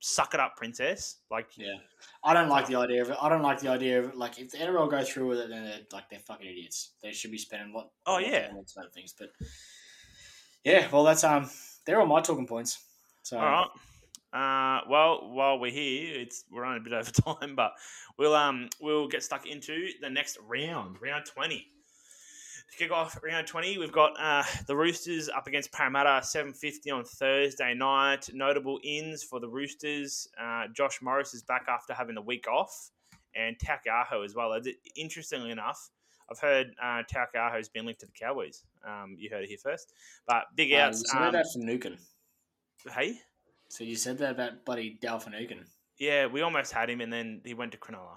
Suck 0.00 0.32
it 0.34 0.38
up, 0.40 0.56
princess. 0.56 1.16
Like 1.30 1.48
Yeah, 1.56 1.74
I 2.22 2.32
don't 2.32 2.48
like 2.48 2.66
the 2.68 2.76
idea 2.76 3.02
of 3.02 3.10
it. 3.10 3.16
I 3.20 3.28
don't 3.28 3.42
like 3.42 3.58
the 3.58 3.68
idea 3.68 3.98
of 3.98 4.10
it. 4.10 4.16
Like, 4.16 4.38
if 4.38 4.52
the 4.52 4.58
NRL 4.58 4.88
go 4.88 5.02
through 5.02 5.26
with 5.26 5.40
it, 5.40 5.48
then 5.48 5.64
they're 5.64 5.80
like 5.92 6.08
they're 6.08 6.20
fucking 6.20 6.46
idiots. 6.46 6.92
They 7.02 7.10
should 7.12 7.32
be 7.32 7.38
spending 7.38 7.72
what? 7.72 7.90
Oh, 8.06 8.18
yeah. 8.18 8.46
to 8.48 8.54
other 8.78 8.90
things. 8.94 9.12
But 9.18 9.30
yeah, 10.64 10.86
well, 10.92 11.02
that's 11.02 11.24
um, 11.24 11.50
they're 11.84 12.00
all 12.00 12.06
my 12.06 12.20
talking 12.20 12.46
points. 12.46 12.78
So 13.24 13.38
All 13.38 13.44
right. 13.44 13.66
Uh, 14.32 14.80
well, 14.88 15.30
while 15.32 15.58
we're 15.58 15.70
here, 15.70 16.20
it's 16.20 16.44
we're 16.50 16.64
on 16.64 16.76
a 16.76 16.80
bit 16.80 16.92
over 16.94 17.10
time, 17.10 17.54
but 17.56 17.72
we'll 18.18 18.34
um 18.34 18.68
we'll 18.80 19.08
get 19.08 19.22
stuck 19.22 19.46
into 19.46 19.88
the 20.00 20.10
next 20.10 20.38
round, 20.46 20.96
round 21.00 21.24
twenty. 21.26 21.66
To 22.70 22.76
kick 22.76 22.92
off 22.92 23.18
round 23.24 23.46
twenty, 23.46 23.78
we've 23.78 23.92
got 23.92 24.12
uh, 24.20 24.42
the 24.66 24.76
Roosters 24.76 25.30
up 25.30 25.46
against 25.46 25.72
Parramatta, 25.72 26.20
seven 26.22 26.52
fifty 26.52 26.90
on 26.90 27.04
Thursday 27.04 27.72
night. 27.72 28.28
Notable 28.34 28.78
ins 28.84 29.22
for 29.22 29.40
the 29.40 29.48
Roosters: 29.48 30.28
uh, 30.38 30.66
Josh 30.74 31.00
Morris 31.00 31.32
is 31.32 31.42
back 31.42 31.64
after 31.66 31.94
having 31.94 32.18
a 32.18 32.22
week 32.22 32.46
off, 32.46 32.90
and 33.34 33.56
Taukeiaho 33.58 34.22
as 34.24 34.34
well. 34.34 34.54
Interestingly 34.94 35.50
enough, 35.50 35.88
I've 36.30 36.38
heard 36.38 36.74
uh, 36.82 37.02
Taukeiaho's 37.10 37.70
been 37.70 37.86
linked 37.86 38.00
to 38.00 38.06
the 38.06 38.12
Cowboys. 38.12 38.64
Um, 38.86 39.16
you 39.18 39.30
heard 39.30 39.44
it 39.44 39.48
here 39.48 39.58
first, 39.62 39.94
but 40.26 40.44
big 40.54 40.70
uh, 40.72 40.76
you 40.76 40.82
outs. 40.82 41.14
Um, 41.14 41.32
that 41.32 41.46
for 41.50 41.60
Nukin. 41.60 41.96
hey. 42.94 43.18
So 43.68 43.84
you 43.84 43.96
said 43.96 44.18
that 44.18 44.32
about 44.32 44.64
buddy 44.64 44.98
Dal 45.00 45.18
for 45.18 45.30
Yeah, 45.98 46.26
we 46.26 46.40
almost 46.40 46.72
had 46.72 46.88
him, 46.88 47.00
and 47.00 47.12
then 47.12 47.40
he 47.44 47.54
went 47.54 47.72
to 47.72 47.78
Cronulla. 47.78 48.16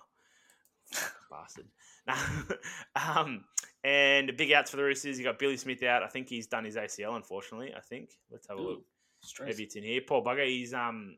Bastard. 1.32 1.66
um, 2.96 3.44
and 3.84 4.36
big 4.38 4.52
outs 4.52 4.72
for 4.72 4.78
the 4.78 4.84
Roosters. 4.84 5.18
You 5.18 5.26
got 5.26 5.40
Billy 5.40 5.58
Smith 5.58 5.84
out. 5.84 6.04
I 6.04 6.08
think 6.08 6.30
he's 6.30 6.48
done 6.48 6.66
his 6.66 6.76
ACL. 6.76 7.16
Unfortunately, 7.16 7.74
I 7.76 7.80
think. 7.80 8.12
Let's 8.32 8.48
have 8.48 8.58
a 8.58 8.62
look. 8.62 8.82
Stress. 9.24 9.50
Maybe 9.50 9.64
it's 9.64 9.76
in 9.76 9.84
here. 9.84 10.02
Poor 10.08 10.24
bugger. 10.24 10.48
He's 10.48 10.74
um, 10.74 11.18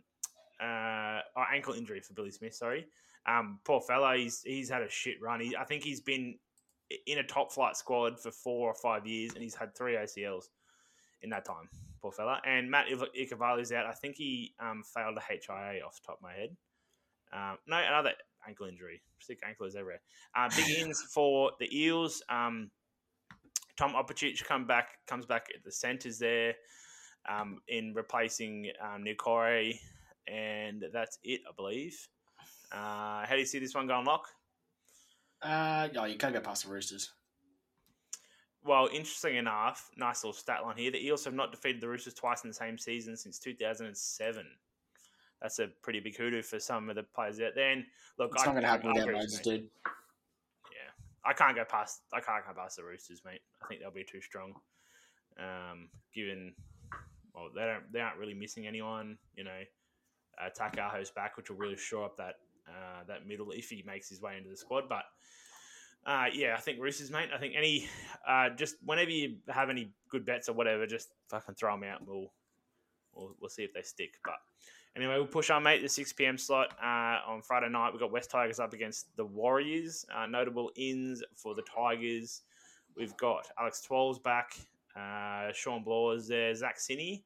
uh, 0.62 1.20
oh, 1.38 1.44
ankle 1.54 1.74
injury 1.74 2.02
for 2.02 2.14
Billy 2.14 2.32
Smith. 2.32 2.54
Sorry. 2.54 2.86
Um, 3.26 3.60
poor 3.64 3.82
fella. 3.82 4.16
He's 4.18 4.42
he's 4.44 4.70
had 4.70 4.82
a 4.82 4.90
shit 4.90 5.22
run. 5.22 5.40
He, 5.40 5.56
I 5.56 5.64
think 5.64 5.84
he's 5.84 6.02
been 6.02 6.36
in 7.08 7.20
a 7.20 7.24
top 7.24 7.52
flight 7.52 7.78
squad 7.78 8.20
for 8.20 8.32
four 8.32 8.70
or 8.70 8.76
five 8.76 9.08
years, 9.08 9.34
and 9.34 9.44
he's 9.44 9.56
had 9.56 9.76
three 9.76 9.94
ACLs 9.94 10.46
in 11.24 11.30
that 11.32 11.46
time. 11.46 11.70
Poor 12.02 12.12
fella. 12.12 12.40
And 12.46 12.70
Matt 12.70 12.88
Ikuvalu's 12.88 13.72
out. 13.72 13.86
I 13.86 13.94
think 13.94 14.16
he 14.18 14.54
um, 14.60 14.84
failed 14.84 15.18
a 15.18 15.22
HIA 15.22 15.82
off 15.86 16.00
the 16.02 16.06
top 16.06 16.18
of 16.18 16.22
my 16.22 16.34
head. 16.34 16.56
Um, 17.34 17.58
no, 17.68 17.78
another 17.78 18.12
ankle 18.48 18.68
injury. 18.68 19.02
Sick 19.20 19.40
ankle 19.48 19.66
is 19.66 19.76
everywhere. 19.76 20.02
Uh, 20.36 20.50
big 20.56 20.70
ins 20.78 21.02
for 21.02 21.52
the 21.60 21.78
Eels. 21.78 22.22
Um, 22.30 22.70
Tom 23.78 23.94
Opacic 23.94 24.44
come 24.44 24.68
back, 24.68 24.90
comes 25.08 25.26
back 25.26 25.48
at 25.56 25.64
the 25.64 25.72
centres 25.72 26.20
there 26.20 26.54
um, 27.28 27.60
in 27.68 27.94
replacing 27.96 28.72
um, 28.82 29.04
Nikore, 29.04 29.74
and 30.28 30.86
that's 30.94 31.18
it, 31.24 31.42
I 31.50 31.54
believe. 31.56 31.96
Uh, 32.72 33.26
how 33.26 33.32
do 33.32 33.40
you 33.40 33.46
see 33.46 33.60
this 33.60 33.74
one 33.74 33.88
going, 33.88 34.06
Lock? 34.06 34.28
Uh, 35.42 35.88
oh, 35.98 36.06
you 36.06 36.18
can't 36.18 36.34
go 36.34 36.40
past 36.40 36.66
the 36.66 36.72
Roosters. 36.72 37.12
Well, 38.66 38.88
interesting 38.94 39.36
enough, 39.36 39.90
nice 39.98 40.24
little 40.24 40.34
stat 40.34 40.64
line 40.64 40.78
here. 40.78 40.92
The 40.92 41.06
Eels 41.06 41.26
have 41.26 41.34
not 41.34 41.52
defeated 41.52 41.82
the 41.82 41.90
Roosters 41.90 42.14
twice 42.14 42.44
in 42.44 42.50
the 42.50 42.54
same 42.54 42.78
season 42.78 43.18
since 43.18 43.38
2007. 43.40 44.46
That's 45.42 45.60
a 45.60 45.68
pretty 45.82 46.00
big 46.00 46.16
hoodoo 46.16 46.42
for 46.42 46.60
some 46.60 46.90
of 46.90 46.96
the 46.96 47.04
players 47.04 47.42
out 47.42 47.52
there. 47.56 47.72
And 47.72 47.84
look, 48.18 48.32
It's 48.34 48.44
I, 48.44 48.46
not 48.46 48.52
going 48.54 48.64
to 48.64 48.70
happen 48.70 48.94
with 48.94 49.06
you, 49.06 49.44
dude. 49.44 49.70
Yeah, 50.72 50.92
I 51.26 51.34
can't 51.34 51.56
go 51.56 51.66
past. 51.66 52.04
I 52.14 52.22
can't 52.22 52.46
go 52.48 52.54
past 52.54 52.78
the 52.78 52.84
Roosters, 52.84 53.22
mate. 53.26 53.42
I 53.62 53.68
think 53.68 53.82
they'll 53.82 53.92
be 53.92 54.06
too 54.06 54.22
strong. 54.22 54.54
Um, 55.38 55.90
given, 56.16 56.54
well, 57.36 57.50
they 57.54 57.62
don't. 57.66 57.92
They 57.92 58.00
aren't 58.00 58.18
really 58.18 58.34
missing 58.34 58.66
anyone. 58.66 59.18
You 59.36 59.44
know, 59.44 59.60
uh, 60.42 60.50
Taukeiaho's 60.58 61.12
back, 61.12 61.36
which 61.36 61.50
will 61.50 61.58
really 61.58 61.76
shore 61.76 62.06
up 62.06 62.16
that 62.16 62.36
uh, 62.70 63.04
that 63.10 63.28
middle 63.28 63.52
if 63.52 63.70
he 63.70 63.84
makes 63.86 64.08
his 64.08 64.22
way 64.22 64.38
into 64.38 64.50
the 64.50 64.56
squad. 64.56 64.88
But 64.88 65.04
uh, 66.06 66.26
yeah, 66.34 66.56
I 66.58 66.60
think 66.60 66.80
Roosters, 66.82 67.12
mate. 67.12 67.30
I 67.34 67.38
think 67.38 67.54
any, 67.58 67.88
uh, 68.28 68.50
just 68.50 68.76
whenever 68.86 69.12
you 69.12 69.38
have 69.50 69.70
any 69.70 69.92
good 70.10 70.26
bets 70.26 70.50
or 70.50 70.54
whatever, 70.54 70.86
just 70.86 71.10
fucking 71.30 71.56
throw 71.56 71.74
them 71.74 71.84
out. 71.84 72.00
And 72.02 72.10
we'll, 72.10 72.32
we'll 73.14 73.36
we'll 73.40 73.50
see 73.50 73.64
if 73.64 73.74
they 73.74 73.82
stick. 73.82 74.16
But 74.24 74.36
anyway, 74.96 75.16
we'll 75.16 75.28
push 75.28 75.50
on, 75.50 75.64
mate. 75.64 75.82
The 75.82 75.90
six 75.90 76.12
pm 76.14 76.38
slot 76.38 76.74
uh, 76.82 77.20
on 77.28 77.42
Friday 77.42 77.70
night. 77.70 77.92
We've 77.92 78.02
got 78.02 78.12
West 78.12 78.32
Tigers 78.32 78.60
up 78.60 78.74
against 78.74 79.16
the 79.16 79.26
Warriors. 79.26 80.06
Uh, 80.14 80.26
notable 80.26 80.72
ins 80.76 81.24
for 81.36 81.56
the 81.56 81.64
Tigers. 81.64 82.42
We've 82.96 83.16
got 83.18 83.50
Alex 83.60 83.82
Twal 83.82 84.14
back. 84.24 84.56
Uh, 84.96 85.52
Shawn 85.54 85.84
Blore 85.84 86.18
there. 86.20 86.54
Zach 86.54 86.80
Sinney 86.80 87.24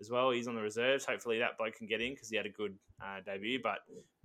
as 0.00 0.10
well. 0.10 0.30
He's 0.30 0.48
on 0.48 0.54
the 0.54 0.62
reserves. 0.62 1.04
Hopefully 1.04 1.38
that 1.38 1.58
bloke 1.58 1.76
can 1.76 1.86
get 1.86 2.00
in 2.00 2.14
because 2.14 2.30
he 2.30 2.36
had 2.36 2.46
a 2.46 2.50
good 2.50 2.74
uh, 3.02 3.20
debut. 3.24 3.60
But 3.62 3.80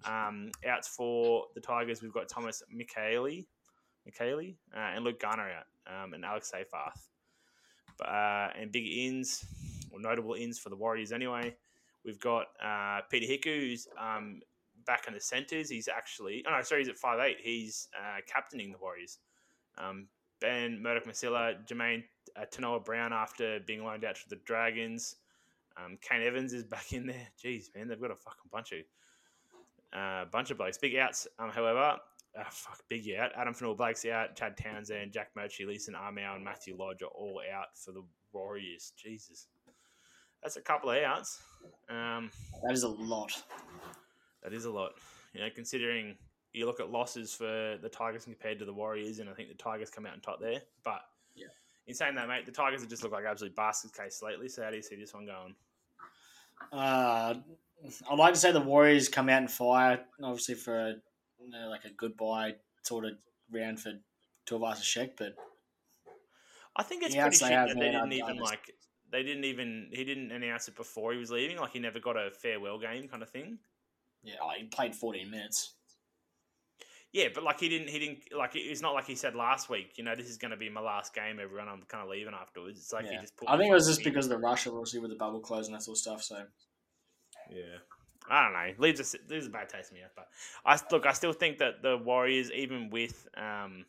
um, 0.10 0.52
outs 0.68 0.88
for 0.88 1.46
the 1.54 1.62
Tigers, 1.62 2.02
we've 2.02 2.14
got 2.14 2.30
Thomas 2.30 2.64
Mikaele, 2.74 3.46
Mikaele 4.08 4.56
uh, 4.76 4.92
and 4.96 5.04
Luke 5.04 5.20
Garner 5.20 5.50
out, 5.50 6.04
um, 6.04 6.14
and 6.14 6.24
Alex 6.24 6.52
Seyfarth. 6.54 7.08
But, 7.98 8.08
uh, 8.08 8.50
and 8.60 8.72
big 8.72 8.86
ins, 8.88 9.46
or 9.92 10.00
notable 10.00 10.34
ins 10.34 10.60
for 10.60 10.70
the 10.70 10.76
Warriors 10.76 11.12
anyway. 11.12 11.56
We've 12.04 12.20
got 12.20 12.48
uh, 12.64 13.02
Peter 13.10 13.26
Hiku, 13.26 13.70
who's 13.70 13.88
um, 14.00 14.42
back 14.86 15.08
in 15.08 15.14
the 15.14 15.22
centres. 15.22 15.70
He's 15.70 15.88
actually, 15.88 16.44
oh 16.48 16.52
no, 16.52 16.62
sorry, 16.62 16.82
he's 16.82 16.90
at 16.90 16.98
five 16.98 17.20
eight. 17.20 17.38
He's 17.42 17.88
uh, 17.98 18.20
captaining 18.28 18.72
the 18.72 18.78
Warriors. 18.78 19.20
Um, 19.78 20.08
Ben 20.42 20.82
Murdoch 20.82 21.06
Masilla, 21.06 21.56
Jamayne 21.66 22.04
uh, 22.36 22.46
Taunoa-Brown 22.54 23.14
after 23.14 23.60
being 23.62 23.84
loaned 23.84 24.04
out 24.04 24.16
to 24.16 24.30
the 24.30 24.36
Dragons. 24.46 25.16
Um, 25.78 25.98
Kane 26.02 26.22
Evans 26.22 26.54
is 26.54 26.64
back 26.64 26.94
in 26.94 27.08
there. 27.08 27.28
Jeez, 27.44 27.74
man, 27.76 27.88
they've 27.88 28.00
got 28.00 28.12
a 28.12 28.16
fucking 28.16 28.50
bunch 28.52 28.72
of 28.74 28.80
uh, 29.98 30.26
bunch 30.26 30.52
of 30.52 30.58
blokes. 30.58 30.78
Big 30.78 30.96
outs, 30.96 31.28
um, 31.40 31.50
however. 31.50 31.98
Uh, 32.38 32.44
fuck, 32.50 32.80
big 32.90 33.10
out. 33.18 33.32
Addin 33.38 33.54
Fonua-Blake's 33.54 34.06
out. 34.06 34.36
Chad 34.36 34.58
Townsend, 34.58 35.14
Jack 35.14 35.30
Murchie, 35.38 35.66
Leeson 35.66 35.96
Armour, 35.96 36.36
and 36.36 36.44
Matthew 36.44 36.76
Lodge 36.78 37.02
are 37.02 37.06
all 37.08 37.42
out 37.54 37.78
for 37.78 37.92
the 37.94 38.04
Warriors. 38.34 38.92
Jesus. 38.98 39.48
That's 40.44 40.58
a 40.58 40.62
couple 40.62 40.92
of 40.92 41.02
outs. 41.02 41.42
Um, 41.90 42.30
That 42.64 42.74
is 42.74 42.84
a 42.84 42.90
lot. 42.90 43.32
that 44.44 44.54
is 44.54 44.66
a 44.66 44.70
lot. 44.70 44.92
You 45.34 45.42
know, 45.42 45.48
considering 45.56 46.16
you 46.54 46.66
look 46.66 46.80
at 46.80 46.90
losses 46.90 47.34
for 47.34 47.78
the 47.82 47.90
Tigers 47.90 48.26
compared 48.26 48.60
to 48.60 48.66
the 48.66 48.74
Warriors, 48.74 49.20
and 49.20 49.30
I 49.30 49.34
think 49.34 49.50
the 49.50 49.56
Tigers 49.56 49.90
come 49.90 50.06
out 50.06 50.14
on 50.14 50.20
top 50.22 50.40
there. 50.42 50.62
But 50.84 51.02
Yeah. 51.36 51.48
in 51.88 51.96
saying 51.96 52.16
that, 52.16 52.28
mate, 52.28 52.46
the 52.46 52.52
Tigers 52.52 52.82
have 52.82 52.90
just 52.90 53.02
looked 53.02 53.14
like 53.16 53.26
absolute 53.26 53.56
basket 53.56 53.94
case 53.94 54.22
lately. 54.22 54.50
So 54.50 54.64
how 54.64 54.70
do 54.72 54.76
you 54.76 54.82
see 54.84 54.96
this 54.98 55.14
one 55.14 55.26
going? 55.26 55.56
Uh, 56.72 57.36
I'd 58.10 58.20
like 58.20 58.34
to 58.34 58.40
say 58.40 58.52
the 58.52 58.62
Warriors 58.62 59.10
come 59.10 59.30
out 59.30 59.40
and 59.42 59.52
fire, 59.52 60.06
obviously 60.24 60.56
for 60.56 60.78
a, 60.80 60.96
you 61.46 61.52
know, 61.52 61.70
like 61.70 61.86
a 61.86 61.90
goodbye 61.92 62.56
sort 62.84 63.06
of 63.06 63.12
round 63.52 63.80
for 63.80 63.94
Tuivasa-Sheck, 64.48 65.12
but 65.18 65.36
I 66.76 66.84
think 66.84 67.04
it's 67.04 67.16
pretty 67.16 67.38
shit 67.38 67.50
that 67.50 67.76
they 67.78 67.92
didn't 67.92 68.14
even 68.14 68.38
like. 68.38 68.72
They 69.12 69.24
didn't 69.24 69.46
even. 69.46 69.90
He 69.94 70.04
didn't 70.04 70.32
announce 70.32 70.68
it 70.68 70.76
before 70.76 71.14
he 71.14 71.20
was 71.20 71.32
leaving. 71.32 71.58
Like 71.58 71.72
he 71.72 71.80
never 71.80 72.00
got 72.00 72.18
a 72.18 72.32
farewell 72.32 72.80
game 72.80 73.08
kind 73.08 73.24
of 73.24 73.30
thing. 73.30 73.60
yeah, 74.24 74.36
oh, 74.42 74.50
he 74.58 74.66
played 74.66 74.96
14 74.96 75.30
minutes. 75.30 75.74
Yeah, 77.14 77.28
but 77.34 77.44
like 77.44 77.62
he 77.62 77.70
didn't. 77.70 77.90
He 77.90 78.00
didn't. 78.00 78.20
Like 78.38 78.52
it's 78.56 78.82
not 78.82 78.94
like 78.94 79.06
he 79.06 79.16
said 79.16 79.36
last 79.36 79.70
week. 79.70 79.94
You 79.98 80.04
know, 80.04 80.16
this 80.16 80.28
is 80.28 80.38
going 80.38 80.52
to 80.52 80.58
be 80.58 80.70
my 80.70 80.82
last 80.82 81.14
game. 81.14 81.40
Everyone, 81.42 81.70
I'm 81.70 81.84
kind 81.84 82.04
of 82.04 82.10
leaving 82.10 82.34
afterwards. 82.34 82.78
It's 82.78 82.92
like 82.92 83.08
he 83.08 83.16
just. 83.22 83.34
I 83.48 83.58
think 83.58 83.72
it 83.72 83.74
was 83.74 83.88
just 83.88 84.00
in. 84.02 84.06
because 84.06 84.26
of 84.26 84.32
the 84.32 84.38
rush, 84.40 84.68
obviously, 84.68 85.00
with 85.00 85.12
the 85.12 85.16
bubble 85.16 85.40
close 85.40 85.68
and 85.68 85.76
that 85.76 85.84
sort 85.84 85.96
of 85.96 86.02
stuff. 86.02 86.24
So 86.24 86.44
Yeah. 87.50 87.78
I 88.30 88.44
don't 88.44 88.54
know. 88.54 88.74
Leaves 88.84 89.16
a, 89.16 89.32
leaves 89.34 89.48
a 89.48 89.50
bad 89.50 89.70
taste 89.70 89.92
in 89.92 89.98
my 89.98 90.04
mouth. 90.04 90.12
But 90.16 90.28
I 90.66 90.80
look. 90.94 91.06
I 91.06 91.14
still 91.14 91.34
think 91.34 91.58
that 91.60 91.82
the 91.82 91.98
Warriors, 91.98 92.52
even 92.52 92.90
with 92.90 93.28
um, 93.38 93.86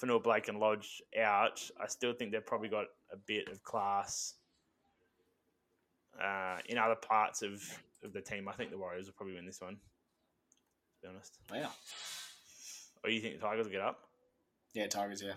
Fonua-Blake 0.00 0.48
and 0.48 0.58
Lodge 0.58 1.02
out, 1.18 1.62
I 1.80 1.86
still 1.86 2.12
think 2.12 2.32
they've 2.32 2.44
probably 2.44 2.68
got 2.68 2.86
a 3.12 3.16
bit 3.16 3.48
of 3.48 3.62
class 3.62 4.34
uh, 6.22 6.58
in 6.66 6.76
other 6.78 6.96
parts 6.96 7.42
of, 7.42 7.62
of 8.04 8.12
the 8.12 8.20
team. 8.20 8.48
I 8.48 8.52
think 8.52 8.70
the 8.70 8.78
Warriors 8.78 9.06
will 9.06 9.14
probably 9.14 9.34
win 9.36 9.46
this 9.46 9.60
one. 9.60 9.74
To 9.76 9.78
be 11.02 11.08
honest. 11.08 11.38
yeah, 11.54 11.66
Or 13.02 13.10
you 13.10 13.20
think 13.20 13.40
the 13.40 13.46
Tigers 13.46 13.66
will 13.66 13.72
get 13.72 13.80
up? 13.80 14.00
yeah, 14.74 14.86
Tigers, 14.86 15.22
yeah. 15.22 15.32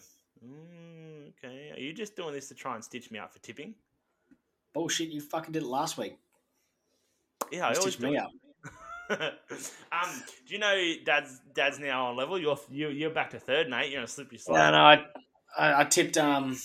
Mm, 0.46 1.32
okay. 1.38 1.72
Are 1.76 1.80
you 1.80 1.94
just 1.94 2.16
doing 2.16 2.34
this 2.34 2.48
to 2.50 2.54
try 2.56 2.76
and 2.76 2.84
stitch 2.84 3.12
me 3.12 3.20
up 3.20 3.34
for 3.34 3.40
tipping? 3.40 3.76
Bullshit, 4.74 5.10
you 5.10 5.22
fucking 5.22 5.54
did 5.54 5.64
it 5.64 5.68
last 5.68 5.98
week. 5.98 6.18
Yeah, 7.52 7.68
I 7.68 7.74
always 7.74 7.82
stitched 7.82 8.02
me 8.02 8.12
do. 8.12 8.18
up. 8.18 8.32
um, 9.10 10.10
do 10.48 10.54
you 10.54 10.60
know 10.60 10.94
Dad's 11.06 11.40
Dad's 11.54 11.80
now 11.80 12.08
on 12.08 12.16
level? 12.16 12.40
You're 12.40 12.58
you, 12.72 12.90
you're 12.90 13.12
back 13.12 13.30
to 13.32 13.40
third, 13.40 13.70
mate. 13.70 13.92
You're 13.92 14.00
on 14.00 14.06
a 14.06 14.08
slippery 14.08 14.40
slope. 14.40 14.58
No, 14.58 14.72
no, 14.72 14.78
I, 14.78 15.06
I, 15.58 15.82
I 15.82 15.84
tipped. 15.84 16.18
Um, 16.18 16.56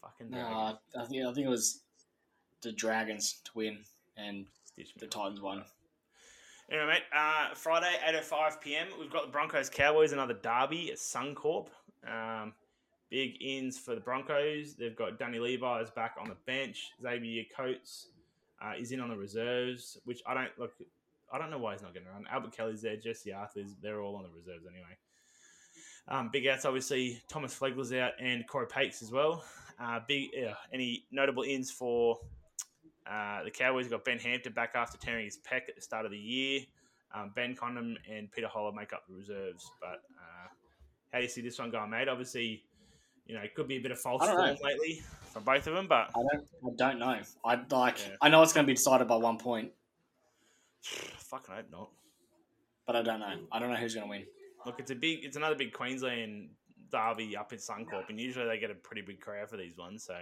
Fucking 0.00 0.30
no. 0.30 0.76
I 0.96 1.04
think 1.06 1.26
I 1.26 1.32
think 1.32 1.46
it 1.46 1.50
was 1.50 1.80
the 2.62 2.72
Dragons 2.72 3.40
to 3.44 3.50
win, 3.54 3.78
and 4.16 4.46
the. 4.76 5.06
Titans 5.06 5.40
won. 5.40 5.64
Anyway, 6.70 6.86
mate. 6.86 7.02
Uh, 7.12 7.54
Friday, 7.54 7.92
eight 8.06 8.14
oh 8.16 8.22
five 8.22 8.60
p.m. 8.60 8.88
We've 9.00 9.10
got 9.10 9.26
the 9.26 9.32
Broncos 9.32 9.68
Cowboys 9.68 10.12
another 10.12 10.34
derby 10.34 10.92
at 10.92 10.98
Suncorp. 10.98 11.68
Um, 12.06 12.52
big 13.10 13.42
ins 13.42 13.78
for 13.78 13.94
the 13.96 14.00
Broncos. 14.00 14.74
They've 14.74 14.94
got 14.94 15.18
Danny 15.18 15.40
Levi 15.40 15.80
is 15.80 15.90
back 15.90 16.14
on 16.20 16.28
the 16.28 16.36
bench. 16.46 16.92
Xavier 17.02 17.44
Coates 17.56 18.08
uh, 18.60 18.72
is 18.78 18.92
in 18.92 19.00
on 19.00 19.08
the 19.08 19.16
reserves, 19.16 19.98
which 20.04 20.20
I 20.26 20.34
don't 20.34 20.50
look. 20.58 20.72
I 21.32 21.38
don't 21.38 21.50
know 21.50 21.58
why 21.58 21.72
he's 21.72 21.82
not 21.82 21.92
going 21.92 22.06
to 22.06 22.10
run. 22.12 22.24
Albert 22.30 22.52
Kelly's 22.52 22.82
there, 22.82 22.96
Jesse 22.96 23.30
Arthars. 23.30 23.74
They're 23.82 24.00
all 24.00 24.16
on 24.16 24.22
the 24.22 24.30
reserves 24.30 24.66
anyway. 24.66 24.96
Um, 26.08 26.30
big 26.32 26.46
outs, 26.46 26.64
obviously. 26.64 27.20
Thomas 27.28 27.56
Flegler's 27.58 27.92
out 27.92 28.12
and 28.18 28.46
Corey 28.46 28.66
Paix 28.66 29.02
as 29.02 29.12
well. 29.12 29.44
Uh, 29.78 30.00
big. 30.08 30.30
Uh, 30.34 30.54
any 30.72 31.04
notable 31.12 31.42
ins 31.42 31.70
for 31.70 32.18
uh, 33.06 33.44
the 33.44 33.50
Cowboys? 33.50 33.84
We've 33.84 33.92
got 33.92 34.04
Ben 34.04 34.18
Hampton 34.18 34.52
back 34.54 34.72
after 34.74 34.96
tearing 34.96 35.26
his 35.26 35.36
pec 35.36 35.68
at 35.68 35.76
the 35.76 35.82
start 35.82 36.06
of 36.06 36.10
the 36.10 36.18
year. 36.18 36.62
Um, 37.14 37.32
ben 37.34 37.54
Condon 37.54 37.98
and 38.10 38.30
Peter 38.32 38.48
Holler 38.48 38.72
make 38.72 38.92
up 38.92 39.02
the 39.06 39.14
reserves. 39.14 39.70
But 39.80 40.00
uh, 40.16 40.48
how 41.12 41.18
do 41.18 41.24
you 41.24 41.30
see 41.30 41.42
this 41.42 41.58
one 41.58 41.70
going, 41.70 41.90
mate? 41.90 42.08
Obviously, 42.08 42.64
you 43.26 43.34
know, 43.34 43.42
it 43.42 43.54
could 43.54 43.68
be 43.68 43.76
a 43.76 43.80
bit 43.80 43.92
of 43.92 44.00
false 44.00 44.24
form 44.24 44.36
know. 44.36 44.56
lately 44.62 45.02
from 45.28 45.44
both 45.44 45.66
of 45.66 45.74
them, 45.74 45.86
but 45.88 46.10
I 46.16 46.22
don't. 46.32 46.44
I 46.64 46.76
don't 46.76 46.98
know. 46.98 47.20
I 47.44 47.60
like. 47.70 47.98
Yeah. 48.00 48.16
I 48.22 48.28
know 48.28 48.42
it's 48.42 48.52
going 48.52 48.64
to 48.66 48.70
be 48.70 48.74
decided 48.74 49.08
by 49.08 49.16
one 49.16 49.38
point, 49.38 49.70
fucking 50.82 51.54
hope 51.54 51.70
not. 51.70 51.90
but 52.86 52.96
I 52.96 53.02
don't 53.02 53.20
know. 53.20 53.34
I 53.52 53.58
don't 53.58 53.70
know 53.70 53.76
who's 53.76 53.94
going 53.94 54.06
to 54.06 54.10
win. 54.10 54.24
Look, 54.66 54.80
it's 54.80 54.90
a 54.90 54.94
big, 54.94 55.24
it's 55.24 55.36
another 55.36 55.54
big 55.54 55.72
Queensland 55.72 56.50
derby 56.90 57.36
up 57.36 57.52
in 57.52 57.58
Suncorp, 57.58 58.08
and 58.08 58.20
usually 58.20 58.46
they 58.46 58.58
get 58.58 58.70
a 58.70 58.74
pretty 58.74 59.02
big 59.02 59.20
crowd 59.20 59.48
for 59.48 59.56
these 59.56 59.76
ones. 59.76 60.04
So 60.04 60.16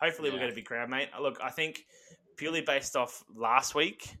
hopefully 0.00 0.30
Yeah. 0.30 0.38
get 0.40 0.50
a 0.50 0.54
big 0.54 0.66
crowd, 0.66 0.90
mate. 0.90 1.08
Look, 1.20 1.38
I 1.42 1.50
think 1.50 1.86
purely 2.36 2.60
based 2.60 2.96
off 2.96 3.24
last 3.34 3.74
week, 3.74 4.16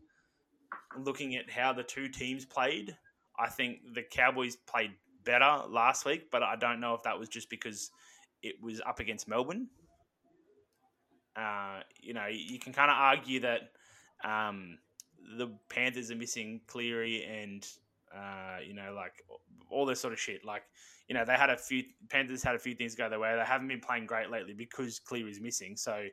looking 0.98 1.36
at 1.36 1.50
how 1.50 1.72
the 1.72 1.82
two 1.82 2.08
teams 2.08 2.44
played, 2.44 2.96
I 3.38 3.48
think 3.48 3.80
the 3.94 4.02
Cowboys 4.02 4.56
played 4.56 4.92
better 5.24 5.62
last 5.68 6.04
week, 6.04 6.30
but 6.30 6.42
I 6.42 6.56
don't 6.56 6.80
know 6.80 6.94
if 6.94 7.02
that 7.02 7.18
was 7.18 7.28
just 7.28 7.50
because 7.50 7.90
it 8.42 8.54
was 8.62 8.80
up 8.86 9.00
against 9.00 9.28
Melbourne. 9.28 9.68
Uh, 11.40 11.80
you 12.00 12.12
know, 12.12 12.26
you 12.26 12.58
can 12.58 12.72
kind 12.72 12.90
of 12.90 12.96
argue 12.98 13.40
that 13.40 13.70
um, 14.24 14.78
the 15.38 15.48
Panthers 15.68 16.10
are 16.10 16.16
missing 16.16 16.60
Cleary 16.66 17.24
and 17.24 17.66
uh, 18.14 18.58
you 18.66 18.74
know, 18.74 18.92
like 18.94 19.12
all 19.70 19.86
this 19.86 20.00
sort 20.00 20.12
of 20.12 20.18
shit. 20.18 20.44
Like, 20.44 20.62
you 21.08 21.14
know, 21.14 21.24
they 21.24 21.34
had 21.34 21.50
a 21.50 21.56
few 21.56 21.84
Panthers 22.08 22.42
had 22.42 22.54
a 22.54 22.58
few 22.58 22.74
things 22.74 22.94
go 22.94 23.08
their 23.08 23.20
way. 23.20 23.34
They 23.36 23.44
haven't 23.44 23.68
been 23.68 23.80
playing 23.80 24.06
great 24.06 24.30
lately 24.30 24.52
because 24.52 24.98
Cleary's 24.98 25.40
missing. 25.40 25.76
So 25.76 26.06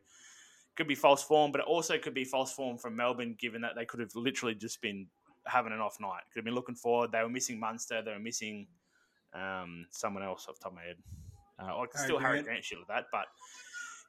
could 0.76 0.88
be 0.88 0.96
false 0.96 1.24
form, 1.24 1.52
but 1.52 1.62
it 1.62 1.68
also 1.68 1.98
could 1.98 2.14
be 2.14 2.24
false 2.24 2.54
form 2.54 2.78
from 2.78 2.96
Melbourne, 2.96 3.36
given 3.40 3.62
that 3.62 3.74
they 3.76 3.86
could 3.86 4.00
have 4.00 4.16
literally 4.16 4.54
just 4.54 4.82
been 4.82 5.08
having 5.46 5.74
an 5.74 5.80
off 5.80 6.00
night. 6.00 6.22
Could 6.32 6.40
have 6.40 6.46
been 6.46 6.56
looking 6.56 6.76
forward. 6.76 7.12
They 7.12 7.22
were 7.24 7.30
missing 7.30 7.60
Munster. 7.60 8.02
They 8.04 8.12
were 8.12 8.20
missing 8.20 8.68
um, 9.34 9.88
someone 9.90 10.24
else 10.24 10.46
off 10.48 10.60
the 10.60 10.64
top 10.64 10.74
of 10.74 10.76
my 10.76 10.84
head. 10.84 10.98
Uh, 11.60 11.74
or 11.74 11.88
Harry 11.92 12.06
still 12.06 12.20
Harry 12.20 12.34
Grant. 12.34 12.46
Grant 12.46 12.64
shit 12.64 12.78
like 12.78 12.88
that, 12.88 13.06
but 13.12 13.26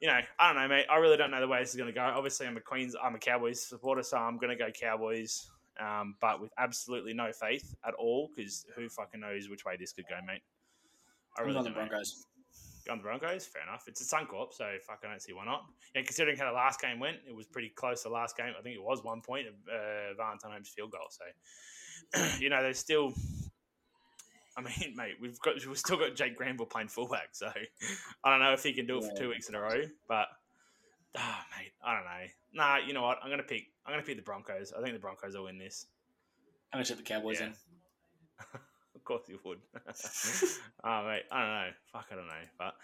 you 0.01 0.07
know, 0.07 0.19
I 0.39 0.53
don't 0.53 0.61
know, 0.61 0.67
mate. 0.67 0.85
I 0.89 0.97
really 0.97 1.17
don't 1.17 1.31
know 1.31 1.41
the 1.41 1.47
way 1.47 1.59
this 1.59 1.71
is 1.71 1.75
going 1.75 1.87
to 1.87 1.93
go. 1.93 2.01
Obviously, 2.01 2.47
I'm 2.47 2.55
a 2.57 2.61
Queens, 2.61 2.95
I'm 3.01 3.15
a 3.15 3.19
Cowboys 3.19 3.61
supporter, 3.61 4.03
so 4.03 4.17
I'm 4.17 4.37
going 4.37 4.49
to 4.49 4.55
go 4.55 4.71
Cowboys, 4.71 5.49
um, 5.79 6.15
but 6.21 6.41
with 6.41 6.51
absolutely 6.57 7.13
no 7.13 7.31
faith 7.31 7.75
at 7.85 7.93
all, 7.95 8.29
because 8.35 8.65
who 8.75 8.87
fucking 8.87 9.19
knows 9.19 9.49
which 9.49 9.65
way 9.65 9.75
this 9.77 9.91
could 9.91 10.05
go, 10.09 10.15
mate. 10.25 10.41
I 11.37 11.43
I'm 11.43 11.55
on 11.55 11.63
the. 11.63 11.71
Broncos. 11.71 12.25
Go 12.85 12.93
on 12.93 12.99
the 12.99 13.03
Broncos, 13.03 13.45
fair 13.45 13.61
enough. 13.63 13.83
It's 13.87 14.01
a 14.01 14.15
Suncorp, 14.15 14.53
so 14.53 14.65
fuck, 14.87 15.01
I 15.03 15.09
don't 15.09 15.21
see 15.21 15.33
why 15.33 15.45
not. 15.45 15.65
Yeah, 15.93 16.01
considering 16.03 16.37
how 16.37 16.45
the 16.45 16.55
last 16.55 16.79
game 16.79 16.99
went, 16.99 17.17
it 17.27 17.35
was 17.35 17.45
pretty 17.45 17.69
close. 17.69 18.03
The 18.03 18.09
last 18.09 18.37
game, 18.37 18.53
I 18.57 18.61
think 18.61 18.75
it 18.75 18.83
was 18.83 19.03
one 19.03 19.21
point 19.21 19.47
of 19.47 19.53
uh, 19.67 20.13
Valentine 20.15 20.51
Holmes' 20.51 20.69
field 20.69 20.91
goal. 20.91 21.09
So, 21.09 22.37
you 22.39 22.49
know, 22.49 22.61
there's 22.63 22.79
still. 22.79 23.13
I 24.59 24.61
mean, 24.61 24.93
mate, 24.95 25.15
we've 25.21 25.39
got 25.39 25.55
we've 25.65 25.77
still 25.77 25.97
got 25.97 26.15
Jake 26.15 26.35
Granville 26.37 26.65
playing 26.65 26.89
fullback, 26.89 27.29
so 27.31 27.47
I 28.23 28.29
don't 28.29 28.39
know 28.39 28.53
if 28.53 28.63
he 28.63 28.73
can 28.73 28.85
do 28.85 28.97
it 28.97 29.05
for 29.05 29.15
two 29.17 29.29
weeks 29.29 29.49
in 29.49 29.55
a 29.55 29.61
row. 29.61 29.83
But, 30.07 30.27
ah, 31.17 31.45
mate, 31.57 31.71
I 31.83 31.95
don't 31.95 32.03
know. 32.05 32.27
Nah, 32.53 32.77
you 32.77 32.93
know 32.93 33.03
what? 33.03 33.19
I'm 33.23 33.29
gonna 33.29 33.43
pick. 33.43 33.67
I'm 33.85 33.93
gonna 33.93 34.03
pick 34.03 34.17
the 34.17 34.23
Broncos. 34.23 34.73
I 34.77 34.81
think 34.81 34.93
the 34.93 34.99
Broncos 34.99 35.35
will 35.35 35.45
win 35.45 35.57
this. 35.57 35.85
I'm 36.73 36.83
to 36.83 36.87
tip 36.87 36.97
the 36.97 37.03
Cowboys 37.03 37.39
Yeah. 37.39 37.47
in. 37.47 37.53
Of 38.95 39.05
course 39.05 39.29
you 39.29 39.39
would. 39.45 39.59
oh, 40.83 41.05
mate, 41.05 41.23
I 41.31 41.39
don't 41.41 41.49
know. 41.49 41.69
Fuck, 41.93 42.07
I 42.11 42.15
don't 42.15 42.27
know. 42.27 42.33
But 42.59 42.75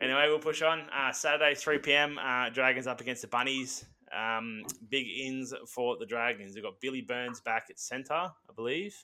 anyway, 0.00 0.26
we'll 0.28 0.38
push 0.38 0.62
on. 0.62 0.88
Uh, 0.96 1.12
Saturday, 1.12 1.54
3 1.54 1.78
p.m. 1.78 2.18
Uh, 2.18 2.48
Dragons 2.50 2.86
up 2.86 3.00
against 3.00 3.22
the 3.22 3.28
Bunnies. 3.28 3.84
Um, 4.16 4.62
big 4.88 5.06
ins 5.08 5.52
for 5.66 5.98
the 5.98 6.06
Dragons. 6.06 6.54
They've 6.54 6.62
got 6.62 6.80
Billy 6.80 7.02
Burns 7.02 7.40
back 7.40 7.66
at 7.68 7.78
centre, 7.78 8.14
I 8.14 8.52
believe. 8.54 8.94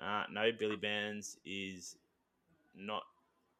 Uh, 0.00 0.24
no, 0.30 0.50
Billy 0.58 0.76
Burns 0.76 1.38
is 1.44 1.96
not. 2.74 3.02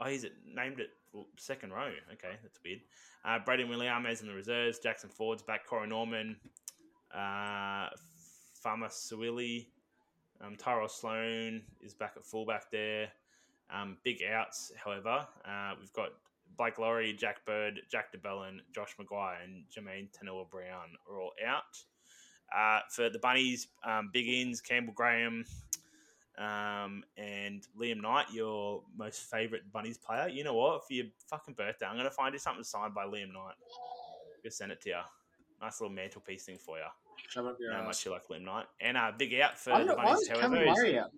Oh, 0.00 0.06
he's 0.06 0.26
named 0.54 0.80
it 0.80 0.90
second 1.36 1.72
row. 1.72 1.90
Okay, 2.12 2.36
that's 2.42 2.58
weird. 2.64 2.80
Uh, 3.24 3.38
Braden 3.44 3.68
Williams 3.68 4.20
in 4.20 4.28
the 4.28 4.34
reserves. 4.34 4.78
Jackson 4.78 5.10
Ford's 5.10 5.42
back. 5.42 5.66
Corey 5.66 5.88
Norman. 5.88 6.36
Uh, 7.12 7.88
Fama 8.54 8.86
Suili. 8.88 9.66
Um, 10.40 10.56
Tyrell 10.56 10.88
Sloan 10.88 11.62
is 11.80 11.94
back 11.94 12.14
at 12.16 12.24
fullback 12.24 12.70
there. 12.70 13.08
Um, 13.74 13.96
big 14.04 14.22
outs, 14.22 14.72
however. 14.76 15.26
Uh, 15.44 15.72
we've 15.80 15.92
got 15.92 16.10
Blake 16.56 16.78
Lawrie, 16.78 17.14
Jack 17.14 17.44
Bird, 17.46 17.80
Jack 17.90 18.12
de 18.12 18.18
Belin, 18.18 18.60
Josh 18.74 18.96
McGuire, 19.00 19.42
and 19.42 19.64
Jamayne 19.74 20.08
Taunoa-Brown 20.12 20.96
are 21.10 21.20
all 21.20 21.32
out. 21.46 21.78
Uh, 22.56 22.80
for 22.90 23.10
the 23.10 23.18
Bunnies, 23.18 23.68
um, 23.84 24.10
big 24.12 24.28
ins, 24.28 24.60
Campbell 24.60 24.92
Graham 24.94 25.44
um, 26.38 27.04
and 27.16 27.66
Liam 27.80 28.02
Knight, 28.02 28.26
your 28.32 28.82
most 28.96 29.30
favourite 29.30 29.70
Bunnies 29.72 29.98
player. 29.98 30.28
You 30.28 30.44
know 30.44 30.54
what? 30.54 30.86
For 30.86 30.94
your 30.94 31.06
fucking 31.28 31.54
birthday, 31.54 31.86
I'm 31.86 31.94
going 31.96 32.04
to 32.04 32.10
find 32.10 32.32
you 32.32 32.38
something 32.38 32.64
signed 32.64 32.94
by 32.94 33.04
Liam 33.04 33.32
Knight. 33.32 33.54
Go 34.42 34.50
send 34.50 34.72
it 34.72 34.80
to 34.82 34.88
you. 34.90 34.96
Nice 35.60 35.80
little 35.80 35.94
mantelpiece 35.94 36.44
thing 36.44 36.58
for 36.58 36.76
you. 36.78 36.84
Shut 37.28 37.46
up 37.46 37.56
your 37.58 37.72
how 37.72 37.84
much 37.84 38.04
you 38.04 38.10
like 38.10 38.28
Liam 38.28 38.42
Knight. 38.42 38.66
And 38.80 38.96
uh, 38.96 39.12
big 39.16 39.34
out 39.34 39.58
for 39.58 39.70
the 39.70 39.94
Bunnies, 39.94 40.28
however, 40.28 40.56
Cameron 40.56 40.74
Murray 40.74 40.98
out? 40.98 41.10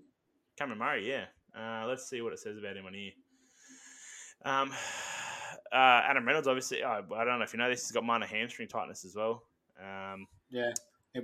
Cameron 0.56 0.78
Murray, 0.78 1.08
yeah. 1.08 1.24
Uh, 1.56 1.86
let's 1.86 2.08
see 2.08 2.20
what 2.20 2.32
it 2.32 2.38
says 2.38 2.56
about 2.56 2.76
him 2.76 2.86
on 2.86 2.94
here. 2.94 3.12
Um, 4.44 4.70
uh, 5.72 6.02
Adam 6.04 6.24
Reynolds, 6.26 6.46
obviously, 6.46 6.82
uh, 6.82 7.02
I 7.14 7.24
don't 7.24 7.38
know 7.38 7.44
if 7.44 7.52
you 7.52 7.58
know 7.58 7.68
this, 7.68 7.82
he's 7.82 7.92
got 7.92 8.04
minor 8.04 8.26
hamstring 8.26 8.68
tightness 8.68 9.04
as 9.04 9.16
well. 9.16 9.42
Um, 9.80 10.26
Yeah. 10.50 10.70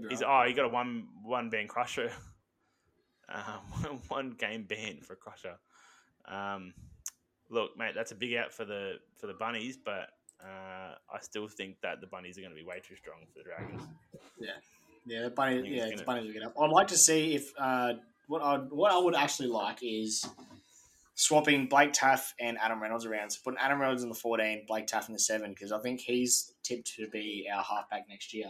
He's 0.09 0.23
right. 0.23 0.45
oh, 0.45 0.49
he 0.49 0.55
got 0.55 0.65
a 0.65 0.69
one 0.69 1.07
one 1.23 1.51
band 1.51 1.69
crusher. 1.69 2.11
Um, 3.29 3.99
one 4.09 4.31
game 4.39 4.65
ban 4.65 4.99
for 5.03 5.15
Crusher. 5.17 5.57
Um, 6.27 6.75
look, 7.51 7.77
mate, 7.77 7.93
that's 7.95 8.13
a 8.13 8.15
big 8.15 8.35
out 8.35 8.53
for 8.53 8.65
the 8.65 8.95
for 9.17 9.27
the 9.27 9.35
bunnies, 9.35 9.77
but 9.77 10.09
uh, 10.43 10.95
I 11.13 11.21
still 11.21 11.49
think 11.49 11.81
that 11.83 12.01
the 12.01 12.07
bunnies 12.07 12.37
are 12.39 12.41
going 12.41 12.53
to 12.55 12.59
be 12.61 12.65
way 12.67 12.81
too 12.87 12.97
strong 12.97 13.19
for 13.33 13.39
the 13.39 13.45
Dragons. 13.45 13.83
Yeah, 14.39 14.51
yeah, 15.07 15.23
the 15.25 15.31
bunnies, 15.31 15.65
Yeah, 15.67 15.85
the 15.85 15.91
gonna- 15.93 16.05
bunnies 16.05 16.27
will 16.27 16.33
get 16.33 16.43
up. 16.45 16.55
I'd 16.61 16.71
like 16.71 16.89
to 16.89 16.99
see 16.99 17.35
if 17.35 17.53
uh, 17.59 17.95
what 18.29 18.43
I 18.43 18.57
what 18.59 18.93
I 18.93 18.99
would 18.99 19.15
actually 19.15 19.49
like 19.49 19.79
is 19.83 20.27
swapping 21.15 21.67
Blake 21.67 21.93
Taaffe 21.93 22.33
and 22.41 22.59
Adam 22.59 22.83
Reynolds 22.83 23.07
around. 23.07 23.31
So 23.31 23.41
putting 23.45 23.59
Adam 23.59 23.81
Reynolds 23.81 24.03
in 24.03 24.09
the 24.09 24.15
fourteen, 24.15 24.65
Blake 24.67 24.87
Taaffe 24.87 25.09
in 25.09 25.13
the 25.15 25.19
seven, 25.21 25.51
because 25.51 25.73
I 25.73 25.79
think 25.81 26.01
he's 26.01 26.53
tipped 26.63 26.95
to 26.97 27.09
be 27.09 27.47
our 27.55 27.63
halfback 27.63 28.09
next 28.09 28.35
year. 28.35 28.49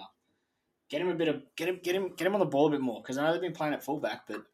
Get 0.91 1.01
him 1.01 1.09
a 1.09 1.15
bit 1.15 1.29
of 1.29 1.43
get 1.57 1.69
him 1.69 1.81
get 1.83 1.95
him 1.95 2.13
get 2.17 2.27
him 2.27 2.35
on 2.35 2.41
the 2.41 2.47
ball 2.47 2.67
a 2.69 2.71
bit 2.71 2.81
more 2.81 3.03
because 3.03 3.19
I 3.19 3.25
know 3.25 3.33
they've 3.33 3.41
been 3.41 3.53
playing 3.53 3.75
at 3.75 3.83
fullback, 3.85 4.23
but 4.29 4.45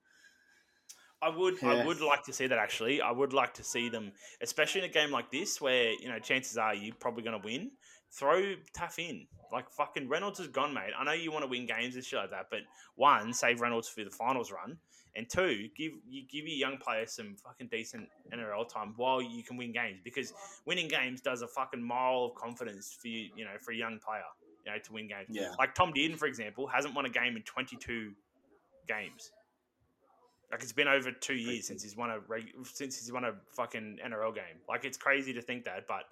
I 1.22 1.28
would, 1.28 1.62
I 1.62 1.84
would 1.84 2.00
like 2.00 2.24
to 2.24 2.32
see 2.32 2.46
that 2.46 2.58
actually. 2.58 3.00
I 3.02 3.10
would 3.10 3.32
like 3.32 3.52
to 3.54 3.64
see 3.64 3.88
them, 3.88 4.12
especially 4.40 4.82
in 4.82 4.90
a 4.90 4.92
game 4.92 5.10
like 5.10 5.30
this 5.30 5.60
where 5.60 5.92
you 5.92 6.08
know 6.08 6.18
chances 6.18 6.56
are 6.56 6.74
you're 6.74 6.94
probably 6.94 7.22
going 7.22 7.38
to 7.40 7.44
win. 7.44 7.72
Throw 8.12 8.54
Taaffe 8.76 8.98
in, 9.08 9.26
like 9.52 9.70
fucking 9.70 10.08
Reynolds 10.08 10.40
is 10.40 10.48
gone, 10.48 10.74
mate. 10.74 10.90
I 10.98 11.04
know 11.04 11.12
you 11.12 11.30
want 11.30 11.44
to 11.44 11.48
win 11.48 11.66
games 11.66 11.94
and 11.94 12.04
shit 12.04 12.18
like 12.18 12.30
that, 12.30 12.46
but 12.50 12.60
one, 12.96 13.32
save 13.32 13.60
Reynolds 13.60 13.88
for 13.88 14.02
the 14.02 14.10
finals 14.10 14.50
run, 14.50 14.78
and 15.14 15.28
two, 15.28 15.68
give 15.76 15.92
you 16.08 16.22
give 16.26 16.46
your 16.46 16.56
young 16.56 16.78
players 16.78 17.12
some 17.12 17.36
fucking 17.36 17.68
decent 17.70 18.08
NRL 18.32 18.68
time 18.68 18.94
while 18.96 19.20
you 19.20 19.42
can 19.42 19.56
win 19.56 19.72
games 19.72 20.00
because 20.02 20.32
winning 20.66 20.88
games 20.88 21.20
does 21.20 21.42
a 21.42 21.48
fucking 21.48 21.82
mile 21.82 22.30
of 22.32 22.34
confidence 22.34 22.96
for 23.00 23.08
you, 23.08 23.28
you 23.36 23.44
know, 23.44 23.58
for 23.60 23.72
a 23.72 23.76
young 23.76 23.98
player, 23.98 24.22
you 24.64 24.72
know, 24.72 24.78
to 24.78 24.92
win 24.92 25.08
games. 25.08 25.26
yeah, 25.28 25.52
Like 25.58 25.74
Tom 25.74 25.92
Dearden, 25.92 26.16
for 26.16 26.26
example, 26.26 26.66
hasn't 26.66 26.94
won 26.94 27.06
a 27.06 27.10
game 27.10 27.36
in 27.36 27.42
22 27.42 28.12
games. 28.88 29.32
Like 30.50 30.62
it's 30.62 30.72
been 30.72 30.88
over 30.88 31.12
two 31.12 31.34
years 31.34 31.66
since 31.66 31.82
he's 31.82 31.96
won 31.96 32.10
a 32.10 32.18
reg- 32.26 32.52
since 32.64 32.98
he's 32.98 33.12
won 33.12 33.24
a 33.24 33.32
fucking 33.54 33.98
NRL 34.04 34.34
game. 34.34 34.58
Like 34.68 34.84
it's 34.84 34.98
crazy 34.98 35.32
to 35.32 35.42
think 35.42 35.64
that, 35.64 35.86
but 35.86 36.04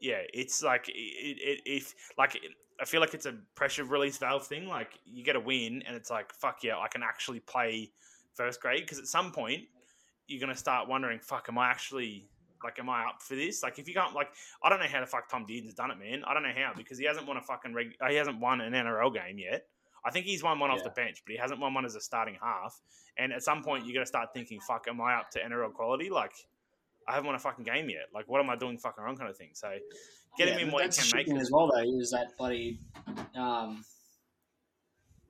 yeah, 0.00 0.20
it's 0.34 0.62
like 0.62 0.88
it, 0.88 0.92
it, 0.92 1.60
if 1.64 1.94
like 2.18 2.38
I 2.80 2.84
feel 2.84 3.00
like 3.00 3.14
it's 3.14 3.26
a 3.26 3.34
pressure 3.54 3.84
release 3.84 4.18
valve 4.18 4.46
thing. 4.46 4.66
Like 4.66 4.98
you 5.06 5.24
get 5.24 5.36
a 5.36 5.40
win, 5.40 5.82
and 5.86 5.96
it's 5.96 6.10
like 6.10 6.32
fuck 6.34 6.62
yeah, 6.62 6.78
I 6.78 6.88
can 6.88 7.02
actually 7.02 7.40
play 7.40 7.90
first 8.34 8.60
grade 8.60 8.82
because 8.82 8.98
at 8.98 9.06
some 9.06 9.32
point 9.32 9.62
you're 10.26 10.40
gonna 10.40 10.56
start 10.56 10.88
wondering, 10.88 11.18
fuck, 11.20 11.46
am 11.48 11.58
I 11.58 11.70
actually 11.70 12.28
like, 12.64 12.78
am 12.78 12.88
I 12.88 13.04
up 13.04 13.22
for 13.22 13.34
this? 13.34 13.62
Like, 13.62 13.78
if 13.78 13.88
you 13.88 13.94
can't, 13.94 14.14
like, 14.14 14.28
I 14.62 14.68
don't 14.68 14.78
know 14.78 14.86
how 14.86 15.00
the 15.00 15.06
fuck 15.06 15.28
Tom 15.28 15.44
Dearden's 15.46 15.74
done 15.74 15.90
it, 15.90 15.98
man. 15.98 16.22
I 16.24 16.34
don't 16.34 16.42
know 16.42 16.52
how 16.54 16.72
because 16.76 16.98
he 16.98 17.04
hasn't 17.04 17.26
won 17.26 17.36
a 17.36 17.42
fucking 17.42 17.74
reg- 17.74 17.96
he 18.08 18.14
hasn't 18.14 18.38
won 18.40 18.60
an 18.60 18.72
NRL 18.72 19.12
game 19.12 19.38
yet. 19.38 19.66
I 20.04 20.10
think 20.10 20.26
he's 20.26 20.42
won 20.42 20.58
one 20.58 20.70
off 20.70 20.82
the 20.82 20.90
bench, 20.90 21.22
but 21.24 21.32
he 21.32 21.38
hasn't 21.38 21.60
won 21.60 21.74
one 21.74 21.84
as 21.84 21.94
a 21.94 22.00
starting 22.00 22.36
half. 22.42 22.80
And 23.18 23.32
at 23.32 23.42
some 23.42 23.62
point, 23.62 23.86
you 23.86 23.94
got 23.94 24.00
to 24.00 24.06
start 24.06 24.30
thinking, 24.34 24.58
fuck, 24.60 24.86
am 24.88 25.00
I 25.00 25.14
up 25.14 25.30
to 25.30 25.38
NRL 25.38 25.72
quality? 25.72 26.10
Like, 26.10 26.32
I 27.06 27.12
haven't 27.12 27.26
won 27.26 27.36
a 27.36 27.38
fucking 27.38 27.64
game 27.64 27.88
yet. 27.88 28.06
Like, 28.14 28.28
what 28.28 28.40
am 28.40 28.50
I 28.50 28.56
doing 28.56 28.78
fucking 28.78 29.02
wrong, 29.02 29.16
kind 29.16 29.30
of 29.30 29.36
thing. 29.36 29.50
So, 29.52 29.70
get 30.36 30.48
yeah, 30.48 30.54
him 30.54 30.68
in 30.68 30.72
what 30.72 30.84
he 30.84 31.00
can 31.00 31.10
make. 31.14 31.40
as 31.40 31.50
well 31.50 31.70
though 31.72 31.82
is 31.82 32.10
that 32.10 32.36
bloody 32.38 32.78
um, 33.36 33.84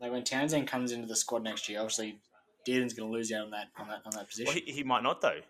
like 0.01 0.13
when 0.13 0.25
Townsend 0.25 0.67
comes 0.67 0.93
into 0.93 1.07
the 1.07 1.17
squad 1.17 1.43
next 1.43 1.69
year, 1.69 1.79
obviously 1.79 2.19
Dearden's 2.67 2.93
going 2.93 3.09
to 3.09 3.13
lose 3.13 3.33
out 3.33 3.47
on 3.47 3.51
that 3.51 3.69
on 3.79 3.89
that 3.89 4.01
on 4.05 4.13
that 4.13 4.29
position. 4.29 4.47
Well, 4.47 4.63
he, 4.65 4.73
he 4.73 4.85
might 4.85 5.03
not 5.03 5.21
though. 5.21 5.41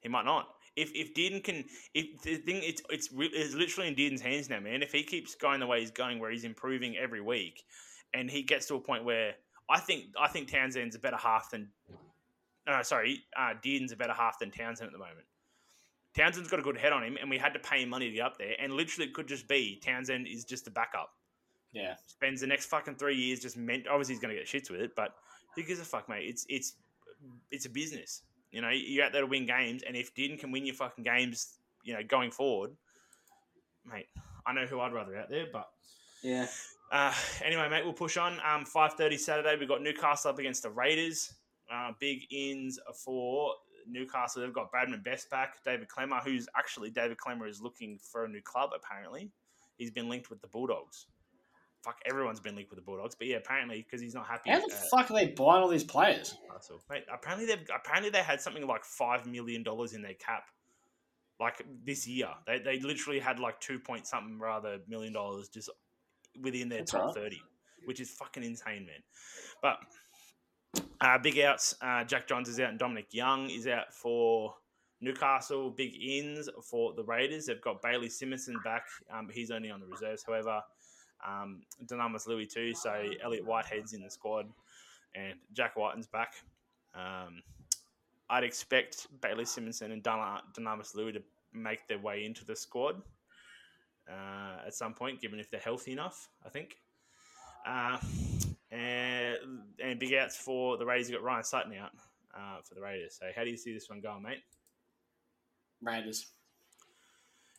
He 0.00 0.08
might 0.08 0.24
not. 0.24 0.48
If 0.76 0.92
if 0.94 1.14
Dearden 1.14 1.42
can, 1.42 1.64
if 1.94 2.22
the 2.22 2.36
thing 2.36 2.60
it's 2.62 2.82
it's 2.90 3.12
re- 3.12 3.30
it's 3.32 3.54
literally 3.54 3.88
in 3.88 3.94
Dearden's 3.94 4.20
hands 4.20 4.48
now, 4.48 4.60
man. 4.60 4.82
If 4.82 4.92
he 4.92 5.02
keeps 5.02 5.34
going 5.34 5.60
the 5.60 5.66
way 5.66 5.80
he's 5.80 5.90
going, 5.90 6.20
where 6.20 6.30
he's 6.30 6.44
improving 6.44 6.96
every 6.96 7.20
week, 7.20 7.64
and 8.14 8.30
he 8.30 8.42
gets 8.42 8.66
to 8.66 8.74
a 8.74 8.80
point 8.80 9.04
where 9.04 9.34
I 9.70 9.80
think 9.80 10.06
I 10.18 10.28
think 10.28 10.50
Townsend's 10.50 10.96
a 10.96 10.98
better 10.98 11.16
half 11.16 11.50
than, 11.50 11.68
no, 12.66 12.82
sorry, 12.82 13.22
uh, 13.36 13.54
Dearden's 13.62 13.92
a 13.92 13.96
better 13.96 14.12
half 14.12 14.38
than 14.38 14.50
Townsend 14.50 14.86
at 14.86 14.92
the 14.92 14.98
moment. 14.98 15.26
Townsend's 16.16 16.48
got 16.48 16.58
a 16.58 16.62
good 16.62 16.78
head 16.78 16.92
on 16.92 17.04
him, 17.04 17.16
and 17.20 17.30
we 17.30 17.38
had 17.38 17.52
to 17.52 17.58
pay 17.58 17.82
him 17.82 17.90
money 17.90 18.08
to 18.08 18.16
get 18.16 18.22
up 18.24 18.38
there. 18.38 18.54
And 18.58 18.72
literally, 18.72 19.08
it 19.08 19.14
could 19.14 19.28
just 19.28 19.46
be 19.46 19.80
Townsend 19.84 20.26
is 20.26 20.44
just 20.44 20.66
a 20.66 20.70
backup. 20.70 21.10
yeah, 21.72 21.94
Spends 22.06 22.40
the 22.40 22.46
next 22.46 22.66
fucking 22.66 22.96
three 22.96 23.14
years 23.16 23.40
just 23.40 23.56
meant. 23.56 23.86
Obviously, 23.86 24.14
he's 24.14 24.22
going 24.22 24.34
to 24.34 24.40
get 24.40 24.48
shits 24.48 24.70
with 24.70 24.80
it, 24.80 24.92
but 24.96 25.14
who 25.54 25.62
gives 25.62 25.80
a 25.80 25.84
fuck, 25.84 26.08
mate? 26.08 26.24
It's 26.26 26.46
it's 26.48 26.74
it's 27.50 27.66
a 27.66 27.70
business. 27.70 28.22
You 28.50 28.62
know, 28.62 28.70
you're 28.70 29.04
out 29.04 29.12
there 29.12 29.20
to 29.20 29.26
win 29.26 29.46
games, 29.46 29.82
and 29.86 29.94
if 29.94 30.14
Dearden 30.14 30.38
can 30.38 30.50
win 30.50 30.64
your 30.64 30.74
fucking 30.74 31.04
games, 31.04 31.58
you 31.84 31.92
know, 31.92 32.00
going 32.02 32.30
forward, 32.30 32.70
mate, 33.84 34.06
I 34.46 34.54
know 34.54 34.64
who 34.64 34.80
I'd 34.80 34.92
rather 34.92 35.16
out 35.18 35.28
there. 35.28 35.46
But 35.52 35.68
yeah. 36.22 36.46
Uh, 36.90 37.12
anyway, 37.44 37.68
mate, 37.68 37.84
we'll 37.84 37.92
push 37.92 38.16
on. 38.16 38.38
Um, 38.44 38.64
five 38.64 38.94
thirty 38.94 39.16
Saturday, 39.16 39.56
we've 39.58 39.68
got 39.68 39.82
Newcastle 39.82 40.30
up 40.30 40.38
against 40.38 40.62
the 40.62 40.70
Raiders. 40.70 41.34
Uh, 41.72 41.92
big 42.00 42.26
ins 42.30 42.78
for 43.04 43.52
Newcastle. 43.86 44.42
They've 44.42 44.52
got 44.52 44.72
Bradman 44.72 45.04
Best 45.04 45.28
back, 45.30 45.62
David 45.64 45.88
Klemmer, 45.88 46.22
who's 46.22 46.48
actually 46.56 46.90
David 46.90 47.18
Klemmer 47.18 47.48
is 47.48 47.60
looking 47.60 47.98
for 47.98 48.24
a 48.24 48.28
new 48.28 48.40
club. 48.40 48.70
Apparently, 48.74 49.30
he's 49.76 49.90
been 49.90 50.08
linked 50.08 50.30
with 50.30 50.40
the 50.40 50.48
Bulldogs. 50.48 51.06
Fuck, 51.84 52.00
everyone's 52.06 52.40
been 52.40 52.56
linked 52.56 52.70
with 52.70 52.78
the 52.78 52.84
Bulldogs, 52.84 53.14
but 53.14 53.28
yeah, 53.28 53.36
apparently 53.36 53.82
because 53.82 54.00
he's 54.00 54.14
not 54.14 54.26
happy. 54.26 54.50
How 54.50 54.58
the 54.58 54.74
at 54.74 54.90
fuck 54.90 55.10
are 55.10 55.14
they 55.14 55.28
buying 55.28 55.62
all 55.62 55.68
these 55.68 55.84
players? 55.84 56.34
Mate, 56.90 57.04
apparently 57.12 57.46
they've, 57.46 57.66
apparently 57.72 58.10
they 58.10 58.22
had 58.22 58.40
something 58.40 58.66
like 58.66 58.84
five 58.84 59.26
million 59.26 59.62
dollars 59.62 59.92
in 59.92 60.02
their 60.02 60.14
cap, 60.14 60.44
like 61.38 61.64
this 61.84 62.06
year. 62.08 62.30
They 62.46 62.58
they 62.58 62.80
literally 62.80 63.20
had 63.20 63.38
like 63.38 63.60
two 63.60 63.78
point 63.78 64.06
something 64.06 64.38
rather 64.40 64.78
million 64.88 65.12
dollars 65.12 65.48
just 65.48 65.70
within 66.42 66.68
their 66.68 66.80
That's 66.80 66.90
top 66.92 67.06
right. 67.06 67.14
thirty, 67.14 67.42
which 67.84 68.00
is 68.00 68.10
fucking 68.10 68.44
insane, 68.44 68.86
man. 68.86 69.02
But 69.62 69.78
uh, 71.00 71.18
big 71.18 71.38
outs. 71.40 71.74
Uh, 71.80 72.04
Jack 72.04 72.26
Johns 72.28 72.48
is 72.48 72.60
out, 72.60 72.70
and 72.70 72.78
Dominic 72.78 73.12
Young 73.12 73.48
is 73.50 73.66
out 73.66 73.92
for 73.92 74.54
Newcastle. 75.00 75.70
Big 75.70 75.94
ins 76.00 76.48
for 76.62 76.92
the 76.94 77.04
Raiders. 77.04 77.46
They've 77.46 77.60
got 77.60 77.82
Bailey 77.82 78.08
Simonsson 78.08 78.62
back. 78.64 78.86
Um, 79.12 79.28
he's 79.32 79.50
only 79.50 79.70
on 79.70 79.80
the 79.80 79.86
reserves, 79.86 80.24
however. 80.26 80.60
Um, 81.26 81.62
Dunamis 81.86 82.26
Lui 82.26 82.46
too. 82.46 82.74
So 82.74 82.92
Elliot 83.22 83.44
Whitehead's 83.44 83.92
in 83.92 84.02
the 84.02 84.10
squad, 84.10 84.46
and 85.14 85.34
Jack 85.52 85.76
Wighton's 85.76 86.06
back. 86.06 86.34
Um, 86.94 87.42
I'd 88.30 88.44
expect 88.44 89.06
Bailey 89.20 89.44
Simonsson 89.44 89.92
and 89.92 90.02
Dyna- 90.02 90.42
Dunamis 90.56 90.94
Lui 90.94 91.12
to 91.12 91.22
make 91.52 91.86
their 91.88 91.98
way 91.98 92.24
into 92.24 92.44
the 92.44 92.54
squad 92.54 93.00
uh, 94.10 94.66
at 94.66 94.74
some 94.74 94.94
point, 94.94 95.20
given 95.20 95.38
if 95.38 95.50
they're 95.50 95.60
healthy 95.60 95.92
enough. 95.92 96.28
I 96.44 96.48
think. 96.48 96.76
Uh, 97.66 97.98
and, 98.70 99.36
and 99.82 99.98
big 99.98 100.14
outs 100.14 100.36
for 100.36 100.76
the 100.76 100.86
Raiders. 100.86 101.08
You've 101.08 101.20
got 101.20 101.24
Ryan 101.24 101.44
Sutton 101.44 101.72
out 101.74 101.90
uh, 102.34 102.60
for 102.62 102.74
the 102.74 102.80
Raiders. 102.80 103.16
So 103.18 103.26
how 103.34 103.44
do 103.44 103.50
you 103.50 103.56
see 103.56 103.72
this 103.72 103.88
one 103.88 104.00
going, 104.00 104.22
mate? 104.22 104.42
Raiders. 105.82 106.26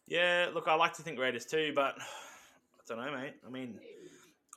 Yeah, 0.08 0.48
look, 0.54 0.68
I 0.68 0.74
like 0.76 0.94
to 0.94 1.04
think 1.04 1.20
Raiders 1.20 1.46
too, 1.46 1.72
but 1.76 1.96
I 2.00 2.82
don't 2.88 2.98
know, 2.98 3.12
mate. 3.16 3.36
I 3.46 3.50
mean, 3.50 3.80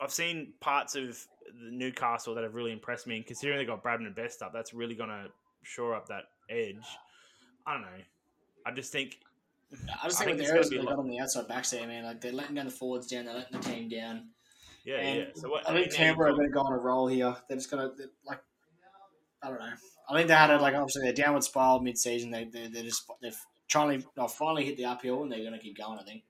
I've 0.00 0.12
seen 0.12 0.54
parts 0.60 0.94
of 0.94 1.26
the 1.46 1.70
Newcastle 1.70 2.34
that 2.34 2.44
have 2.44 2.54
really 2.54 2.72
impressed 2.72 3.06
me, 3.06 3.16
and 3.16 3.26
considering 3.26 3.58
they 3.58 3.66
got 3.66 3.84
Bradman 3.84 4.06
and 4.06 4.14
Best 4.14 4.42
up, 4.42 4.52
that's 4.52 4.72
really 4.72 4.94
going 4.94 5.10
to 5.10 5.26
shore 5.62 5.94
up 5.94 6.08
that 6.08 6.24
edge. 6.48 6.84
I 7.66 7.74
don't 7.74 7.82
know. 7.82 7.88
I 8.64 8.72
just 8.72 8.92
think 8.92 9.18
I 10.02 10.08
just 10.08 10.20
I 10.20 10.24
think, 10.24 10.38
think 10.38 10.38
with 10.38 10.46
the 10.46 10.52
errors 10.52 10.70
they 10.70 10.78
got 10.78 10.98
on 10.98 11.08
the 11.08 11.20
outside 11.20 11.48
backs 11.48 11.70
there, 11.70 11.86
man, 11.86 12.04
like 12.04 12.20
they're 12.20 12.32
letting 12.32 12.54
down 12.54 12.66
the 12.66 12.70
forwards 12.72 13.06
down, 13.06 13.24
they're 13.24 13.34
letting 13.34 13.58
the 13.60 13.68
team 13.68 13.88
down. 13.88 14.28
Yeah, 14.84 14.96
And 14.96 15.18
yeah. 15.18 15.24
So 15.34 15.48
what? 15.48 15.68
I 15.68 15.72
think 15.72 15.92
Canberra 15.92 16.32
are 16.32 16.36
going 16.36 16.48
to 16.48 16.52
go 16.52 16.60
on 16.60 16.72
a 16.72 16.78
roll 16.78 17.06
here. 17.06 17.34
They're 17.48 17.56
just 17.56 17.70
going 17.70 17.88
to 17.88 18.04
like, 18.26 18.40
I 19.42 19.48
don't 19.48 19.60
know. 19.60 19.72
I 20.08 20.16
think 20.16 20.28
they 20.28 20.34
had 20.34 20.50
a 20.50 20.58
like 20.58 20.74
obviously 20.74 21.02
they're 21.02 21.12
downward 21.12 21.44
spiral 21.44 21.80
mid-season. 21.80 22.30
They 22.30 22.44
they 22.44 22.68
they're 22.68 22.82
just 22.82 23.04
they've 23.22 23.38
trying 23.68 24.04
they'll 24.16 24.28
finally 24.28 24.64
hit 24.64 24.76
the 24.76 24.84
uphill 24.84 25.22
and 25.22 25.32
they're 25.32 25.40
going 25.40 25.52
to 25.52 25.58
keep 25.58 25.78
going. 25.78 25.98
I 25.98 26.02
think. 26.02 26.24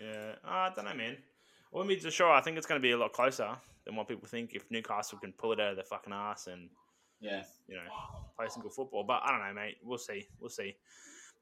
Yeah, 0.00 0.32
oh, 0.44 0.48
I 0.48 0.72
don't 0.74 0.84
know, 0.86 0.94
man. 0.94 1.16
I 1.18 1.76
wouldn't 1.76 1.88
be 1.88 2.02
too 2.02 2.10
sure. 2.10 2.30
I 2.30 2.40
think 2.40 2.56
it's 2.56 2.66
going 2.66 2.80
to 2.80 2.82
be 2.82 2.92
a 2.92 2.96
lot 2.96 3.12
closer 3.12 3.50
than 3.84 3.96
what 3.96 4.08
people 4.08 4.26
think 4.28 4.54
if 4.54 4.70
Newcastle 4.70 5.18
can 5.18 5.32
pull 5.32 5.52
it 5.52 5.60
out 5.60 5.70
of 5.70 5.76
their 5.76 5.84
fucking 5.84 6.12
ass 6.12 6.46
and 6.46 6.68
Yeah. 7.20 7.44
you 7.68 7.76
know 7.76 7.82
play 8.36 8.46
some 8.48 8.62
good 8.62 8.72
football. 8.72 9.04
But 9.04 9.22
I 9.24 9.30
don't 9.30 9.46
know, 9.46 9.54
mate. 9.54 9.76
We'll 9.84 9.98
see. 9.98 10.26
We'll 10.40 10.50
see. 10.50 10.76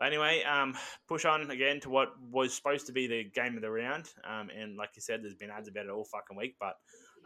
Anyway, 0.03 0.43
um, 0.45 0.75
push 1.07 1.25
on 1.25 1.51
again 1.51 1.81
to 1.81 1.91
what 1.91 2.15
was 2.31 2.55
supposed 2.55 2.87
to 2.87 2.93
be 2.93 3.07
the 3.07 3.25
game 3.25 3.57
of 3.57 3.63
the 3.63 3.71
round. 3.71 4.09
Um, 4.25 4.49
and 4.57 4.77
like 4.77 4.91
you 4.95 5.03
said, 5.03 5.23
there's 5.23 5.35
been 5.35 5.51
ads 5.51 5.69
about 5.69 5.87
it 5.87 5.91
all 5.91 6.05
fucking 6.05 6.37
week. 6.37 6.57
But 6.59 6.77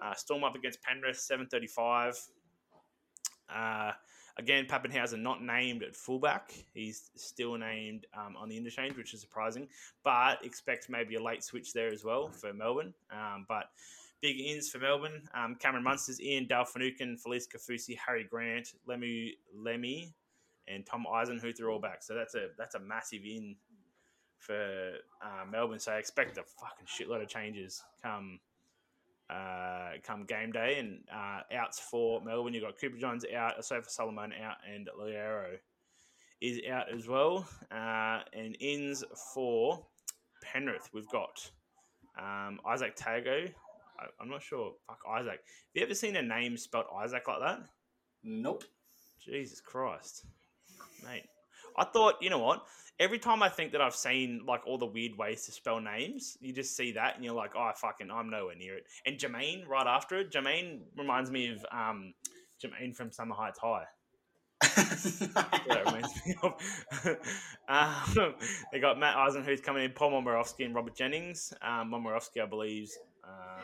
uh, 0.02 0.14
Storm 0.14 0.42
up 0.44 0.56
against 0.56 0.82
Penrith, 0.82 1.18
seven 1.18 1.46
thirty-five. 1.46 2.18
Uh, 3.54 3.92
again, 4.38 4.66
Papenhuyzen 4.66 5.20
not 5.20 5.42
named 5.42 5.82
at 5.82 5.94
fullback. 5.94 6.52
He's 6.72 7.10
still 7.14 7.56
named 7.56 8.06
um, 8.16 8.36
on 8.36 8.48
the 8.48 8.56
interchange, 8.56 8.96
which 8.96 9.14
is 9.14 9.20
surprising. 9.20 9.68
But 10.02 10.44
expect 10.44 10.88
maybe 10.88 11.14
a 11.14 11.22
late 11.22 11.44
switch 11.44 11.72
there 11.72 11.92
as 11.92 12.04
well 12.04 12.28
for 12.28 12.52
Melbourne. 12.52 12.94
Um, 13.12 13.46
but 13.48 13.66
big 14.20 14.40
ins 14.40 14.70
for 14.70 14.78
Melbourne. 14.78 15.22
Um, 15.34 15.54
Cameron 15.60 15.84
Munsters, 15.84 16.20
Ian 16.20 16.46
Dale 16.46 16.64
Finucane, 16.64 17.16
Felise 17.24 17.46
Kaufusi, 17.46 17.96
Harry 18.04 18.24
Grant, 18.24 18.72
Lemmy 18.86 19.34
Lemmy, 19.54 20.14
and 20.68 20.84
Tom 20.86 21.06
Eisenhuth 21.10 21.60
are 21.60 21.70
all 21.70 21.78
back. 21.78 22.02
So 22.02 22.14
that's 22.14 22.34
a 22.34 22.48
that's 22.58 22.74
a 22.74 22.80
massive 22.80 23.22
in 23.24 23.56
for 24.38 24.94
uh, 25.22 25.44
Melbourne. 25.50 25.78
So 25.78 25.92
I 25.92 25.96
expect 25.96 26.38
a 26.38 26.42
fucking 26.42 26.86
shitload 26.86 27.22
of 27.22 27.28
changes 27.28 27.82
come 28.02 28.40
uh, 29.30 29.92
come 30.02 30.24
game 30.24 30.52
day, 30.52 30.78
and 30.78 31.00
uh, 31.12 31.40
outs 31.56 31.80
for 31.80 32.20
Melbourne. 32.22 32.54
You've 32.54 32.64
got 32.64 32.78
Cooper 32.78 32.98
Johns 32.98 33.24
out, 33.34 33.58
Asofa 33.58 33.88
Solomon 33.88 34.32
out, 34.42 34.56
and 34.72 34.88
Liero 35.00 35.56
is 36.40 36.60
out 36.70 36.92
as 36.94 37.08
well. 37.08 37.48
Uh, 37.70 38.20
and 38.32 38.56
ins 38.60 39.02
for 39.32 39.86
Penrith, 40.42 40.90
we've 40.92 41.08
got 41.08 41.50
um, 42.18 42.60
Izack 42.66 42.98
Tago. 42.98 43.50
I, 43.98 44.06
I'm 44.20 44.28
not 44.28 44.42
sure. 44.42 44.72
Fuck 44.86 44.98
Isaac. 45.08 45.40
Have 45.40 45.74
you 45.74 45.82
ever 45.82 45.94
seen 45.94 46.16
a 46.16 46.22
name 46.22 46.56
spelled 46.56 46.86
Isaac 46.94 47.26
like 47.26 47.40
that? 47.40 47.60
Nope. 48.22 48.64
Jesus 49.24 49.60
Christ, 49.60 50.26
mate. 51.04 51.24
I 51.76 51.84
thought, 51.84 52.16
you 52.20 52.30
know 52.30 52.38
what? 52.38 52.64
Every 53.00 53.18
time 53.18 53.42
I 53.42 53.48
think 53.48 53.72
that 53.72 53.80
I've 53.80 53.96
seen 53.96 54.42
like 54.46 54.66
all 54.66 54.78
the 54.78 54.86
weird 54.86 55.18
ways 55.18 55.44
to 55.46 55.52
spell 55.52 55.80
names, 55.80 56.38
you 56.40 56.52
just 56.52 56.76
see 56.76 56.92
that 56.92 57.16
and 57.16 57.24
you're 57.24 57.34
like, 57.34 57.52
oh, 57.56 57.70
fucking, 57.74 58.10
I'm 58.10 58.30
nowhere 58.30 58.54
near 58.54 58.76
it. 58.76 58.84
And 59.04 59.18
Jermaine 59.18 59.66
right 59.66 59.86
after 59.86 60.20
it, 60.20 60.30
Jermaine 60.30 60.80
reminds 60.96 61.30
me 61.30 61.48
of 61.48 61.66
um, 61.72 62.14
Jermaine 62.62 62.94
from 62.94 63.10
Summer 63.10 63.34
Heights 63.34 63.58
High. 63.58 63.84
that 64.60 65.82
reminds 65.84 66.14
me 66.24 66.34
of. 66.42 66.54
um, 68.16 68.34
they 68.72 68.78
got 68.78 68.98
Matt 68.98 69.16
Eisenhuth 69.16 69.62
coming 69.62 69.84
in, 69.84 69.90
Paul 69.90 70.12
Momirovski 70.12 70.64
and 70.64 70.74
Robert 70.74 70.94
Jennings. 70.94 71.52
Um, 71.60 71.90
Momirovski, 71.90 72.40
I 72.42 72.46
believe, 72.46 72.90
uh, 73.24 73.62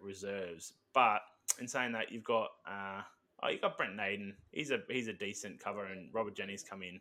reserves. 0.00 0.74
But 0.94 1.22
in 1.60 1.66
saying 1.68 1.92
that, 1.92 2.12
you've 2.12 2.24
got 2.24 2.50
uh, 2.66 3.02
oh, 3.42 3.48
you 3.48 3.58
got 3.58 3.76
Brent 3.76 3.96
Naden. 3.96 4.34
He's 4.50 4.70
a 4.70 4.80
he's 4.88 5.08
a 5.08 5.12
decent 5.12 5.60
cover, 5.60 5.84
and 5.84 6.08
Robert 6.12 6.34
Jennings 6.34 6.62
come 6.62 6.82
in. 6.82 7.00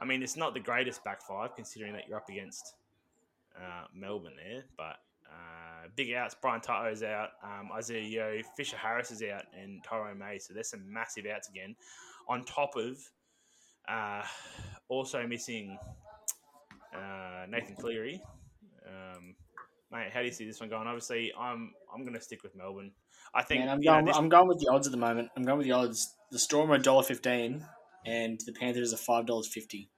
I 0.00 0.04
mean, 0.04 0.22
it's 0.22 0.36
not 0.36 0.54
the 0.54 0.60
greatest 0.60 1.02
back 1.04 1.22
five 1.22 1.56
considering 1.56 1.92
that 1.94 2.08
you're 2.08 2.18
up 2.18 2.28
against 2.28 2.74
uh, 3.56 3.84
Melbourne 3.94 4.36
there, 4.36 4.64
but 4.76 4.96
uh, 5.26 5.88
big 5.96 6.12
outs. 6.14 6.36
Brian 6.40 6.60
To'o's 6.60 7.02
out. 7.02 7.30
Um, 7.42 7.70
Isaah 7.74 8.00
Yeo, 8.00 8.40
Fisher 8.56 8.76
Harris 8.76 9.10
is 9.10 9.22
out, 9.22 9.44
and 9.60 9.82
Tyrone 9.84 10.18
May. 10.18 10.38
So 10.38 10.54
there's 10.54 10.70
some 10.70 10.90
massive 10.92 11.26
outs 11.26 11.48
again. 11.48 11.74
On 12.28 12.44
top 12.44 12.76
of 12.76 12.98
uh, 13.88 14.22
also 14.88 15.26
missing 15.26 15.78
uh, 16.94 17.46
Nathan 17.48 17.74
Cleary. 17.74 18.22
Um, 18.86 19.34
mate, 19.92 20.10
how 20.12 20.20
do 20.20 20.26
you 20.26 20.32
see 20.32 20.46
this 20.46 20.60
one 20.60 20.68
going? 20.68 20.86
Obviously, 20.86 21.32
I'm 21.38 21.72
I'm 21.92 22.02
going 22.02 22.14
to 22.14 22.20
stick 22.20 22.42
with 22.42 22.54
Melbourne. 22.54 22.92
I 23.34 23.42
think 23.42 23.60
Man, 23.60 23.68
I'm 23.68 23.80
you 23.80 23.86
know, 23.86 23.92
going. 23.94 24.04
this- 24.06 24.16
I'm 24.16 24.28
going 24.28 24.48
with 24.48 24.58
the 24.60 24.68
odds 24.68 24.86
at 24.86 24.90
the 24.90 24.98
moment. 24.98 25.30
I'm 25.36 25.42
going 25.42 25.58
with 25.58 25.66
the 25.66 25.72
odds. 25.72 26.14
The 26.30 26.38
Storm 26.38 26.70
are 26.70 26.74
a 26.76 26.78
dollar 26.78 27.02
fifteen, 27.02 27.64
and 28.06 28.40
the 28.46 28.52
Panthers 28.52 28.92
are 28.92 28.98
five 28.98 29.26
dollars 29.26 29.48
fifty. 29.48 29.88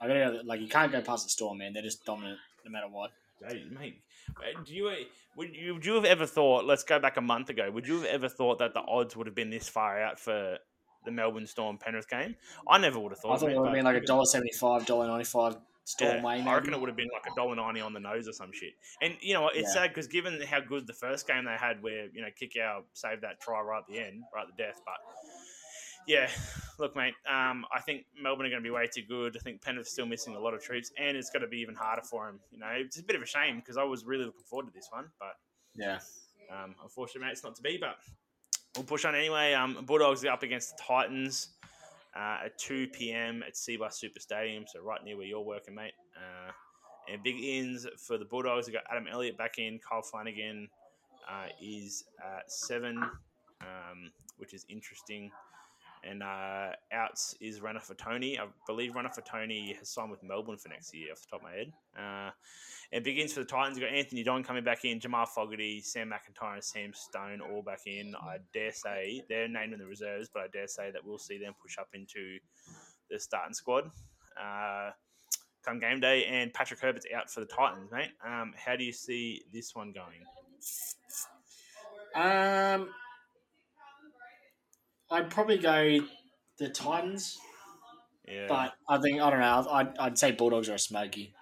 I 0.00 0.08
gotta 0.08 0.18
go, 0.20 0.40
like 0.44 0.60
you 0.60 0.68
can't 0.68 0.90
go 0.92 1.00
past 1.02 1.24
the 1.24 1.30
Storm, 1.30 1.58
man. 1.58 1.72
They're 1.72 1.82
just 1.82 2.04
dominant 2.04 2.38
no 2.64 2.70
matter 2.70 2.88
what. 2.88 3.10
Hey, 3.46 3.64
mate, 3.70 4.02
do 4.66 4.74
you 4.74 4.90
would 5.36 5.56
you 5.56 5.74
would 5.74 5.86
you 5.86 5.94
have 5.94 6.04
ever 6.04 6.26
thought? 6.26 6.64
Let's 6.64 6.82
go 6.84 6.98
back 6.98 7.16
a 7.16 7.20
month 7.22 7.48
ago. 7.50 7.70
Would 7.70 7.86
you 7.86 7.96
have 7.96 8.04
ever 8.04 8.28
thought 8.28 8.58
that 8.58 8.74
the 8.74 8.80
odds 8.80 9.16
would 9.16 9.26
have 9.26 9.34
been 9.34 9.50
this 9.50 9.68
far 9.68 10.00
out 10.02 10.18
for 10.18 10.58
the 11.04 11.10
Melbourne 11.10 11.46
Storm 11.46 11.78
Penrith 11.78 12.08
game? 12.08 12.36
I 12.68 12.78
never 12.78 12.98
would 12.98 13.12
have 13.12 13.20
thought. 13.20 13.32
I 13.34 13.36
thought 13.38 13.50
it 13.50 13.58
would 13.58 13.66
have 13.68 13.74
been 13.74 13.84
like 13.84 13.96
a 14.02 14.06
dollar 14.06 14.26
seventy 14.26 14.52
five, 14.52 14.84
dollar 14.86 15.06
ninety 15.06 15.24
five 15.24 15.56
Storm 15.84 16.22
yeah. 16.22 16.28
I 16.50 16.54
reckon 16.54 16.72
it 16.74 16.80
would 16.80 16.88
have 16.88 16.96
been 16.96 17.08
like 17.12 17.24
a 17.30 17.34
dollar 17.34 17.56
ninety 17.56 17.80
on 17.80 17.92
the 17.92 18.00
nose 18.00 18.28
or 18.28 18.32
some 18.32 18.52
shit. 18.52 18.74
And 19.02 19.16
you 19.20 19.34
know? 19.34 19.48
It's 19.48 19.74
Yeah. 19.74 19.82
sad 19.82 19.88
because 19.88 20.06
given 20.06 20.40
how 20.42 20.60
good 20.60 20.86
the 20.86 20.92
first 20.92 21.26
game 21.26 21.44
they 21.46 21.56
had, 21.56 21.82
where 21.82 22.06
you 22.12 22.20
know 22.22 22.28
Kikau 22.28 22.82
saved 22.92 23.22
that 23.22 23.40
try 23.40 23.60
right 23.60 23.78
at 23.80 23.86
the 23.88 23.98
end, 23.98 24.22
right 24.34 24.42
at 24.48 24.56
the 24.56 24.62
death. 24.62 24.80
But 24.84 24.98
yeah, 26.06 26.28
look, 26.78 26.94
mate. 26.96 27.14
Um, 27.28 27.64
I 27.74 27.80
think 27.80 28.06
Melbourne 28.20 28.46
are 28.46 28.50
going 28.50 28.62
to 28.62 28.66
be 28.66 28.70
way 28.70 28.86
too 28.86 29.02
good. 29.02 29.36
I 29.36 29.40
think 29.40 29.62
Penrith's 29.62 29.92
still 29.92 30.06
missing 30.06 30.34
a 30.36 30.40
lot 30.40 30.54
of 30.54 30.62
troops, 30.62 30.90
and 30.98 31.16
it's 31.16 31.30
going 31.30 31.42
to 31.42 31.48
be 31.48 31.58
even 31.58 31.74
harder 31.74 32.02
for 32.02 32.26
them. 32.26 32.40
You 32.50 32.58
know, 32.58 32.68
it's 32.72 32.98
a 32.98 33.02
bit 33.02 33.16
of 33.16 33.22
a 33.22 33.26
shame 33.26 33.56
because 33.56 33.76
I 33.76 33.82
was 33.84 34.04
really 34.04 34.24
looking 34.24 34.44
forward 34.44 34.66
to 34.66 34.72
this 34.72 34.88
one, 34.90 35.10
but 35.18 35.34
Yeah. 35.74 35.98
um, 36.50 36.74
unfortunately, 36.82 37.26
mate, 37.26 37.32
it's 37.32 37.44
not 37.44 37.54
to 37.56 37.62
be. 37.62 37.76
But 37.78 37.96
we'll 38.76 38.84
push 38.86 39.04
on 39.04 39.14
anyway. 39.14 39.52
Um, 39.54 39.84
Bulldogs 39.84 40.24
are 40.24 40.30
up 40.30 40.42
against 40.42 40.76
the 40.76 40.82
Titans 40.82 41.48
uh, 42.20 42.44
at 42.46 42.58
2 42.58 42.88
p.m. 42.88 43.42
at 43.46 43.54
Cbus 43.54 43.94
Super 43.94 44.20
Stadium, 44.20 44.64
so 44.66 44.80
right 44.80 45.02
near 45.02 45.16
where 45.16 45.26
you're 45.26 45.40
working, 45.40 45.74
mate. 45.74 45.94
Uh, 46.16 46.52
and 47.10 47.22
big 47.22 47.42
ins 47.42 47.86
for 47.96 48.18
the 48.18 48.24
Bulldogs. 48.24 48.66
We've 48.66 48.74
got 48.74 48.84
Adam 48.90 49.06
Elliott 49.10 49.38
back 49.38 49.58
in. 49.58 49.78
Kyle 49.78 50.02
Flanagan 50.02 50.68
uh, 51.28 51.46
is 51.62 52.04
at 52.22 52.50
7, 52.50 52.98
um, 52.98 54.10
which 54.36 54.52
is 54.52 54.66
interesting. 54.68 55.30
And 56.02 56.22
uh, 56.22 56.70
outs 56.92 57.34
is 57.40 57.60
runner 57.60 57.80
for 57.80 57.94
Tony. 57.94 58.38
I 58.38 58.46
believe 58.66 58.94
runner 58.94 59.10
for 59.10 59.20
Tony 59.20 59.74
has 59.78 59.90
signed 59.90 60.10
with 60.10 60.22
Melbourne 60.22 60.56
for 60.56 60.68
next 60.68 60.94
year, 60.94 61.12
off 61.12 61.20
the 61.20 61.26
top 61.30 61.40
of 61.40 61.44
my 61.44 61.56
head. 61.56 61.72
Uh, 61.98 62.30
and 62.92 63.04
begins 63.04 63.32
for 63.32 63.40
the 63.40 63.46
Titans. 63.46 63.78
You've 63.78 63.88
got 63.88 63.96
Anthony 63.96 64.22
Don 64.22 64.42
coming 64.42 64.64
back 64.64 64.84
in, 64.84 64.98
Jamal 64.98 65.26
Fogarty, 65.26 65.80
Sam 65.80 66.10
McIntyre, 66.10 66.54
and 66.54 66.64
Sam 66.64 66.92
Stone 66.94 67.40
all 67.40 67.62
back 67.62 67.82
in. 67.86 68.14
I 68.20 68.38
dare 68.52 68.72
say 68.72 69.22
they're 69.28 69.48
named 69.48 69.72
in 69.72 69.78
the 69.78 69.86
reserves, 69.86 70.28
but 70.32 70.42
I 70.42 70.46
dare 70.48 70.66
say 70.66 70.90
that 70.90 71.04
we'll 71.04 71.18
see 71.18 71.38
them 71.38 71.52
push 71.62 71.78
up 71.78 71.88
into 71.94 72.38
the 73.10 73.18
starting 73.18 73.54
squad 73.54 73.90
uh, 74.40 74.90
come 75.64 75.78
game 75.78 76.00
day. 76.00 76.24
And 76.24 76.52
Patrick 76.52 76.80
Herbert's 76.80 77.06
out 77.14 77.30
for 77.30 77.40
the 77.40 77.46
Titans, 77.46 77.90
mate. 77.92 78.10
Um, 78.26 78.54
how 78.56 78.76
do 78.76 78.84
you 78.84 78.92
see 78.92 79.42
this 79.52 79.74
one 79.74 79.92
going? 79.92 80.24
Um, 82.14 82.88
I'd 85.10 85.30
probably 85.30 85.58
go 85.58 85.98
the 86.58 86.68
Titans, 86.68 87.38
Yeah, 88.28 88.46
but 88.48 88.74
I 88.88 88.98
think 88.98 89.20
I 89.20 89.30
don't 89.30 89.40
know. 89.40 89.66
I'd, 89.70 89.98
I'd 89.98 90.18
say 90.18 90.32
Bulldogs 90.32 90.68
are 90.68 90.74
a 90.74 90.78
smoky. 90.78 91.34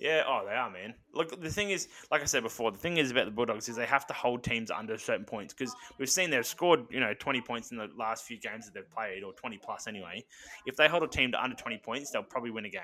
Yeah, 0.00 0.22
oh, 0.26 0.46
they 0.48 0.54
are, 0.54 0.70
man. 0.70 0.94
Look, 1.12 1.38
the 1.42 1.50
thing 1.50 1.70
is, 1.70 1.88
like 2.10 2.22
I 2.22 2.24
said 2.24 2.42
before, 2.42 2.72
the 2.72 2.78
thing 2.78 2.96
is 2.96 3.10
about 3.10 3.26
the 3.26 3.30
Bulldogs 3.30 3.68
is 3.68 3.76
they 3.76 3.84
have 3.84 4.06
to 4.06 4.14
hold 4.14 4.42
teams 4.42 4.70
under 4.70 4.96
certain 4.96 5.26
points 5.26 5.52
because 5.52 5.74
we've 5.98 6.08
seen 6.08 6.30
they've 6.30 6.46
scored, 6.46 6.86
you 6.90 7.00
know, 7.00 7.12
20 7.12 7.42
points 7.42 7.70
in 7.70 7.76
the 7.76 7.88
last 7.98 8.24
few 8.24 8.40
games 8.40 8.64
that 8.64 8.72
they've 8.72 8.90
played, 8.90 9.22
or 9.22 9.34
20 9.34 9.58
plus 9.58 9.86
anyway. 9.86 10.24
If 10.64 10.76
they 10.76 10.88
hold 10.88 11.02
a 11.02 11.06
team 11.06 11.32
to 11.32 11.42
under 11.42 11.54
20 11.54 11.78
points, 11.84 12.10
they'll 12.10 12.22
probably 12.22 12.50
win 12.50 12.64
a 12.64 12.70
game. 12.70 12.80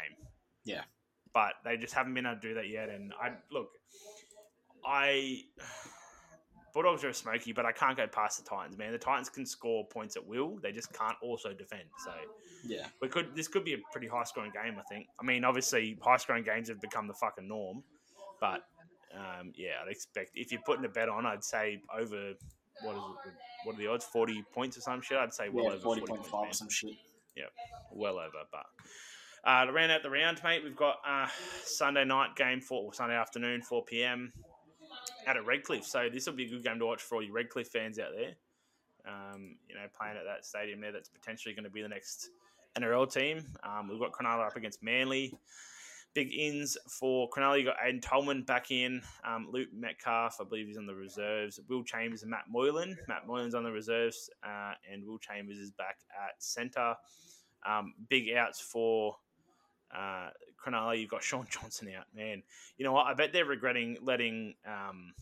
Yeah. 0.66 0.82
But 1.32 1.54
they 1.64 1.78
just 1.78 1.94
haven't 1.94 2.12
been 2.12 2.26
able 2.26 2.38
to 2.38 2.48
do 2.48 2.54
that 2.54 2.68
yet. 2.68 2.90
And 2.90 3.14
I, 3.18 3.30
look, 3.50 3.70
I. 4.84 5.40
Bulldogs 6.76 7.02
are 7.04 7.12
smoky, 7.14 7.52
but 7.54 7.64
I 7.64 7.72
can't 7.72 7.96
go 7.96 8.06
past 8.06 8.36
the 8.44 8.48
Titans, 8.50 8.76
man. 8.76 8.92
The 8.92 8.98
Titans 8.98 9.30
can 9.30 9.46
score 9.46 9.86
points 9.86 10.14
at 10.14 10.26
will. 10.26 10.58
They 10.62 10.72
just 10.72 10.92
can't 10.92 11.16
also 11.22 11.54
defend. 11.54 11.84
So 12.04 12.12
Yeah. 12.64 12.86
we 13.00 13.08
could 13.08 13.34
this 13.34 13.48
could 13.48 13.64
be 13.64 13.72
a 13.72 13.78
pretty 13.92 14.08
high 14.08 14.24
scoring 14.24 14.52
game. 14.52 14.76
I 14.78 14.82
think. 14.82 15.08
I 15.18 15.24
mean, 15.24 15.42
obviously, 15.42 15.96
high 16.02 16.18
scoring 16.18 16.44
games 16.44 16.68
have 16.68 16.78
become 16.82 17.06
the 17.06 17.14
fucking 17.14 17.48
norm, 17.48 17.82
but 18.42 18.66
um, 19.14 19.54
yeah, 19.56 19.76
I'd 19.82 19.88
expect 19.90 20.32
if 20.34 20.52
you're 20.52 20.60
putting 20.66 20.84
a 20.84 20.88
bet 20.90 21.08
on, 21.08 21.24
I'd 21.24 21.42
say 21.42 21.80
over 21.98 22.34
what 22.82 22.92
is 22.94 23.02
it? 23.24 23.32
What 23.64 23.74
are 23.74 23.78
the 23.78 23.86
odds? 23.86 24.04
Forty 24.04 24.44
points 24.52 24.76
or 24.76 24.82
some 24.82 25.00
shit. 25.00 25.16
I'd 25.16 25.32
say 25.32 25.48
well 25.48 25.64
yeah, 25.64 25.70
over 25.70 25.80
forty 25.80 26.02
point 26.02 26.26
five 26.26 26.50
or 26.50 26.52
some 26.52 26.68
shit. 26.68 26.92
Yeah, 27.34 27.44
well 27.90 28.18
over. 28.18 28.42
But 28.52 28.66
uh, 29.50 29.64
to 29.64 29.72
round 29.72 29.92
out 29.92 30.02
the 30.02 30.10
round, 30.10 30.42
mate, 30.44 30.62
we've 30.62 30.76
got 30.76 30.96
uh, 31.08 31.28
Sunday 31.64 32.04
night 32.04 32.36
game 32.36 32.60
for 32.60 32.92
Sunday 32.92 33.16
afternoon, 33.16 33.62
four 33.62 33.82
PM, 33.82 34.30
out 35.26 35.36
at 35.36 35.46
Redcliffe. 35.46 35.84
So 35.84 36.08
this 36.12 36.26
will 36.26 36.34
be 36.34 36.44
a 36.44 36.48
good 36.48 36.64
game 36.64 36.78
to 36.78 36.86
watch 36.86 37.02
for 37.02 37.16
all 37.16 37.22
you 37.22 37.32
Redcliffe 37.32 37.68
fans 37.68 37.98
out 37.98 38.10
there. 38.14 38.34
Um, 39.06 39.56
you 39.68 39.74
know, 39.74 39.82
playing 39.98 40.16
at 40.16 40.24
that 40.24 40.44
stadium 40.44 40.80
there, 40.80 40.92
that's 40.92 41.08
potentially 41.08 41.54
going 41.54 41.64
to 41.64 41.70
be 41.70 41.82
the 41.82 41.88
next 41.88 42.30
NRL 42.78 43.12
team. 43.12 43.44
Um, 43.62 43.88
we've 43.88 44.00
got 44.00 44.12
Cronulla 44.12 44.46
up 44.46 44.56
against 44.56 44.82
Manly. 44.82 45.32
Big 46.14 46.32
ins 46.32 46.76
for 46.88 47.28
Cronulla. 47.30 47.58
You've 47.58 47.66
got 47.66 47.76
Aiden 47.78 48.02
Tolman 48.02 48.42
back 48.42 48.70
in. 48.70 49.02
Um, 49.24 49.48
Luke 49.50 49.68
Metcalf, 49.72 50.38
I 50.40 50.44
believe, 50.44 50.66
he's 50.66 50.78
on 50.78 50.86
the 50.86 50.94
reserves. 50.94 51.60
Will 51.68 51.84
Chambers 51.84 52.22
and 52.22 52.30
Matt 52.30 52.44
Moylan. 52.48 52.96
Matt 53.06 53.26
Moylan's 53.26 53.54
on 53.54 53.64
the 53.64 53.70
reserves, 53.70 54.30
uh, 54.42 54.72
and 54.90 55.06
Will 55.06 55.18
Chambers 55.18 55.58
is 55.58 55.70
back 55.72 55.98
at 56.26 56.42
centre. 56.42 56.94
Um, 57.68 57.94
big 58.08 58.30
outs 58.32 58.60
for 58.60 59.16
uh, 59.94 60.30
Cronulla. 60.64 60.98
You've 60.98 61.10
got 61.10 61.22
Shaun 61.22 61.46
Johnson 61.50 61.88
out, 61.96 62.04
man. 62.14 62.42
You 62.78 62.84
know 62.84 62.92
what? 62.92 63.06
I 63.06 63.14
bet 63.14 63.32
they're 63.32 63.44
regretting 63.44 63.98
letting 64.02 64.54
um, 64.66 65.12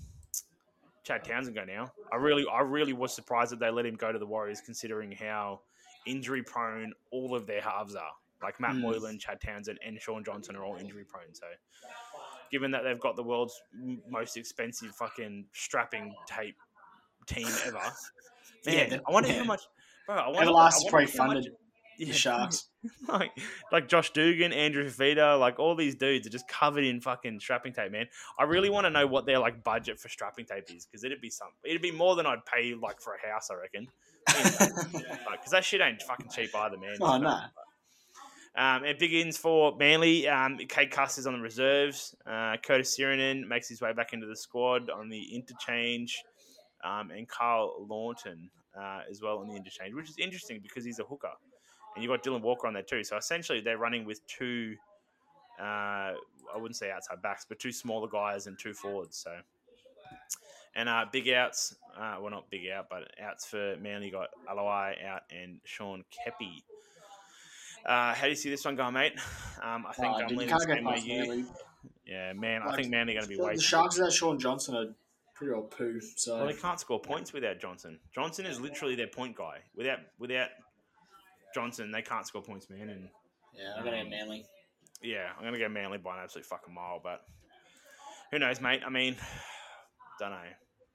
Chad 1.05 1.25
Townsend 1.25 1.55
go 1.57 1.65
now. 1.65 1.93
I 2.13 2.17
really, 2.17 2.45
I 2.53 2.61
really 2.63 2.93
was 2.93 3.13
surprised 3.15 3.53
that 3.53 3.61
they 3.61 3.71
let 3.71 3.87
him 3.87 3.97
go 3.97 4.13
to 4.13 4.19
the 4.19 4.27
Warriors, 4.27 4.61
considering 4.65 5.13
how 5.13 5.61
injury 6.07 6.43
prone 6.43 6.93
all 7.11 7.35
of 7.35 7.47
their 7.47 7.61
halves 7.61 7.95
are. 7.95 8.13
Like 8.43 8.61
Matt 8.61 8.73
Hmm. 8.73 8.83
Moylan, 8.83 9.19
Chad 9.19 9.41
Townsend, 9.41 9.79
and 9.87 9.99
Shaun 10.01 10.23
Johnson 10.25 10.55
are 10.57 10.65
all 10.65 10.77
injury 10.77 11.05
prone. 11.05 11.33
So, 11.35 11.47
given 12.51 12.71
that 12.73 12.83
they've 12.85 13.01
got 13.01 13.17
the 13.17 13.23
world's 13.23 13.59
most 14.09 14.37
expensive 14.37 14.95
fucking 14.97 15.47
strapping 15.53 16.15
tape 16.27 16.57
team 17.27 17.49
ever, 17.67 17.81
man, 18.67 18.91
that- 18.91 19.03
I 19.09 19.13
wonder 19.13 19.31
yeah. 19.31 19.39
how 19.39 19.45
much. 19.45 19.63
Bro, 20.07 20.17
I 20.17 20.29
wonder, 20.29 20.51
Everlast 20.51 20.73
I 20.73 20.77
is 20.77 20.85
probably 20.91 21.07
how 21.07 21.27
much- 21.27 21.35
funded 21.35 21.53
yeah, 21.99 22.13
Sharks. 22.13 22.69
like, 23.09 23.31
like 23.73 23.89
Josh 23.89 24.11
Dugan, 24.11 24.53
Andrew 24.53 24.89
Fifita, 24.89 25.39
like 25.39 25.59
all 25.59 25.75
these 25.75 25.95
dudes 25.95 26.27
are 26.27 26.31
just 26.31 26.49
covered 26.49 26.85
in 26.85 27.01
fucking 27.01 27.41
strapping 27.41 27.73
tape, 27.73 27.93
man. 27.93 28.07
I 28.39 28.45
really 28.45 28.71
want 28.71 28.87
to 28.87 28.91
know 28.91 29.07
what 29.07 29.27
their 29.27 29.39
like 29.39 29.63
budget 29.65 29.99
for 29.99 30.09
strapping 30.09 30.47
tape 30.47 30.65
is 30.75 30.87
because 30.87 31.05
it'd 31.05 31.21
be 31.21 31.31
some, 31.31 31.49
it'd 31.65 31.83
be 31.83 31.93
more 31.93 32.17
than 32.17 32.27
I'd 32.27 32.45
pay 32.47 32.75
like 32.75 33.01
for 33.01 33.15
a 33.15 33.29
house, 33.29 33.51
I 33.51 33.55
reckon. 33.55 33.89
Because 35.35 35.51
that 35.51 35.65
shit 35.65 35.83
ain't 35.83 36.01
fucking 36.01 36.31
cheap 36.35 36.55
either, 36.55 36.79
man. 36.79 36.97
Oh, 37.01 37.19
no. 37.19 37.39
Um, 38.57 38.85
and 38.85 38.97
big 38.99 39.13
ins 39.13 39.37
for 39.37 39.77
Manly. 39.77 40.29
Um, 40.29 40.59
Kate 40.69 40.91
Custer's 40.91 41.27
on 41.27 41.35
the 41.35 41.41
reserves. 41.41 42.15
Uh, 42.25 42.57
Curtis 42.65 42.97
Sironen 42.97 43.47
makes 43.47 43.69
his 43.69 43.81
way 43.81 43.93
back 43.93 44.13
into 44.13 44.27
the 44.27 44.37
squad 44.37 44.91
on 44.91 45.09
the 45.09 45.35
interchange. 45.35 46.23
Um, 46.85 47.11
and 47.11 47.29
Karl 47.29 47.85
Lawton 47.89 48.51
uh, 48.79 49.01
as 49.11 49.21
well 49.21 49.39
on 49.39 49.49
the 49.49 49.57
interchange, 49.57 49.95
which 49.95 50.09
is 50.09 50.19
interesting 50.19 50.61
because 50.63 50.85
he's 50.85 51.01
a 51.01 51.05
hooker. 51.05 51.33
And 51.95 52.03
you've 52.03 52.11
got 52.11 52.23
Dylan 52.23 52.41
Walker 52.43 52.67
on 52.67 52.75
there 52.75 52.83
too. 52.83 53.05
So 53.05 53.17
essentially, 53.17 53.61
they're 53.61 53.79
running 53.79 54.05
with 54.05 54.27
two, 54.27 54.77
uh, 55.61 55.63
I 55.63 56.57
wouldn't 56.57 56.77
say 56.77 56.91
outside 56.91 57.23
backs, 57.23 57.47
but 57.49 57.59
two 57.59 57.73
smaller 57.73 58.09
guys 58.09 58.47
and 58.47 58.59
two 58.59 58.75
forwards. 58.75 59.17
So, 59.17 59.33
and 60.75 60.89
uh, 60.89 61.07
big 61.13 61.29
outs, 61.29 61.77
uh, 61.97 62.17
well, 62.21 62.31
not 62.31 62.51
big 62.51 62.63
out, 62.69 62.87
but 62.91 63.11
outs 63.23 63.47
for 63.47 63.77
Manly 63.81 64.11
got 64.11 64.31
Aloi 64.51 65.05
out 65.07 65.23
and 65.31 65.61
Sean 65.65 66.05
Keppie. 66.11 66.63
Uh, 67.87 68.15
how 68.15 68.25
do 68.25 68.31
you 68.31 68.35
see 68.35 68.51
this 68.51 68.65
one 68.65 68.77
going, 68.77 68.95
mate? 68.95 69.13
Um, 69.63 69.85
I 69.89 69.93
think 69.93 70.15
I'm 70.17 70.27
leaning 70.29 70.49
the 70.49 70.59
same 70.59 70.85
way 70.85 70.99
you. 71.05 71.19
Manly. 71.19 71.45
Yeah, 72.07 72.33
man, 72.33 72.63
I 72.63 72.77
think 72.77 72.91
Manly 72.91 73.13
are 73.17 73.21
going 73.21 73.25
to 73.25 73.29
be 73.29 73.37
The, 73.37 73.45
way. 73.45 73.55
the 73.57 73.63
Sharks 73.63 73.97
without 73.97 74.13
Shaun 74.13 74.39
Johnson 74.39 74.75
are 74.75 74.87
pretty 75.35 75.53
old 75.53 75.71
poo. 75.71 76.01
So 76.17 76.39
Well, 76.39 76.47
they 76.47 76.55
can't 76.55 76.81
score 76.81 77.01
points 77.01 77.33
without 77.33 77.61
Johnson. 77.61 77.99
Johnson 78.15 78.47
is 78.47 78.61
literally 78.61 78.95
their 78.95 79.07
point 79.07 79.37
guy. 79.37 79.61
Without 79.77 79.99
without 80.19 80.49
Johnson, 81.55 81.91
they 81.91 82.03
can't 82.03 82.27
score 82.27 82.43
points, 82.43 82.69
man. 82.69 82.89
And 82.89 83.09
yeah, 83.57 83.75
I'm 83.79 83.85
gonna 83.85 84.03
get 84.03 84.11
Manly. 84.11 84.45
yeah, 85.03 85.29
I'm 85.39 85.45
gonna 85.45 85.59
go 85.59 85.69
Manly 85.69 85.99
by 85.99 86.17
an 86.17 86.25
absolute 86.25 86.47
fucking 86.47 86.75
mile. 86.75 87.01
But 87.03 87.23
who 88.31 88.39
knows, 88.39 88.61
mate? 88.61 88.83
I 88.85 88.91
mean, 88.91 89.17
don't 90.19 90.31
know, 90.31 90.37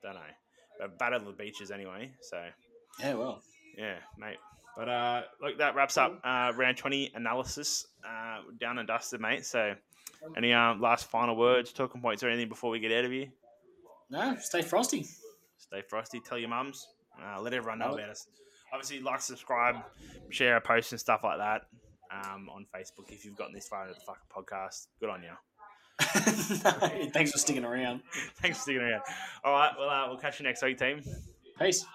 don't 0.04 0.16
know. 0.16 0.22
But 0.80 0.98
battle 1.00 1.20
the 1.20 1.32
beaches 1.32 1.72
anyway. 1.72 2.12
So 2.22 2.42
Yeah, 3.00 3.14
well. 3.16 3.42
yeah, 3.78 3.96
mate. 4.18 4.38
But 4.78 4.88
uh, 4.90 5.22
look, 5.42 5.58
that 5.58 5.76
wraps 5.76 5.98
up 5.98 6.20
uh, 6.24 6.54
round 6.56 6.78
twenty 6.78 7.12
analysis. 7.16 7.86
Uh, 8.08 8.42
down 8.60 8.78
and 8.78 8.88
dusted, 8.88 9.20
mate. 9.20 9.46
So 9.46 9.74
any 10.38 10.54
um, 10.54 10.80
last 10.82 11.10
final 11.10 11.36
words, 11.36 11.72
talking 11.74 12.02
points, 12.02 12.24
or 12.24 12.30
anything 12.30 12.50
before 12.50 12.70
we 12.70 12.80
get 12.80 12.92
out 12.92 13.06
of 13.06 13.12
here? 13.12 13.28
No, 14.10 14.36
stay 14.40 14.62
frosty. 14.62 15.06
Stay 15.58 15.82
frosty. 15.88 16.20
Tell 16.20 16.38
your 16.38 16.50
mums. 16.50 16.88
Uh, 17.22 17.40
let 17.42 17.54
everyone 17.54 17.80
know 17.80 17.94
about 17.94 18.10
us. 18.10 18.28
Obviously, 18.72 19.00
like, 19.00 19.22
subscribe, 19.22 19.78
share 20.30 20.56
our 20.56 20.62
posts 20.62 20.92
and 20.92 21.00
stuff 21.00 21.24
like 21.24 21.38
that 21.38 21.64
um, 22.12 22.50
on 22.50 22.66
Facebook. 22.76 23.10
If 23.12 23.26
you've 23.26 23.36
gotten 23.36 23.54
this 23.54 23.68
far 23.68 23.88
into 23.88 24.00
the 24.00 24.06
fucking 24.06 24.22
podcast, 24.36 24.88
good 25.00 25.10
on 25.10 25.24
you. 25.24 25.32
Thanks 27.12 27.32
for 27.32 27.38
sticking 27.38 27.66
around. 27.66 28.02
Thanks 28.42 28.58
for 28.58 28.64
sticking 28.64 28.82
around. 28.82 29.02
All 29.44 29.54
right, 29.54 29.72
well, 29.78 29.90
uh, 29.90 30.08
we'll 30.08 30.18
catch 30.18 30.40
you 30.40 30.46
next 30.46 30.64
week, 30.64 30.78
team. 30.78 31.02
Peace. 31.60 31.86